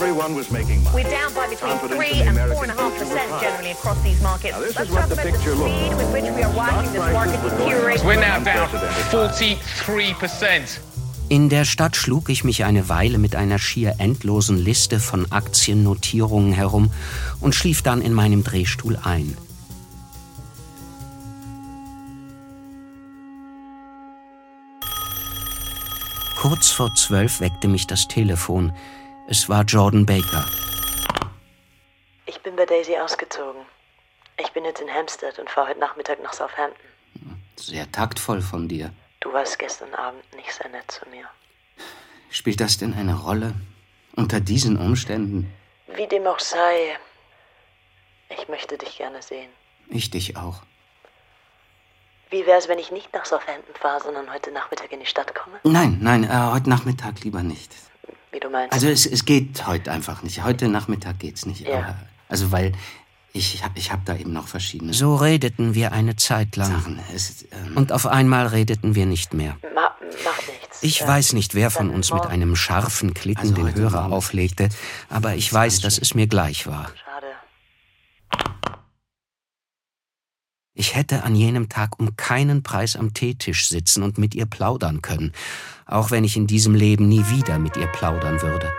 Everyone 0.00 0.34
was 0.34 0.50
making 0.50 0.82
money. 0.82 1.04
We're 1.04 1.10
down 1.10 1.34
by 1.34 1.46
between 1.46 1.72
Confidence 1.72 2.08
3 2.08 2.22
in 2.22 2.34
the 2.34 2.40
and 2.40 2.52
4.5% 2.52 2.56
future 2.56 2.74
was 3.04 3.12
generally 3.42 3.70
across 3.72 4.00
these 4.02 4.22
markets. 4.22 4.54
Now, 4.54 4.60
this 4.60 4.74
Let's 4.74 4.88
is 4.88 4.94
what 4.96 5.00
talk 5.00 5.08
the 5.10 5.14
about 5.14 5.26
the 5.26 5.32
looks 5.32 5.44
speed 5.44 5.88
like. 5.88 5.96
with 5.98 6.10
which 6.14 6.24
we 6.36 6.42
are 6.42 6.54
watching 6.56 6.92
this 6.92 7.12
market 7.12 7.42
deteriorate. 7.42 8.02
We're 8.02 8.14
now 8.18 8.38
down 8.40 8.68
43%. 8.70 10.80
In 11.28 11.50
der 11.50 11.66
Stadt 11.66 11.96
schlug 11.96 12.30
ich 12.30 12.44
mich 12.44 12.64
eine 12.64 12.88
Weile 12.88 13.18
mit 13.18 13.36
einer 13.36 13.58
schier 13.58 13.96
endlosen 13.98 14.56
Liste 14.56 15.00
von 15.00 15.30
Aktiennotierungen 15.30 16.54
herum 16.54 16.90
und 17.42 17.54
schlief 17.54 17.82
dann 17.82 18.00
in 18.00 18.14
meinem 18.14 18.42
Drehstuhl 18.42 18.96
ein. 19.04 19.36
Kurz 26.38 26.70
vor 26.70 26.94
zwölf 26.94 27.40
weckte 27.40 27.68
mich 27.68 27.86
das 27.86 28.08
Telefon. 28.08 28.72
Es 29.32 29.48
war 29.48 29.62
Jordan 29.62 30.04
Baker. 30.04 30.44
Ich 32.26 32.40
bin 32.40 32.56
bei 32.56 32.66
Daisy 32.66 32.96
ausgezogen. 32.96 33.62
Ich 34.40 34.50
bin 34.50 34.64
jetzt 34.64 34.80
in 34.80 34.92
Hampstead 34.92 35.38
und 35.38 35.48
fahre 35.48 35.68
heute 35.68 35.78
Nachmittag 35.78 36.20
nach 36.20 36.32
Southampton. 36.32 36.90
Sehr 37.54 37.92
taktvoll 37.92 38.42
von 38.42 38.66
dir. 38.66 38.92
Du 39.20 39.32
warst 39.32 39.60
gestern 39.60 39.94
Abend 39.94 40.24
nicht 40.34 40.52
sehr 40.52 40.68
nett 40.70 40.90
zu 40.90 41.08
mir. 41.10 41.26
Spielt 42.30 42.60
das 42.60 42.78
denn 42.78 42.92
eine 42.92 43.14
Rolle? 43.14 43.54
Unter 44.16 44.40
diesen 44.40 44.76
Umständen? 44.76 45.54
Wie 45.94 46.08
dem 46.08 46.26
auch 46.26 46.40
sei, 46.40 46.98
ich 48.30 48.48
möchte 48.48 48.78
dich 48.78 48.98
gerne 48.98 49.22
sehen. 49.22 49.50
Ich 49.90 50.10
dich 50.10 50.36
auch. 50.36 50.62
Wie 52.30 52.46
wär's, 52.46 52.66
wenn 52.66 52.80
ich 52.80 52.90
nicht 52.90 53.14
nach 53.14 53.26
Southampton 53.26 53.76
fahre, 53.76 54.02
sondern 54.02 54.32
heute 54.32 54.50
Nachmittag 54.50 54.90
in 54.90 54.98
die 54.98 55.06
Stadt 55.06 55.36
komme? 55.36 55.60
Nein, 55.62 55.98
nein, 56.00 56.24
äh, 56.24 56.50
heute 56.50 56.68
Nachmittag 56.68 57.20
lieber 57.20 57.44
nicht. 57.44 57.72
Wie 58.32 58.40
du 58.40 58.48
meinst. 58.50 58.72
Also 58.72 58.88
es, 58.88 59.06
es 59.06 59.24
geht 59.24 59.66
heute 59.66 59.90
einfach 59.90 60.22
nicht. 60.22 60.42
Heute 60.44 60.68
Nachmittag 60.68 61.18
geht's 61.18 61.46
nicht. 61.46 61.66
Ja. 61.66 61.78
Aber, 61.78 61.96
also 62.28 62.52
weil 62.52 62.72
ich 63.32 63.62
ich 63.76 63.92
hab 63.92 64.04
da 64.06 64.16
eben 64.16 64.32
noch 64.32 64.48
verschiedene. 64.48 64.92
So 64.92 65.14
redeten 65.14 65.74
wir 65.74 65.92
eine 65.92 66.16
Zeit 66.16 66.56
lang. 66.56 66.70
Sachen. 66.72 67.00
Es, 67.14 67.44
ähm, 67.52 67.76
Und 67.76 67.92
auf 67.92 68.06
einmal 68.06 68.48
redeten 68.48 68.94
wir 68.94 69.06
nicht 69.06 69.34
mehr. 69.34 69.56
Ma 69.74 69.94
macht 70.24 70.48
nichts. 70.48 70.82
Ich 70.82 71.02
Äh, 71.02 71.06
weiß 71.08 71.32
nicht, 71.34 71.54
wer 71.54 71.70
von 71.70 71.90
uns 71.90 72.12
mit 72.12 72.26
einem 72.26 72.56
scharfen 72.56 73.14
Klicken 73.14 73.40
Also 73.42 73.54
den 73.54 73.74
Hörer 73.74 74.10
auflegte, 74.12 74.68
aber 75.08 75.34
ich 75.34 75.52
weiß, 75.52 75.80
dass 75.80 75.98
es 75.98 76.14
mir 76.14 76.26
gleich 76.26 76.66
war. 76.66 76.90
Ich 80.72 80.94
hätte 80.94 81.24
an 81.24 81.34
jenem 81.34 81.68
Tag 81.68 81.98
um 81.98 82.14
keinen 82.14 82.62
Preis 82.62 82.94
am 82.94 83.12
Teetisch 83.12 83.68
sitzen 83.68 84.04
und 84.04 84.18
mit 84.18 84.36
ihr 84.36 84.46
plaudern 84.46 85.02
können, 85.02 85.32
auch 85.84 86.12
wenn 86.12 86.22
ich 86.22 86.36
in 86.36 86.46
diesem 86.46 86.74
Leben 86.74 87.08
nie 87.08 87.24
wieder 87.28 87.58
mit 87.58 87.76
ihr 87.76 87.88
plaudern 87.88 88.40
würde. 88.40 88.72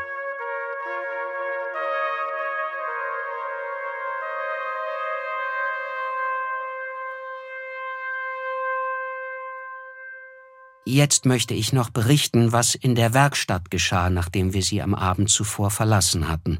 Jetzt 10.85 11.25
möchte 11.25 11.53
ich 11.53 11.73
noch 11.73 11.89
berichten, 11.89 12.51
was 12.53 12.73
in 12.73 12.95
der 12.95 13.13
Werkstatt 13.13 13.69
geschah, 13.69 14.09
nachdem 14.09 14.53
wir 14.53 14.63
sie 14.63 14.81
am 14.81 14.95
Abend 14.95 15.29
zuvor 15.29 15.69
verlassen 15.71 16.27
hatten. 16.27 16.59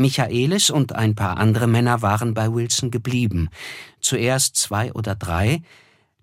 Michaelis 0.00 0.70
und 0.70 0.94
ein 0.94 1.14
paar 1.14 1.36
andere 1.38 1.66
Männer 1.66 2.02
waren 2.02 2.34
bei 2.34 2.52
Wilson 2.52 2.90
geblieben. 2.90 3.48
Zuerst 4.00 4.56
zwei 4.56 4.92
oder 4.92 5.14
drei, 5.14 5.62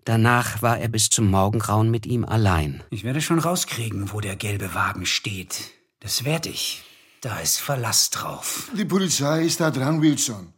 danach 0.06 0.62
war 0.62 0.78
er 0.80 0.88
bis 0.90 1.10
zum 1.10 1.30
Morgengrauen 1.30 1.90
mit 1.92 2.06
ihm 2.06 2.26
allein. 2.26 2.84
Ich 2.90 3.04
werde 3.04 3.22
schon 3.22 3.40
rauskriegen, 3.40 4.12
wo 4.12 4.20
der 4.22 4.36
gelbe 4.36 4.74
Wagen 4.74 5.06
steht. 5.06 5.72
Das 6.00 6.24
werde 6.26 6.50
ich. 6.50 6.84
Da 7.22 7.40
ist 7.40 7.60
Verlass 7.60 8.10
drauf. 8.10 8.70
Die 8.78 8.86
Polizei 8.86 9.44
ist 9.44 9.60
da 9.60 9.72
dran, 9.72 10.02
Wilson. 10.02 10.54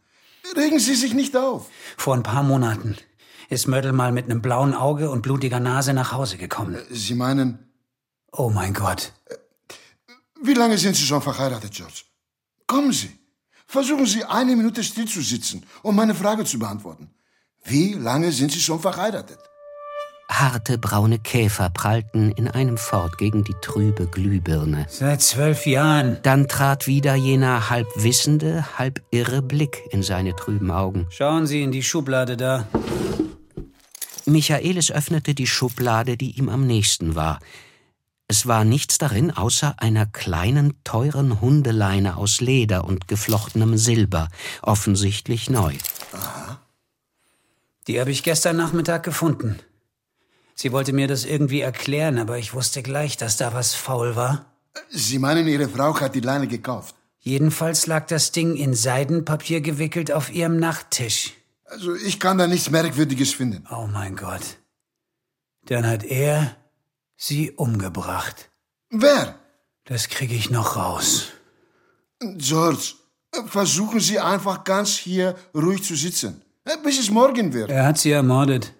Regen 0.56 0.78
Sie 0.78 0.94
sich 0.94 1.14
nicht 1.14 1.36
auf. 1.36 1.68
Vor 1.96 2.14
ein 2.14 2.22
paar 2.22 2.42
Monaten 2.42 2.96
ist 3.48 3.66
Mörtel 3.68 3.92
mal 3.92 4.12
mit 4.12 4.26
einem 4.26 4.40
blauen 4.42 4.72
Auge 4.74 5.10
und 5.10 5.22
blutiger 5.22 5.60
Nase 5.60 5.92
nach 5.92 6.12
Hause 6.12 6.36
gekommen. 6.36 6.78
Sie 6.90 7.14
meinen, 7.14 7.58
Oh 8.30 8.48
mein 8.50 8.72
Gott. 8.74 9.12
wie 10.42 10.54
lange 10.54 10.78
sind 10.78 10.96
Sie 10.96 11.04
schon 11.04 11.20
verheiratet, 11.22 11.72
George? 11.72 12.02
Kommen 12.72 12.92
Sie. 12.92 13.10
Versuchen 13.66 14.06
Sie 14.06 14.24
eine 14.24 14.56
Minute 14.56 14.82
still 14.82 15.06
zu 15.06 15.20
sitzen, 15.20 15.62
um 15.82 15.94
meine 15.94 16.14
Frage 16.14 16.46
zu 16.46 16.58
beantworten. 16.58 17.10
Wie 17.64 17.92
lange 17.92 18.32
sind 18.32 18.50
Sie 18.50 18.60
schon 18.60 18.80
verheiratet? 18.80 19.38
Harte 20.30 20.78
braune 20.78 21.18
Käfer 21.18 21.68
prallten 21.68 22.32
in 22.32 22.48
einem 22.48 22.78
fort 22.78 23.18
gegen 23.18 23.44
die 23.44 23.54
trübe 23.60 24.06
Glühbirne. 24.06 24.86
Seit 24.88 25.20
zwölf 25.20 25.66
Jahren. 25.66 26.16
Dann 26.22 26.48
trat 26.48 26.86
wieder 26.86 27.14
jener 27.14 27.68
halb 27.68 27.88
wissende, 27.94 28.64
halb 28.78 29.02
irre 29.10 29.42
Blick 29.42 29.82
in 29.90 30.02
seine 30.02 30.34
trüben 30.34 30.70
Augen. 30.70 31.06
Schauen 31.10 31.46
Sie 31.46 31.62
in 31.62 31.72
die 31.72 31.82
Schublade 31.82 32.38
da. 32.38 32.66
Michaelis 34.24 34.90
öffnete 34.90 35.34
die 35.34 35.46
Schublade, 35.46 36.16
die 36.16 36.38
ihm 36.38 36.48
am 36.48 36.66
nächsten 36.66 37.16
war. 37.16 37.38
Es 38.32 38.46
war 38.46 38.64
nichts 38.64 38.96
darin 38.96 39.30
außer 39.30 39.74
einer 39.76 40.06
kleinen, 40.06 40.82
teuren 40.84 41.42
Hundeleine 41.42 42.16
aus 42.16 42.40
Leder 42.40 42.84
und 42.84 43.06
geflochtenem 43.06 43.76
Silber, 43.76 44.30
offensichtlich 44.62 45.50
neu. 45.50 45.74
Die 47.86 48.00
habe 48.00 48.10
ich 48.10 48.22
gestern 48.22 48.56
Nachmittag 48.56 49.02
gefunden. 49.02 49.58
Sie 50.54 50.72
wollte 50.72 50.94
mir 50.94 51.08
das 51.08 51.26
irgendwie 51.26 51.60
erklären, 51.60 52.18
aber 52.18 52.38
ich 52.38 52.54
wusste 52.54 52.82
gleich, 52.82 53.18
dass 53.18 53.36
da 53.36 53.52
was 53.52 53.74
faul 53.74 54.16
war. 54.16 54.46
Sie 54.88 55.18
meinen, 55.18 55.46
Ihre 55.46 55.68
Frau 55.68 56.00
hat 56.00 56.14
die 56.14 56.20
Leine 56.20 56.48
gekauft. 56.48 56.94
Jedenfalls 57.18 57.86
lag 57.86 58.06
das 58.06 58.32
Ding 58.32 58.56
in 58.56 58.72
Seidenpapier 58.72 59.60
gewickelt 59.60 60.10
auf 60.10 60.32
ihrem 60.32 60.58
Nachttisch. 60.58 61.34
Also 61.66 61.94
ich 61.94 62.18
kann 62.18 62.38
da 62.38 62.46
nichts 62.46 62.70
Merkwürdiges 62.70 63.34
finden. 63.34 63.66
Oh 63.70 63.86
mein 63.92 64.16
Gott. 64.16 64.56
Dann 65.66 65.86
hat 65.86 66.02
er 66.02 66.56
sie 67.22 67.52
umgebracht. 67.52 68.50
Wer? 68.90 69.38
Das 69.84 70.08
kriege 70.08 70.34
ich 70.34 70.50
noch 70.50 70.76
raus. 70.76 71.28
George, 72.20 72.94
versuchen 73.46 74.00
Sie 74.00 74.18
einfach 74.18 74.64
ganz 74.64 74.90
hier 74.96 75.36
ruhig 75.54 75.82
zu 75.82 75.96
sitzen, 75.96 76.42
bis 76.84 76.98
es 76.98 77.10
morgen 77.10 77.52
wird. 77.52 77.70
Er 77.70 77.86
hat 77.86 77.98
sie 77.98 78.10
ermordet. 78.10 78.74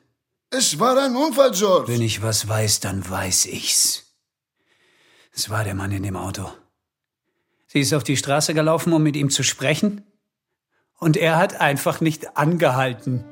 Es 0.50 0.78
war 0.78 0.96
ein 1.02 1.16
Unfall, 1.16 1.52
George. 1.52 1.92
Wenn 1.92 2.02
ich 2.02 2.22
was 2.22 2.46
weiß, 2.46 2.80
dann 2.80 3.08
weiß 3.08 3.46
ich's. 3.46 4.04
Es 5.32 5.48
war 5.48 5.64
der 5.64 5.74
Mann 5.74 5.92
in 5.92 6.02
dem 6.02 6.16
Auto. 6.16 6.52
Sie 7.68 7.80
ist 7.80 7.94
auf 7.94 8.04
die 8.04 8.18
Straße 8.18 8.52
gelaufen, 8.54 8.92
um 8.92 9.02
mit 9.02 9.16
ihm 9.16 9.30
zu 9.30 9.42
sprechen, 9.42 10.04
und 10.98 11.16
er 11.16 11.36
hat 11.36 11.60
einfach 11.60 12.00
nicht 12.00 12.36
angehalten. 12.36 13.24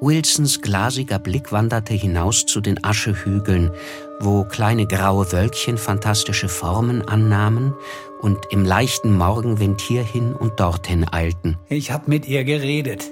Wilsons 0.00 0.60
glasiger 0.60 1.18
Blick 1.18 1.50
wanderte 1.50 1.92
hinaus 1.92 2.46
zu 2.46 2.60
den 2.60 2.84
Aschehügeln, 2.84 3.72
wo 4.20 4.44
kleine 4.44 4.86
graue 4.86 5.30
Wölkchen 5.32 5.76
fantastische 5.76 6.48
Formen 6.48 7.02
annahmen 7.02 7.74
und 8.20 8.38
im 8.50 8.64
leichten 8.64 9.16
Morgenwind 9.16 9.80
hierhin 9.80 10.34
und 10.34 10.60
dorthin 10.60 11.04
eilten. 11.12 11.56
Ich 11.68 11.90
hab 11.90 12.06
mit 12.06 12.28
ihr 12.28 12.44
geredet. 12.44 13.10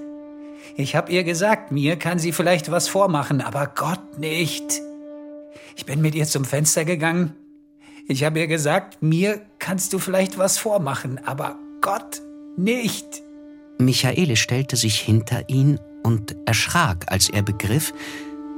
Ich 0.76 0.94
hab 0.94 1.10
ihr 1.10 1.24
gesagt, 1.24 1.72
mir 1.72 1.96
kann 1.96 2.20
sie 2.20 2.32
vielleicht 2.32 2.70
was 2.70 2.88
vormachen, 2.88 3.40
aber 3.40 3.66
Gott 3.66 4.18
nicht. 4.18 4.80
Ich 5.74 5.86
bin 5.86 6.00
mit 6.00 6.14
ihr 6.14 6.26
zum 6.26 6.44
Fenster 6.44 6.84
gegangen. 6.84 7.34
Ich 8.06 8.22
habe 8.22 8.38
ihr 8.38 8.46
gesagt, 8.46 9.02
mir 9.02 9.40
kannst 9.58 9.92
du 9.92 9.98
vielleicht 9.98 10.38
was 10.38 10.58
vormachen, 10.58 11.18
aber 11.24 11.56
Gott 11.80 12.22
nicht. 12.56 13.22
Michaele 13.78 14.36
stellte 14.36 14.76
sich 14.76 15.00
hinter 15.00 15.48
ihn 15.48 15.80
und 16.06 16.36
erschrak, 16.46 17.04
als 17.08 17.28
er 17.28 17.42
begriff, 17.42 17.92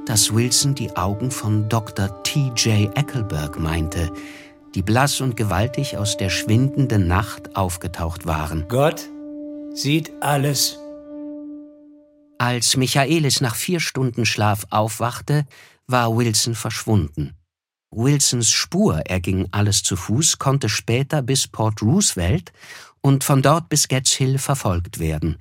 dass 0.05 0.35
Wilson 0.35 0.75
die 0.75 0.95
Augen 0.97 1.31
von 1.31 1.69
Dr. 1.71 2.23
T.J. 2.23 2.95
Eckelberg 2.95 3.59
meinte, 3.59 4.13
die 4.75 4.83
blass 4.83 5.23
und 5.23 5.35
gewaltig 5.35 5.97
aus 5.97 6.19
der 6.19 6.29
schwindenden 6.29 7.09
Nacht 7.09 7.57
aufgetaucht 7.57 8.27
waren. 8.27 8.67
Gott 8.69 9.09
sieht 9.73 10.13
alles. 10.21 10.79
Als 12.37 12.77
Michaelis 12.77 13.41
nach 13.41 13.55
vier 13.55 13.81
Stunden 13.81 14.27
Schlaf 14.27 14.67
aufwachte, 14.69 15.47
war 15.87 16.15
Wilson 16.17 16.55
verschwunden. 16.55 17.35
Wilsons 17.91 18.51
Spur 18.51 18.99
erging 19.07 19.49
alles 19.53 19.83
zu 19.83 19.97
Fuß, 19.97 20.39
konnte 20.39 20.69
später 20.69 21.23
bis 21.23 21.49
Port 21.49 21.81
Roosevelt 21.81 22.53
und 23.01 23.25
von 23.25 23.41
dort 23.41 23.71
bis 23.71 23.89
Getz 23.89 24.13
Hill 24.13 24.39
verfolgt 24.39 24.99
werden. 24.99 25.39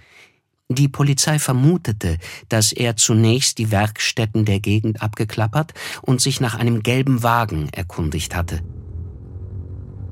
Die 0.70 0.90
Polizei 0.90 1.40
vermutete, 1.40 2.18
dass 2.50 2.74
er 2.74 2.98
zunächst 2.98 3.58
die 3.58 3.72
Werkstätten 3.72 4.44
der 4.44 4.60
Gegend 4.60 5.02
abgeklappert 5.02 5.74
und 6.02 6.20
sich 6.20 6.42
nach 6.42 6.56
einem 6.56 6.84
gelben 6.84 7.24
Wagen 7.24 7.70
erkundigt 7.72 8.36
hatte. 8.36 8.60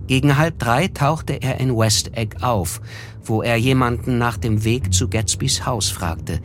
Gegen 0.08 0.38
halb 0.38 0.58
drei 0.58 0.88
tauchte 0.88 1.34
er 1.34 1.60
in 1.60 1.76
West 1.76 2.16
Egg 2.16 2.38
auf, 2.42 2.80
wo 3.22 3.42
er 3.42 3.58
jemanden 3.58 4.18
nach 4.18 4.38
dem 4.38 4.64
Weg 4.64 4.94
zu 4.94 5.10
Gatsbys 5.10 5.66
Haus 5.66 5.90
fragte. 5.90 6.40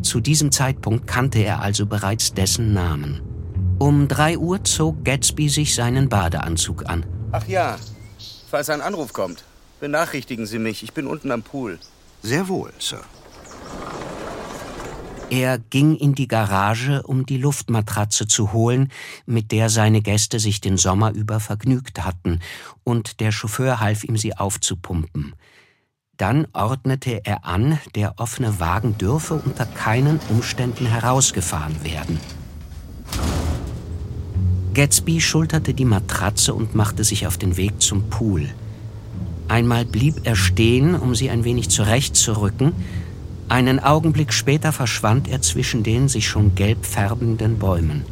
Zu 0.00 0.20
diesem 0.20 0.50
Zeitpunkt 0.50 1.06
kannte 1.06 1.40
er 1.40 1.60
also 1.60 1.84
bereits 1.84 2.32
dessen 2.32 2.72
Namen. 2.72 3.20
Um 3.78 4.08
drei 4.08 4.38
Uhr 4.38 4.64
zog 4.64 5.04
Gatsby 5.04 5.50
sich 5.50 5.74
seinen 5.74 6.08
Badeanzug 6.08 6.88
an. 6.88 7.04
Ach 7.32 7.46
ja, 7.46 7.76
falls 8.50 8.70
ein 8.70 8.80
Anruf 8.80 9.12
kommt, 9.12 9.44
benachrichtigen 9.80 10.46
Sie 10.46 10.58
mich. 10.58 10.82
Ich 10.82 10.94
bin 10.94 11.06
unten 11.06 11.30
am 11.30 11.42
Pool. 11.42 11.78
Sehr 12.22 12.48
wohl, 12.48 12.72
Sir. 12.78 13.02
Er 15.30 15.58
ging 15.58 15.94
in 15.94 16.14
die 16.14 16.26
Garage, 16.26 17.02
um 17.02 17.26
die 17.26 17.36
Luftmatratze 17.36 18.26
zu 18.26 18.52
holen, 18.52 18.90
mit 19.26 19.52
der 19.52 19.68
seine 19.68 20.00
Gäste 20.00 20.40
sich 20.40 20.62
den 20.62 20.78
Sommer 20.78 21.12
über 21.12 21.38
vergnügt 21.38 22.04
hatten, 22.04 22.40
und 22.82 23.20
der 23.20 23.30
Chauffeur 23.30 23.78
half 23.78 24.04
ihm, 24.04 24.16
sie 24.16 24.36
aufzupumpen. 24.36 25.34
Dann 26.16 26.48
ordnete 26.54 27.24
er 27.24 27.44
an, 27.44 27.78
der 27.94 28.18
offene 28.18 28.58
Wagen 28.58 28.96
dürfe 28.96 29.34
unter 29.34 29.66
keinen 29.66 30.18
Umständen 30.30 30.86
herausgefahren 30.86 31.84
werden. 31.84 32.18
Gatsby 34.72 35.20
schulterte 35.20 35.74
die 35.74 35.84
Matratze 35.84 36.54
und 36.54 36.74
machte 36.74 37.04
sich 37.04 37.26
auf 37.26 37.36
den 37.36 37.56
Weg 37.56 37.82
zum 37.82 38.08
Pool. 38.08 38.48
Einmal 39.46 39.84
blieb 39.84 40.20
er 40.24 40.36
stehen, 40.36 40.94
um 40.94 41.14
sie 41.14 41.30
ein 41.30 41.44
wenig 41.44 41.68
zurechtzurücken. 41.68 42.72
Einen 43.48 43.80
Augenblick 43.80 44.32
später 44.32 44.72
verschwand 44.72 45.28
er 45.28 45.40
zwischen 45.42 45.82
den 45.82 46.08
sich 46.08 46.28
schon 46.28 46.54
gelb 46.54 46.84
färbenden 46.84 47.58
Bäumen. 47.58 48.04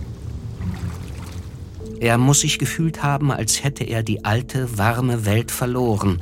Er 2.01 2.19
muss 2.19 2.41
sich 2.41 2.59
gefühlt 2.59 3.03
haben, 3.03 3.31
als 3.31 3.63
hätte 3.65 3.85
er 3.85 4.03
die 4.03 4.25
alte, 4.25 4.79
warme 4.79 5.25
Welt 5.25 5.51
verloren 5.51 6.21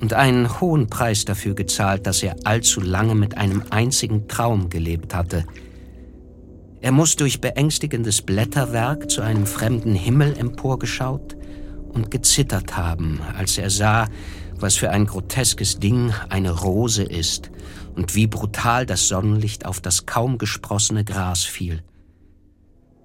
und 0.00 0.12
einen 0.12 0.60
hohen 0.60 0.88
Preis 0.88 1.24
dafür 1.24 1.54
gezahlt, 1.54 2.06
dass 2.06 2.22
er 2.22 2.36
allzu 2.44 2.80
lange 2.80 3.14
mit 3.14 3.36
einem 3.36 3.62
einzigen 3.70 4.28
Traum 4.28 4.68
gelebt 4.68 5.14
hatte– 5.14 5.44
er 6.86 6.92
muss 6.92 7.16
durch 7.16 7.40
beängstigendes 7.40 8.22
Blätterwerk 8.22 9.10
zu 9.10 9.20
einem 9.20 9.44
fremden 9.46 9.96
Himmel 9.96 10.36
emporgeschaut 10.38 11.36
und 11.88 12.12
gezittert 12.12 12.76
haben, 12.76 13.18
als 13.36 13.58
er 13.58 13.70
sah, 13.70 14.08
was 14.54 14.76
für 14.76 14.90
ein 14.90 15.06
groteskes 15.06 15.80
Ding 15.80 16.12
eine 16.28 16.52
Rose 16.52 17.02
ist 17.02 17.50
und 17.96 18.14
wie 18.14 18.26
brutal 18.26 18.86
das 18.86 19.08
Sonnenlicht 19.08 19.66
auf 19.66 19.80
das 19.80 20.06
kaum 20.06 20.38
gesprossene 20.38 21.04
Gras 21.04 21.42
fiel. 21.42 21.82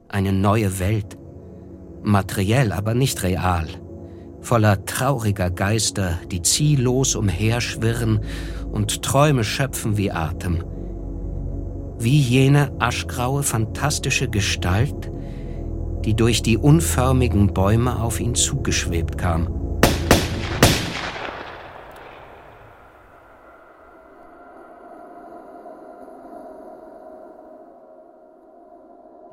Eine 0.09 0.33
neue 0.33 0.79
Welt, 0.79 1.17
materiell, 2.03 2.71
aber 2.71 2.93
nicht 2.93 3.23
real, 3.23 3.67
voller 4.41 4.85
trauriger 4.85 5.49
Geister, 5.49 6.19
die 6.29 6.41
ziellos 6.41 7.15
umherschwirren 7.15 8.19
und 8.71 9.01
Träume 9.01 9.43
schöpfen 9.43 9.97
wie 9.97 10.11
Atem– 10.11 10.63
wie 12.03 12.19
jene 12.19 12.71
aschgraue, 12.79 13.43
fantastische 13.43 14.27
Gestalt, 14.27 15.11
die 16.03 16.15
durch 16.15 16.41
die 16.41 16.57
unförmigen 16.57 17.53
Bäume 17.53 18.01
auf 18.01 18.19
ihn 18.19 18.33
zugeschwebt 18.33 19.17
kam. 19.17 19.60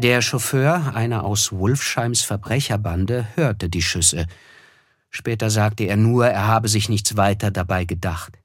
Der 0.01 0.23
Chauffeur, 0.23 0.95
einer 0.95 1.25
aus 1.25 1.51
Wolfsheims 1.51 2.23
Verbrecherbande, 2.23 3.27
hörte 3.35 3.69
die 3.69 3.83
Schüsse. 3.83 4.29
Später 5.11 5.51
sagte 5.51 5.85
er 5.85 5.97
nur, 5.97 6.29
er 6.29 6.47
habe 6.47 6.69
sich 6.69 6.89
nichts 6.89 7.17
weiter 7.17 7.51
dabei 7.51 7.85
gedacht. 7.85 8.39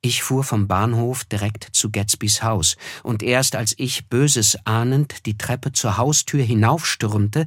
Ich 0.00 0.22
fuhr 0.22 0.44
vom 0.44 0.68
Bahnhof 0.68 1.24
direkt 1.24 1.66
zu 1.72 1.90
Gatsbys 1.90 2.44
Haus, 2.44 2.76
und 3.02 3.24
erst 3.24 3.56
als 3.56 3.74
ich, 3.78 4.08
Böses 4.08 4.56
ahnend, 4.64 5.26
die 5.26 5.36
Treppe 5.36 5.72
zur 5.72 5.96
Haustür 5.96 6.44
hinaufstürmte, 6.44 7.46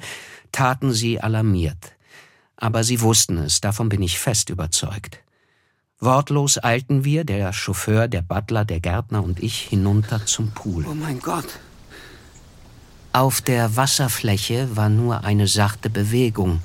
taten 0.52 0.92
sie 0.92 1.22
alarmiert. 1.22 1.94
Aber 2.58 2.84
sie 2.84 3.00
wussten 3.00 3.38
es, 3.38 3.62
davon 3.62 3.88
bin 3.88 4.02
ich 4.02 4.20
fest 4.20 4.50
überzeugt. 4.50 5.24
Wortlos 6.02 6.62
eilten 6.62 7.06
wir, 7.06 7.24
der 7.24 7.54
Chauffeur, 7.54 8.10
der 8.10 8.22
Butler, 8.22 8.66
der 8.66 8.82
Gärtner 8.82 9.24
und 9.24 9.42
ich, 9.42 9.62
hinunter 9.62 10.26
zum 10.26 10.52
Pool. 10.52 10.86
Oh 10.86 10.94
mein 10.94 11.20
Gott! 11.20 11.62
Auf 13.18 13.42
der 13.42 13.76
Wasserfläche 13.76 14.70
war 14.76 14.90
nur 14.90 15.24
eine 15.24 15.48
sachte 15.48 15.90
Bewegung, 15.90 16.60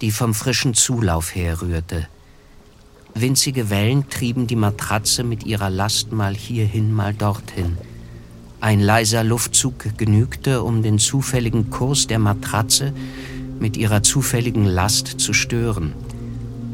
die 0.00 0.10
vom 0.10 0.34
frischen 0.34 0.74
Zulauf 0.74 1.36
herrührte. 1.36 2.08
Winzige 3.14 3.70
Wellen 3.70 4.08
trieben 4.08 4.48
die 4.48 4.56
Matratze 4.56 5.22
mit 5.22 5.46
ihrer 5.46 5.70
Last 5.70 6.10
mal 6.10 6.34
hierhin, 6.34 6.92
mal 6.92 7.14
dorthin. 7.14 7.78
Ein 8.60 8.80
leiser 8.80 9.22
Luftzug 9.22 9.96
genügte, 9.96 10.64
um 10.64 10.82
den 10.82 10.98
zufälligen 10.98 11.70
Kurs 11.70 12.08
der 12.08 12.18
Matratze 12.18 12.92
mit 13.60 13.76
ihrer 13.76 14.02
zufälligen 14.02 14.64
Last 14.64 15.20
zu 15.20 15.32
stören. 15.32 15.92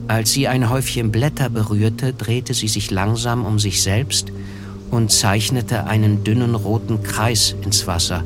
Als 0.08 0.32
sie 0.32 0.48
ein 0.48 0.70
Häufchen 0.70 1.12
Blätter 1.12 1.50
berührte, 1.50 2.14
drehte 2.14 2.54
sie 2.54 2.68
sich 2.68 2.90
langsam 2.90 3.44
um 3.44 3.58
sich 3.58 3.82
selbst 3.82 4.32
und 4.90 5.12
zeichnete 5.12 5.84
einen 5.84 6.24
dünnen 6.24 6.54
roten 6.54 7.02
Kreis 7.02 7.54
ins 7.62 7.86
Wasser. 7.86 8.24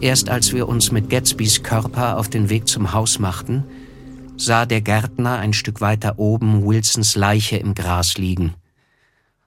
Erst 0.00 0.30
als 0.30 0.52
wir 0.52 0.68
uns 0.68 0.92
mit 0.92 1.10
Gatsbys 1.10 1.64
Körper 1.64 2.18
auf 2.18 2.28
den 2.28 2.50
Weg 2.50 2.68
zum 2.68 2.92
Haus 2.92 3.18
machten, 3.18 3.64
sah 4.36 4.64
der 4.64 4.80
Gärtner 4.80 5.38
ein 5.38 5.52
Stück 5.52 5.80
weiter 5.80 6.18
oben 6.18 6.64
Wilsons 6.64 7.16
Leiche 7.16 7.56
im 7.56 7.74
Gras 7.74 8.16
liegen. 8.16 8.54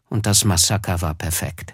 Und 0.10 0.26
das 0.26 0.44
Massaker 0.44 1.02
war 1.02 1.14
perfekt. 1.14 1.74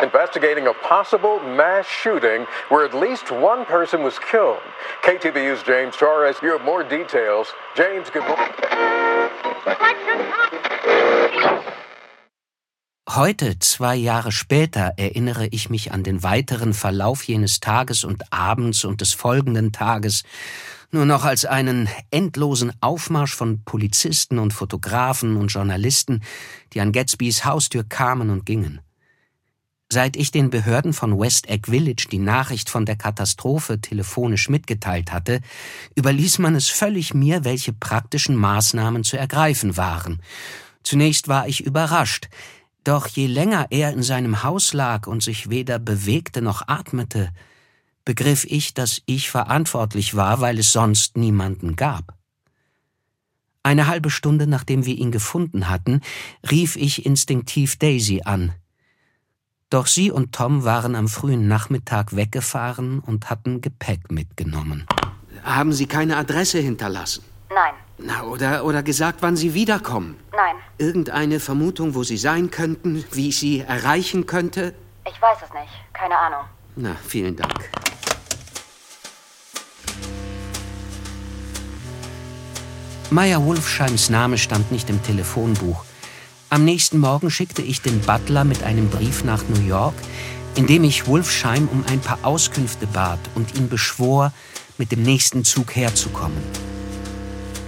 investigating 0.00 0.68
a 0.68 0.74
possible 0.74 1.40
mass 1.40 1.86
shooting 1.86 2.46
where 2.70 2.84
at 2.84 2.94
least 2.94 3.30
one 3.30 3.64
person 3.64 4.02
was 4.02 4.18
killed. 4.18 4.60
KTVU's 5.02 5.62
James 5.64 5.96
Torres, 5.96 6.36
you 6.40 6.50
have 6.50 6.62
more 6.64 6.82
details. 6.82 7.52
James, 7.74 8.08
good 8.08 8.22
morning. 8.22 9.27
Heute, 13.10 13.58
zwei 13.58 13.96
Jahre 13.96 14.32
später, 14.32 14.92
erinnere 14.96 15.46
ich 15.48 15.70
mich 15.70 15.92
an 15.92 16.02
den 16.02 16.22
weiteren 16.22 16.74
Verlauf 16.74 17.24
jenes 17.24 17.58
Tages 17.58 18.04
und 18.04 18.32
Abends 18.32 18.84
und 18.84 19.00
des 19.00 19.12
folgenden 19.12 19.72
Tages 19.72 20.22
nur 20.90 21.04
noch 21.04 21.24
als 21.24 21.44
einen 21.44 21.88
endlosen 22.10 22.72
Aufmarsch 22.80 23.34
von 23.34 23.64
Polizisten 23.64 24.38
und 24.38 24.52
Fotografen 24.52 25.36
und 25.36 25.48
Journalisten, 25.48 26.22
die 26.72 26.80
an 26.80 26.92
Gatsbys 26.92 27.44
Haustür 27.44 27.84
kamen 27.84 28.30
und 28.30 28.46
gingen. 28.46 28.80
Seit 29.90 30.16
ich 30.16 30.30
den 30.30 30.50
Behörden 30.50 30.92
von 30.92 31.18
West 31.18 31.48
Egg 31.48 31.70
Village 31.70 32.08
die 32.10 32.18
Nachricht 32.18 32.68
von 32.68 32.84
der 32.84 32.96
Katastrophe 32.96 33.80
telefonisch 33.80 34.50
mitgeteilt 34.50 35.12
hatte, 35.12 35.40
überließ 35.96 36.40
man 36.40 36.54
es 36.54 36.68
völlig 36.68 37.14
mir, 37.14 37.44
welche 37.44 37.72
praktischen 37.72 38.36
Maßnahmen 38.36 39.02
zu 39.02 39.16
ergreifen 39.16 39.78
waren. 39.78 40.20
Zunächst 40.82 41.28
war 41.28 41.48
ich 41.48 41.64
überrascht, 41.64 42.28
doch 42.84 43.06
je 43.06 43.26
länger 43.26 43.68
er 43.70 43.90
in 43.94 44.02
seinem 44.02 44.42
Haus 44.42 44.74
lag 44.74 45.06
und 45.06 45.22
sich 45.22 45.48
weder 45.48 45.78
bewegte 45.78 46.42
noch 46.42 46.68
atmete, 46.68 47.30
begriff 48.04 48.44
ich, 48.44 48.74
dass 48.74 49.00
ich 49.06 49.30
verantwortlich 49.30 50.14
war, 50.14 50.42
weil 50.42 50.58
es 50.58 50.70
sonst 50.70 51.16
niemanden 51.16 51.76
gab. 51.76 52.14
Eine 53.62 53.86
halbe 53.86 54.10
Stunde 54.10 54.46
nachdem 54.46 54.84
wir 54.84 54.96
ihn 54.96 55.12
gefunden 55.12 55.70
hatten, 55.70 56.02
rief 56.50 56.76
ich 56.76 57.06
instinktiv 57.06 57.76
Daisy 57.76 58.20
an– 58.26 58.52
doch 59.70 59.86
sie 59.86 60.10
und 60.10 60.34
Tom 60.34 60.64
waren 60.64 60.94
am 60.94 61.08
frühen 61.08 61.46
Nachmittag 61.46 62.16
weggefahren 62.16 63.00
und 63.00 63.28
hatten 63.28 63.60
Gepäck 63.60 64.10
mitgenommen. 64.10 64.86
Haben 65.44 65.72
Sie 65.72 65.86
keine 65.86 66.16
Adresse 66.16 66.58
hinterlassen? 66.58 67.24
Nein. 67.50 67.74
Na, 67.98 68.22
oder, 68.22 68.64
oder 68.64 68.82
gesagt, 68.82 69.22
wann 69.22 69.36
Sie 69.36 69.54
wiederkommen? 69.54 70.16
Nein. 70.32 70.56
Irgendeine 70.78 71.40
Vermutung, 71.40 71.94
wo 71.94 72.02
Sie 72.02 72.16
sein 72.16 72.50
könnten, 72.50 73.04
wie 73.12 73.28
ich 73.28 73.38
Sie 73.38 73.60
erreichen 73.60 74.26
könnte? 74.26 74.74
Ich 75.06 75.20
weiß 75.20 75.38
es 75.44 75.52
nicht. 75.52 75.72
Keine 75.92 76.16
Ahnung. 76.16 76.44
Na, 76.76 76.94
vielen 77.06 77.36
Dank. 77.36 77.70
Meyer 83.10 83.44
Wolfsheims 83.44 84.10
Name 84.10 84.36
stand 84.36 84.70
nicht 84.70 84.90
im 84.90 85.02
Telefonbuch. 85.02 85.87
Am 86.50 86.64
nächsten 86.64 86.98
Morgen 86.98 87.30
schickte 87.30 87.60
ich 87.60 87.82
den 87.82 88.00
Butler 88.00 88.42
mit 88.42 88.62
einem 88.62 88.88
Brief 88.88 89.22
nach 89.22 89.42
New 89.48 89.66
York, 89.66 89.94
in 90.54 90.66
dem 90.66 90.82
ich 90.82 91.06
Wolfsheim 91.06 91.68
um 91.68 91.84
ein 91.90 92.00
paar 92.00 92.18
Auskünfte 92.22 92.86
bat 92.86 93.18
und 93.34 93.54
ihn 93.54 93.68
beschwor, 93.68 94.32
mit 94.78 94.90
dem 94.90 95.02
nächsten 95.02 95.44
Zug 95.44 95.76
herzukommen. 95.76 96.42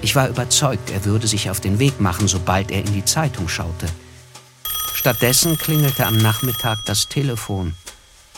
Ich 0.01 0.17
war 0.17 0.29
überzeugt, 0.29 0.91
er 0.91 1.05
würde 1.05 1.27
sich 1.27 1.51
auf 1.51 1.61
den 1.61 1.79
Weg 1.79 2.01
machen, 2.01 2.27
sobald 2.27 2.71
er 2.71 2.81
in 2.81 2.95
die 2.95 3.05
Zeitung 3.05 3.49
schaute. 3.49 3.87
Stattdessen 4.95 5.59
klingelte 5.59 6.07
am 6.07 6.17
Nachmittag 6.17 6.79
das 6.87 7.07
Telefon. 7.07 7.75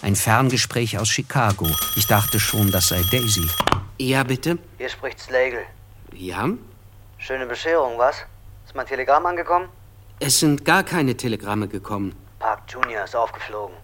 Ein 0.00 0.16
Ferngespräch 0.16 0.98
aus 0.98 1.08
Chicago. 1.08 1.68
Ich 1.94 2.08
dachte 2.08 2.40
schon, 2.40 2.72
das 2.72 2.88
sei 2.88 3.00
Daisy. 3.12 3.46
Ja, 3.98 4.24
bitte? 4.24 4.58
Hier 4.78 4.88
spricht 4.88 5.20
Slagle. 5.20 5.62
Ja? 6.12 6.48
Schöne 7.18 7.46
Bescherung, 7.46 7.96
was? 7.96 8.16
Ist 8.66 8.74
mein 8.74 8.86
Telegramm 8.86 9.24
angekommen? 9.26 9.68
Es 10.24 10.38
sind 10.38 10.64
gar 10.64 10.84
keine 10.84 11.16
Telegramme 11.16 11.66
gekommen. 11.66 12.14
Park 12.38 12.60
Junior 12.68 13.02
ist 13.02 13.16
aufgeflogen. 13.16 13.74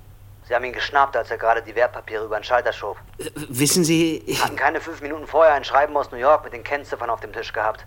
Sie 0.46 0.54
haben 0.54 0.64
ihn 0.64 0.72
geschnappt, 0.72 1.16
als 1.16 1.32
er 1.32 1.36
gerade 1.36 1.62
die 1.62 1.74
Wertpapiere 1.74 2.24
über 2.24 2.38
den 2.38 2.44
Schalter 2.44 2.72
schob. 2.72 2.96
Äh, 3.18 3.24
wissen 3.48 3.82
Sie... 3.82 4.22
Ich 4.24 4.42
Hatten 4.44 4.54
keine 4.54 4.80
fünf 4.80 5.00
Minuten 5.00 5.26
vorher 5.26 5.54
ein 5.54 5.64
Schreiben 5.64 5.96
aus 5.96 6.12
New 6.12 6.16
York 6.16 6.44
mit 6.44 6.52
den 6.52 6.62
Kennziffern 6.62 7.10
auf 7.10 7.20
dem 7.20 7.32
Tisch 7.32 7.52
gehabt. 7.52 7.84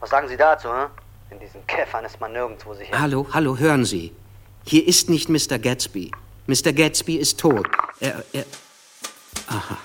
Was 0.00 0.10
sagen 0.10 0.26
Sie 0.26 0.36
dazu, 0.36 0.68
hä? 0.70 0.86
In 1.30 1.38
diesen 1.38 1.64
Käffern 1.68 2.04
ist 2.04 2.20
man 2.20 2.32
nirgendwo 2.32 2.74
sicher. 2.74 3.00
Hallo, 3.00 3.28
hallo, 3.32 3.58
hören 3.58 3.84
Sie. 3.84 4.12
Hier 4.64 4.86
ist 4.86 5.08
nicht 5.08 5.28
Mr. 5.28 5.60
Gatsby. 5.60 6.10
Mr. 6.48 6.72
Gatsby 6.72 7.16
ist 7.16 7.38
tot. 7.38 7.68
Er, 8.00 8.24
er... 8.32 8.44
Aha. 9.46 9.78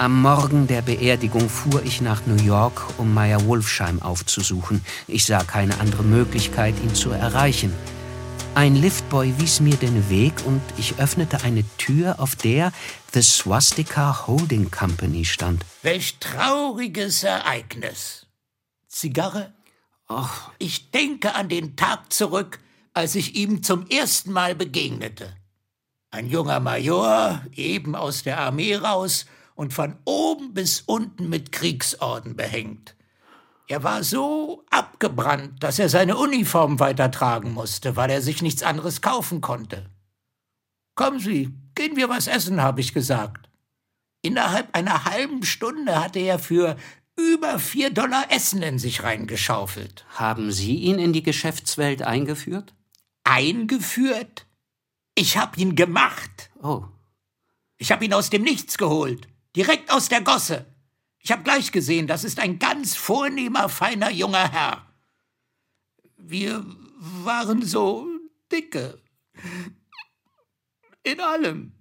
Am 0.00 0.22
Morgen 0.22 0.66
der 0.66 0.80
Beerdigung 0.80 1.50
fuhr 1.50 1.82
ich 1.84 2.00
nach 2.00 2.24
New 2.24 2.42
York, 2.42 2.80
um 2.96 3.12
Meyer 3.12 3.44
Wolfsheim 3.44 4.00
aufzusuchen. 4.00 4.82
Ich 5.06 5.26
sah 5.26 5.44
keine 5.44 5.78
andere 5.78 6.04
Möglichkeit, 6.04 6.74
ihn 6.82 6.94
zu 6.94 7.10
erreichen. 7.10 7.70
Ein 8.54 8.76
Liftboy 8.76 9.34
wies 9.36 9.60
mir 9.60 9.76
den 9.76 10.08
Weg 10.08 10.32
und 10.46 10.62
ich 10.78 10.98
öffnete 10.98 11.42
eine 11.42 11.64
Tür, 11.76 12.18
auf 12.18 12.34
der 12.34 12.72
The 13.12 13.20
Swastika 13.20 14.26
Holding 14.26 14.70
Company 14.70 15.26
stand. 15.26 15.66
Welch 15.82 16.16
trauriges 16.18 17.22
Ereignis. 17.22 18.24
Zigarre? 18.88 19.52
Och. 20.08 20.50
Ich 20.58 20.90
denke 20.92 21.34
an 21.34 21.50
den 21.50 21.76
Tag 21.76 22.10
zurück, 22.10 22.58
als 22.94 23.16
ich 23.16 23.34
ihm 23.34 23.62
zum 23.62 23.86
ersten 23.88 24.32
Mal 24.32 24.54
begegnete. 24.54 25.36
Ein 26.10 26.26
junger 26.26 26.58
Major, 26.58 27.42
eben 27.54 27.94
aus 27.94 28.22
der 28.22 28.40
Armee 28.40 28.76
raus, 28.76 29.26
und 29.60 29.74
von 29.74 29.98
oben 30.06 30.54
bis 30.54 30.80
unten 30.86 31.28
mit 31.28 31.52
Kriegsorden 31.52 32.34
behängt. 32.34 32.96
Er 33.68 33.82
war 33.82 34.02
so 34.02 34.64
abgebrannt, 34.70 35.62
dass 35.62 35.78
er 35.78 35.90
seine 35.90 36.16
Uniform 36.16 36.80
weitertragen 36.80 37.52
musste, 37.52 37.94
weil 37.94 38.08
er 38.08 38.22
sich 38.22 38.40
nichts 38.40 38.62
anderes 38.62 39.02
kaufen 39.02 39.42
konnte. 39.42 39.90
Kommen 40.94 41.20
Sie, 41.20 41.54
gehen 41.74 41.94
wir 41.96 42.08
was 42.08 42.26
essen, 42.26 42.62
habe 42.62 42.80
ich 42.80 42.94
gesagt. 42.94 43.50
Innerhalb 44.22 44.74
einer 44.74 45.04
halben 45.04 45.42
Stunde 45.42 46.02
hatte 46.02 46.20
er 46.20 46.38
für 46.38 46.76
über 47.18 47.58
vier 47.58 47.90
Dollar 47.90 48.32
Essen 48.32 48.62
in 48.62 48.78
sich 48.78 49.02
reingeschaufelt. 49.02 50.06
Haben 50.14 50.52
Sie 50.52 50.76
ihn 50.76 50.98
in 50.98 51.12
die 51.12 51.22
Geschäftswelt 51.22 52.00
eingeführt? 52.00 52.72
Eingeführt? 53.24 54.46
Ich 55.14 55.36
hab 55.36 55.58
ihn 55.58 55.76
gemacht. 55.76 56.48
Oh. 56.62 56.84
Ich 57.76 57.92
hab 57.92 58.02
ihn 58.02 58.14
aus 58.14 58.30
dem 58.30 58.40
Nichts 58.40 58.78
geholt. 58.78 59.29
Direkt 59.56 59.92
aus 59.92 60.08
der 60.08 60.22
Gosse. 60.22 60.66
Ich 61.18 61.32
habe 61.32 61.42
gleich 61.42 61.72
gesehen, 61.72 62.06
das 62.06 62.24
ist 62.24 62.38
ein 62.38 62.58
ganz 62.58 62.96
vornehmer, 62.96 63.68
feiner 63.68 64.10
junger 64.10 64.50
Herr. 64.50 64.86
Wir 66.16 66.64
waren 67.00 67.64
so 67.64 68.06
dicke. 68.50 68.98
In 71.02 71.20
allem. 71.20 71.72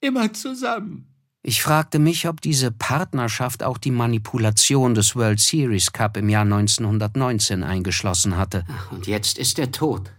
Immer 0.00 0.32
zusammen. 0.32 1.12
Ich 1.42 1.62
fragte 1.62 2.00
mich, 2.00 2.26
ob 2.26 2.40
diese 2.40 2.72
Partnerschaft 2.72 3.62
auch 3.62 3.78
die 3.78 3.92
Manipulation 3.92 4.94
des 4.94 5.14
World 5.14 5.38
Series 5.38 5.92
Cup 5.92 6.16
im 6.16 6.28
Jahr 6.28 6.42
1919 6.42 7.62
eingeschlossen 7.62 8.36
hatte. 8.36 8.64
Und 8.90 9.06
jetzt 9.06 9.38
ist 9.38 9.58
er 9.58 9.70
tot. 9.70 10.10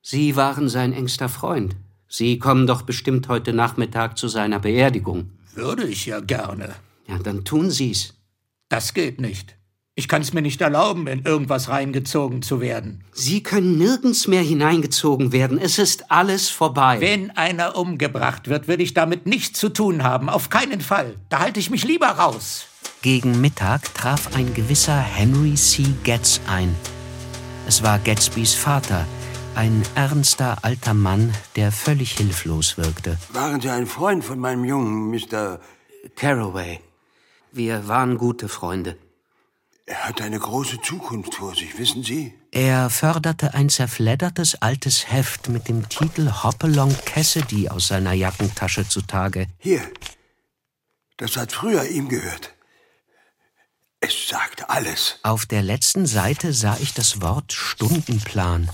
Sie 0.00 0.34
waren 0.34 0.70
sein 0.70 0.94
engster 0.94 1.28
Freund. 1.28 1.76
Sie 2.08 2.38
kommen 2.38 2.66
doch 2.66 2.82
bestimmt 2.82 3.28
heute 3.28 3.52
Nachmittag 3.52 4.16
zu 4.16 4.28
seiner 4.28 4.58
Beerdigung. 4.58 5.30
Würde 5.54 5.84
ich 5.86 6.06
ja 6.06 6.20
gerne. 6.20 6.74
Ja, 7.06 7.18
dann 7.18 7.44
tun 7.44 7.70
Sie's. 7.70 8.14
Das 8.68 8.94
geht 8.94 9.20
nicht. 9.20 9.56
Ich 9.94 10.08
kann 10.08 10.22
es 10.22 10.32
mir 10.32 10.40
nicht 10.40 10.62
erlauben, 10.62 11.06
in 11.06 11.24
irgendwas 11.24 11.68
reingezogen 11.68 12.40
zu 12.40 12.62
werden. 12.62 13.04
Sie 13.12 13.42
können 13.42 13.76
nirgends 13.76 14.26
mehr 14.26 14.40
hineingezogen 14.40 15.32
werden. 15.32 15.58
Es 15.58 15.78
ist 15.78 16.10
alles 16.10 16.48
vorbei. 16.48 16.98
Wenn 17.00 17.30
einer 17.32 17.76
umgebracht 17.76 18.48
wird, 18.48 18.68
will 18.68 18.80
ich 18.80 18.94
damit 18.94 19.26
nichts 19.26 19.60
zu 19.60 19.68
tun 19.68 20.02
haben. 20.02 20.30
Auf 20.30 20.48
keinen 20.48 20.80
Fall. 20.80 21.16
Da 21.28 21.40
halte 21.40 21.60
ich 21.60 21.68
mich 21.68 21.84
lieber 21.84 22.06
raus. 22.06 22.64
Gegen 23.02 23.42
Mittag 23.42 23.94
traf 23.94 24.34
ein 24.34 24.54
gewisser 24.54 24.98
Henry 24.98 25.54
C. 25.56 25.84
Getz 26.04 26.40
ein. 26.46 26.74
Es 27.68 27.82
war 27.82 27.98
Gatsbys 27.98 28.54
Vater, 28.54 29.06
ein 29.54 29.82
ernster 29.94 30.58
alter 30.62 30.94
Mann, 30.94 31.34
der 31.56 31.72
völlig 31.72 32.12
hilflos 32.12 32.78
wirkte. 32.78 33.18
Waren 33.32 33.60
Sie 33.60 33.70
ein 33.70 33.86
Freund 33.86 34.24
von 34.24 34.38
meinem 34.38 34.64
Jungen, 34.64 35.10
Mr. 35.10 35.60
Caraway? 36.16 36.80
Wir 37.52 37.86
waren 37.88 38.18
gute 38.18 38.48
Freunde. 38.48 38.96
Er 39.84 40.08
hat 40.08 40.22
eine 40.22 40.38
große 40.38 40.80
Zukunft 40.80 41.34
vor 41.34 41.54
sich, 41.54 41.78
wissen 41.78 42.02
Sie? 42.02 42.34
Er 42.50 42.88
förderte 42.88 43.54
ein 43.54 43.68
zerfleddertes 43.68 44.62
altes 44.62 45.10
Heft 45.12 45.48
mit 45.48 45.68
dem 45.68 45.88
Titel 45.88 46.30
Hopalong 46.42 46.96
Cassidy 47.04 47.68
aus 47.68 47.88
seiner 47.88 48.12
Jackentasche 48.12 48.88
zutage. 48.88 49.48
Hier, 49.58 49.82
das 51.16 51.36
hat 51.36 51.52
früher 51.52 51.84
ihm 51.84 52.08
gehört. 52.08 52.54
Es 54.00 54.28
sagt 54.28 54.70
alles. 54.70 55.18
Auf 55.22 55.46
der 55.46 55.62
letzten 55.62 56.06
Seite 56.06 56.52
sah 56.52 56.76
ich 56.80 56.94
das 56.94 57.20
Wort 57.20 57.52
Stundenplan. 57.52 58.70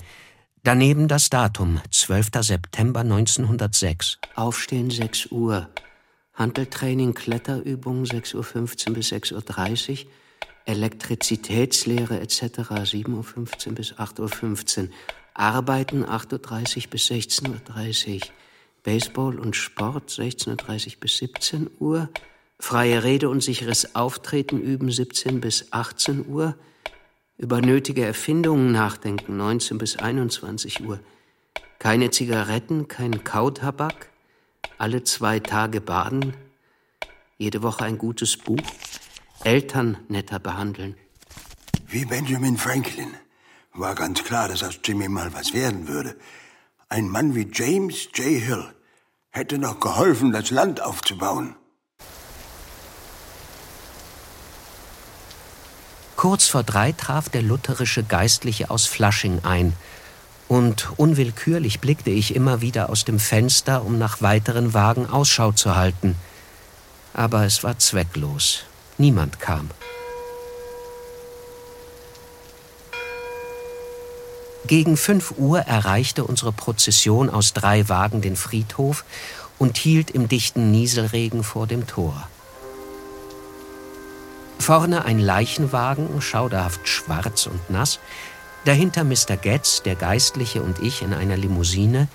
Daneben 0.63 1.07
das 1.07 1.29
Datum, 1.29 1.79
12. 1.89 2.27
September 2.41 2.99
1906. 2.99 4.19
Aufstehen 4.35 4.91
6 4.91 5.31
Uhr. 5.31 5.69
Handeltraining, 6.33 7.13
Kletterübung 7.13 8.03
6.15 8.03 8.89
Uhr 8.89 8.93
bis 8.95 9.13
6.30 9.13 10.05
Uhr. 10.05 10.11
Elektrizitätslehre 10.65 12.19
etc. 12.19 12.41
7.15 12.41 13.67
Uhr 13.69 13.75
bis 13.75 13.93
8.15 13.93 14.81
Uhr. 14.81 14.89
Arbeiten 15.33 16.03
8.30 16.03 16.77
Uhr 16.77 16.89
bis 16.89 17.07
16.30 17.07 18.15
Uhr. 18.15 18.21
Baseball 18.83 19.39
und 19.39 19.55
Sport 19.55 20.09
16.30 20.09 20.87
Uhr 20.87 20.99
bis 20.99 21.17
17 21.17 21.69
Uhr. 21.79 22.09
Freie 22.59 23.03
Rede 23.03 23.29
und 23.29 23.41
sicheres 23.41 23.95
Auftreten 23.95 24.59
üben 24.59 24.91
17 24.91 25.39
bis 25.39 25.71
18 25.71 26.27
Uhr. 26.27 26.55
Über 27.39 27.61
nötige 27.61 28.05
Erfindungen 28.05 28.73
nachdenken 28.73 29.37
19 29.37 29.77
bis 29.77 29.95
21 29.95 30.85
Uhr. 30.85 30.99
Keine 31.79 32.11
Zigaretten, 32.11 32.89
kein 32.89 33.23
Kautabak. 33.23 34.09
Alle 34.77 35.05
zwei 35.05 35.39
Tage 35.39 35.79
baden. 35.79 36.35
Jede 37.37 37.63
Woche 37.63 37.85
ein 37.85 37.97
gutes 37.97 38.35
Buch, 38.35 38.59
Eltern 39.45 39.97
netter 40.09 40.39
behandeln. 40.39 40.97
Wie 41.87 42.03
Benjamin 42.03 42.57
Franklin. 42.57 43.13
War 43.73 43.95
ganz 43.95 44.21
klar, 44.25 44.49
dass 44.49 44.61
aus 44.61 44.77
Jimmy 44.83 45.07
mal 45.07 45.33
was 45.33 45.53
werden 45.53 45.87
würde. 45.87 46.17
Ein 46.89 47.07
Mann 47.07 47.35
wie 47.35 47.49
James 47.53 48.09
J. 48.15 48.25
Hill 48.25 48.65
hätte 49.29 49.57
noch 49.57 49.79
geholfen, 49.79 50.33
das 50.33 50.51
Land 50.51 50.81
aufzubauen. 50.81 51.55
Kurz 56.19 56.49
vor 56.49 56.63
drei 56.63 56.91
traf 56.91 57.29
der 57.29 57.41
lutherische 57.41 58.03
Geistliche 58.03 58.69
aus 58.71 58.85
Flushing 58.85 59.39
ein, 59.43 59.71
und 60.49 60.89
unwillkürlich 60.97 61.79
blickte 61.79 62.09
ich 62.09 62.35
immer 62.35 62.59
wieder 62.59 62.89
aus 62.89 63.05
dem 63.05 63.19
Fenster, 63.19 63.85
um 63.85 63.97
nach 63.97 64.21
weiteren 64.21 64.73
Wagen 64.73 65.09
Ausschau 65.09 65.53
zu 65.53 65.77
halten. 65.77 66.17
Aber 67.13 67.45
es 67.45 67.63
war 67.63 67.79
zwecklos. 67.79 68.63
Niemand 68.97 69.39
kam. 69.39 69.69
Gegen 74.67 74.97
fünf 74.97 75.35
Uhr 75.37 75.59
erreichte 75.59 76.25
unsere 76.25 76.51
Prozession 76.51 77.29
aus 77.29 77.53
drei 77.53 77.87
Wagen 77.87 78.19
den 78.19 78.35
Friedhof 78.35 79.05
und 79.57 79.77
hielt 79.77 80.11
im 80.11 80.27
dichten 80.27 80.69
Nieselregen 80.69 81.45
vor 81.45 81.65
dem 81.65 81.87
Tor. 81.87 82.27
Vorne 84.59 85.05
ein 85.05 85.19
Leichenwagen, 85.19 86.21
schauderhaft 86.21 86.87
schwarz 86.87 87.47
und 87.47 87.69
nass, 87.69 87.99
dahinter 88.65 89.03
Mr. 89.03 89.37
Getz, 89.41 89.81
der 89.81 89.95
Geistliche 89.95 90.61
und 90.61 90.79
ich 90.79 91.01
in 91.01 91.13
einer 91.13 91.37
Limousine 91.37 92.07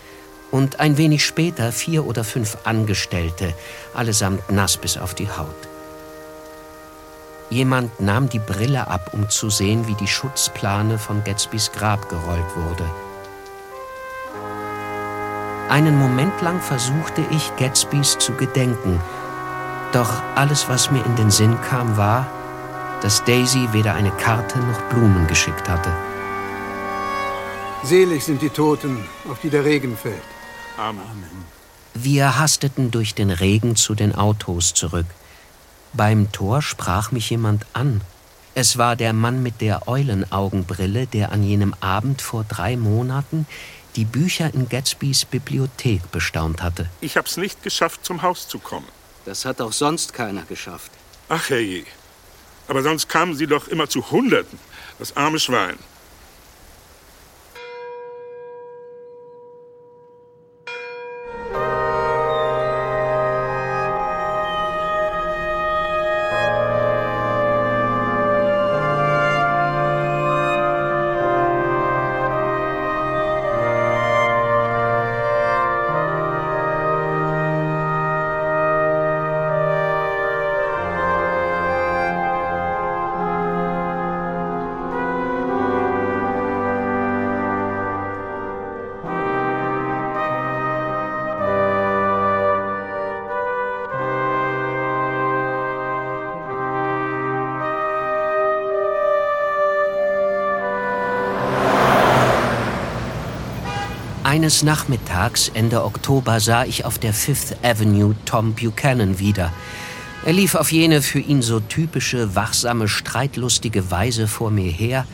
und 0.51 0.79
ein 0.79 0.97
wenig 0.99 1.25
später 1.25 1.73
vier 1.73 2.07
oder 2.07 2.23
fünf 2.23 2.59
Angestellte, 2.65 3.55
allesamt 3.95 4.51
nass 4.53 4.77
bis 4.77 4.99
auf 4.99 5.15
die 5.15 5.29
Haut. 5.29 5.69
Jemand 7.51 8.01
nahm 8.01 8.29
die 8.29 8.39
Brille 8.39 8.89
ab, 8.89 9.11
um 9.13 9.29
zu 9.31 9.51
sehen, 9.51 9.87
wie 9.87 9.95
die 9.95 10.07
Schutzplane 10.07 10.99
von 10.99 11.25
Gatsbys 11.25 11.73
Grab 11.73 12.09
gerollt 12.09 12.57
wurde. 12.57 12.85
Einen 15.69 15.99
Moment 15.99 16.41
lang 16.41 16.61
versuchte 16.61 17.25
ich, 17.31 17.57
Gatsbys 17.57 18.19
zu 18.19 18.33
gedenken, 18.33 19.01
doch 19.93 20.23
alles, 20.35 20.69
was 20.69 20.91
mir 20.91 21.05
in 21.05 21.17
den 21.17 21.31
Sinn 21.31 21.57
kam, 21.69 21.97
war, 21.97 22.27
dass 23.03 23.25
Daisy 23.25 23.69
weder 23.73 23.95
eine 23.95 24.11
Karte 24.13 24.59
noch 24.59 24.81
Blumen 24.89 25.27
geschickt 25.27 25.69
hatte. 25.69 25.91
Selig 27.83 28.25
sind 28.25 28.41
die 28.41 28.49
Toten, 28.49 29.05
auf 29.29 29.41
die 29.43 29.51
der 29.51 29.65
Regen 29.65 29.97
fällt. 29.97 30.23
Amen. 30.79 31.05
Wir 31.93 32.39
hasteten 32.39 32.91
durch 32.91 33.15
den 33.15 33.31
Regen 33.31 33.77
zu 33.77 33.95
den 33.95 34.15
Autos 34.15 34.75
zurück. 34.75 35.07
Beim 35.93 36.33
Tor 36.33 36.63
sprach 36.63 37.13
mich 37.13 37.31
jemand 37.31 37.67
an. 37.73 38.01
Es 38.55 38.79
war 38.79 38.97
der 38.97 39.13
Mann 39.13 39.43
mit 39.43 39.61
der 39.61 39.87
Eulenaugenbrille, 39.87 41.07
der 41.07 41.31
an 41.31 41.43
jenem 41.43 41.75
Abend 41.81 42.23
vor 42.23 42.45
drei 42.45 42.77
Monaten 42.77 43.47
die 43.97 44.05
Bücher 44.05 44.53
in 44.53 44.69
Gatsbys 44.69 45.25
Bibliothek 45.25 46.11
bestaunt 46.11 46.63
hatte. 46.63 46.89
Ich 47.01 47.17
hab's 47.17 47.37
nicht 47.37 47.63
geschafft, 47.63 48.05
zum 48.05 48.23
Haus 48.23 48.49
zu 48.49 48.59
kommen. 48.59 48.87
Das 49.25 49.45
hat 49.45 49.61
auch 49.61 49.73
sonst 49.73 50.13
keiner 50.13 50.43
geschafft. 50.43 50.93
Ach 51.29 51.49
herrje. 51.51 51.85
Aber 52.69 52.83
sonst 52.83 53.09
kamen 53.09 53.35
sie 53.35 53.47
doch 53.47 53.69
immer 53.69 53.89
zu 53.89 54.11
Hunderten. 54.11 54.59
Das 54.99 55.17
arme 55.17 55.39
Schwein. 55.39 55.79
Eines 104.35 104.65
Nachmittags 104.65 105.49
Ende 105.55 105.85
Oktober 105.85 106.41
sah 106.41 106.65
ich 106.65 106.85
auf 106.85 106.99
der 106.99 107.15
Fifth 107.15 107.57
Avenue 107.63 108.17
Tom 108.25 108.55
Buchanan 108.55 109.21
wieder. 109.21 109.53
Er 110.25 110.33
lief 110.33 110.57
auf 110.57 110.73
jene 110.73 111.03
für 111.03 111.21
ihn 111.21 111.41
so 111.41 111.61
typische, 111.61 112.35
wachsame, 112.35 112.89
streitlustige 112.89 113.93
Weise 113.93 114.27
vor 114.27 114.51
mir 114.51 114.73
her, 114.73 115.07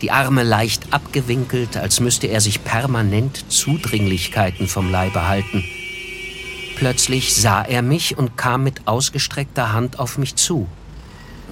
die 0.00 0.12
Arme 0.12 0.44
leicht 0.44 0.92
abgewinkelt, 0.92 1.76
als 1.76 1.98
müsste 1.98 2.28
er 2.28 2.40
sich 2.40 2.62
permanent 2.62 3.50
Zudringlichkeiten 3.50 4.68
vom 4.68 4.92
Leibe 4.92 5.26
halten. 5.26 5.64
Plötzlich 6.76 7.34
sah 7.34 7.62
er 7.62 7.82
mich 7.82 8.16
und 8.16 8.36
kam 8.36 8.62
mit 8.62 8.86
ausgestreckter 8.86 9.72
Hand 9.72 9.98
auf 9.98 10.18
mich 10.18 10.36
zu. 10.36 10.68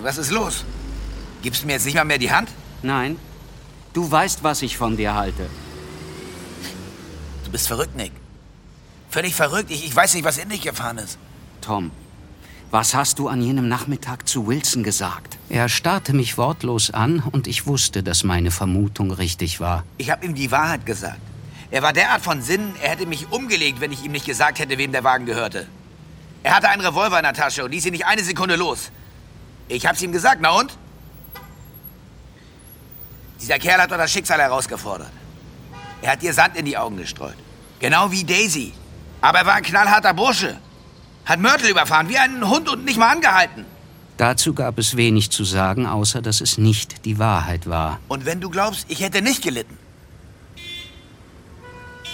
Was 0.01 0.17
ist 0.17 0.31
los? 0.31 0.65
Gibst 1.43 1.65
du 1.65 1.67
mir 1.67 1.73
jetzt 1.73 1.87
nicht 1.87 1.97
mal 1.97 2.05
mehr 2.05 2.19
die 2.19 2.31
Hand? 2.31 2.51
Nein. 2.83 3.17
Du 3.95 4.09
weißt, 4.09 4.45
was 4.45 4.63
ich 4.63 4.77
von 4.77 4.97
dir 4.97 5.17
halte. 5.17 5.49
Du 7.47 7.53
bist 7.53 7.69
verrückt, 7.69 7.97
Nick. 7.97 8.11
Völlig 9.09 9.35
verrückt. 9.35 9.71
Ich, 9.71 9.87
ich 9.87 9.95
weiß 9.95 10.15
nicht, 10.15 10.25
was 10.25 10.37
in 10.37 10.49
dich 10.49 10.63
gefahren 10.63 10.99
ist. 10.99 11.17
Tom, 11.61 11.93
was 12.73 12.93
hast 12.93 13.21
du 13.21 13.29
an 13.29 13.41
jenem 13.41 13.69
Nachmittag 13.69 14.29
zu 14.29 14.49
Wilson 14.49 14.83
gesagt? 14.83 15.39
Er 15.49 15.69
starrte 15.69 16.13
mich 16.13 16.37
wortlos 16.39 16.91
an 16.91 17.21
und 17.21 17.47
ich 17.47 17.69
wusste, 17.69 18.03
dass 18.03 18.25
meine 18.25 18.51
Vermutung 18.51 19.13
richtig 19.13 19.61
war. 19.61 19.85
Ich 19.97 20.11
habe 20.11 20.27
ihm 20.27 20.35
die 20.35 20.51
Wahrheit 20.51 20.85
gesagt. 20.85 21.21
Er 21.71 21.83
war 21.83 21.93
derart 21.93 22.23
von 22.23 22.43
Sinn, 22.43 22.75
er 22.83 22.91
hätte 22.91 23.07
mich 23.07 23.31
umgelegt, 23.31 23.81
wenn 23.81 23.93
ich 23.93 24.05
ihm 24.05 24.11
nicht 24.11 24.27
gesagt 24.27 24.59
hätte, 24.59 24.77
wem 24.77 24.91
der 24.91 25.05
Wagen 25.05 25.25
gehörte. 25.25 25.69
Er 26.43 26.57
hatte 26.57 26.69
einen 26.69 26.85
Revolver 26.85 27.17
in 27.17 27.25
der 27.25 27.33
Tasche 27.33 27.65
und 27.65 27.71
ließ 27.71 27.87
ihn 27.87 27.93
nicht 27.93 28.07
eine 28.07 28.25
Sekunde 28.25 28.57
los. 28.57 28.91
Ich 29.69 29.87
hab's 29.87 30.03
ihm 30.03 30.11
gesagt, 30.11 30.39
na 30.41 30.51
und? 30.51 30.77
Dieser 33.41 33.61
Kerl 33.61 33.81
hat 33.83 33.93
doch 33.93 33.99
das 33.99 34.11
Schicksal 34.11 34.41
herausgefordert. 34.41 35.11
Er 36.03 36.13
hat 36.13 36.23
dir 36.23 36.33
Sand 36.33 36.57
in 36.57 36.65
die 36.65 36.77
Augen 36.77 36.97
gestreut. 36.97 37.37
Genau 37.79 38.11
wie 38.11 38.25
Daisy. 38.25 38.73
Aber 39.21 39.39
er 39.39 39.47
war 39.47 39.55
ein 39.55 39.63
knallharter 39.63 40.15
Bursche. 40.15 40.59
Hat 41.25 41.41
Mörtel 41.41 41.71
überfahren, 41.71 42.09
wie 42.09 42.19
ein 42.19 42.49
Hund 42.49 42.69
und 42.69 42.85
nicht 42.85 42.99
mal 42.99 43.11
angehalten. 43.11 43.65
Dazu 44.17 44.55
gab 44.55 44.79
es 44.79 44.97
wenig 44.97 45.31
zu 45.31 45.45
sagen, 45.45 45.87
außer 45.87 46.23
dass 46.23 46.41
es 46.41 46.57
nicht 46.57 47.05
die 47.05 47.19
Wahrheit 47.19 47.67
war. 47.67 48.01
Und 48.09 48.25
wenn 48.25 48.41
du 48.41 48.49
glaubst, 48.49 48.87
ich 48.89 49.01
hätte 49.01 49.21
nicht 49.21 49.43
gelitten. 49.43 49.77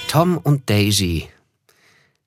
Tom 0.08 0.38
und 0.38 0.68
Daisy. 0.68 1.28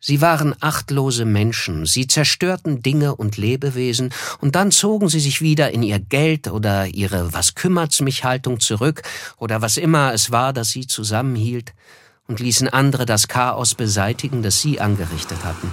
Sie 0.07 0.21
waren 0.21 0.53
achtlose 0.59 1.25
Menschen, 1.25 1.87
sie 1.87 2.05
zerstörten 2.05 2.83
Dinge 2.83 3.15
und 3.15 3.37
Lebewesen, 3.37 4.13
und 4.39 4.53
dann 4.53 4.69
zogen 4.69 5.09
sie 5.09 5.19
sich 5.19 5.41
wieder 5.41 5.71
in 5.71 5.81
ihr 5.81 5.97
Geld 5.97 6.47
oder 6.47 6.85
ihre 6.85 7.33
Was 7.33 7.55
kümmert's 7.55 8.01
mich 8.01 8.23
Haltung 8.23 8.59
zurück 8.59 9.01
oder 9.37 9.63
was 9.63 9.77
immer 9.77 10.13
es 10.13 10.29
war, 10.29 10.53
das 10.53 10.69
sie 10.69 10.85
zusammenhielt, 10.85 11.73
und 12.27 12.39
ließen 12.39 12.69
andere 12.69 13.07
das 13.07 13.27
Chaos 13.27 13.73
beseitigen, 13.73 14.43
das 14.43 14.61
sie 14.61 14.79
angerichtet 14.79 15.43
hatten. 15.43 15.71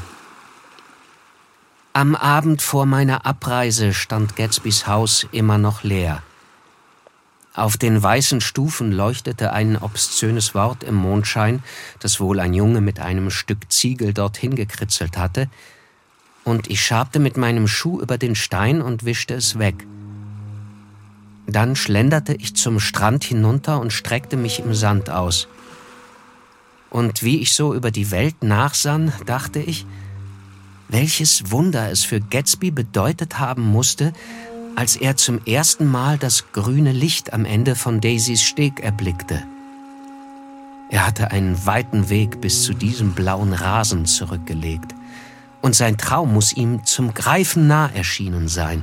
Am 1.92 2.14
Abend 2.14 2.62
vor 2.62 2.86
meiner 2.86 3.26
Abreise 3.26 3.92
stand 3.92 4.34
Gatsbys 4.34 4.86
Haus 4.86 5.26
immer 5.32 5.58
noch 5.58 5.82
leer. 5.82 6.22
Auf 7.54 7.76
den 7.76 8.02
weißen 8.02 8.40
Stufen 8.40 8.92
leuchtete 8.92 9.52
ein 9.52 9.76
obszönes 9.76 10.54
Wort 10.54 10.82
im 10.84 10.94
Mondschein, 10.94 11.62
das 12.00 12.18
wohl 12.18 12.40
ein 12.40 12.54
Junge 12.54 12.80
mit 12.80 12.98
einem 12.98 13.30
Stück 13.30 13.70
Ziegel 13.70 14.14
dorthin 14.14 14.56
gekritzelt 14.56 15.18
hatte, 15.18 15.48
und 16.44 16.70
ich 16.70 16.84
schabte 16.84 17.18
mit 17.18 17.36
meinem 17.36 17.68
Schuh 17.68 18.00
über 18.00 18.18
den 18.18 18.34
Stein 18.34 18.80
und 18.80 19.04
wischte 19.04 19.34
es 19.34 19.58
weg. 19.58 19.86
Dann 21.46 21.76
schlenderte 21.76 22.34
ich 22.34 22.56
zum 22.56 22.80
Strand 22.80 23.22
hinunter 23.22 23.80
und 23.80 23.92
streckte 23.92 24.36
mich 24.36 24.58
im 24.58 24.74
Sand 24.74 25.10
aus. 25.10 25.46
Und 26.90 27.22
wie 27.22 27.40
ich 27.40 27.52
so 27.52 27.74
über 27.74 27.90
die 27.90 28.10
Welt 28.10 28.42
nachsann, 28.42 29.12
dachte 29.26 29.60
ich, 29.60 29.86
welches 30.88 31.50
Wunder 31.50 31.90
es 31.90 32.04
für 32.04 32.20
Gatsby 32.20 32.70
bedeutet 32.70 33.38
haben 33.38 33.62
musste, 33.62 34.12
als 34.76 34.96
er 34.96 35.16
zum 35.16 35.44
ersten 35.44 35.86
Mal 35.86 36.18
das 36.18 36.52
grüne 36.52 36.92
Licht 36.92 37.32
am 37.32 37.44
Ende 37.44 37.74
von 37.74 38.00
Daisys 38.00 38.42
Steg 38.42 38.80
erblickte. 38.80 39.42
Er 40.90 41.06
hatte 41.06 41.30
einen 41.30 41.64
weiten 41.64 42.10
Weg 42.10 42.40
bis 42.40 42.64
zu 42.64 42.74
diesem 42.74 43.12
blauen 43.12 43.52
Rasen 43.52 44.06
zurückgelegt, 44.06 44.94
Und 45.62 45.76
sein 45.76 45.96
Traum 45.96 46.32
muss 46.32 46.52
ihm 46.52 46.84
zum 46.84 47.14
Greifen 47.14 47.68
nah 47.68 47.88
erschienen 47.94 48.48
sein. 48.48 48.82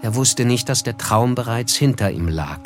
Er 0.00 0.14
wusste 0.14 0.46
nicht, 0.46 0.70
dass 0.70 0.82
der 0.82 0.96
Traum 0.96 1.34
bereits 1.34 1.74
hinter 1.74 2.10
ihm 2.10 2.26
lag. 2.26 2.60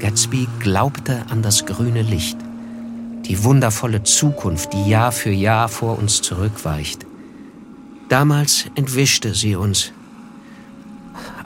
Gatsby 0.00 0.48
glaubte 0.58 1.26
an 1.28 1.42
das 1.42 1.66
grüne 1.66 2.02
Licht, 2.02 2.38
die 3.26 3.44
wundervolle 3.44 4.02
Zukunft, 4.04 4.72
die 4.72 4.88
Jahr 4.88 5.12
für 5.12 5.30
Jahr 5.30 5.68
vor 5.68 5.98
uns 5.98 6.22
zurückweicht. 6.22 7.06
Damals 8.08 8.66
entwischte 8.74 9.34
sie 9.34 9.56
uns. 9.56 9.92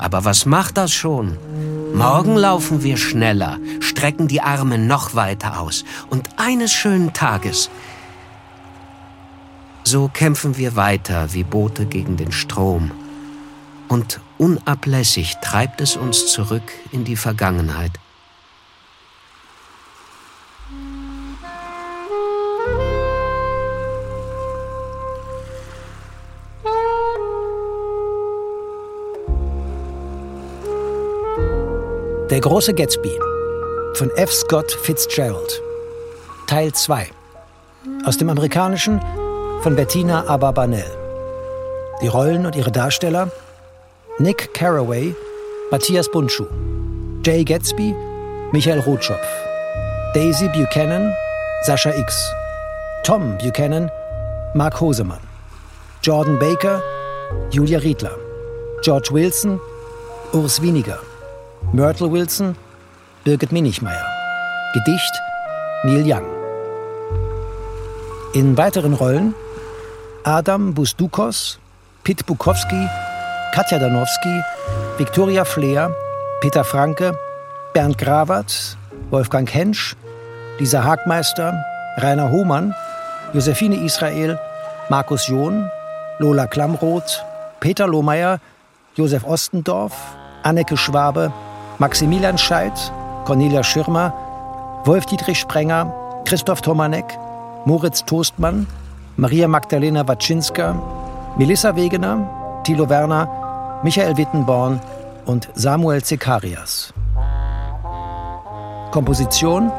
Aber 0.00 0.24
was 0.24 0.46
macht 0.46 0.76
das 0.76 0.92
schon? 0.92 1.36
Morgen 1.94 2.34
laufen 2.34 2.82
wir 2.82 2.96
schneller, 2.96 3.58
strecken 3.78 4.26
die 4.26 4.40
Arme 4.40 4.78
noch 4.78 5.14
weiter 5.14 5.60
aus 5.60 5.84
und 6.08 6.28
eines 6.36 6.72
schönen 6.72 7.12
Tages 7.12 7.70
so 9.90 10.08
kämpfen 10.08 10.56
wir 10.56 10.76
weiter 10.76 11.32
wie 11.32 11.42
Boote 11.42 11.84
gegen 11.84 12.16
den 12.16 12.30
Strom. 12.30 12.92
Und 13.88 14.20
unablässig 14.38 15.34
treibt 15.42 15.80
es 15.80 15.96
uns 15.96 16.28
zurück 16.28 16.62
in 16.92 17.04
die 17.04 17.16
Vergangenheit. 17.16 17.90
Der 32.40 32.48
große 32.48 32.72
Gatsby 32.72 33.20
von 33.92 34.10
F. 34.12 34.32
Scott 34.32 34.72
Fitzgerald. 34.72 35.60
Teil 36.46 36.72
2. 36.72 37.06
Aus 38.06 38.16
dem 38.16 38.30
amerikanischen 38.30 38.98
von 39.60 39.76
Bettina 39.76 40.26
Ababanel. 40.26 40.86
Die 42.00 42.06
Rollen 42.06 42.46
und 42.46 42.56
ihre 42.56 42.72
Darsteller 42.72 43.30
Nick 44.18 44.54
Carraway, 44.54 45.14
Matthias 45.70 46.10
Bundschuh, 46.10 46.46
Jay 47.26 47.44
Gatsby, 47.44 47.94
Michael 48.52 48.80
Rotschopf, 48.80 49.28
Daisy 50.14 50.48
Buchanan, 50.48 51.12
Sascha 51.64 51.90
X, 51.90 52.32
Tom 53.04 53.36
Buchanan, 53.36 53.90
Mark 54.54 54.80
Hosemann, 54.80 55.20
Jordan 56.02 56.38
Baker, 56.38 56.82
Julia 57.50 57.80
Riedler, 57.80 58.16
George 58.80 59.10
Wilson, 59.12 59.60
Urs 60.32 60.62
Winiger, 60.62 61.00
Myrtle 61.72 62.10
Wilson, 62.10 62.56
Birgit 63.24 63.52
Minichmeier. 63.52 64.04
Gedicht 64.74 65.12
Neil 65.84 66.04
Young. 66.04 66.26
In 68.34 68.56
weiteren 68.56 68.92
Rollen 68.92 69.36
Adam 70.24 70.74
Busdukos, 70.74 71.60
Pit 72.02 72.26
Bukowski, 72.26 72.88
Katja 73.54 73.78
Danowski, 73.78 74.42
Viktoria 74.98 75.44
Fleer, 75.44 75.94
Peter 76.40 76.64
Franke, 76.64 77.16
Bernd 77.72 77.96
Grawatz, 77.98 78.76
Wolfgang 79.10 79.48
Hensch, 79.48 79.94
Lisa 80.58 80.82
Hagmeister, 80.82 81.54
Rainer 81.98 82.32
Hohmann, 82.32 82.74
Josephine 83.32 83.84
Israel, 83.84 84.40
Markus 84.88 85.28
John, 85.28 85.70
Lola 86.18 86.48
Klamroth, 86.48 87.22
Peter 87.60 87.86
Lohmeier, 87.86 88.40
Josef 88.96 89.22
Ostendorf, 89.24 89.94
Anneke 90.42 90.76
Schwabe, 90.76 91.32
Maximilian 91.80 92.36
Scheidt, 92.36 92.92
Cornelia 93.24 93.64
Schirmer, 93.64 94.12
Wolf-Dietrich 94.84 95.38
Sprenger, 95.38 95.90
Christoph 96.26 96.60
Tomanek, 96.60 97.18
Moritz 97.64 98.04
Toastmann, 98.04 98.66
Maria 99.16 99.48
Magdalena 99.48 100.06
Waczynska, 100.06 100.74
Melissa 101.38 101.74
Wegener, 101.74 102.60
Thilo 102.64 102.86
Werner, 102.86 103.80
Michael 103.82 104.14
Wittenborn 104.18 104.78
und 105.24 105.48
Samuel 105.54 106.04
Zekarias. 106.04 106.92
Komposition 108.90 109.72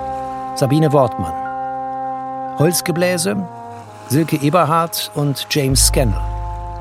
Sabine 0.56 0.92
Wortmann. 0.92 2.58
Holzgebläse 2.58 3.38
Silke 4.08 4.38
Eberhardt 4.38 5.12
und 5.14 5.46
James 5.52 5.86
Scannell. 5.86 6.20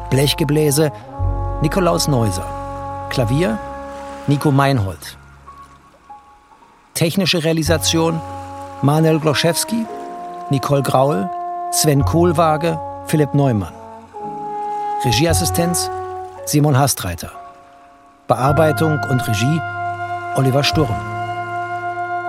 Blechgebläse 0.08 0.90
Nikolaus 1.60 2.08
Neuser. 2.08 2.46
Klavier 3.10 3.58
Nico 4.26 4.50
Meinhold. 4.50 5.16
Technische 6.94 7.42
Realisation 7.42 8.20
Manuel 8.82 9.18
Gloszewski, 9.18 9.86
Nicole 10.50 10.82
Graul, 10.82 11.28
Sven 11.72 12.04
Kohlwaage, 12.04 12.78
Philipp 13.06 13.34
Neumann. 13.34 13.72
Regieassistenz 15.04 15.90
Simon 16.46 16.78
Hastreiter. 16.78 17.30
Bearbeitung 18.26 18.98
und 19.10 19.26
Regie 19.26 19.60
Oliver 20.36 20.62
Sturm. 20.62 20.94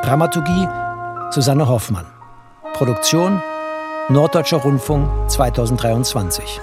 Dramaturgie 0.03 0.68
Susanne 1.30 1.68
Hoffmann. 1.68 2.05
Produktion 2.73 3.41
Norddeutscher 4.09 4.57
Rundfunk 4.57 5.07
2023. 5.30 6.59